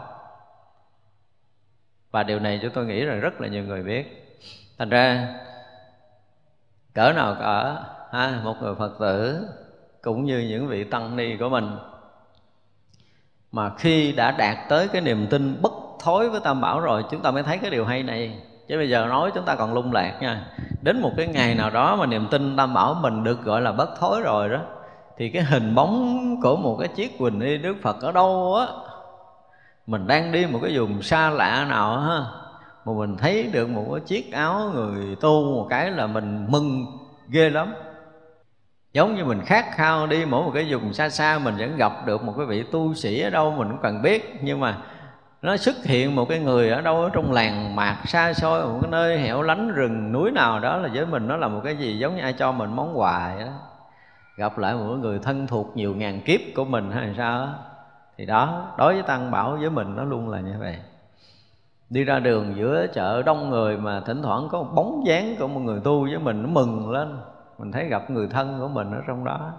Và 2.11 2.23
điều 2.23 2.39
này 2.39 2.60
chúng 2.61 2.72
tôi 2.73 2.85
nghĩ 2.85 3.06
rằng 3.06 3.19
rất 3.19 3.41
là 3.41 3.48
nhiều 3.48 3.64
người 3.64 3.84
biết. 3.84 4.38
Thành 4.77 4.89
ra 4.89 5.27
cỡ 6.93 7.14
nào 7.14 7.35
cỡ 7.39 7.76
ha, 8.11 8.41
một 8.43 8.56
người 8.61 8.76
phật 8.76 8.99
tử 8.99 9.48
cũng 10.02 10.26
như 10.26 10.39
những 10.39 10.68
vị 10.68 10.84
tăng 10.84 11.15
ni 11.15 11.38
của 11.38 11.49
mình 11.49 11.77
mà 13.52 13.72
khi 13.77 14.11
đã 14.11 14.31
đạt 14.31 14.57
tới 14.69 14.88
cái 14.88 15.02
niềm 15.02 15.27
tin 15.30 15.61
bất 15.61 15.72
thối 15.99 16.30
với 16.30 16.41
tam 16.43 16.61
bảo 16.61 16.80
rồi 16.80 17.03
chúng 17.11 17.22
ta 17.22 17.31
mới 17.31 17.43
thấy 17.43 17.57
cái 17.57 17.72
điều 17.72 17.85
hay 17.85 18.03
này. 18.03 18.41
Chứ 18.68 18.77
bây 18.77 18.89
giờ 18.89 19.06
nói 19.06 19.31
chúng 19.35 19.45
ta 19.45 19.56
còn 19.56 19.73
lung 19.73 19.93
lạc 19.93 20.18
nha. 20.22 20.48
Đến 20.81 21.02
một 21.02 21.11
cái 21.18 21.27
ngày 21.27 21.56
nào 21.56 21.69
đó 21.69 21.95
mà 21.95 22.06
niềm 22.06 22.27
tin 22.31 22.57
tam 22.57 22.73
bảo 22.73 22.93
mình 22.93 23.23
được 23.23 23.43
gọi 23.43 23.61
là 23.61 23.72
bất 23.72 23.89
thối 23.99 24.22
rồi 24.22 24.49
đó 24.49 24.60
thì 25.22 25.30
cái 25.30 25.43
hình 25.43 25.76
bóng 25.76 26.35
của 26.41 26.56
một 26.56 26.77
cái 26.80 26.88
chiếc 26.88 27.18
quỳnh 27.18 27.39
y 27.39 27.57
đức 27.57 27.76
phật 27.81 28.02
ở 28.02 28.11
đâu 28.11 28.56
á? 28.56 28.68
Mình 29.88 30.07
đang 30.07 30.31
đi 30.31 30.45
một 30.45 30.60
cái 30.64 30.77
vùng 30.77 31.02
xa 31.02 31.30
lạ 31.30 31.65
nào 31.69 31.99
ha? 31.99 32.22
Mà 32.85 32.93
mình 32.93 33.18
thấy 33.18 33.49
được 33.53 33.69
một 33.69 33.85
cái 33.91 33.99
chiếc 33.99 34.34
áo 34.34 34.72
người 34.73 35.15
tu 35.15 35.56
một 35.56 35.68
cái 35.69 35.91
là 35.91 36.07
mình 36.07 36.45
mừng 36.49 36.85
ghê 37.30 37.49
lắm. 37.49 37.73
Giống 38.93 39.15
như 39.15 39.26
mình 39.26 39.41
khát 39.45 39.65
khao 39.76 40.07
đi 40.07 40.26
mỗi 40.26 40.43
một 40.43 40.52
cái 40.53 40.73
vùng 40.73 40.93
xa 40.93 41.10
xa, 41.10 41.39
mình 41.39 41.56
vẫn 41.57 41.77
gặp 41.77 42.06
được 42.06 42.23
một 42.23 42.34
cái 42.38 42.45
vị 42.45 42.64
tu 42.72 42.93
sĩ 42.93 43.22
ở 43.22 43.30
đâu 43.30 43.52
mình 43.52 43.68
cũng 43.68 43.81
cần 43.81 44.02
biết. 44.02 44.39
Nhưng 44.41 44.60
mà 44.60 44.77
nó 45.41 45.57
xuất 45.57 45.76
hiện 45.85 46.15
một 46.15 46.30
cái 46.30 46.39
người 46.39 46.69
ở 46.69 46.81
đâu 46.81 47.03
ở 47.03 47.10
trong 47.14 47.31
làng 47.31 47.76
mạc 47.76 47.98
xa 48.06 48.34
xôi, 48.34 48.68
một 48.68 48.80
cái 48.81 48.91
nơi 48.91 49.18
hẻo 49.18 49.41
lánh 49.41 49.72
rừng 49.72 50.11
núi 50.11 50.31
nào 50.31 50.60
đó 50.60 50.77
là 50.77 50.89
với 50.93 51.06
mình 51.06 51.27
nó 51.27 51.38
là 51.38 51.48
một 51.48 51.61
cái 51.64 51.76
gì 51.76 51.98
giống 51.98 52.15
như 52.15 52.22
ai 52.22 52.34
cho 52.34 52.52
mình 52.52 52.76
món 52.76 52.99
quà 52.99 53.31
vậy 53.35 53.45
đó 53.45 53.52
gặp 54.36 54.58
lại 54.58 54.76
một 54.76 54.95
người 54.99 55.20
thân 55.20 55.48
thuộc 55.48 55.78
nhiều 55.78 55.95
ngàn 55.95 56.22
kiếp 56.26 56.40
của 56.56 56.66
mình 56.66 56.91
hay 56.91 57.14
sao 57.18 57.45
đó 57.45 57.56
thì 58.22 58.28
đó, 58.28 58.74
đối 58.78 58.94
với 58.94 59.03
tăng 59.03 59.32
bảo 59.32 59.58
với 59.62 59.70
mình 59.70 59.95
nó 59.95 60.03
luôn 60.03 60.30
là 60.30 60.40
như 60.40 60.56
vậy. 60.60 60.78
Đi 61.90 62.03
ra 62.03 62.20
đường 62.20 62.56
giữa 62.56 62.88
chợ 62.94 63.22
đông 63.22 63.49
người 63.49 63.78
mà 63.78 63.99
thỉnh 63.99 64.22
thoảng 64.22 64.48
có 64.52 64.64
một 64.64 64.70
bóng 64.76 65.03
dáng 65.06 65.36
của 65.40 65.48
một 65.48 65.60
người 65.60 65.80
tu 65.84 66.02
với 66.02 66.20
mình 66.20 66.44
nó 66.44 66.49
mừng 66.49 66.91
lên. 66.91 67.20
Mình 67.58 67.72
thấy 67.72 67.86
gặp 67.86 68.10
người 68.10 68.28
thân 68.28 68.60
của 68.60 68.68
mình 68.68 68.91
ở 68.91 69.02
trong 69.08 69.26
đó. 69.26 69.52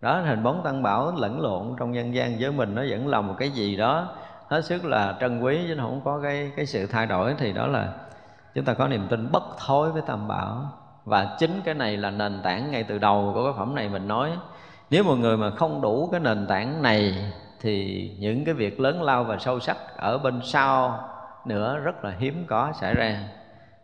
Đó 0.00 0.20
hình 0.20 0.42
bóng 0.42 0.62
tăng 0.64 0.82
bảo 0.82 1.12
lẫn 1.16 1.40
lộn 1.40 1.76
trong 1.78 1.92
nhân 1.92 2.14
gian 2.14 2.36
với 2.40 2.52
mình, 2.52 2.74
nó 2.74 2.82
vẫn 2.90 3.08
là 3.08 3.20
một 3.20 3.34
cái 3.38 3.50
gì 3.50 3.76
đó. 3.76 4.08
Hết 4.48 4.64
sức 4.64 4.84
là 4.84 5.16
trân 5.20 5.40
quý 5.40 5.64
chứ 5.68 5.76
không 5.80 6.00
có 6.04 6.20
cái 6.22 6.52
cái 6.56 6.66
sự 6.66 6.86
thay 6.86 7.06
đổi. 7.06 7.34
Thì 7.38 7.52
đó 7.52 7.66
là 7.66 7.92
chúng 8.54 8.64
ta 8.64 8.74
có 8.74 8.88
niềm 8.88 9.06
tin 9.10 9.32
bất 9.32 9.42
thối 9.66 9.92
với 9.92 10.02
tam 10.06 10.28
bảo 10.28 10.72
và 11.06 11.36
chính 11.38 11.60
cái 11.64 11.74
này 11.74 11.96
là 11.96 12.10
nền 12.10 12.40
tảng 12.42 12.70
ngay 12.70 12.84
từ 12.84 12.98
đầu 12.98 13.30
của 13.34 13.44
cái 13.44 13.52
phẩm 13.58 13.74
này 13.74 13.88
mình 13.88 14.08
nói. 14.08 14.30
Nếu 14.90 15.04
một 15.04 15.14
người 15.14 15.36
mà 15.36 15.50
không 15.50 15.80
đủ 15.80 16.08
cái 16.12 16.20
nền 16.20 16.46
tảng 16.46 16.82
này, 16.82 17.32
thì 17.60 18.10
những 18.18 18.44
cái 18.44 18.54
việc 18.54 18.80
lớn 18.80 19.02
lao 19.02 19.24
và 19.24 19.38
sâu 19.38 19.60
sắc 19.60 19.76
ở 19.96 20.18
bên 20.18 20.40
sau 20.44 21.08
nữa 21.44 21.78
rất 21.84 22.04
là 22.04 22.14
hiếm 22.18 22.44
có 22.48 22.72
xảy 22.80 22.94
ra. 22.94 23.28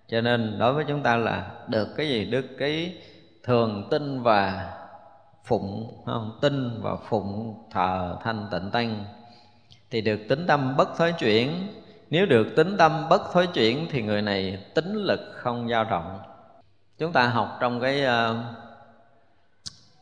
Cho 0.08 0.20
nên 0.20 0.58
đối 0.58 0.72
với 0.72 0.84
chúng 0.88 1.02
ta 1.02 1.16
là 1.16 1.50
được 1.68 1.88
cái 1.96 2.08
gì? 2.08 2.24
Được 2.24 2.46
cái 2.58 2.94
thường 3.44 3.88
tin 3.90 4.22
và 4.22 4.72
phụng 5.44 6.02
không? 6.06 6.38
Tin 6.40 6.80
và 6.82 6.96
phụng 7.08 7.54
thờ 7.70 8.16
thanh 8.24 8.46
tịnh 8.50 8.70
tăng. 8.70 9.04
Thì 9.90 10.00
được 10.00 10.20
tính 10.28 10.46
tâm 10.46 10.76
bất 10.76 10.96
thối 10.96 11.12
chuyển. 11.12 11.68
Nếu 12.10 12.26
được 12.26 12.46
tính 12.56 12.76
tâm 12.76 13.08
bất 13.10 13.32
thối 13.32 13.46
chuyển 13.46 13.86
thì 13.90 14.02
người 14.02 14.22
này 14.22 14.64
tính 14.74 14.94
lực 14.94 15.20
không 15.34 15.68
dao 15.68 15.84
động 15.84 16.18
chúng 17.02 17.12
ta 17.12 17.28
học 17.28 17.58
trong 17.60 17.80
cái 17.80 18.04
uh, 18.04 18.36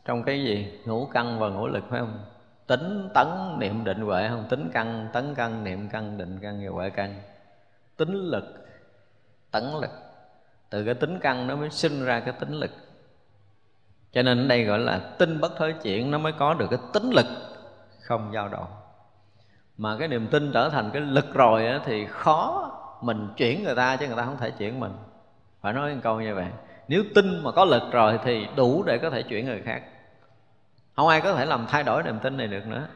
trong 0.05 0.23
cái 0.23 0.43
gì? 0.43 0.79
Ngũ 0.85 1.05
căn 1.05 1.39
và 1.39 1.49
ngũ 1.49 1.67
lực 1.67 1.83
phải 1.89 1.99
không? 1.99 2.19
Tính 2.67 3.09
tấn 3.13 3.27
niệm 3.59 3.83
định 3.83 4.01
huệ 4.01 4.29
không? 4.29 4.45
Tính 4.49 4.69
căn 4.73 5.07
tấn 5.13 5.35
căn 5.35 5.63
niệm 5.63 5.89
căn 5.89 6.17
định 6.17 6.39
căn 6.41 6.61
và 6.63 6.71
huệ 6.71 6.89
căn. 6.89 7.21
Tính 7.97 8.13
lực 8.13 8.43
tấn 9.51 9.63
lực. 9.81 9.89
Từ 10.69 10.85
cái 10.85 10.93
tính 10.93 11.19
căn 11.19 11.47
nó 11.47 11.55
mới 11.55 11.69
sinh 11.69 12.05
ra 12.05 12.19
cái 12.19 12.33
tính 12.39 12.53
lực. 12.53 12.71
Cho 14.11 14.21
nên 14.21 14.45
ở 14.45 14.47
đây 14.47 14.63
gọi 14.63 14.79
là 14.79 14.99
tinh 15.17 15.39
bất 15.39 15.51
thối 15.57 15.75
chuyển 15.83 16.11
nó 16.11 16.17
mới 16.17 16.31
có 16.31 16.53
được 16.53 16.67
cái 16.69 16.79
tính 16.93 17.09
lực 17.09 17.25
không 18.01 18.31
dao 18.33 18.47
động. 18.49 18.67
Mà 19.77 19.97
cái 19.99 20.07
niềm 20.07 20.27
tin 20.27 20.51
trở 20.53 20.69
thành 20.69 20.89
cái 20.93 21.01
lực 21.01 21.33
rồi 21.33 21.79
thì 21.85 22.05
khó 22.05 22.71
mình 23.01 23.29
chuyển 23.37 23.63
người 23.63 23.75
ta 23.75 23.95
chứ 23.95 24.07
người 24.07 24.17
ta 24.17 24.25
không 24.25 24.37
thể 24.37 24.51
chuyển 24.51 24.79
mình. 24.79 24.91
Phải 25.61 25.73
nói 25.73 25.93
một 25.95 26.01
câu 26.03 26.21
như 26.21 26.35
vậy 26.35 26.47
nếu 26.91 27.03
tin 27.15 27.43
mà 27.43 27.51
có 27.51 27.65
lực 27.65 27.83
rồi 27.91 28.19
thì 28.23 28.47
đủ 28.55 28.83
để 28.83 28.97
có 28.97 29.09
thể 29.09 29.23
chuyển 29.23 29.45
người 29.45 29.61
khác. 29.65 29.81
Không 30.95 31.07
ai 31.07 31.21
có 31.21 31.33
thể 31.33 31.45
làm 31.45 31.65
thay 31.67 31.83
đổi 31.83 32.03
niềm 32.03 32.19
tin 32.19 32.37
này 32.37 32.47
được 32.47 32.67
nữa. 32.67 32.87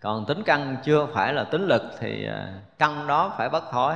Còn 0.00 0.24
tính 0.26 0.42
căn 0.42 0.76
chưa 0.84 1.06
phải 1.06 1.34
là 1.34 1.44
tính 1.44 1.66
lực 1.66 1.82
thì 1.98 2.26
à, 2.26 2.48
căn 2.78 3.06
đó 3.06 3.34
phải 3.38 3.48
bất 3.48 3.64
thối. 3.70 3.94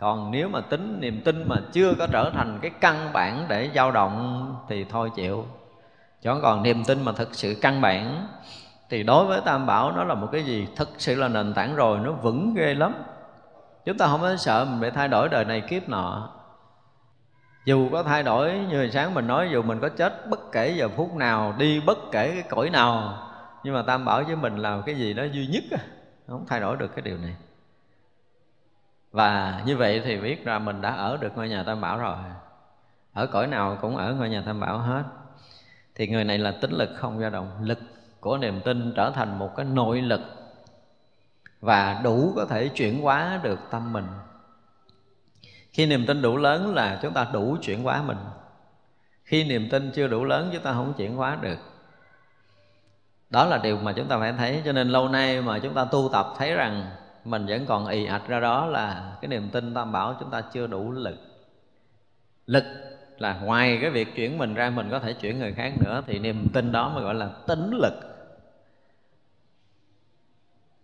Còn 0.00 0.30
nếu 0.30 0.48
mà 0.48 0.60
tính 0.60 1.00
niềm 1.00 1.22
tin 1.24 1.48
mà 1.48 1.56
chưa 1.72 1.94
có 1.98 2.06
trở 2.06 2.30
thành 2.30 2.58
cái 2.62 2.70
căn 2.80 3.10
bản 3.12 3.46
để 3.48 3.70
dao 3.74 3.90
động 3.92 4.56
thì 4.68 4.84
thôi 4.84 5.10
chịu. 5.14 5.46
Chứ 6.22 6.30
còn 6.42 6.62
niềm 6.62 6.84
tin 6.84 7.04
mà 7.04 7.12
thực 7.12 7.34
sự 7.34 7.56
căn 7.62 7.80
bản, 7.80 8.28
thì 8.90 9.02
đối 9.02 9.24
với 9.24 9.40
tam 9.44 9.66
bảo 9.66 9.92
nó 9.92 10.04
là 10.04 10.14
một 10.14 10.28
cái 10.32 10.44
gì? 10.44 10.68
Thực 10.76 10.88
sự 10.98 11.14
là 11.14 11.28
nền 11.28 11.54
tảng 11.54 11.74
rồi, 11.74 11.98
nó 11.98 12.12
vững 12.12 12.54
ghê 12.54 12.74
lắm. 12.74 12.94
Chúng 13.84 13.98
ta 13.98 14.06
không 14.06 14.20
có 14.20 14.36
sợ 14.36 14.66
mình 14.70 14.80
bị 14.80 14.90
thay 14.90 15.08
đổi 15.08 15.28
đời 15.28 15.44
này 15.44 15.60
kiếp 15.60 15.88
nọ 15.88 16.33
dù 17.64 17.88
có 17.92 18.02
thay 18.02 18.22
đổi 18.22 18.58
như 18.58 18.76
hồi 18.76 18.90
sáng 18.90 19.14
mình 19.14 19.26
nói, 19.26 19.48
dù 19.52 19.62
mình 19.62 19.80
có 19.80 19.88
chết 19.88 20.30
bất 20.30 20.52
kể 20.52 20.74
giờ 20.78 20.88
phút 20.88 21.14
nào, 21.14 21.54
đi 21.58 21.80
bất 21.80 21.98
kể 22.12 22.30
cái 22.34 22.42
cõi 22.42 22.70
nào, 22.70 23.18
nhưng 23.64 23.74
mà 23.74 23.82
tam 23.82 24.04
bảo 24.04 24.22
với 24.24 24.36
mình 24.36 24.56
là 24.56 24.82
cái 24.86 24.94
gì 24.94 25.14
đó 25.14 25.24
duy 25.32 25.46
nhất 25.46 25.64
không 26.28 26.44
thay 26.48 26.60
đổi 26.60 26.76
được 26.76 26.94
cái 26.94 27.02
điều 27.02 27.18
này. 27.18 27.36
Và 29.12 29.62
như 29.66 29.76
vậy 29.76 30.02
thì 30.04 30.16
biết 30.16 30.44
ra 30.44 30.58
mình 30.58 30.80
đã 30.80 30.90
ở 30.90 31.16
được 31.16 31.36
ngôi 31.36 31.48
nhà 31.48 31.62
tam 31.62 31.80
bảo 31.80 31.98
rồi. 31.98 32.16
Ở 33.12 33.26
cõi 33.26 33.46
nào 33.46 33.78
cũng 33.80 33.96
ở 33.96 34.14
ngôi 34.14 34.28
nhà 34.28 34.42
tam 34.46 34.60
bảo 34.60 34.78
hết. 34.78 35.02
Thì 35.94 36.08
người 36.08 36.24
này 36.24 36.38
là 36.38 36.54
tính 36.60 36.70
lực 36.70 36.90
không 36.96 37.20
dao 37.20 37.30
động, 37.30 37.50
lực 37.60 37.78
của 38.20 38.38
niềm 38.38 38.60
tin 38.64 38.92
trở 38.96 39.10
thành 39.10 39.38
một 39.38 39.56
cái 39.56 39.66
nội 39.66 40.02
lực 40.02 40.20
và 41.60 42.00
đủ 42.04 42.32
có 42.36 42.46
thể 42.46 42.68
chuyển 42.68 43.02
hóa 43.02 43.40
được 43.42 43.58
tâm 43.70 43.92
mình 43.92 44.06
khi 45.74 45.86
niềm 45.86 46.06
tin 46.06 46.22
đủ 46.22 46.36
lớn 46.36 46.74
là 46.74 46.98
chúng 47.02 47.12
ta 47.12 47.26
đủ 47.32 47.56
chuyển 47.62 47.82
hóa 47.82 48.02
mình. 48.02 48.16
Khi 49.24 49.44
niềm 49.44 49.68
tin 49.70 49.90
chưa 49.90 50.08
đủ 50.08 50.24
lớn, 50.24 50.50
chúng 50.52 50.62
ta 50.62 50.72
không 50.72 50.94
chuyển 50.96 51.16
hóa 51.16 51.38
được. 51.40 51.58
Đó 53.30 53.44
là 53.44 53.58
điều 53.58 53.76
mà 53.76 53.92
chúng 53.92 54.08
ta 54.08 54.18
phải 54.18 54.32
thấy. 54.32 54.62
Cho 54.64 54.72
nên 54.72 54.88
lâu 54.88 55.08
nay 55.08 55.42
mà 55.42 55.58
chúng 55.58 55.74
ta 55.74 55.84
tu 55.84 56.08
tập 56.12 56.26
thấy 56.38 56.54
rằng 56.54 56.90
mình 57.24 57.46
vẫn 57.46 57.66
còn 57.66 57.86
ì 57.86 58.06
ạch 58.06 58.28
ra 58.28 58.40
đó 58.40 58.66
là 58.66 59.16
cái 59.20 59.28
niềm 59.28 59.50
tin 59.50 59.74
tam 59.74 59.92
bảo 59.92 60.16
chúng 60.20 60.30
ta 60.30 60.40
chưa 60.40 60.66
đủ 60.66 60.92
lực. 60.92 61.16
Lực 62.46 62.64
là 63.18 63.38
ngoài 63.38 63.78
cái 63.80 63.90
việc 63.90 64.14
chuyển 64.16 64.38
mình 64.38 64.54
ra, 64.54 64.70
mình 64.70 64.88
có 64.90 64.98
thể 64.98 65.12
chuyển 65.12 65.38
người 65.38 65.52
khác 65.52 65.72
nữa 65.84 66.02
thì 66.06 66.18
niềm 66.18 66.46
tin 66.52 66.72
đó 66.72 66.88
mới 66.88 67.02
gọi 67.02 67.14
là 67.14 67.30
tính 67.46 67.70
lực. 67.70 67.94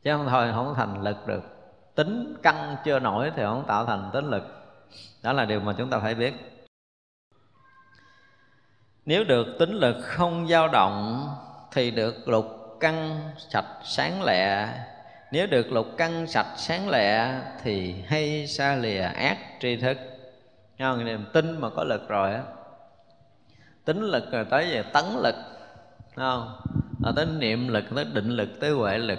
Chứ 0.02 0.12
không 0.12 0.26
thôi, 0.28 0.50
không 0.54 0.74
thành 0.76 1.02
lực 1.02 1.26
được. 1.26 1.42
Tính 1.94 2.36
căng 2.42 2.76
chưa 2.84 2.98
nổi 2.98 3.32
thì 3.36 3.42
không 3.42 3.64
tạo 3.66 3.86
thành 3.86 4.10
tính 4.12 4.30
lực 4.30 4.59
đó 5.22 5.32
là 5.32 5.44
điều 5.44 5.60
mà 5.60 5.74
chúng 5.78 5.90
ta 5.90 5.98
phải 5.98 6.14
biết. 6.14 6.34
Nếu 9.06 9.24
được 9.24 9.46
tính 9.58 9.74
lực 9.74 9.96
không 10.02 10.48
dao 10.48 10.68
động, 10.68 11.28
thì 11.72 11.90
được 11.90 12.28
lục 12.28 12.76
căn 12.80 13.20
sạch 13.38 13.66
sáng 13.84 14.22
lẹ. 14.22 14.68
Nếu 15.32 15.46
được 15.46 15.72
lục 15.72 15.86
căn 15.96 16.26
sạch 16.26 16.54
sáng 16.56 16.88
lẹ, 16.88 17.40
thì 17.62 17.94
hay 18.06 18.46
xa 18.46 18.76
lìa 18.76 19.00
ác 19.00 19.38
tri 19.60 19.76
thức. 19.76 19.98
Không? 20.78 21.04
niềm 21.04 21.24
tin 21.32 21.60
mà 21.60 21.70
có 21.70 21.84
lực 21.84 22.08
rồi 22.08 22.34
á. 22.34 22.42
Tính 23.84 24.02
lực 24.02 24.32
rồi 24.32 24.44
tới 24.50 24.70
về 24.70 24.82
tấn 24.92 25.04
lực. 25.22 25.34
Không? 26.16 26.60
Rồi 27.04 27.12
tới 27.16 27.26
niệm 27.26 27.68
lực, 27.68 27.84
tới 27.94 28.04
định 28.04 28.28
lực, 28.28 28.48
tới 28.60 28.70
huệ 28.70 28.98
lực 28.98 29.18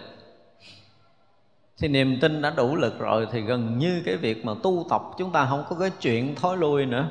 thì 1.82 1.88
niềm 1.88 2.18
tin 2.22 2.42
đã 2.42 2.54
đủ 2.58 2.76
lực 2.76 3.00
rồi 3.00 3.28
thì 3.32 3.42
gần 3.42 3.78
như 3.78 4.02
cái 4.06 4.18
việc 4.18 4.46
mà 4.46 4.54
tu 4.64 4.86
tập 4.90 5.02
chúng 5.18 5.32
ta 5.32 5.46
không 5.50 5.64
có 5.70 5.76
cái 5.80 5.92
chuyện 6.02 6.36
thối 6.36 6.58
lui 6.58 6.86
nữa. 6.86 7.08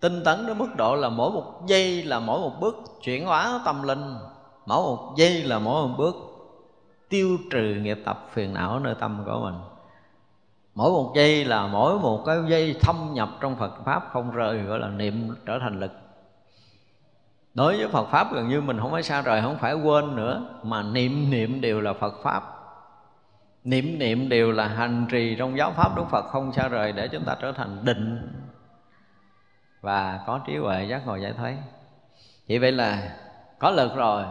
Tinh 0.00 0.24
tấn 0.24 0.46
đến 0.46 0.58
mức 0.58 0.76
độ 0.76 0.96
là 0.96 1.08
mỗi 1.08 1.30
một 1.30 1.66
giây 1.66 2.02
là 2.02 2.20
mỗi 2.20 2.40
một 2.40 2.52
bước 2.60 2.76
chuyển 3.02 3.26
hóa 3.26 3.60
tâm 3.64 3.82
linh, 3.82 4.14
mỗi 4.66 4.82
một 4.82 5.14
giây 5.16 5.42
là 5.42 5.58
mỗi 5.58 5.88
một 5.88 5.94
bước 5.98 6.14
tiêu 7.08 7.38
trừ 7.50 7.74
nghiệp 7.82 7.98
tập 8.04 8.28
phiền 8.32 8.54
não 8.54 8.80
nơi 8.80 8.94
tâm 9.00 9.22
của 9.26 9.40
mình. 9.44 9.54
Mỗi 10.74 10.90
một 10.90 11.12
giây 11.16 11.44
là 11.44 11.66
mỗi 11.66 11.98
một 11.98 12.22
cái 12.26 12.38
giây 12.48 12.76
thâm 12.80 12.96
nhập 13.12 13.28
trong 13.40 13.56
Phật 13.56 13.84
pháp 13.84 14.08
không 14.12 14.30
rời 14.30 14.58
gọi 14.58 14.78
là 14.78 14.88
niệm 14.88 15.34
trở 15.46 15.58
thành 15.58 15.80
lực. 15.80 15.92
Đối 17.54 17.76
với 17.76 17.88
Phật 17.88 18.04
pháp 18.10 18.32
gần 18.32 18.48
như 18.48 18.60
mình 18.60 18.78
không 18.80 18.90
phải 18.90 19.02
xa 19.02 19.22
rời, 19.22 19.42
không 19.42 19.58
phải 19.58 19.74
quên 19.74 20.16
nữa, 20.16 20.42
mà 20.62 20.82
niệm 20.82 21.30
niệm 21.30 21.60
đều 21.60 21.80
là 21.80 21.92
Phật 21.92 22.14
pháp 22.22 22.53
niệm 23.64 23.98
niệm 23.98 24.28
đều 24.28 24.52
là 24.52 24.68
hành 24.68 25.06
trì 25.10 25.36
trong 25.38 25.58
giáo 25.58 25.72
pháp 25.72 25.96
Đức 25.96 26.04
Phật, 26.10 26.22
không 26.22 26.52
xa 26.52 26.68
rời 26.68 26.92
để 26.92 27.08
chúng 27.08 27.24
ta 27.24 27.36
trở 27.40 27.52
thành 27.52 27.84
định. 27.84 28.32
Và 29.80 30.24
có 30.26 30.40
trí 30.46 30.56
huệ 30.56 30.84
giác 30.84 31.06
ngộ 31.06 31.16
giải 31.16 31.32
thoát 31.32 31.56
chỉ 32.46 32.58
vậy 32.58 32.72
là 32.72 33.16
có 33.58 33.70
lực 33.70 33.96
rồi. 33.96 34.24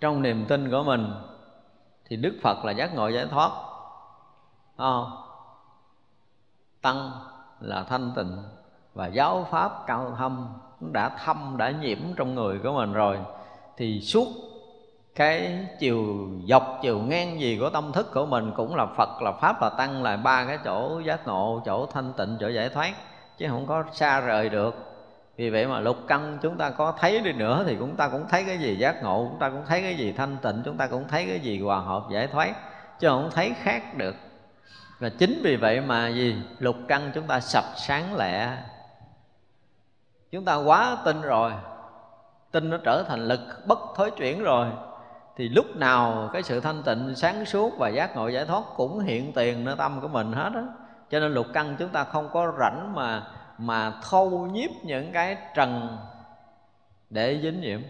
Trong 0.00 0.22
niềm 0.22 0.44
tin 0.48 0.70
của 0.70 0.82
mình 0.82 1.14
thì 2.04 2.16
Đức 2.16 2.38
Phật 2.42 2.64
là 2.64 2.72
giác 2.72 2.94
ngộ 2.94 3.08
giải 3.08 3.26
thoát. 3.30 3.50
Không? 4.76 5.24
tăng 6.82 7.10
là 7.60 7.82
thanh 7.82 8.12
tịnh. 8.16 8.42
Và 8.94 9.06
giáo 9.06 9.46
pháp 9.50 9.72
cao 9.86 10.14
thâm 10.18 10.48
đã 10.92 11.08
thâm, 11.08 11.54
đã 11.58 11.70
nhiễm 11.70 11.98
trong 12.16 12.34
người 12.34 12.58
của 12.58 12.72
mình 12.72 12.92
rồi 12.92 13.18
thì 13.76 14.00
suốt 14.00 14.28
cái 15.18 15.66
chiều 15.78 16.28
dọc, 16.44 16.78
chiều 16.82 16.98
ngang 16.98 17.40
gì 17.40 17.58
của 17.60 17.70
tâm 17.70 17.92
thức 17.92 18.10
của 18.14 18.26
mình 18.26 18.52
cũng 18.56 18.76
là 18.76 18.86
Phật, 18.86 19.22
là 19.22 19.32
Pháp, 19.32 19.62
là 19.62 19.68
Tăng, 19.68 20.02
là 20.02 20.16
ba 20.16 20.44
cái 20.44 20.58
chỗ 20.64 21.00
giác 21.04 21.26
ngộ, 21.26 21.62
chỗ 21.66 21.86
thanh 21.86 22.12
tịnh, 22.12 22.36
chỗ 22.40 22.48
giải 22.48 22.68
thoát, 22.68 22.92
chứ 23.38 23.46
không 23.50 23.66
có 23.66 23.84
xa 23.92 24.20
rời 24.20 24.48
được. 24.48 24.74
Vì 25.36 25.50
vậy 25.50 25.66
mà 25.66 25.80
lục 25.80 25.96
căn 26.08 26.38
chúng 26.42 26.56
ta 26.56 26.70
có 26.70 26.94
thấy 26.98 27.20
đi 27.20 27.32
nữa 27.32 27.64
thì 27.66 27.76
chúng 27.78 27.96
ta 27.96 28.08
cũng 28.08 28.24
thấy 28.28 28.44
cái 28.44 28.58
gì 28.58 28.76
giác 28.76 29.02
ngộ, 29.02 29.26
chúng 29.30 29.38
ta 29.38 29.50
cũng 29.50 29.62
thấy 29.66 29.82
cái 29.82 29.96
gì 29.96 30.12
thanh 30.12 30.36
tịnh, 30.42 30.62
chúng 30.64 30.76
ta 30.76 30.86
cũng 30.86 31.08
thấy 31.08 31.26
cái 31.26 31.40
gì 31.40 31.60
hòa 31.60 31.80
hợp, 31.80 32.02
giải 32.10 32.26
thoát, 32.26 32.54
chứ 32.98 33.08
không 33.08 33.30
thấy 33.34 33.52
khác 33.62 33.96
được. 33.96 34.14
Và 34.98 35.08
chính 35.08 35.40
vì 35.44 35.56
vậy 35.56 35.80
mà 35.80 36.08
gì? 36.08 36.36
Lục 36.58 36.76
căn 36.88 37.10
chúng 37.14 37.26
ta 37.26 37.40
sập 37.40 37.64
sáng 37.76 38.16
lẹ. 38.16 38.48
Chúng 40.30 40.44
ta 40.44 40.54
quá 40.54 40.96
tin 41.04 41.20
rồi 41.20 41.52
tinh 42.50 42.70
nó 42.70 42.76
trở 42.84 43.02
thành 43.08 43.28
lực 43.28 43.40
bất 43.66 43.78
thối 43.96 44.10
chuyển 44.10 44.42
rồi 44.42 44.66
thì 45.38 45.48
lúc 45.48 45.76
nào 45.76 46.30
cái 46.32 46.42
sự 46.42 46.60
thanh 46.60 46.82
tịnh, 46.82 47.14
sáng 47.14 47.44
suốt 47.44 47.78
và 47.78 47.88
giác 47.88 48.16
ngộ 48.16 48.28
giải 48.28 48.44
thoát 48.44 48.62
cũng 48.76 49.00
hiện 49.00 49.32
tiền 49.32 49.64
nơi 49.64 49.76
tâm 49.78 50.00
của 50.00 50.08
mình 50.08 50.32
hết 50.32 50.50
á. 50.54 50.62
Cho 51.10 51.20
nên 51.20 51.32
lục 51.32 51.46
căn 51.54 51.76
chúng 51.78 51.88
ta 51.88 52.04
không 52.04 52.28
có 52.32 52.52
rảnh 52.60 52.94
mà 52.94 53.26
mà 53.58 54.00
thâu 54.10 54.30
nhiếp 54.52 54.70
những 54.84 55.12
cái 55.12 55.36
trần 55.54 55.98
để 57.10 57.40
dính 57.42 57.60
nhiễm. 57.60 57.80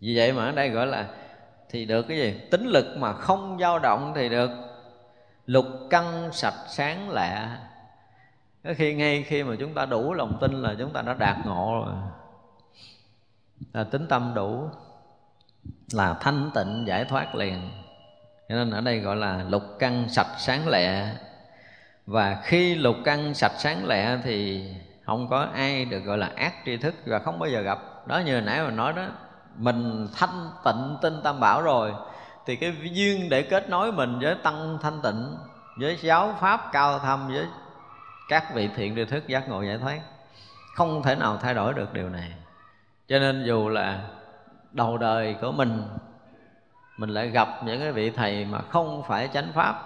Vì 0.00 0.16
vậy 0.16 0.32
mà 0.32 0.44
ở 0.44 0.52
đây 0.52 0.68
gọi 0.68 0.86
là 0.86 1.08
thì 1.68 1.84
được 1.84 2.02
cái 2.02 2.16
gì? 2.16 2.40
Tính 2.50 2.66
lực 2.66 2.96
mà 2.96 3.12
không 3.12 3.58
dao 3.60 3.78
động 3.78 4.12
thì 4.16 4.28
được. 4.28 4.50
Lục 5.46 5.66
căn 5.90 6.32
sạch 6.32 6.54
sáng 6.68 7.10
lẹ 7.10 7.48
cái 8.62 8.74
khi 8.74 8.94
ngay 8.94 9.22
khi 9.22 9.42
mà 9.42 9.56
chúng 9.58 9.74
ta 9.74 9.86
đủ 9.86 10.14
lòng 10.14 10.38
tin 10.40 10.62
là 10.62 10.74
chúng 10.78 10.92
ta 10.92 11.02
đã 11.02 11.14
đạt 11.14 11.36
ngộ 11.46 11.84
rồi. 11.84 11.94
Là 13.72 13.84
tính 13.84 14.06
tâm 14.08 14.32
đủ 14.34 14.68
là 15.92 16.14
thanh 16.20 16.50
tịnh 16.54 16.84
giải 16.86 17.04
thoát 17.04 17.34
liền. 17.34 17.70
Cho 18.48 18.54
nên 18.54 18.70
ở 18.70 18.80
đây 18.80 18.98
gọi 18.98 19.16
là 19.16 19.44
lục 19.48 19.62
căn 19.78 20.08
sạch 20.08 20.34
sáng 20.38 20.68
lẹ. 20.68 21.14
Và 22.06 22.40
khi 22.42 22.74
lục 22.74 22.96
căn 23.04 23.34
sạch 23.34 23.52
sáng 23.58 23.86
lẹ 23.86 24.18
thì 24.24 24.68
không 25.04 25.28
có 25.28 25.48
ai 25.54 25.84
được 25.84 26.00
gọi 26.00 26.18
là 26.18 26.30
ác 26.36 26.54
tri 26.66 26.76
thức 26.76 26.94
và 27.06 27.18
không 27.18 27.38
bao 27.38 27.48
giờ 27.48 27.60
gặp. 27.60 27.78
Đó 28.06 28.18
như 28.18 28.32
hồi 28.32 28.42
nãy 28.42 28.62
mà 28.62 28.70
nói 28.70 28.92
đó, 28.92 29.06
mình 29.56 30.08
thanh 30.16 30.50
tịnh 30.64 30.96
tinh 31.02 31.20
tam 31.24 31.40
bảo 31.40 31.62
rồi, 31.62 31.92
thì 32.46 32.56
cái 32.56 32.74
duyên 32.92 33.28
để 33.28 33.42
kết 33.42 33.68
nối 33.68 33.92
mình 33.92 34.18
với 34.18 34.34
tăng 34.42 34.78
thanh 34.82 35.02
tịnh, 35.02 35.36
với 35.76 35.98
giáo 36.00 36.36
pháp 36.40 36.60
cao 36.72 36.98
thâm, 36.98 37.28
với 37.28 37.46
các 38.28 38.54
vị 38.54 38.68
thiện 38.76 38.94
tri 38.96 39.04
thức 39.04 39.28
giác 39.28 39.48
ngộ 39.48 39.62
giải 39.62 39.78
thoát, 39.78 40.00
không 40.74 41.02
thể 41.02 41.14
nào 41.14 41.36
thay 41.36 41.54
đổi 41.54 41.74
được 41.74 41.92
điều 41.92 42.08
này. 42.08 42.32
Cho 43.08 43.18
nên 43.18 43.44
dù 43.46 43.68
là 43.68 44.00
đầu 44.72 44.98
đời 44.98 45.36
của 45.40 45.52
mình 45.52 45.82
mình 46.96 47.10
lại 47.10 47.28
gặp 47.28 47.48
những 47.64 47.80
cái 47.80 47.92
vị 47.92 48.10
thầy 48.10 48.44
mà 48.44 48.58
không 48.68 49.02
phải 49.08 49.28
chánh 49.32 49.52
pháp. 49.54 49.82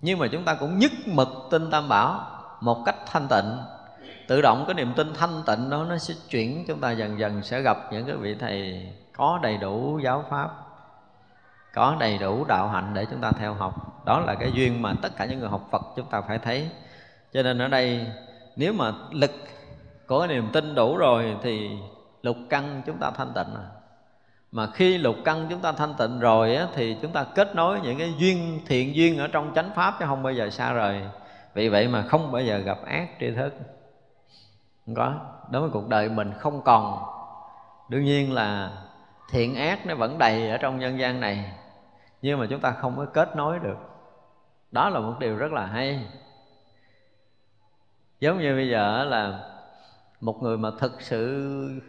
Nhưng 0.00 0.18
mà 0.18 0.26
chúng 0.32 0.44
ta 0.44 0.54
cũng 0.54 0.78
nhất 0.78 0.92
mực 1.06 1.28
tin 1.50 1.70
tam 1.70 1.88
bảo 1.88 2.26
một 2.60 2.82
cách 2.86 2.96
thanh 3.06 3.26
tịnh. 3.30 3.58
Tự 4.28 4.42
động 4.42 4.64
cái 4.66 4.74
niềm 4.74 4.92
tin 4.96 5.14
thanh 5.14 5.42
tịnh 5.46 5.70
đó 5.70 5.84
nó 5.88 5.98
sẽ 5.98 6.14
chuyển, 6.28 6.64
chúng 6.68 6.80
ta 6.80 6.90
dần 6.90 7.18
dần 7.18 7.42
sẽ 7.42 7.60
gặp 7.60 7.78
những 7.92 8.06
cái 8.06 8.16
vị 8.16 8.34
thầy 8.34 8.86
có 9.16 9.38
đầy 9.42 9.56
đủ 9.56 10.00
giáo 10.04 10.24
pháp, 10.30 10.50
có 11.74 11.96
đầy 12.00 12.18
đủ 12.18 12.44
đạo 12.44 12.68
hạnh 12.68 12.94
để 12.94 13.06
chúng 13.10 13.20
ta 13.20 13.32
theo 13.32 13.54
học. 13.54 14.04
Đó 14.06 14.20
là 14.20 14.34
cái 14.34 14.52
duyên 14.54 14.82
mà 14.82 14.92
tất 15.02 15.16
cả 15.16 15.24
những 15.24 15.40
người 15.40 15.48
học 15.48 15.68
phật 15.70 15.82
chúng 15.96 16.06
ta 16.06 16.20
phải 16.20 16.38
thấy. 16.38 16.70
Cho 17.32 17.42
nên 17.42 17.58
ở 17.58 17.68
đây, 17.68 18.06
nếu 18.56 18.72
mà 18.72 18.92
lực 19.10 19.30
có 20.06 20.26
niềm 20.26 20.48
tin 20.52 20.74
đủ 20.74 20.96
rồi 20.96 21.36
thì 21.42 21.70
lục 22.24 22.36
căn 22.50 22.82
chúng 22.86 22.98
ta 22.98 23.10
thanh 23.10 23.32
tịnh 23.34 23.54
rồi. 23.54 23.64
Mà 24.52 24.66
khi 24.74 24.98
lục 24.98 25.16
căn 25.24 25.46
chúng 25.50 25.60
ta 25.60 25.72
thanh 25.72 25.94
tịnh 25.98 26.20
rồi 26.20 26.56
á, 26.56 26.66
thì 26.74 26.96
chúng 27.02 27.12
ta 27.12 27.24
kết 27.34 27.54
nối 27.54 27.80
những 27.80 27.98
cái 27.98 28.14
duyên 28.18 28.60
thiện 28.66 28.94
duyên 28.94 29.18
ở 29.18 29.28
trong 29.28 29.52
chánh 29.54 29.70
pháp 29.74 29.96
chứ 29.98 30.04
không 30.08 30.22
bao 30.22 30.32
giờ 30.32 30.50
xa 30.50 30.72
rời. 30.72 31.02
Vì 31.54 31.68
vậy 31.68 31.88
mà 31.88 32.02
không 32.02 32.32
bao 32.32 32.42
giờ 32.42 32.58
gặp 32.58 32.78
ác 32.86 33.08
tri 33.20 33.30
thức. 33.30 33.54
Không 34.86 34.94
có. 34.94 35.14
Đối 35.50 35.62
với 35.62 35.70
cuộc 35.70 35.88
đời 35.88 36.08
mình 36.08 36.32
không 36.38 36.62
còn. 36.62 36.98
Đương 37.88 38.04
nhiên 38.04 38.32
là 38.32 38.70
thiện 39.30 39.54
ác 39.54 39.86
nó 39.86 39.94
vẫn 39.94 40.18
đầy 40.18 40.50
ở 40.50 40.56
trong 40.56 40.78
nhân 40.78 40.98
gian 40.98 41.20
này. 41.20 41.52
Nhưng 42.22 42.40
mà 42.40 42.46
chúng 42.50 42.60
ta 42.60 42.70
không 42.70 42.96
có 42.96 43.04
kết 43.04 43.36
nối 43.36 43.58
được. 43.58 43.78
Đó 44.70 44.88
là 44.88 45.00
một 45.00 45.14
điều 45.18 45.36
rất 45.36 45.52
là 45.52 45.66
hay. 45.66 46.06
Giống 48.20 48.38
như 48.38 48.54
bây 48.54 48.68
giờ 48.68 49.04
là 49.04 49.40
một 50.20 50.42
người 50.42 50.58
mà 50.58 50.70
thực 50.78 51.00
sự 51.00 51.80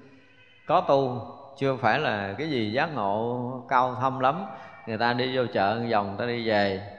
có 0.67 0.81
tu, 0.81 1.21
chưa 1.57 1.75
phải 1.75 1.99
là 1.99 2.35
cái 2.37 2.49
gì 2.49 2.71
giác 2.71 2.95
ngộ 2.95 3.65
cao 3.67 3.95
thâm 3.95 4.19
lắm. 4.19 4.45
Người 4.87 4.97
ta 4.97 5.13
đi 5.13 5.37
vô 5.37 5.43
chợ 5.53 5.81
vòng 5.91 6.15
ta 6.17 6.25
đi 6.25 6.47
về, 6.47 6.91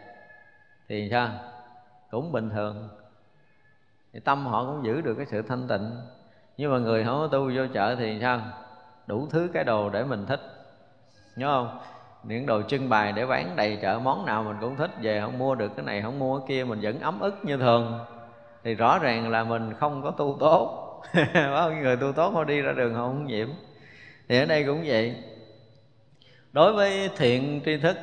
thì 0.88 1.08
sao? 1.10 1.28
Cũng 2.10 2.32
bình 2.32 2.50
thường. 2.50 2.88
Thì 4.12 4.20
tâm 4.20 4.46
họ 4.46 4.64
cũng 4.64 4.84
giữ 4.84 5.00
được 5.00 5.14
cái 5.14 5.26
sự 5.26 5.42
thanh 5.42 5.68
tịnh. 5.68 5.90
Nhưng 6.56 6.72
mà 6.72 6.78
người 6.78 7.04
không 7.04 7.18
có 7.18 7.26
tu 7.26 7.50
vô 7.56 7.66
chợ 7.74 7.96
thì 7.98 8.18
sao? 8.20 8.40
Đủ 9.06 9.26
thứ 9.30 9.48
cái 9.54 9.64
đồ 9.64 9.90
để 9.90 10.04
mình 10.04 10.26
thích. 10.26 10.40
Nhớ 11.36 11.46
không? 11.46 11.78
Những 12.22 12.46
đồ 12.46 12.62
trưng 12.62 12.88
bày 12.88 13.12
để 13.12 13.26
bán 13.26 13.56
đầy 13.56 13.78
chợ, 13.82 13.98
món 13.98 14.26
nào 14.26 14.42
mình 14.42 14.56
cũng 14.60 14.76
thích, 14.76 14.90
về 15.00 15.20
không 15.20 15.38
mua 15.38 15.54
được 15.54 15.72
cái 15.76 15.84
này, 15.84 16.02
không 16.02 16.18
mua 16.18 16.38
cái 16.38 16.46
kia, 16.48 16.64
mình 16.64 16.80
vẫn 16.82 17.00
ấm 17.00 17.20
ức 17.20 17.34
như 17.42 17.56
thường. 17.56 17.98
Thì 18.64 18.74
rõ 18.74 18.98
ràng 18.98 19.30
là 19.30 19.44
mình 19.44 19.74
không 19.74 20.02
có 20.02 20.10
tu 20.10 20.36
tốt. 20.40 20.85
bao 21.34 21.72
nhiêu 21.72 21.82
người 21.82 21.96
tu 21.96 22.12
tốt 22.12 22.30
họ 22.30 22.44
đi 22.44 22.60
ra 22.60 22.72
đường 22.72 22.94
họ 22.94 23.00
không 23.00 23.26
nhiễm 23.26 23.48
thì 24.28 24.38
ở 24.38 24.44
đây 24.44 24.64
cũng 24.64 24.82
vậy. 24.86 25.16
Đối 26.52 26.72
với 26.72 27.10
thiện 27.16 27.60
tri 27.64 27.76
thức, 27.76 27.96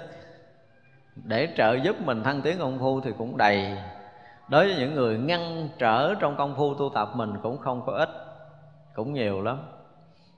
để 1.16 1.54
trợ 1.58 1.78
giúp 1.84 1.96
mình 2.02 2.24
thăng 2.24 2.42
tiến 2.42 2.58
công 2.60 2.80
phu 2.80 3.02
thì 3.02 3.12
cũng 3.18 3.38
đầy. 3.38 3.78
Đối 4.48 4.68
với 4.68 4.76
những 4.80 4.96
người 4.96 5.18
ngăn 5.18 5.70
trở 5.80 6.16
trong 6.16 6.38
công 6.38 6.56
phu 6.56 6.74
tu 6.74 6.92
tập 6.96 7.10
mình 7.16 7.34
cũng 7.44 7.58
không 7.58 7.86
có 7.86 7.94
ít, 7.94 8.10
cũng 8.96 9.14
nhiều 9.14 9.42
lắm. 9.42 9.58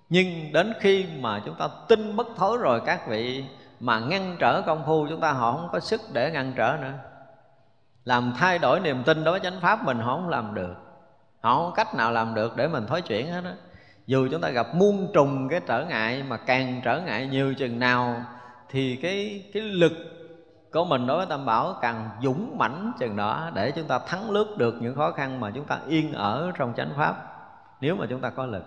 Nhưng 0.09 0.53
đến 0.53 0.73
khi 0.79 1.05
mà 1.19 1.41
chúng 1.45 1.55
ta 1.55 1.67
tin 1.87 2.15
bất 2.15 2.27
thối 2.35 2.57
rồi, 2.57 2.81
các 2.85 3.07
vị 3.07 3.45
mà 3.79 3.99
ngăn 3.99 4.35
trở 4.39 4.61
công 4.61 4.83
phu, 4.85 5.07
chúng 5.09 5.21
ta 5.21 5.31
họ 5.31 5.51
không 5.51 5.69
có 5.71 5.79
sức 5.79 6.01
để 6.13 6.31
ngăn 6.31 6.53
trở 6.55 6.77
nữa. 6.81 6.93
Làm 8.03 8.33
thay 8.37 8.59
đổi 8.59 8.79
niềm 8.79 9.03
tin 9.03 9.23
đối 9.23 9.39
với 9.39 9.51
chánh 9.51 9.61
pháp 9.61 9.85
mình 9.85 9.97
họ 9.97 10.15
không 10.15 10.29
làm 10.29 10.55
được 10.55 10.75
không 11.45 11.65
có 11.65 11.71
cách 11.75 11.95
nào 11.95 12.11
làm 12.11 12.35
được 12.35 12.57
để 12.57 12.67
mình 12.67 12.85
thối 12.87 13.01
chuyển 13.01 13.31
hết 13.31 13.41
đó 13.43 13.51
dù 14.07 14.27
chúng 14.31 14.41
ta 14.41 14.49
gặp 14.49 14.67
muôn 14.75 15.07
trùng 15.13 15.49
cái 15.49 15.61
trở 15.67 15.85
ngại, 15.85 16.23
mà 16.27 16.37
càng 16.37 16.81
trở 16.83 17.01
ngại 17.01 17.27
nhiều 17.27 17.53
chừng 17.53 17.79
nào, 17.79 18.21
thì 18.69 18.95
cái 18.95 19.43
cái 19.53 19.63
lực 19.63 19.91
của 20.73 20.85
mình 20.85 21.07
đối 21.07 21.17
với 21.17 21.25
tam 21.25 21.45
bảo 21.45 21.75
càng 21.81 22.09
dũng 22.23 22.57
mãnh 22.57 22.91
chừng 22.99 23.15
đó 23.15 23.49
để 23.53 23.71
chúng 23.71 23.87
ta 23.87 23.99
thắng 23.99 24.29
lướt 24.29 24.57
được 24.57 24.75
những 24.81 24.95
khó 24.95 25.11
khăn 25.11 25.39
mà 25.39 25.51
chúng 25.55 25.65
ta 25.65 25.79
yên 25.87 26.13
ở 26.13 26.51
trong 26.57 26.73
chánh 26.77 26.89
pháp, 26.97 27.15
nếu 27.81 27.95
mà 27.95 28.05
chúng 28.09 28.21
ta 28.21 28.29
có 28.29 28.45
lực. 28.45 28.63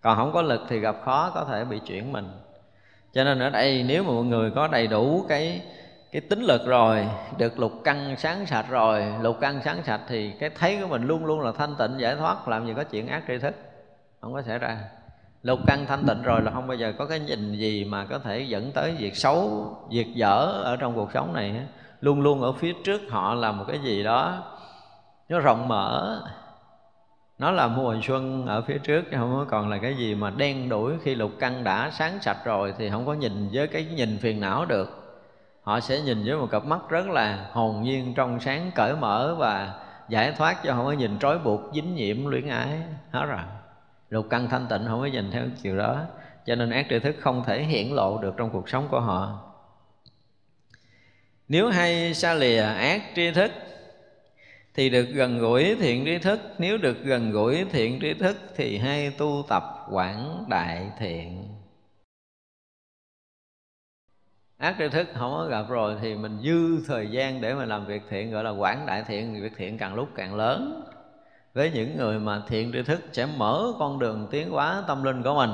Còn 0.00 0.16
không 0.16 0.32
có 0.32 0.42
lực 0.42 0.60
thì 0.68 0.78
gặp 0.78 0.96
khó 1.04 1.30
có 1.34 1.44
thể 1.44 1.64
bị 1.64 1.78
chuyển 1.86 2.12
mình. 2.12 2.30
Cho 3.12 3.24
nên 3.24 3.38
ở 3.38 3.50
đây 3.50 3.84
nếu 3.88 4.02
mà 4.02 4.12
mọi 4.12 4.24
người 4.24 4.50
có 4.50 4.68
đầy 4.68 4.86
đủ 4.86 5.24
cái 5.28 5.62
cái 6.12 6.20
tính 6.20 6.42
lực 6.42 6.66
rồi, 6.66 7.06
được 7.38 7.58
lục 7.58 7.72
căn 7.84 8.14
sáng 8.18 8.46
sạch 8.46 8.66
rồi. 8.68 9.04
Lục 9.20 9.36
căn 9.40 9.60
sáng 9.64 9.82
sạch 9.84 10.00
thì 10.08 10.32
cái 10.40 10.50
thấy 10.50 10.78
của 10.82 10.88
mình 10.88 11.06
luôn 11.06 11.24
luôn 11.24 11.40
là 11.40 11.52
thanh 11.52 11.74
tịnh, 11.78 12.00
giải 12.00 12.16
thoát, 12.16 12.48
làm 12.48 12.66
gì 12.66 12.74
có 12.76 12.84
chuyện 12.84 13.08
ác 13.08 13.22
tri 13.28 13.38
thức. 13.38 13.54
Không 14.20 14.32
có 14.32 14.42
xảy 14.42 14.58
ra. 14.58 14.78
Lục 15.42 15.58
căn 15.66 15.86
thanh 15.86 16.06
tịnh 16.06 16.22
rồi 16.22 16.42
là 16.42 16.50
không 16.50 16.66
bao 16.66 16.76
giờ 16.76 16.92
có 16.98 17.06
cái 17.06 17.20
nhìn 17.20 17.52
gì 17.52 17.84
mà 17.84 18.04
có 18.04 18.18
thể 18.18 18.40
dẫn 18.40 18.72
tới 18.72 18.94
việc 18.98 19.16
xấu, 19.16 19.76
việc 19.90 20.06
dở 20.14 20.60
ở 20.64 20.76
trong 20.76 20.94
cuộc 20.94 21.12
sống 21.12 21.32
này 21.32 21.54
luôn 22.00 22.20
luôn 22.20 22.42
ở 22.42 22.52
phía 22.52 22.72
trước 22.84 23.00
họ 23.10 23.34
là 23.34 23.52
một 23.52 23.64
cái 23.68 23.78
gì 23.78 24.02
đó, 24.02 24.42
nó 25.28 25.38
rộng 25.38 25.68
mở. 25.68 26.20
Nó 27.38 27.50
là 27.50 27.66
mùa 27.66 27.96
xuân 28.02 28.46
ở 28.46 28.62
phía 28.62 28.78
trước 28.78 29.02
chứ 29.10 29.16
không 29.16 29.34
có 29.38 29.46
còn 29.50 29.68
là 29.68 29.78
cái 29.78 29.94
gì 29.94 30.14
mà 30.14 30.30
đen 30.30 30.68
đuổi 30.68 30.94
khi 31.02 31.14
lục 31.14 31.30
căn 31.40 31.64
đã 31.64 31.90
sáng 31.90 32.18
sạch 32.20 32.38
rồi 32.44 32.74
thì 32.78 32.90
không 32.90 33.06
có 33.06 33.14
nhìn 33.14 33.48
với 33.52 33.66
cái 33.66 33.84
nhìn 33.84 34.18
phiền 34.18 34.40
não 34.40 34.64
được 34.64 34.99
họ 35.70 35.80
sẽ 35.80 36.00
nhìn 36.00 36.24
với 36.24 36.36
một 36.36 36.50
cặp 36.50 36.64
mắt 36.64 36.80
rất 36.88 37.08
là 37.08 37.48
hồn 37.52 37.82
nhiên, 37.82 38.14
trong 38.14 38.40
sáng, 38.40 38.70
cởi 38.74 38.96
mở 38.96 39.34
và 39.38 39.74
giải 40.08 40.32
thoát 40.32 40.62
cho 40.64 40.74
không 40.74 40.84
có 40.84 40.92
nhìn 40.92 41.18
trói 41.18 41.38
buộc, 41.38 41.60
dính 41.74 41.94
nhiễm, 41.94 42.26
luyến 42.26 42.48
ái. 42.48 42.82
Hết 43.10 43.26
rồi. 43.26 43.38
Lục 44.08 44.26
căn 44.30 44.48
thanh 44.48 44.66
tịnh 44.70 44.84
không 44.88 45.00
có 45.00 45.06
nhìn 45.06 45.30
theo 45.30 45.44
chiều 45.62 45.76
đó, 45.76 46.04
cho 46.46 46.54
nên 46.54 46.70
ác 46.70 46.86
tri 46.90 46.98
thức 46.98 47.16
không 47.20 47.44
thể 47.46 47.62
hiển 47.62 47.86
lộ 47.88 48.18
được 48.18 48.34
trong 48.36 48.50
cuộc 48.50 48.68
sống 48.68 48.88
của 48.90 49.00
họ. 49.00 49.52
Nếu 51.48 51.68
hay 51.68 52.14
xa 52.14 52.34
lìa 52.34 52.62
ác 52.62 53.02
tri 53.16 53.30
thức, 53.30 53.52
thì 54.74 54.90
được 54.90 55.08
gần 55.12 55.38
gũi 55.38 55.76
thiện 55.80 56.04
tri 56.04 56.18
thức. 56.18 56.40
Nếu 56.58 56.78
được 56.78 57.04
gần 57.04 57.30
gũi 57.30 57.64
thiện 57.72 57.98
tri 58.00 58.14
thức, 58.14 58.36
thì 58.56 58.78
hay 58.78 59.10
tu 59.10 59.44
tập 59.48 59.86
quảng 59.90 60.44
đại 60.48 60.90
thiện. 60.98 61.49
Ác 64.60 64.74
tri 64.78 64.88
thức 64.88 65.08
không 65.14 65.32
có 65.32 65.46
gặp 65.46 65.64
rồi 65.68 65.96
thì 66.00 66.14
mình 66.14 66.38
dư 66.42 66.86
thời 66.86 67.10
gian 67.10 67.40
để 67.40 67.54
mà 67.54 67.64
làm 67.64 67.86
việc 67.86 68.02
thiện, 68.10 68.30
gọi 68.30 68.44
là 68.44 68.50
quảng 68.50 68.86
đại 68.86 69.04
thiện. 69.06 69.42
Việc 69.42 69.52
thiện 69.56 69.78
càng 69.78 69.94
lúc 69.94 70.08
càng 70.14 70.34
lớn. 70.34 70.82
Với 71.54 71.70
những 71.74 71.96
người 71.96 72.18
mà 72.18 72.42
thiện 72.48 72.72
tri 72.72 72.82
thức 72.82 73.00
sẽ 73.12 73.26
mở 73.36 73.72
con 73.78 73.98
đường 73.98 74.28
tiến 74.30 74.50
hóa 74.50 74.82
tâm 74.86 75.02
linh 75.02 75.22
của 75.22 75.34
mình. 75.34 75.50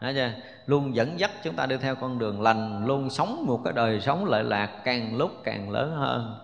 Thấy 0.00 0.14
chưa? 0.14 0.30
luôn 0.66 0.94
dẫn 0.94 1.20
dắt 1.20 1.30
chúng 1.42 1.54
ta 1.54 1.66
đi 1.66 1.76
theo 1.76 1.94
con 1.94 2.18
đường 2.18 2.42
lành, 2.42 2.86
luôn 2.86 3.10
sống 3.10 3.44
một 3.46 3.60
cái 3.64 3.72
đời 3.72 4.00
sống 4.00 4.24
lợi 4.24 4.44
lạc 4.44 4.80
càng 4.84 5.16
lúc 5.16 5.30
càng 5.44 5.70
lớn 5.70 5.96
hơn. 5.96 6.38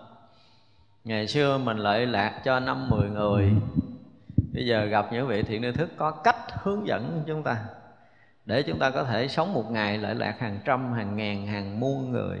Ngày 1.03 1.27
xưa 1.27 1.57
mình 1.57 1.77
lợi 1.77 2.05
lạc 2.05 2.41
cho 2.43 2.59
năm 2.59 2.89
mười 2.89 3.09
người. 3.09 3.51
Bây 4.53 4.65
giờ 4.65 4.85
gặp 4.85 5.13
những 5.13 5.27
vị 5.27 5.43
thiện 5.43 5.61
tri 5.61 5.71
thức 5.71 5.89
có 5.97 6.11
cách 6.11 6.37
hướng 6.63 6.87
dẫn 6.87 7.23
chúng 7.27 7.43
ta 7.43 7.57
để 8.45 8.63
chúng 8.63 8.79
ta 8.79 8.89
có 8.89 9.03
thể 9.03 9.27
sống 9.27 9.53
một 9.53 9.71
ngày 9.71 9.97
lợi 9.97 10.15
lạc 10.15 10.39
hàng 10.39 10.59
trăm, 10.65 10.93
hàng 10.93 11.15
ngàn, 11.15 11.47
hàng 11.47 11.79
muôn 11.79 12.11
người. 12.11 12.39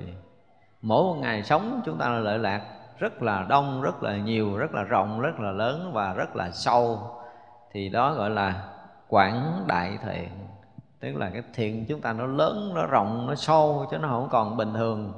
Mỗi 0.81 1.03
một 1.03 1.15
ngày 1.21 1.43
sống, 1.43 1.81
chúng 1.85 1.97
ta 1.97 2.09
lợi 2.09 2.39
lạc 2.39 2.61
rất 2.99 3.21
là 3.21 3.45
đông, 3.49 3.81
rất 3.81 4.03
là 4.03 4.17
nhiều, 4.17 4.57
rất 4.57 4.73
là 4.73 4.83
rộng, 4.83 5.21
rất 5.21 5.39
là 5.39 5.51
lớn 5.51 5.91
và 5.93 6.13
rất 6.13 6.35
là 6.35 6.51
sâu. 6.51 6.99
Thì 7.71 7.89
đó 7.89 8.13
gọi 8.13 8.29
là 8.29 8.63
quảng 9.07 9.63
đại 9.67 9.97
thiện. 10.05 10.29
Tức 10.99 11.15
là 11.15 11.29
cái 11.29 11.41
thiện 11.53 11.85
chúng 11.85 12.01
ta 12.01 12.13
nó 12.13 12.25
lớn, 12.25 12.71
nó 12.75 12.85
rộng, 12.85 13.27
nó 13.27 13.35
sâu, 13.35 13.87
chứ 13.91 13.97
nó 13.97 14.07
không 14.07 14.27
còn 14.31 14.57
bình 14.57 14.73
thường. 14.73 15.13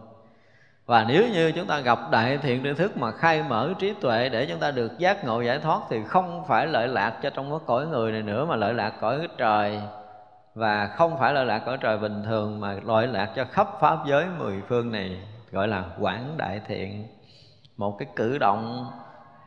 Và 0.85 1.03
nếu 1.03 1.23
như 1.33 1.51
chúng 1.51 1.67
ta 1.67 1.79
gặp 1.79 1.99
đại 2.11 2.37
thiện 2.37 2.63
tri 2.63 2.73
thức 2.73 2.97
mà 2.97 3.11
khai 3.11 3.43
mở 3.43 3.73
trí 3.79 3.93
tuệ 4.01 4.29
để 4.29 4.45
chúng 4.49 4.59
ta 4.59 4.71
được 4.71 4.99
giác 4.99 5.25
ngộ 5.25 5.41
giải 5.41 5.59
thoát 5.59 5.81
thì 5.89 6.03
không 6.03 6.43
phải 6.47 6.67
lợi 6.67 6.87
lạc 6.87 7.19
cho 7.21 7.29
trong 7.29 7.49
cái 7.49 7.59
cõi 7.65 7.87
người 7.87 8.11
này 8.11 8.21
nữa, 8.21 8.45
mà 8.45 8.55
lợi 8.55 8.73
lạc 8.73 8.93
cõi 9.01 9.27
trời 9.37 9.81
và 10.55 10.87
không 10.87 11.17
phải 11.19 11.33
lợi 11.33 11.45
lạc 11.45 11.59
cõi 11.65 11.77
trời 11.81 11.97
bình 11.97 12.23
thường, 12.25 12.59
mà 12.59 12.75
lợi 12.83 13.07
lạc 13.07 13.31
cho 13.35 13.45
khắp 13.51 13.67
pháp 13.79 13.97
giới 14.07 14.25
mười 14.39 14.61
phương 14.67 14.91
này, 14.91 15.19
gọi 15.51 15.67
là 15.67 15.83
quảng 15.99 16.37
đại 16.37 16.61
thiện. 16.67 17.07
Một 17.77 17.97
cái 17.99 18.07
cử 18.15 18.37
động, 18.37 18.91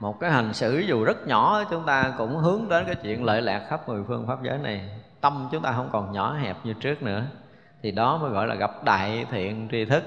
một 0.00 0.20
cái 0.20 0.30
hành 0.30 0.52
xử 0.54 0.78
dù 0.78 1.04
rất 1.04 1.26
nhỏ, 1.26 1.64
chúng 1.70 1.84
ta 1.86 2.14
cũng 2.18 2.36
hướng 2.36 2.68
đến 2.68 2.84
cái 2.86 2.94
chuyện 2.94 3.24
lợi 3.24 3.42
lạc 3.42 3.66
khắp 3.68 3.88
mười 3.88 4.04
phương 4.08 4.26
pháp 4.26 4.38
giới 4.42 4.58
này. 4.58 4.90
Tâm 5.20 5.48
chúng 5.52 5.62
ta 5.62 5.72
không 5.72 5.88
còn 5.92 6.12
nhỏ 6.12 6.34
hẹp 6.34 6.56
như 6.64 6.72
trước 6.72 7.02
nữa. 7.02 7.22
Thì 7.82 7.90
đó 7.90 8.18
mới 8.18 8.30
gọi 8.30 8.46
là 8.46 8.54
gặp 8.54 8.70
đại 8.84 9.26
thiện 9.30 9.68
tri 9.70 9.84
thức, 9.84 10.04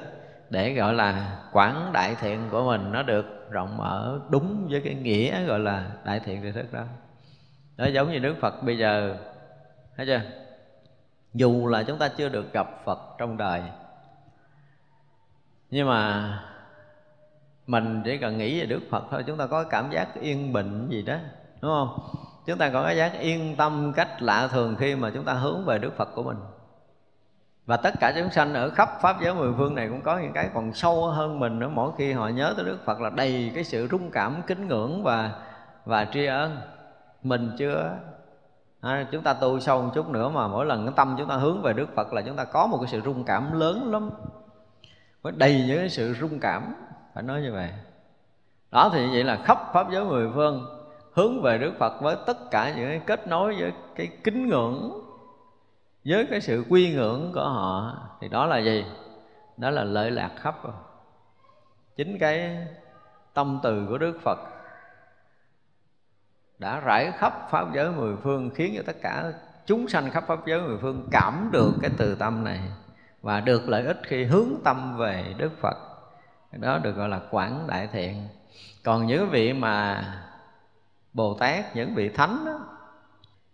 để 0.50 0.74
gọi 0.74 0.94
là 0.94 1.40
quảng 1.52 1.90
đại 1.94 2.16
thiện 2.22 2.40
của 2.52 2.64
mình 2.64 2.92
nó 2.92 3.04
được 3.04 3.48
rộng 3.50 3.78
mở 3.78 4.20
đúng 4.30 4.68
với 4.72 4.82
cái 4.82 4.94
nghĩa 4.94 5.46
gọi 5.46 5.60
là 5.60 5.86
đại 6.06 6.20
thiện 6.20 6.42
tri 6.42 6.52
thức 6.52 6.74
đó. 6.74 6.84
Nó 7.78 7.86
giống 7.86 8.12
như 8.12 8.20
Đức 8.20 8.36
Phật 8.42 8.64
bây 8.64 8.78
giờ, 8.78 9.16
thấy 9.98 10.06
chưa? 10.06 10.22
Dù 11.34 11.68
là 11.68 11.84
chúng 11.84 11.98
ta 11.98 12.08
chưa 12.08 12.30
được 12.30 12.54
gặp 12.54 12.68
Phật 12.86 13.00
trong 13.18 13.38
đời, 13.38 13.62
nhưng 15.70 15.88
mà 15.88 16.40
mình 17.68 18.02
chỉ 18.06 18.18
cần 18.18 18.38
nghĩ 18.38 18.60
về 18.60 18.66
Đức 18.66 18.82
Phật 18.92 19.04
thôi, 19.12 19.24
chúng 19.28 19.38
ta 19.38 19.48
có 19.48 19.64
cảm 19.64 19.92
giác 19.92 20.08
yên 20.22 20.54
bình 20.54 20.88
gì 20.90 21.02
đó, 21.02 21.16
đúng 21.62 21.72
không? 21.72 22.00
Chúng 22.46 22.58
ta 22.58 22.70
có 22.70 22.84
cái 22.84 22.98
giác 22.98 23.12
yên 23.20 23.56
tâm 23.56 23.94
cách 23.96 24.22
lạ 24.22 24.48
thường 24.48 24.76
khi 24.80 24.96
mà 24.96 25.12
chúng 25.14 25.26
ta 25.26 25.34
hướng 25.34 25.66
về 25.66 25.80
Đức 25.80 25.98
Phật 25.98 26.10
của 26.16 26.24
mình. 26.24 26.38
Và 27.66 27.78
tất 27.78 27.94
cả 28.00 28.14
chúng 28.16 28.32
sanh 28.32 28.54
ở 28.54 28.70
khắp 28.70 28.90
pháp 29.02 29.22
giới 29.22 29.36
mười 29.36 29.54
phương 29.58 29.76
này 29.76 29.90
cũng 29.90 30.02
có 30.02 30.20
những 30.20 30.34
cái 30.34 30.50
còn 30.54 30.74
sâu 30.74 31.08
hơn 31.08 31.40
mình 31.40 31.60
nữa. 31.60 31.70
Mỗi 31.74 31.92
khi 31.98 32.14
họ 32.14 32.28
nhớ 32.28 32.54
tới 32.58 32.66
Đức 32.66 32.78
Phật 32.86 33.00
là 33.00 33.10
đầy 33.10 33.52
cái 33.56 33.64
sự 33.64 33.88
rung 33.92 34.12
cảm, 34.12 34.42
kính 34.48 34.68
ngưỡng 34.68 35.04
và 35.04 35.32
và 35.86 36.06
tri 36.06 36.26
ân. 36.26 36.58
Mình 37.24 37.52
chưa 37.58 37.98
à, 38.82 39.08
chúng 39.12 39.24
ta 39.24 39.34
tu 39.34 39.60
sâu 39.60 39.82
một 39.82 39.92
chút 39.94 40.10
nữa 40.10 40.30
mà 40.30 40.48
mỗi 40.48 40.66
lần 40.66 40.86
cái 40.86 40.94
tâm 40.96 41.16
chúng 41.18 41.28
ta 41.28 41.36
hướng 41.36 41.62
về 41.62 41.74
Đức 41.74 41.88
Phật 41.96 42.14
là 42.14 42.22
chúng 42.22 42.36
ta 42.36 42.46
có 42.46 42.68
một 42.68 42.78
cái 42.78 42.88
sự 42.88 43.02
rung 43.02 43.24
cảm 43.24 43.60
lớn 43.60 43.92
lắm. 43.92 44.10
Với 45.22 45.34
đầy 45.38 45.64
những 45.68 45.78
cái 45.78 45.90
sự 45.90 46.14
rung 46.14 46.40
cảm 46.40 46.74
phải 47.14 47.24
nói 47.24 47.42
như 47.42 47.54
vậy. 47.54 47.70
Đó 48.72 48.90
thì 48.94 49.08
vậy 49.12 49.24
là 49.24 49.36
khắp 49.36 49.58
pháp 49.74 49.92
giới 49.92 50.06
mười 50.06 50.30
phương 50.34 50.82
hướng 51.14 51.42
về 51.42 51.58
Đức 51.58 51.74
Phật 51.80 52.02
với 52.02 52.16
tất 52.26 52.52
cả 52.52 52.74
những 52.76 52.88
cái 52.88 53.02
kết 53.06 53.28
nối 53.28 53.56
với 53.60 53.74
cái 53.96 54.10
kính 54.24 54.50
ngưỡng 54.50 55.02
với 56.06 56.28
cái 56.30 56.42
sự 56.42 56.66
quy 56.70 56.94
ngưỡng 56.96 57.32
của 57.34 57.50
họ. 57.50 57.98
Thì 58.22 58.28
đó 58.28 58.46
là 58.46 58.58
gì? 58.58 58.86
Đó 59.58 59.70
là 59.70 59.84
lợi 59.84 60.12
lạc 60.12 60.32
khắp. 60.36 60.64
Rồi 60.64 60.74
chính 61.96 62.18
cái 62.20 62.68
tâm 63.34 63.60
từ 63.64 63.86
của 63.90 63.98
Đức 63.98 64.20
Phật 64.24 64.40
đã 66.62 66.80
rải 66.80 67.12
khắp 67.18 67.48
pháp 67.52 67.74
giới 67.74 67.92
mười 67.92 68.16
phương 68.24 68.50
khiến 68.56 68.74
cho 68.78 68.84
tất 68.86 68.96
cả 69.02 69.32
chúng 69.66 69.88
sanh 69.88 70.12
khắp 70.12 70.24
pháp 70.28 70.40
giới 70.46 70.62
mười 70.62 70.78
phương 70.82 71.08
cảm 71.12 71.50
được 71.52 71.74
cái 71.82 71.92
từ 71.98 72.16
tâm 72.16 72.44
này 72.44 72.60
và 73.22 73.40
được 73.40 73.70
lợi 73.70 73.86
ích 73.86 74.02
khi 74.04 74.24
hướng 74.24 74.50
tâm 74.64 74.98
về 74.98 75.34
Đức 75.38 75.52
Phật. 75.62 75.78
Đó 76.52 76.78
được 76.78 76.92
gọi 76.92 77.10
là 77.10 77.20
quảng 77.32 77.68
đại 77.68 77.88
thiện. 77.92 78.28
Còn 78.84 79.08
những 79.08 79.30
vị 79.30 79.54
mà 79.54 80.06
Bồ 81.14 81.34
Tát 81.34 81.76
những 81.76 81.96
vị 81.96 82.10
thánh 82.10 82.46
đó, 82.46 82.60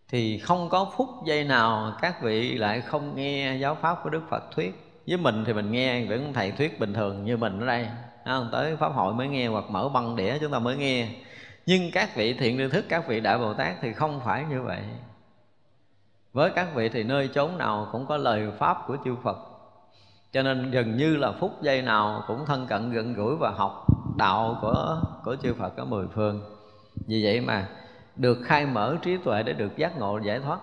thì 0.10 0.40
không 0.40 0.70
có 0.70 0.92
phút 0.98 1.10
giây 1.26 1.44
nào 1.44 1.94
các 2.02 2.22
vị 2.22 2.58
lại 2.58 2.82
không 2.82 3.16
nghe 3.16 3.58
giáo 3.58 3.76
pháp 3.82 3.98
của 4.04 4.10
Đức 4.10 4.22
Phật 4.30 4.44
thuyết. 4.56 5.02
Với 5.08 5.18
mình 5.18 5.44
thì 5.48 5.54
mình 5.54 5.72
nghe 5.72 6.06
vẫn 6.06 6.34
thầy 6.34 6.52
thuyết 6.52 6.80
bình 6.80 6.94
thường 6.94 7.26
như 7.26 7.38
mình 7.38 7.60
ở 7.60 7.66
đây. 7.66 7.88
Không? 8.26 8.50
tới 8.52 8.76
pháp 8.76 8.90
hội 8.90 9.14
mới 9.14 9.28
nghe 9.28 9.48
hoặc 9.48 9.66
mở 9.70 9.90
băng 9.90 10.16
đĩa 10.16 10.38
chúng 10.42 10.52
ta 10.52 10.60
mới 10.60 10.78
nghe 10.78 11.08
nhưng 11.68 11.92
các 11.92 12.16
vị 12.16 12.34
thiện 12.34 12.58
tri 12.58 12.68
thức 12.68 12.86
các 12.90 13.08
vị 13.08 13.20
đại 13.20 13.38
bồ 13.38 13.54
tát 13.54 13.76
thì 13.82 13.94
không 13.94 14.20
phải 14.26 14.46
như 14.50 14.62
vậy. 14.62 14.82
Với 16.34 16.52
các 16.56 16.68
vị 16.76 16.90
thì 16.90 17.04
nơi 17.04 17.30
chốn 17.34 17.58
nào 17.58 17.90
cũng 17.92 18.06
có 18.06 18.18
lời 18.18 18.52
pháp 18.60 18.78
của 18.88 18.98
chư 19.06 19.16
phật. 19.24 19.38
Cho 20.32 20.44
nên 20.44 20.72
gần 20.72 20.98
như 20.98 21.16
là 21.16 21.32
phút 21.40 21.62
giây 21.62 21.82
nào 21.82 22.24
cũng 22.28 22.46
thân 22.46 22.68
cận, 22.68 22.92
gần 22.92 23.14
gũi 23.14 23.36
và 23.36 23.52
học 23.52 23.86
đạo 24.18 24.58
của 24.62 25.02
của 25.24 25.36
chư 25.36 25.54
phật 25.54 25.78
ở 25.78 25.86
mười 25.86 26.08
phương. 26.08 26.42
Vì 27.08 27.24
vậy 27.24 27.42
mà 27.42 27.68
được 28.16 28.38
khai 28.46 28.66
mở 28.66 28.98
trí 29.02 29.18
tuệ 29.18 29.44
để 29.44 29.54
được 29.54 29.78
giác 29.78 29.98
ngộ, 29.98 30.20
giải 30.24 30.40
thoát 30.40 30.60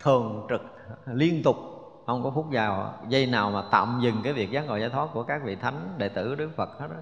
thường 0.00 0.46
trực 0.48 0.60
liên 1.06 1.42
tục, 1.42 1.56
không 2.06 2.22
có 2.22 2.30
phút 2.34 2.50
giàu 2.50 2.94
giây 3.08 3.26
nào 3.26 3.50
mà 3.50 3.62
tạm 3.70 4.00
dừng 4.02 4.20
cái 4.24 4.32
việc 4.32 4.50
giác 4.50 4.66
ngộ, 4.66 4.76
giải 4.76 4.90
thoát 4.90 5.08
của 5.12 5.22
các 5.22 5.42
vị 5.44 5.56
thánh 5.56 5.94
đệ 5.98 6.08
tử 6.08 6.34
đức 6.34 6.50
phật 6.56 6.78
hết 6.78 6.88
đó 6.90 6.96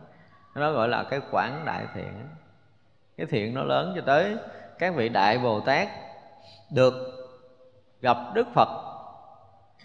nó 0.55 0.73
gọi 0.73 0.89
là 0.89 1.03
cái 1.03 1.21
quảng 1.31 1.63
đại 1.67 1.87
thiện 1.95 2.29
cái 3.19 3.27
thiện 3.27 3.55
nó 3.55 3.63
lớn 3.63 3.93
cho 3.97 4.03
tới 4.07 4.37
các 4.79 4.95
vị 4.95 5.09
đại 5.09 5.39
bồ 5.39 5.61
tát 5.61 5.89
được 6.71 6.95
gặp 8.01 8.17
đức 8.35 8.47
phật 8.55 8.69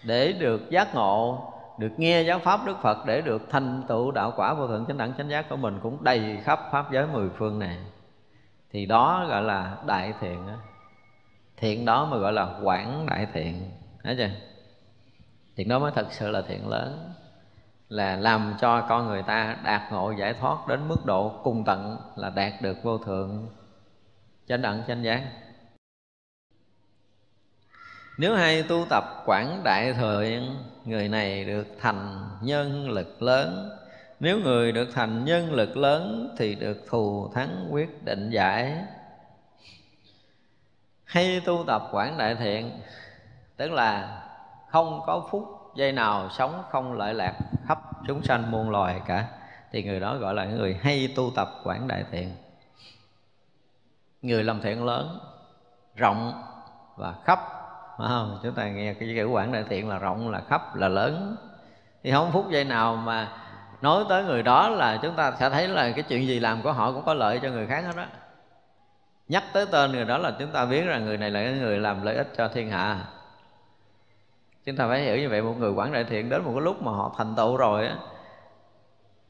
để 0.03 0.33
được 0.33 0.69
giác 0.69 0.95
ngộ, 0.95 1.49
được 1.77 1.91
nghe 1.97 2.21
giáo 2.21 2.39
pháp 2.39 2.65
đức 2.65 2.77
phật 2.81 3.05
để 3.05 3.21
được 3.21 3.41
thành 3.49 3.83
tựu 3.87 4.11
đạo 4.11 4.33
quả 4.35 4.53
vô 4.53 4.67
thượng 4.67 4.85
chánh 4.87 4.97
đẳng 4.97 5.13
chánh 5.17 5.29
giác 5.29 5.49
của 5.49 5.55
mình 5.55 5.79
cũng 5.83 6.03
đầy 6.03 6.37
khắp 6.43 6.59
pháp 6.71 6.91
giới 6.91 7.07
mười 7.07 7.29
phương 7.29 7.59
này. 7.59 7.77
Thì 8.71 8.85
đó 8.85 9.25
gọi 9.29 9.43
là 9.43 9.77
đại 9.85 10.13
thiện 10.19 10.47
đó. 10.47 10.53
thiện 11.57 11.85
đó 11.85 12.05
mà 12.05 12.17
gọi 12.17 12.33
là 12.33 12.59
quảng 12.63 13.05
đại 13.05 13.27
thiện. 13.33 13.71
Thấy 14.03 14.15
chưa? 14.17 14.29
Thiện 15.55 15.67
đó 15.67 15.79
mới 15.79 15.91
thật 15.95 16.07
sự 16.09 16.29
là 16.29 16.41
thiện 16.41 16.67
lớn 16.67 17.12
là 17.89 18.15
làm 18.15 18.53
cho 18.61 18.85
con 18.89 19.07
người 19.07 19.23
ta 19.23 19.57
đạt 19.63 19.91
ngộ 19.91 20.11
giải 20.11 20.33
thoát 20.33 20.67
đến 20.67 20.87
mức 20.87 21.05
độ 21.05 21.39
cùng 21.43 21.63
tận 21.65 21.97
là 22.15 22.29
đạt 22.29 22.61
được 22.61 22.83
vô 22.83 22.97
thượng. 22.97 23.47
Chánh 24.47 24.61
đẳng 24.61 24.83
chánh 24.87 25.03
giác. 25.03 25.23
Nếu 28.17 28.35
hay 28.35 28.63
tu 28.63 28.85
tập 28.89 29.03
quảng 29.25 29.61
đại 29.63 29.93
thượng 29.93 30.55
người 30.85 31.09
này 31.09 31.45
được 31.45 31.67
thành 31.81 32.29
nhân 32.41 32.89
lực 32.89 33.21
lớn. 33.21 33.69
Nếu 34.19 34.39
người 34.39 34.71
được 34.71 34.89
thành 34.93 35.25
nhân 35.25 35.51
lực 35.53 35.77
lớn 35.77 36.35
thì 36.37 36.55
được 36.55 36.77
thù 36.89 37.31
thắng 37.33 37.67
quyết 37.71 38.03
định 38.05 38.29
giải. 38.29 38.77
Hay 41.03 41.41
tu 41.45 41.63
tập 41.67 41.81
quảng 41.91 42.17
đại 42.17 42.35
thiện, 42.35 42.71
tức 43.57 43.71
là 43.71 44.21
không 44.69 45.01
có 45.05 45.27
phúc 45.31 45.62
giây 45.75 45.91
nào 45.91 46.29
sống 46.29 46.63
không 46.71 46.93
lợi 46.93 47.13
lạc 47.13 47.33
khắp 47.67 47.79
chúng 48.07 48.23
sanh 48.23 48.51
muôn 48.51 48.69
loài 48.69 49.01
cả, 49.05 49.27
thì 49.71 49.83
người 49.83 49.99
đó 49.99 50.17
gọi 50.17 50.33
là 50.33 50.45
người 50.45 50.79
hay 50.81 51.13
tu 51.15 51.31
tập 51.35 51.49
quảng 51.63 51.87
đại 51.87 52.03
thiện. 52.11 52.35
Người 54.21 54.43
làm 54.43 54.61
thiện 54.61 54.85
lớn, 54.85 55.19
rộng 55.95 56.43
và 56.95 57.13
khắp. 57.23 57.39
Phải 57.97 58.07
không? 58.07 58.39
Chúng 58.43 58.53
ta 58.53 58.69
nghe 58.69 58.93
cái 58.93 59.13
chữ 59.15 59.25
quảng 59.25 59.51
đại 59.51 59.63
thiện 59.69 59.89
là 59.89 59.97
rộng 59.97 60.29
là 60.29 60.41
khắp 60.49 60.75
là 60.75 60.87
lớn. 60.87 61.35
Thì 62.03 62.11
không 62.11 62.31
phút 62.31 62.49
giây 62.49 62.63
nào 62.63 62.95
mà 62.95 63.27
nói 63.81 64.03
tới 64.09 64.23
người 64.23 64.43
đó 64.43 64.69
là 64.69 64.99
chúng 65.01 65.15
ta 65.15 65.31
sẽ 65.39 65.49
thấy 65.49 65.67
là 65.67 65.91
cái 65.91 66.03
chuyện 66.03 66.27
gì 66.27 66.39
làm 66.39 66.61
của 66.61 66.71
họ 66.71 66.91
cũng 66.91 67.05
có 67.05 67.13
lợi 67.13 67.39
cho 67.43 67.49
người 67.49 67.67
khác 67.67 67.83
hết 67.85 67.95
đó 67.95 68.05
nhắc 69.27 69.43
tới 69.53 69.65
tên 69.71 69.91
người 69.91 70.05
đó 70.05 70.17
là 70.17 70.31
chúng 70.39 70.51
ta 70.51 70.65
biết 70.65 70.85
rằng 70.85 71.05
người 71.05 71.17
này 71.17 71.31
là 71.31 71.43
cái 71.43 71.53
người 71.53 71.79
làm 71.79 72.03
lợi 72.03 72.15
ích 72.15 72.27
cho 72.37 72.47
thiên 72.47 72.69
hạ 72.69 73.05
chúng 74.65 74.75
ta 74.75 74.87
phải 74.87 75.01
hiểu 75.01 75.17
như 75.17 75.29
vậy, 75.29 75.41
một 75.41 75.53
người 75.59 75.71
quản 75.71 75.91
đại 75.91 76.03
thiện 76.03 76.29
đến 76.29 76.43
một 76.43 76.51
cái 76.53 76.61
lúc 76.61 76.81
mà 76.81 76.91
họ 76.91 77.15
thành 77.17 77.33
tựu 77.35 77.57
rồi 77.57 77.87
á, 77.87 77.95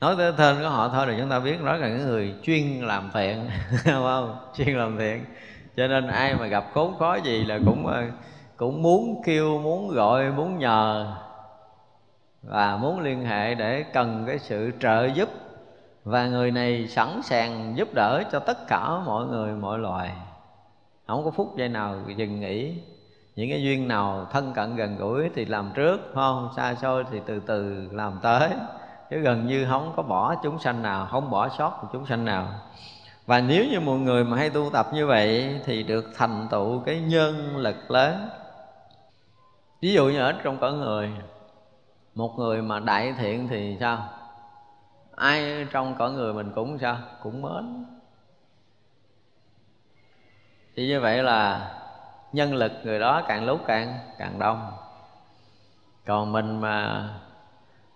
nói 0.02 0.16
tới 0.18 0.34
tên 0.38 0.62
của 0.62 0.70
họ 0.70 0.90
thôi 0.90 1.08
là 1.08 1.16
chúng 1.20 1.30
ta 1.30 1.40
biết 1.40 1.62
nói 1.62 1.80
là 1.80 1.88
những 1.88 2.08
người 2.08 2.36
chuyên 2.44 2.82
làm 2.82 3.10
thiện 3.14 3.50
đúng 3.86 4.04
không? 4.04 4.38
Chuyên 4.56 4.78
làm 4.78 4.98
thiện. 4.98 5.26
Cho 5.78 5.88
nên 5.88 6.08
ai 6.08 6.36
mà 6.36 6.48
gặp 6.48 6.66
khốn 6.74 6.96
khó 7.00 7.16
gì 7.16 7.46
là 7.46 7.60
cũng 7.66 7.88
ờ, 7.88 8.04
cũng 8.58 8.82
muốn 8.82 9.22
kêu, 9.26 9.60
muốn 9.60 9.90
gọi, 9.90 10.32
muốn 10.32 10.58
nhờ 10.58 11.16
và 12.44 12.78
muốn 12.78 13.00
liên 13.00 13.26
hệ 13.26 13.56
để 13.56 13.84
cần 13.84 14.24
cái 14.28 14.40
sự 14.40 14.72
trợ 14.80 15.06
giúp. 15.06 15.30
Và 16.04 16.28
người 16.28 16.52
này 16.52 16.88
sẵn 16.88 17.22
sàng 17.24 17.74
giúp 17.78 17.94
đỡ 17.94 18.24
cho 18.32 18.40
tất 18.40 18.68
cả 18.68 19.00
mọi 19.06 19.26
người, 19.26 19.54
mọi 19.54 19.80
loài. 19.80 20.12
Không 21.08 21.26
có 21.26 21.32
phút 21.32 21.58
giây 21.58 21.70
nào 21.70 21.96
dừng 22.18 22.40
nghỉ 22.40 22.82
những 23.36 23.50
cái 23.50 23.64
duyên 23.64 23.88
nào 23.88 24.28
thân 24.32 24.54
cận 24.54 24.76
gần 24.76 24.98
gũi 24.98 25.30
thì 25.36 25.46
làm 25.46 25.72
trước 25.76 25.98
không? 26.14 26.50
Xa 26.56 26.76
xôi 26.76 27.06
thì 27.12 27.22
từ 27.26 27.40
từ 27.40 27.90
làm 27.92 28.20
tới. 28.22 28.50
Chứ 29.10 29.20
gần 29.20 29.48
như 29.48 29.66
không 29.70 29.94
có 29.96 30.04
bỏ 30.04 30.36
chúng 30.44 30.60
sanh 30.60 30.82
nào, 30.82 31.08
không 31.12 31.30
bỏ 31.30 31.50
sót 31.50 31.84
một 31.84 31.90
chúng 31.94 32.06
sanh 32.06 32.26
nào. 32.26 32.48
Và 33.26 33.42
nếu 33.42 33.66
như 33.72 33.80
mọi 33.80 34.00
người 34.00 34.24
mà 34.24 34.38
hay 34.38 34.50
tu 34.50 34.70
tập 34.70 34.88
như 34.94 35.08
vậy 35.08 35.60
thì 35.66 35.84
được 35.84 36.06
thành 36.16 36.48
tựu 36.52 36.80
cái 36.80 37.02
nhân 37.02 37.58
lực 37.58 37.92
lớn. 37.92 38.30
Ví 39.82 39.94
dụ 39.94 40.10
như 40.10 40.20
ở 40.20 40.34
trong 40.44 40.58
cõi 40.58 40.74
người, 40.74 41.12
một 42.16 42.36
người 42.38 42.62
mà 42.62 42.80
đại 42.80 43.14
thiện 43.18 43.48
thì 43.48 43.78
sao? 43.80 44.10
Ai 45.16 45.68
trong 45.72 45.96
cõi 45.96 46.12
người 46.12 46.34
mình 46.34 46.52
cũng 46.56 46.80
sao? 46.80 46.98
Cũng 47.24 47.42
mến. 47.42 47.86
Thì 50.76 50.88
như 50.88 51.00
vậy 51.02 51.24
là 51.24 51.70
nhân 52.34 52.54
lực 52.54 52.72
người 52.84 53.00
đó 53.00 53.22
càng 53.28 53.46
lúc 53.46 53.62
càng 53.68 54.00
càng 54.18 54.40
đông. 54.40 54.72
Còn 56.06 56.32
mình 56.32 56.62
mà 56.62 57.10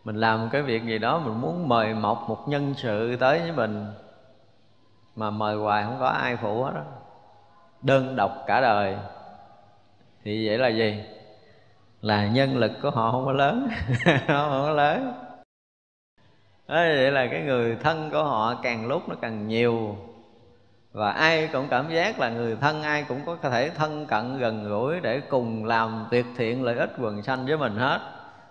mình 0.03 0.15
làm 0.15 0.49
cái 0.51 0.61
việc 0.61 0.83
gì 0.83 0.97
đó, 0.97 1.19
mình 1.19 1.41
muốn 1.41 1.69
mời 1.69 1.93
mọc 1.93 2.25
một 2.27 2.47
nhân 2.47 2.73
sự 2.77 3.15
tới 3.15 3.39
với 3.39 3.51
mình, 3.51 3.93
mà 5.15 5.29
mời 5.29 5.55
hoài 5.55 5.83
không 5.83 5.97
có 5.99 6.07
ai 6.07 6.35
phụ 6.35 6.63
hết 6.63 6.71
đó 6.75 6.83
đơn 7.81 8.15
độc 8.15 8.43
cả 8.47 8.61
đời. 8.61 8.95
Thì 10.23 10.47
vậy 10.47 10.57
là 10.57 10.67
gì? 10.67 11.03
Là 12.01 12.27
nhân 12.27 12.57
lực 12.57 12.71
của 12.81 12.89
họ 12.89 13.11
không 13.11 13.25
có 13.25 13.31
lớn. 13.31 13.67
Không 14.27 14.49
có 14.51 14.71
lớn. 14.71 15.13
Đấy 16.67 16.95
vậy 16.95 17.11
là 17.11 17.27
cái 17.31 17.41
người 17.41 17.77
thân 17.83 18.09
của 18.11 18.23
họ 18.23 18.55
càng 18.63 18.87
lúc 18.87 19.09
nó 19.09 19.15
càng 19.21 19.47
nhiều 19.47 19.95
và 20.97 21.11
ai 21.11 21.49
cũng 21.53 21.67
cảm 21.69 21.89
giác 21.89 22.19
là 22.19 22.29
người 22.29 22.57
thân, 22.61 22.83
ai 22.83 23.05
cũng 23.07 23.21
có 23.25 23.37
thể 23.49 23.69
thân 23.69 24.05
cận, 24.05 24.37
gần 24.37 24.69
gũi 24.69 24.99
để 24.99 25.21
cùng 25.29 25.65
làm 25.65 26.05
việc 26.09 26.25
thiện 26.37 26.63
lợi 26.63 26.75
ích 26.75 26.89
quần 26.99 27.23
sanh 27.23 27.45
với 27.45 27.57
mình 27.57 27.75
hết. 27.75 27.99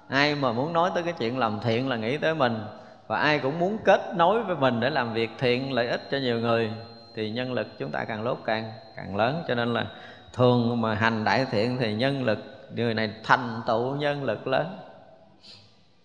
Ai 0.08 0.34
mà 0.34 0.52
muốn 0.52 0.72
nói 0.72 0.90
tới 0.94 1.02
cái 1.02 1.12
chuyện 1.18 1.38
làm 1.38 1.60
thiện 1.60 1.88
là 1.88 1.96
nghĩ 1.96 2.16
tới 2.16 2.34
mình. 2.34 2.58
Và 3.06 3.18
ai 3.18 3.38
cũng 3.38 3.58
muốn 3.58 3.78
kết 3.84 4.00
nối 4.16 4.42
với 4.42 4.56
mình 4.56 4.80
để 4.80 4.90
làm 4.90 5.14
việc 5.14 5.30
thiện 5.38 5.72
lợi 5.72 5.88
ích 5.88 6.08
cho 6.10 6.18
nhiều 6.18 6.40
người, 6.40 6.70
thì 7.14 7.30
nhân 7.30 7.52
lực 7.52 7.66
chúng 7.78 7.90
ta 7.90 8.04
càng 8.04 8.22
lúc 8.22 8.38
càng 8.44 8.72
càng 8.96 9.16
lớn. 9.16 9.42
Cho 9.48 9.54
nên 9.54 9.74
là 9.74 9.86
thường 10.32 10.80
mà 10.80 10.94
hành 10.94 11.24
đại 11.24 11.46
thiện 11.50 11.76
thì 11.80 11.94
nhân 11.94 12.24
lực, 12.24 12.38
người 12.74 12.94
này 12.94 13.10
thành 13.24 13.60
tựu 13.66 13.96
nhân 13.96 14.24
lực 14.24 14.46
lớn. 14.46 14.78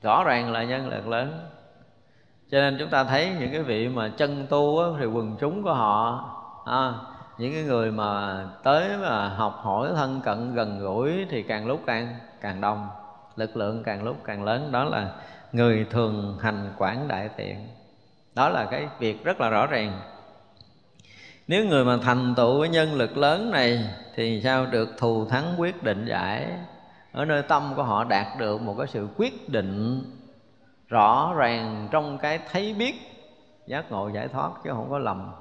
Rõ 0.04 0.24
ràng 0.24 0.52
là 0.52 0.64
nhân 0.64 0.90
lực 0.90 1.08
lớn 1.08 1.40
cho 2.52 2.58
nên 2.60 2.78
chúng 2.80 2.90
ta 2.90 3.04
thấy 3.04 3.32
những 3.40 3.52
cái 3.52 3.62
vị 3.62 3.88
mà 3.88 4.12
chân 4.18 4.48
tu 4.50 4.80
á, 4.80 4.88
thì 5.00 5.06
quần 5.06 5.36
chúng 5.40 5.64
của 5.64 5.74
họ 5.74 6.30
à, 6.66 6.94
những 7.38 7.54
cái 7.54 7.64
người 7.64 7.92
mà 7.92 8.40
tới 8.64 8.98
mà 8.98 9.30
học 9.30 9.60
hỏi 9.64 9.90
thân 9.96 10.22
cận 10.22 10.56
gần 10.56 10.80
gũi 10.80 11.26
thì 11.30 11.44
càng 11.44 11.68
lúc 11.68 11.82
càng 11.86 12.16
càng 12.42 12.62
đông 12.62 12.88
lực 13.36 13.58
lượng 13.58 13.84
càng 13.84 14.04
lúc 14.04 14.18
càng 14.24 14.44
lớn. 14.44 14.72
Đó 14.72 14.84
là 14.84 15.12
người 15.52 15.86
thường 15.90 16.38
hành 16.42 16.74
quản 16.78 17.08
đại 17.08 17.30
tiện, 17.38 17.68
đó 18.36 18.50
là 18.50 18.66
cái 18.66 18.88
việc 19.00 19.24
rất 19.24 19.42
là 19.42 19.50
rõ 19.50 19.68
ràng. 19.68 20.02
Nếu 21.48 21.66
người 21.66 21.86
mà 21.86 21.98
thành 22.04 22.36
tựu 22.36 22.60
với 22.60 22.70
nhân 22.70 22.94
lực 22.94 23.18
lớn 23.18 23.52
này 23.52 23.90
thì 24.16 24.42
sao 24.44 24.66
được 24.66 24.90
thù 24.98 25.26
thắng 25.26 25.54
quyết 25.58 25.84
định 25.84 26.06
giải? 26.06 26.48
Ở 27.12 27.26
nơi 27.26 27.42
tâm 27.42 27.74
của 27.76 27.84
họ 27.84 28.04
đạt 28.04 28.28
được 28.40 28.62
một 28.62 28.76
cái 28.78 28.88
sự 28.88 29.08
quyết 29.18 29.50
định 29.50 30.04
rõ 30.92 31.34
ràng 31.38 31.88
trong 31.92 32.18
cái 32.18 32.40
thấy 32.52 32.74
biết, 32.74 32.96
giác 33.68 33.92
ngộ 33.92 34.10
giải 34.10 34.28
thoát 34.28 34.52
chứ 34.64 34.70
không 34.74 34.90
có 34.90 35.00
lầm. 35.00 35.32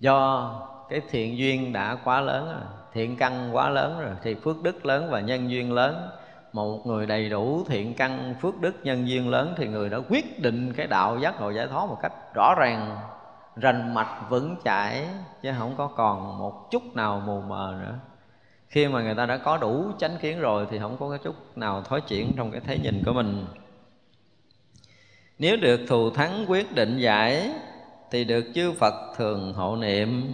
Do 0.00 0.50
cái 0.90 1.00
thiện 1.10 1.38
duyên 1.38 1.72
đã 1.72 1.96
quá 2.04 2.20
lớn 2.20 2.48
rồi, 2.52 2.62
thiện 2.92 3.16
căn 3.16 3.50
quá 3.52 3.68
lớn 3.68 4.00
rồi, 4.00 4.14
thì 4.22 4.34
phước 4.34 4.62
đức 4.62 4.86
lớn 4.86 5.08
và 5.10 5.20
nhân 5.20 5.50
duyên 5.50 5.72
lớn. 5.72 6.08
Một 6.52 6.86
người 6.86 7.06
đầy 7.06 7.28
đủ 7.28 7.64
thiện 7.68 7.94
căn, 7.94 8.34
phước 8.40 8.60
đức, 8.60 8.74
nhân 8.82 9.08
duyên 9.08 9.28
lớn 9.28 9.54
thì 9.56 9.68
người 9.68 9.88
đã 9.88 9.98
quyết 10.08 10.42
định 10.42 10.72
cái 10.76 10.86
đạo 10.86 11.18
giác 11.18 11.40
ngộ 11.40 11.50
giải 11.50 11.66
thoát 11.66 11.86
một 11.86 11.98
cách 12.02 12.12
rõ 12.34 12.54
ràng, 12.58 12.98
rành 13.56 13.94
mạch 13.94 14.20
vững 14.28 14.56
chãi, 14.64 15.08
chứ 15.42 15.52
không 15.58 15.74
có 15.76 15.86
còn 15.86 16.38
một 16.38 16.70
chút 16.70 16.82
nào 16.94 17.22
mù 17.26 17.40
mờ 17.40 17.74
nữa. 17.80 17.94
Khi 18.68 18.88
mà 18.88 19.02
người 19.02 19.14
ta 19.14 19.26
đã 19.26 19.36
có 19.36 19.56
đủ 19.56 19.84
chánh 19.98 20.16
kiến 20.20 20.40
rồi 20.40 20.66
thì 20.70 20.78
không 20.78 20.96
có 21.00 21.10
cái 21.10 21.18
chút 21.24 21.34
nào 21.56 21.82
thối 21.82 22.00
chuyển 22.00 22.32
trong 22.36 22.50
cái 22.50 22.60
thấy 22.60 22.78
nhìn 22.78 23.02
của 23.06 23.12
mình 23.12 23.46
nếu 25.38 25.56
được 25.56 25.80
thù 25.88 26.10
thắng 26.10 26.44
quyết 26.48 26.72
định 26.74 26.98
giải, 26.98 27.50
thì 28.10 28.24
được 28.24 28.44
chư 28.54 28.72
Phật 28.72 29.14
thường 29.16 29.54
hộ 29.54 29.76
niệm. 29.76 30.32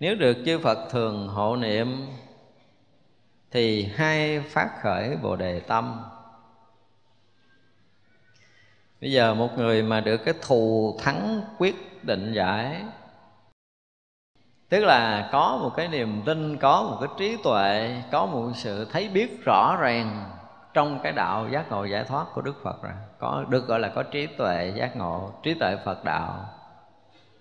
Nếu 0.00 0.14
được 0.14 0.36
chư 0.46 0.58
Phật 0.58 0.90
thường 0.90 1.28
hộ 1.28 1.56
niệm, 1.56 2.06
thì 3.50 3.84
hai 3.84 4.40
phát 4.40 4.70
khởi 4.82 5.16
bồ 5.16 5.36
đề 5.36 5.60
tâm. 5.60 6.02
Bây 9.00 9.12
giờ 9.12 9.34
một 9.34 9.50
người 9.56 9.82
mà 9.82 10.00
được 10.00 10.16
cái 10.16 10.34
thù 10.42 10.96
thắng 11.02 11.40
quyết 11.58 12.04
định 12.04 12.32
giải, 12.32 12.84
tức 14.68 14.84
là 14.84 15.28
có 15.32 15.58
một 15.62 15.72
cái 15.76 15.88
niềm 15.88 16.22
tin, 16.26 16.56
có 16.56 16.82
một 16.82 16.96
cái 17.00 17.08
trí 17.18 17.36
tuệ, 17.44 18.02
có 18.12 18.26
một 18.26 18.52
sự 18.54 18.84
thấy 18.92 19.08
biết 19.08 19.44
rõ 19.44 19.76
ràng 19.80 20.30
trong 20.74 21.00
cái 21.02 21.12
đạo 21.12 21.48
giác 21.48 21.70
ngộ 21.70 21.84
giải 21.84 22.04
thoát 22.04 22.26
của 22.34 22.42
đức 22.42 22.54
phật 22.62 22.82
rồi 22.82 22.92
có, 23.20 23.44
được 23.48 23.66
gọi 23.66 23.80
là 23.80 23.88
có 23.88 24.02
trí 24.02 24.26
tuệ 24.26 24.72
giác 24.76 24.96
ngộ, 24.96 25.30
trí 25.42 25.54
tuệ 25.54 25.76
phật 25.84 26.04
đạo. 26.04 26.44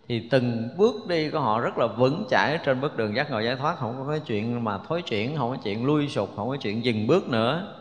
Thì 0.08 0.28
từng 0.32 0.70
bước 0.78 1.08
đi 1.08 1.30
của 1.30 1.40
họ 1.40 1.60
rất 1.60 1.78
là 1.78 1.88
vững 1.88 2.26
chãi 2.30 2.60
trên 2.66 2.82
bước 2.82 2.98
đường 2.98 3.16
giác 3.16 3.32
ngộ 3.32 3.40
giải 3.40 3.56
thoát, 3.56 3.76
không 3.80 3.96
có 3.98 4.12
cái 4.12 4.20
chuyện 4.20 4.64
mà 4.64 4.80
thối 4.88 5.02
chuyển, 5.02 5.38
không 5.38 5.50
có 5.50 5.58
chuyện 5.64 5.86
lui 5.86 6.08
sụp, 6.08 6.30
không 6.36 6.50
có 6.50 6.58
chuyện 6.62 6.86
dừng 6.86 7.08
bước 7.08 7.30
nữa. 7.30 7.76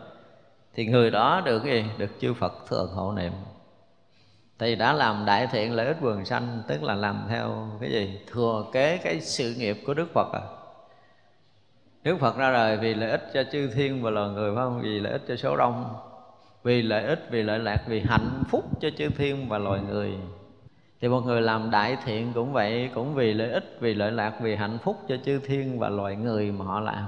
Thì 0.75 0.85
người 0.85 1.11
đó 1.11 1.41
được 1.45 1.59
cái 1.59 1.73
gì? 1.73 1.89
Được 1.97 2.09
chư 2.21 2.33
phật 2.33 2.53
thường 2.67 2.89
hộ 2.93 3.11
niệm. 3.11 3.31
Thì 4.59 4.75
đã 4.75 4.93
làm 4.93 5.25
đại 5.25 5.47
thiện 5.47 5.73
lợi 5.73 5.85
ích 5.85 5.97
quần 6.01 6.25
sanh, 6.25 6.63
tức 6.67 6.83
là 6.83 6.95
làm 6.95 7.25
theo 7.29 7.67
cái 7.81 7.91
gì? 7.91 8.19
Thừa 8.31 8.65
kế 8.71 8.97
cái 8.97 9.21
sự 9.21 9.55
nghiệp 9.57 9.77
của 9.85 9.93
đức 9.93 10.13
phật 10.13 10.33
à. 10.33 10.41
Đức 12.03 12.17
phật 12.19 12.37
ra 12.37 12.51
đời 12.51 12.77
vì 12.77 12.93
lợi 12.93 13.11
ích 13.11 13.29
cho 13.33 13.43
chư 13.51 13.67
thiên 13.67 14.03
và 14.03 14.09
loài 14.09 14.29
người, 14.29 14.55
phải 14.55 14.63
không? 14.63 14.81
Vì 14.81 14.99
lợi 14.99 15.11
ích 15.11 15.21
cho 15.27 15.35
số 15.35 15.57
đông 15.57 15.95
vì 16.63 16.81
lợi 16.81 17.03
ích, 17.03 17.27
vì 17.31 17.43
lợi 17.43 17.59
lạc, 17.59 17.83
vì 17.87 18.01
hạnh 18.01 18.43
phúc 18.49 18.65
cho 18.79 18.89
chư 18.97 19.09
thiên 19.09 19.49
và 19.49 19.57
loài 19.57 19.81
người. 19.81 20.13
Thì 21.01 21.07
một 21.07 21.21
người 21.25 21.41
làm 21.41 21.71
đại 21.71 21.97
thiện 22.05 22.31
cũng 22.33 22.53
vậy, 22.53 22.89
cũng 22.95 23.15
vì 23.15 23.33
lợi 23.33 23.51
ích, 23.51 23.77
vì 23.79 23.93
lợi 23.93 24.11
lạc, 24.11 24.33
vì 24.41 24.55
hạnh 24.55 24.77
phúc 24.83 24.97
cho 25.07 25.17
chư 25.25 25.39
thiên 25.39 25.79
và 25.79 25.89
loài 25.89 26.15
người 26.15 26.51
mà 26.51 26.65
họ 26.65 26.79
làm. 26.79 27.05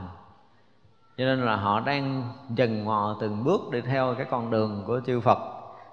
Cho 1.18 1.26
nên 1.26 1.46
là 1.46 1.56
họ 1.56 1.80
đang 1.80 2.34
dần 2.50 2.86
mò 2.86 3.18
từng 3.22 3.44
bước 3.44 3.62
đi 3.72 3.82
theo 3.82 4.16
cái 4.18 4.26
con 4.30 4.52
đường 4.52 4.84
của 4.88 5.02
chư 5.06 5.20
Phật. 5.20 5.40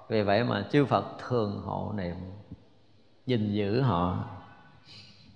Vì 0.09 0.22
vậy 0.22 0.44
mà 0.44 0.64
chư 0.72 0.85
Phật 0.85 1.05
thường 1.28 1.62
hộ 1.64 1.93
niệm, 1.97 2.16
gìn 3.26 3.52
giữ 3.52 3.80
họ. 3.80 4.16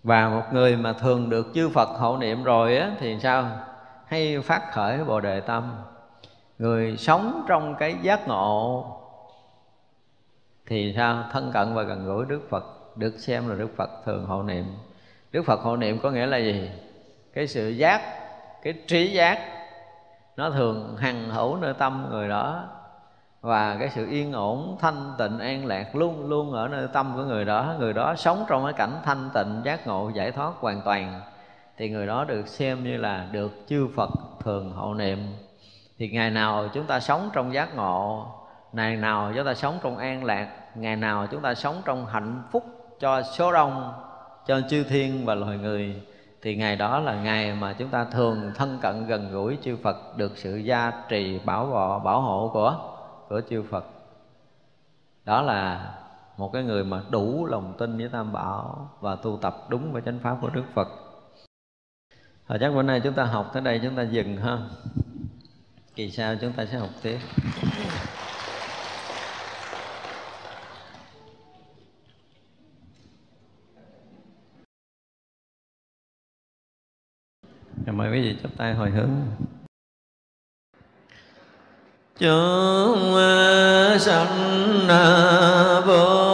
Và 0.03 0.28
một 0.28 0.43
người 0.53 0.77
mà 0.77 0.93
thường 0.93 1.31
được 1.31 1.47
chư 1.55 1.69
Phật 1.69 1.89
hộ 1.89 2.16
niệm 2.16 2.44
rồi 2.44 2.77
á, 2.77 2.90
thì 3.01 3.20
sao? 3.20 3.51
Hay 4.07 4.40
phát 4.40 4.73
khởi 4.73 5.05
bồ 5.05 5.20
đề 5.20 5.40
tâm 5.40 5.73
người 6.63 6.97
sống 6.97 7.45
trong 7.49 7.75
cái 7.79 7.97
giác 8.03 8.29
ngộ 8.29 8.87
thì 10.67 10.93
sao? 10.97 11.25
Thân 11.33 11.51
cận 11.53 11.75
và 11.75 11.83
gần 11.83 12.07
gũi 12.07 12.27
Đức 12.27 12.41
Phật. 12.51 12.65
Được 12.97 13.19
xem 13.19 13.49
là 13.49 13.55
Đức 13.55 13.69
Phật 13.77 13.91
thường 14.05 14.27
hộ 14.27 14.43
niệm. 14.43 14.65
Đức 15.33 15.43
Phật 15.43 15.61
hộ 15.61 15.77
niệm 15.77 15.99
có 16.03 16.11
nghĩa 16.11 16.27
là 16.27 16.39
gì? 16.39 16.71
Cái 17.35 17.47
sự 17.47 17.69
giác, 17.69 18.01
cái 18.63 18.75
trí 18.87 19.13
giác, 19.13 19.39
nó 20.37 20.51
thường 20.51 20.97
hằng 20.97 21.31
hữu 21.31 21.57
nơi 21.57 21.75
tâm 21.75 22.07
người 22.11 22.29
đó. 22.29 22.65
Và 23.41 23.77
cái 23.79 23.91
sự 23.95 24.07
yên 24.11 24.33
ổn, 24.33 24.77
thanh 24.81 25.15
tịnh, 25.19 25.39
an 25.39 25.67
lạc 25.67 25.97
luôn 25.97 26.29
luôn 26.29 26.53
ở 26.53 26.69
nơi 26.69 26.89
tâm 26.93 27.13
của 27.17 27.25
người 27.25 27.45
đó. 27.45 27.75
Người 27.79 27.93
đó 27.93 28.15
sống 28.17 28.45
trong 28.49 28.65
cái 28.65 28.73
cảnh 28.73 29.01
thanh 29.05 29.31
tịnh, 29.35 29.61
giác 29.65 29.87
ngộ, 29.87 30.11
giải 30.15 30.33
thoát 30.33 30.53
hoàn 30.61 30.81
toàn, 30.85 31.21
thì 31.77 31.91
người 31.91 32.07
đó 32.07 32.25
được 32.25 32.49
xem 32.49 32.85
như 32.85 32.97
là 32.97 33.29
được 33.33 33.53
chư 33.69 33.89
Phật 33.97 34.11
thường 34.45 34.73
hộ 34.73 34.95
niệm 34.95 35.19
thì 36.03 36.09
ngày 36.09 36.31
nào 36.31 36.69
chúng 36.74 36.87
ta 36.87 37.01
sống 37.01 37.31
trong 37.33 37.55
giác 37.55 37.77
ngộ, 37.77 38.27
ngày 38.73 38.97
nào 38.97 39.33
chúng 39.35 39.45
ta 39.45 39.55
sống 39.55 39.79
trong 39.83 39.99
an 39.99 40.24
lạc, 40.24 40.49
ngày 40.74 40.97
nào 40.97 41.27
chúng 41.31 41.43
ta 41.43 41.55
sống 41.55 41.83
trong 41.85 42.07
hạnh 42.07 42.43
phúc 42.51 42.65
cho 43.01 43.23
số 43.23 43.53
đông, 43.53 43.93
cho 44.47 44.61
chư 44.70 44.85
thiên 44.85 45.24
và 45.24 45.35
loài 45.35 45.59
người, 45.59 46.03
thì 46.43 46.57
ngày 46.57 46.77
đó 46.77 47.01
là 47.01 47.15
ngày 47.15 47.55
mà 47.55 47.73
chúng 47.73 47.89
ta 47.89 48.05
thường 48.05 48.53
thân 48.55 48.79
cận 48.83 49.07
gần 49.07 49.33
gũi 49.33 49.59
chư 49.62 49.77
Phật, 49.77 49.97
được 50.16 50.33
sự 50.37 50.57
gia 50.57 50.93
trì, 51.09 51.39
bảo 51.39 51.66
hộ 51.66 51.99
bảo 51.99 52.20
hộ 52.20 52.51
của 52.53 52.79
của 53.29 53.41
chư 53.51 53.62
Phật 53.70 53.85
đó 55.24 55.43
là 55.43 55.95
một 56.37 56.53
cái 56.53 56.62
người 56.62 56.85
mà 56.85 57.03
đủ 57.11 57.47
lòng 57.47 57.74
tin 57.79 57.99
với 57.99 58.09
Tam 58.09 58.33
Bảo 58.33 58.91
và 59.01 59.16
tu 59.16 59.39
tập 59.43 59.57
đúng 59.69 59.93
với 59.93 60.03
chánh 60.03 60.19
pháp 60.19 60.37
của 60.41 60.51
Đức 60.51 60.65
Phật. 60.74 60.89
Rồi 62.49 62.59
chắc 62.61 62.74
bữa 62.74 62.83
nay 62.83 63.01
chúng 63.05 63.15
ta 63.15 63.24
học 63.24 63.51
tới 63.53 63.62
đây 63.62 63.81
chúng 63.83 63.97
ta 63.97 64.03
dừng 64.03 64.37
ha. 64.37 64.59
Kỳ 65.94 66.10
sau 66.10 66.36
chúng 66.40 66.52
ta 66.52 66.66
sẽ 66.66 66.78
học 66.78 66.90
tiếp. 67.02 67.19
Rồi 77.86 77.97
mời 77.97 78.12
quý 78.12 78.20
vị 78.23 78.36
chắp 78.43 78.51
tay 78.56 78.74
hồi 78.74 78.90
hướng 78.90 79.10
chúng 82.19 83.14
sanh 83.98 84.89
vô 85.86 86.32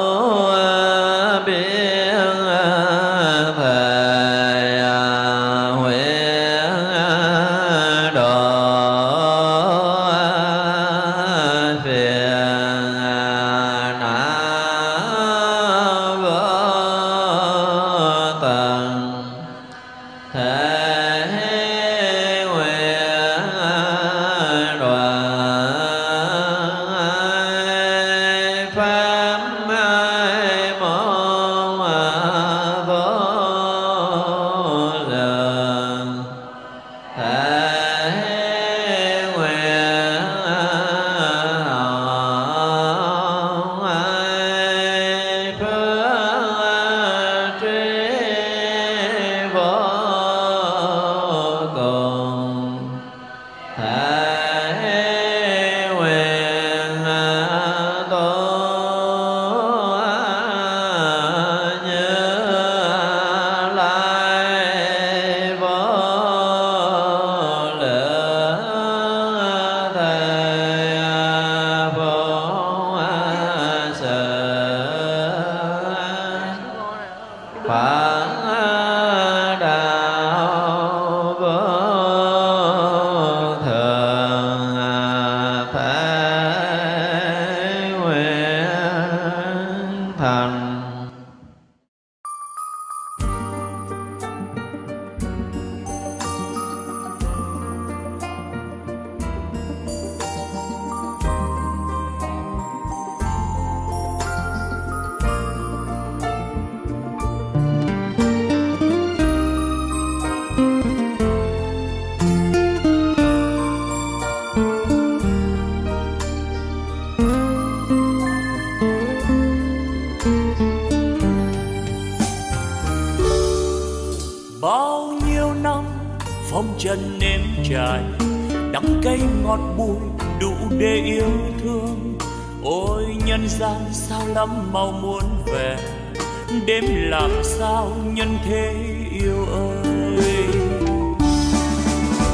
thế 138.48 138.74
yêu 139.12 139.46
ơi, 139.52 140.46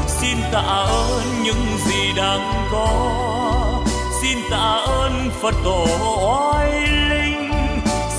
xin 0.07 0.37
tạ 0.53 0.61
ơn 0.61 1.23
những 1.45 1.67
gì 1.87 2.13
đang 2.17 2.69
có. 2.73 2.89
Xin 4.23 4.39
tạ 4.51 4.83
ơn 4.87 5.31
phật 5.43 5.55
tổ 5.65 5.87
oai 6.23 6.87
linh. 7.11 7.51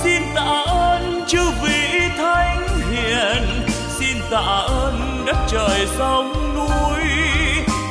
Xin 0.02 0.22
tạ 0.34 0.64
ơn 0.66 1.24
chư 1.26 1.50
vị 1.62 2.00
thánh 2.18 2.68
hiền. 2.90 3.66
Xin 3.98 4.16
tạ 4.30 4.66
ơn 4.68 5.24
đất 5.26 5.36
trời 5.48 5.86
sông 5.98 6.54
núi. 6.54 7.04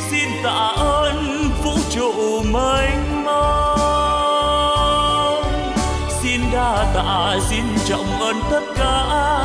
Xin 0.10 0.30
tạ 0.44 0.74
ơn 0.78 1.50
vũ 1.64 1.74
trụ 1.90 2.42
mênh 2.54 3.24
mông. 3.24 4.56
Xin 6.22 6.42
đa 6.54 6.92
tạ, 6.96 7.38
xin 7.50 7.64
trọng 7.86 8.20
ơn 8.20 8.36
tất 8.52 8.62
cả 8.78 9.45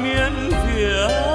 miên 0.15 0.49
việt 0.75 1.31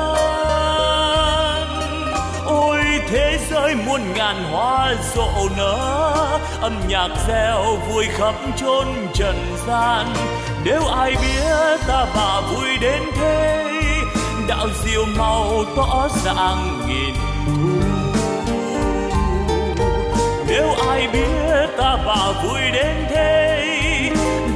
thế 3.08 3.38
giới 3.50 3.74
muôn 3.74 4.00
ngàn 4.14 4.44
hoa 4.50 4.94
rộ 5.14 5.48
nở, 5.56 6.38
âm 6.60 6.80
nhạc 6.88 7.08
reo 7.28 7.76
vui 7.88 8.06
khắp 8.10 8.34
chốn 8.56 8.86
trần 9.14 9.56
gian. 9.66 10.06
Nếu 10.64 10.86
ai 10.86 11.10
biết 11.10 11.80
ta 11.88 12.06
bà 12.16 12.40
vui 12.40 12.68
đến 12.80 13.02
thế, 13.16 13.64
đạo 14.48 14.66
diệu 14.84 15.04
màu 15.16 15.64
tỏ 15.76 16.08
ràng 16.24 16.80
nghìn 16.88 17.14
thu. 17.46 17.52
Nếu 20.48 20.68
ai 20.88 21.08
biết 21.12 21.66
ta 21.78 21.96
bà 22.06 22.32
vui 22.42 22.60
đến 22.72 23.06
thế, 23.10 23.62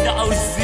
đạo 0.05 0.27
diệu 0.31 0.60